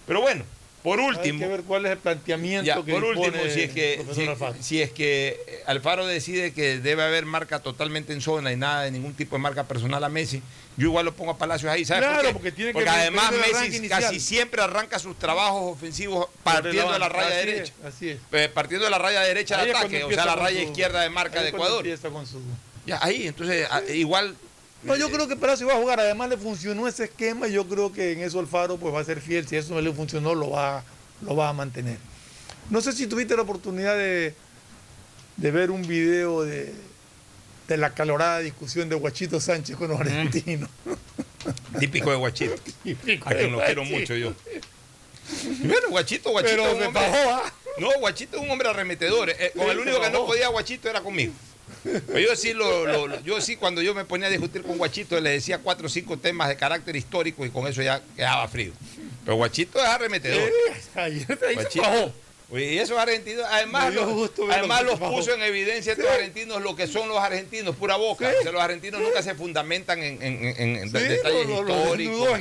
Pero 0.06 0.20
bueno, 0.20 0.44
por 0.84 1.00
último. 1.00 1.38
Hay 1.38 1.40
que 1.40 1.46
ver 1.48 1.62
cuál 1.62 1.86
es 1.86 1.92
el 1.92 1.98
planteamiento 1.98 2.66
Ya, 2.66 2.74
que 2.84 2.92
por 2.92 3.02
último, 3.02 3.32
si 3.52 3.62
es 3.62 3.72
que, 3.72 4.04
si, 4.14 4.26
Alfaro. 4.28 4.54
si 4.60 4.82
es 4.82 4.92
que 4.92 5.62
Alfaro 5.66 6.06
decide 6.06 6.52
que 6.52 6.78
debe 6.78 7.02
haber 7.02 7.24
marca 7.24 7.58
totalmente 7.60 8.12
en 8.12 8.20
zona 8.20 8.52
y 8.52 8.56
nada 8.56 8.82
de 8.82 8.90
ningún 8.90 9.14
tipo 9.14 9.34
de 9.34 9.40
marca 9.42 9.64
personal 9.64 10.04
a 10.04 10.08
Messi, 10.10 10.42
yo 10.76 10.88
igual 10.88 11.06
lo 11.06 11.14
pongo 11.14 11.30
a 11.30 11.38
Palacios 11.38 11.72
ahí, 11.72 11.86
¿sabes 11.86 12.02
Claro, 12.04 12.16
por 12.18 12.26
qué? 12.26 12.32
porque 12.34 12.52
tiene 12.52 12.70
que 12.72 12.74
Porque 12.74 12.90
además 12.90 13.32
Messi 13.32 13.76
inicial. 13.78 14.02
casi 14.02 14.20
siempre 14.20 14.60
arranca 14.60 14.98
sus 14.98 15.18
trabajos 15.18 15.72
ofensivos 15.74 16.26
partiendo 16.42 16.92
de 16.92 16.98
la 16.98 17.08
raya 17.08 17.28
Así 17.28 17.46
derecha. 17.46 17.72
es, 17.80 17.94
así 17.94 18.08
es. 18.10 18.18
Eh, 18.32 18.50
partiendo 18.52 18.84
de 18.84 18.90
la 18.90 18.98
raya 18.98 19.22
derecha 19.22 19.58
Ahí 19.58 19.66
de 19.68 19.74
ataque, 19.74 20.04
o 20.04 20.10
sea, 20.12 20.26
la 20.26 20.36
raya 20.36 20.60
su- 20.60 20.66
izquierda 20.66 21.00
de 21.00 21.08
marca 21.08 21.42
de 21.42 21.48
Ecuador. 21.48 21.82
con 22.12 22.26
su- 22.26 22.42
Ya, 22.86 22.98
ahí, 23.02 23.26
entonces, 23.26 23.66
a- 23.70 23.82
igual. 23.90 24.36
No, 24.84 24.96
yo 24.96 25.10
creo 25.10 25.26
que 25.28 25.36
Palacio 25.36 25.66
va 25.66 25.74
a 25.74 25.76
jugar. 25.78 25.98
Además 26.00 26.28
le 26.28 26.36
funcionó 26.36 26.86
ese 26.86 27.04
esquema 27.04 27.48
y 27.48 27.52
yo 27.52 27.66
creo 27.66 27.92
que 27.92 28.12
en 28.12 28.20
eso 28.20 28.38
Alfaro 28.40 28.76
pues 28.76 28.94
va 28.94 29.00
a 29.00 29.04
ser 29.04 29.20
fiel. 29.20 29.46
Si 29.48 29.56
eso 29.56 29.74
no 29.74 29.80
le 29.80 29.92
funcionó, 29.92 30.34
lo 30.34 30.50
va, 30.50 30.84
lo 31.22 31.34
va 31.36 31.48
a 31.48 31.52
mantener. 31.52 31.96
No 32.70 32.80
sé 32.80 32.92
si 32.92 33.06
tuviste 33.06 33.34
la 33.36 33.42
oportunidad 33.42 33.96
de, 33.96 34.34
de 35.36 35.50
ver 35.50 35.70
un 35.70 35.86
video 35.86 36.42
de, 36.42 36.74
de 37.68 37.76
la 37.76 37.94
calorada 37.94 38.38
discusión 38.40 38.88
de 38.88 38.94
Guachito 38.96 39.40
Sánchez 39.40 39.76
con 39.76 39.88
los 39.88 40.00
argentinos. 40.00 40.68
Típico 41.78 42.10
de 42.10 42.16
Guachito. 42.16 42.54
Típico 42.82 43.28
a 43.28 43.32
quien 43.32 43.52
lo 43.52 43.62
quiero 43.64 43.84
mucho 43.84 44.14
yo. 44.16 44.32
Bueno, 45.60 45.88
Guachito, 45.90 46.30
Guachito. 46.30 46.56
Pero 46.56 46.70
hombre- 46.72 46.88
bajó, 46.88 47.30
¿ah? 47.30 47.52
No, 47.78 47.88
Guachito 47.98 48.36
es 48.36 48.42
un 48.42 48.50
hombre 48.50 48.68
arremetedor. 48.68 49.30
Eh, 49.30 49.52
con 49.56 49.68
el 49.68 49.78
único 49.78 50.00
que 50.00 50.10
no 50.10 50.26
podía 50.26 50.48
Guachito 50.48 50.88
era 50.88 51.00
conmigo. 51.00 51.32
Pero 51.84 52.18
yo 52.18 52.34
sí, 52.36 52.52
lo, 52.54 52.86
lo- 52.86 53.20
yo 53.22 53.40
sí, 53.40 53.56
cuando 53.56 53.82
yo 53.82 53.94
me 53.94 54.04
ponía 54.04 54.28
a 54.28 54.30
discutir 54.30 54.62
con 54.62 54.78
Guachito, 54.78 55.20
le 55.20 55.30
decía 55.30 55.58
cuatro 55.58 55.86
o 55.86 55.90
cinco 55.90 56.16
temas 56.18 56.48
de 56.48 56.56
carácter 56.56 56.96
histórico 56.96 57.44
y 57.44 57.50
con 57.50 57.66
eso 57.66 57.82
ya 57.82 58.00
quedaba 58.16 58.48
frío. 58.48 58.72
Pero 59.24 59.36
Guachito 59.36 59.78
es 59.78 59.84
arremetedor. 59.84 60.50
Guachito. 61.54 62.12
y 62.52 62.78
esos 62.78 62.96
argentinos, 62.98 63.44
además, 63.50 63.92
los, 63.94 64.30
además 64.50 64.82
los 64.82 64.98
puso 64.98 65.32
en 65.34 65.42
evidencia 65.42 65.92
estos 65.92 66.08
argentinos 66.08 66.62
lo 66.62 66.76
que 66.76 66.86
son 66.86 67.08
los 67.08 67.18
argentinos, 67.18 67.74
pura 67.76 67.96
boca. 67.96 68.30
O 68.38 68.42
sea, 68.42 68.52
los 68.52 68.62
argentinos 68.62 69.00
nunca 69.00 69.22
se 69.22 69.34
fundamentan 69.34 70.02
en, 70.02 70.22
en- 70.22 70.76
en- 70.76 70.90
Sí, 70.90 70.98
detalles 70.98 71.46
lo- 71.48 71.62
lo- 71.62 71.76
históricos. 71.82 72.38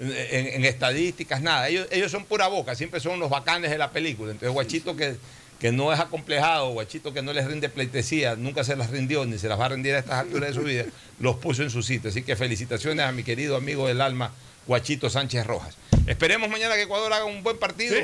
en- 0.00 0.46
en 0.46 0.64
estadísticas, 0.64 1.42
nada. 1.42 1.68
Ellos, 1.68 1.86
ellos 1.90 2.10
son 2.10 2.24
pura 2.24 2.46
boca, 2.48 2.74
siempre 2.74 3.00
son 3.00 3.18
los 3.20 3.28
bacanes 3.28 3.70
de 3.70 3.78
la 3.78 3.90
película. 3.90 4.30
Entonces, 4.32 4.52
Guachito 4.52 4.96
que, 4.96 5.16
que 5.60 5.72
no 5.72 5.92
es 5.92 6.00
acomplejado, 6.00 6.70
Guachito 6.70 7.12
que 7.12 7.20
no 7.20 7.34
les 7.34 7.46
rinde 7.46 7.68
pleitesía, 7.68 8.34
nunca 8.34 8.64
se 8.64 8.74
las 8.76 8.90
rindió 8.90 9.26
ni 9.26 9.38
se 9.38 9.46
las 9.46 9.60
va 9.60 9.66
a 9.66 9.68
rendir 9.68 9.94
a 9.94 9.98
estas 9.98 10.20
alturas 10.20 10.48
de 10.48 10.54
su 10.54 10.62
vida, 10.62 10.86
los 11.20 11.36
puso 11.36 11.62
en 11.62 11.70
su 11.70 11.82
sitio. 11.82 12.08
Así 12.10 12.22
que 12.22 12.34
felicitaciones 12.34 13.04
a 13.04 13.12
mi 13.12 13.22
querido 13.22 13.56
amigo 13.56 13.86
del 13.86 14.00
alma, 14.00 14.32
Guachito 14.66 15.10
Sánchez 15.10 15.46
Rojas. 15.46 15.76
Esperemos 16.06 16.48
mañana 16.48 16.74
que 16.76 16.82
Ecuador 16.82 17.12
haga 17.12 17.26
un 17.26 17.42
buen 17.42 17.58
partido 17.58 17.94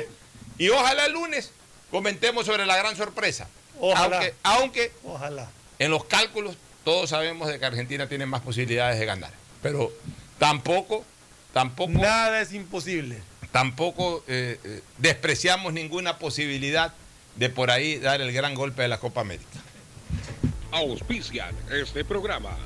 y 0.59 0.69
ojalá 0.69 1.07
el 1.07 1.13
lunes 1.13 1.51
comentemos 1.89 2.45
sobre 2.45 2.65
la 2.67 2.77
gran 2.77 2.95
sorpresa. 2.95 3.47
Ojalá. 3.79 4.17
Aunque, 4.17 4.33
aunque 4.43 4.91
Ojalá. 5.03 5.49
en 5.79 5.91
los 5.91 6.05
cálculos 6.05 6.55
todos 6.83 7.09
sabemos 7.09 7.47
de 7.47 7.59
que 7.59 7.65
Argentina 7.65 8.07
tiene 8.07 8.25
más 8.25 8.41
posibilidades 8.41 8.99
de 8.99 9.05
ganar. 9.05 9.31
Pero 9.61 9.91
tampoco, 10.37 11.03
tampoco. 11.53 11.91
Nada 11.91 12.39
es 12.39 12.53
imposible. 12.53 13.17
Tampoco 13.51 14.23
eh, 14.27 14.59
eh, 14.63 14.81
despreciamos 14.97 15.73
ninguna 15.73 16.19
posibilidad 16.19 16.93
de 17.37 17.49
por 17.49 17.71
ahí 17.71 17.99
dar 17.99 18.19
el 18.21 18.31
gran 18.33 18.55
golpe 18.55 18.81
de 18.81 18.87
la 18.87 18.99
Copa 18.99 19.21
América. 19.21 19.59
Auspician 20.71 21.55
este 21.71 22.03
programa. 22.03 22.57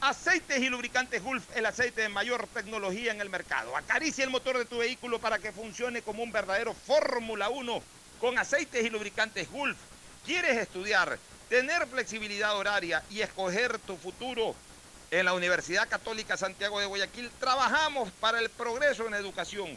Aceites 0.00 0.62
y 0.62 0.68
lubricantes 0.68 1.22
Gulf, 1.22 1.44
el 1.56 1.66
aceite 1.66 2.02
de 2.02 2.08
mayor 2.08 2.46
tecnología 2.54 3.10
en 3.10 3.20
el 3.20 3.28
mercado. 3.28 3.76
Acaricia 3.76 4.24
el 4.24 4.30
motor 4.30 4.56
de 4.56 4.64
tu 4.64 4.78
vehículo 4.78 5.18
para 5.18 5.38
que 5.38 5.50
funcione 5.50 6.00
como 6.00 6.22
un 6.22 6.30
verdadero 6.30 6.74
Fórmula 6.74 7.48
1 7.48 7.82
con 8.20 8.38
aceites 8.38 8.84
y 8.84 8.90
lubricantes 8.90 9.50
Gulf. 9.50 9.76
¿Quieres 10.24 10.58
estudiar, 10.58 11.18
tener 11.48 11.86
flexibilidad 11.88 12.56
horaria 12.56 13.02
y 13.10 13.20
escoger 13.20 13.78
tu 13.80 13.96
futuro? 13.96 14.54
En 15.10 15.24
la 15.24 15.34
Universidad 15.34 15.88
Católica 15.88 16.36
Santiago 16.36 16.80
de 16.80 16.86
Guayaquil 16.86 17.30
trabajamos 17.38 18.10
para 18.20 18.40
el 18.40 18.50
progreso 18.50 19.06
en 19.06 19.14
educación, 19.14 19.76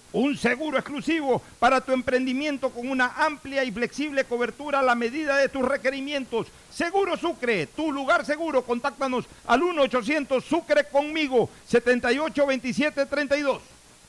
un 0.13 0.37
seguro 0.37 0.77
exclusivo 0.77 1.41
para 1.59 1.81
tu 1.81 1.91
emprendimiento 1.91 2.69
con 2.69 2.89
una 2.89 3.13
amplia 3.17 3.63
y 3.63 3.71
flexible 3.71 4.25
cobertura 4.25 4.79
a 4.79 4.83
la 4.83 4.95
medida 4.95 5.37
de 5.37 5.49
tus 5.49 5.63
requerimientos. 5.63 6.47
Seguro 6.73 7.15
Sucre, 7.17 7.67
tu 7.67 7.91
lugar 7.91 8.25
seguro. 8.25 8.63
Contáctanos 8.63 9.25
al 9.45 9.61
1-800 9.61 10.43
Sucre 10.43 10.85
conmigo, 10.85 11.49
782732. 11.67 13.61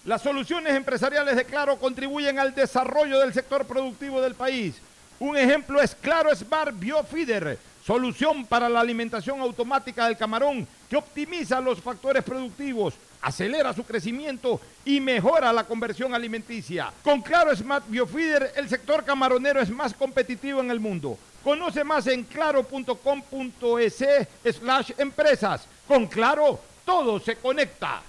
Las 0.05 0.23
soluciones 0.23 0.74
empresariales 0.74 1.37
de 1.37 1.45
Claro 1.45 1.79
contribuyen 1.79 2.39
al 2.39 2.55
desarrollo 2.55 3.20
del 3.20 3.33
sector 3.33 3.65
productivo 3.65 4.20
del 4.20 4.35
país. 4.35 4.74
Un 5.20 5.37
ejemplo 5.37 5.81
es 5.81 5.95
Claro 5.95 6.35
Smart 6.35 6.77
Biofeeder, 6.77 7.57
solución 7.87 8.45
para 8.45 8.69
la 8.69 8.81
alimentación 8.81 9.41
automática 9.41 10.07
del 10.07 10.16
camarón 10.16 10.66
que 10.91 10.97
optimiza 10.97 11.61
los 11.61 11.81
factores 11.81 12.24
productivos. 12.24 12.95
Acelera 13.23 13.73
su 13.73 13.85
crecimiento 13.85 14.61
y 14.85 15.01
mejora 15.01 15.53
la 15.53 15.65
conversión 15.65 16.15
alimenticia. 16.15 16.93
Con 17.03 17.23
Claro 17.23 17.55
Smart 17.57 17.85
Biofeeder, 17.89 18.53
el 18.57 18.69
sector 18.69 19.05
camaronero 19.05 19.61
es 19.61 19.70
más 19.70 19.94
competitivo 19.94 20.61
en 20.61 20.70
el 20.70 20.81
mundo. 20.81 21.16
Conoce 21.43 21.82
más 21.85 22.07
en 22.07 22.24
claro.com.es 22.24 24.05
slash 24.44 24.93
empresas. 24.99 25.66
Con 25.89 26.07
Claro, 26.07 26.61
todo 26.85 27.19
se 27.19 27.36
conecta. 27.36 28.03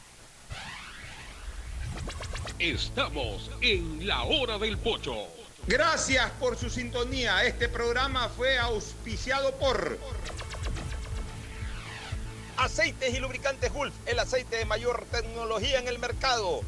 Estamos 2.59 3.49
en 3.61 4.07
la 4.07 4.23
hora 4.23 4.57
del 4.57 4.77
pocho. 4.77 5.27
Gracias 5.65 6.29
por 6.39 6.57
su 6.57 6.69
sintonía. 6.69 7.43
Este 7.45 7.69
programa 7.69 8.29
fue 8.29 8.57
auspiciado 8.59 9.55
por 9.55 9.97
Aceites 12.57 13.13
y 13.13 13.19
Lubricantes 13.19 13.73
Gulf, 13.73 13.93
el 14.05 14.19
aceite 14.19 14.57
de 14.57 14.65
mayor 14.65 15.05
tecnología 15.11 15.79
en 15.79 15.87
el 15.87 15.99
mercado. 15.99 16.61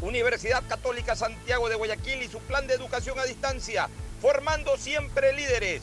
Universidad 0.00 0.62
Católica 0.68 1.16
Santiago 1.16 1.68
de 1.68 1.76
Guayaquil 1.76 2.22
y 2.22 2.28
su 2.28 2.38
plan 2.40 2.66
de 2.66 2.74
educación 2.74 3.18
a 3.18 3.24
distancia, 3.24 3.88
formando 4.20 4.76
siempre 4.76 5.32
líderes. 5.32 5.82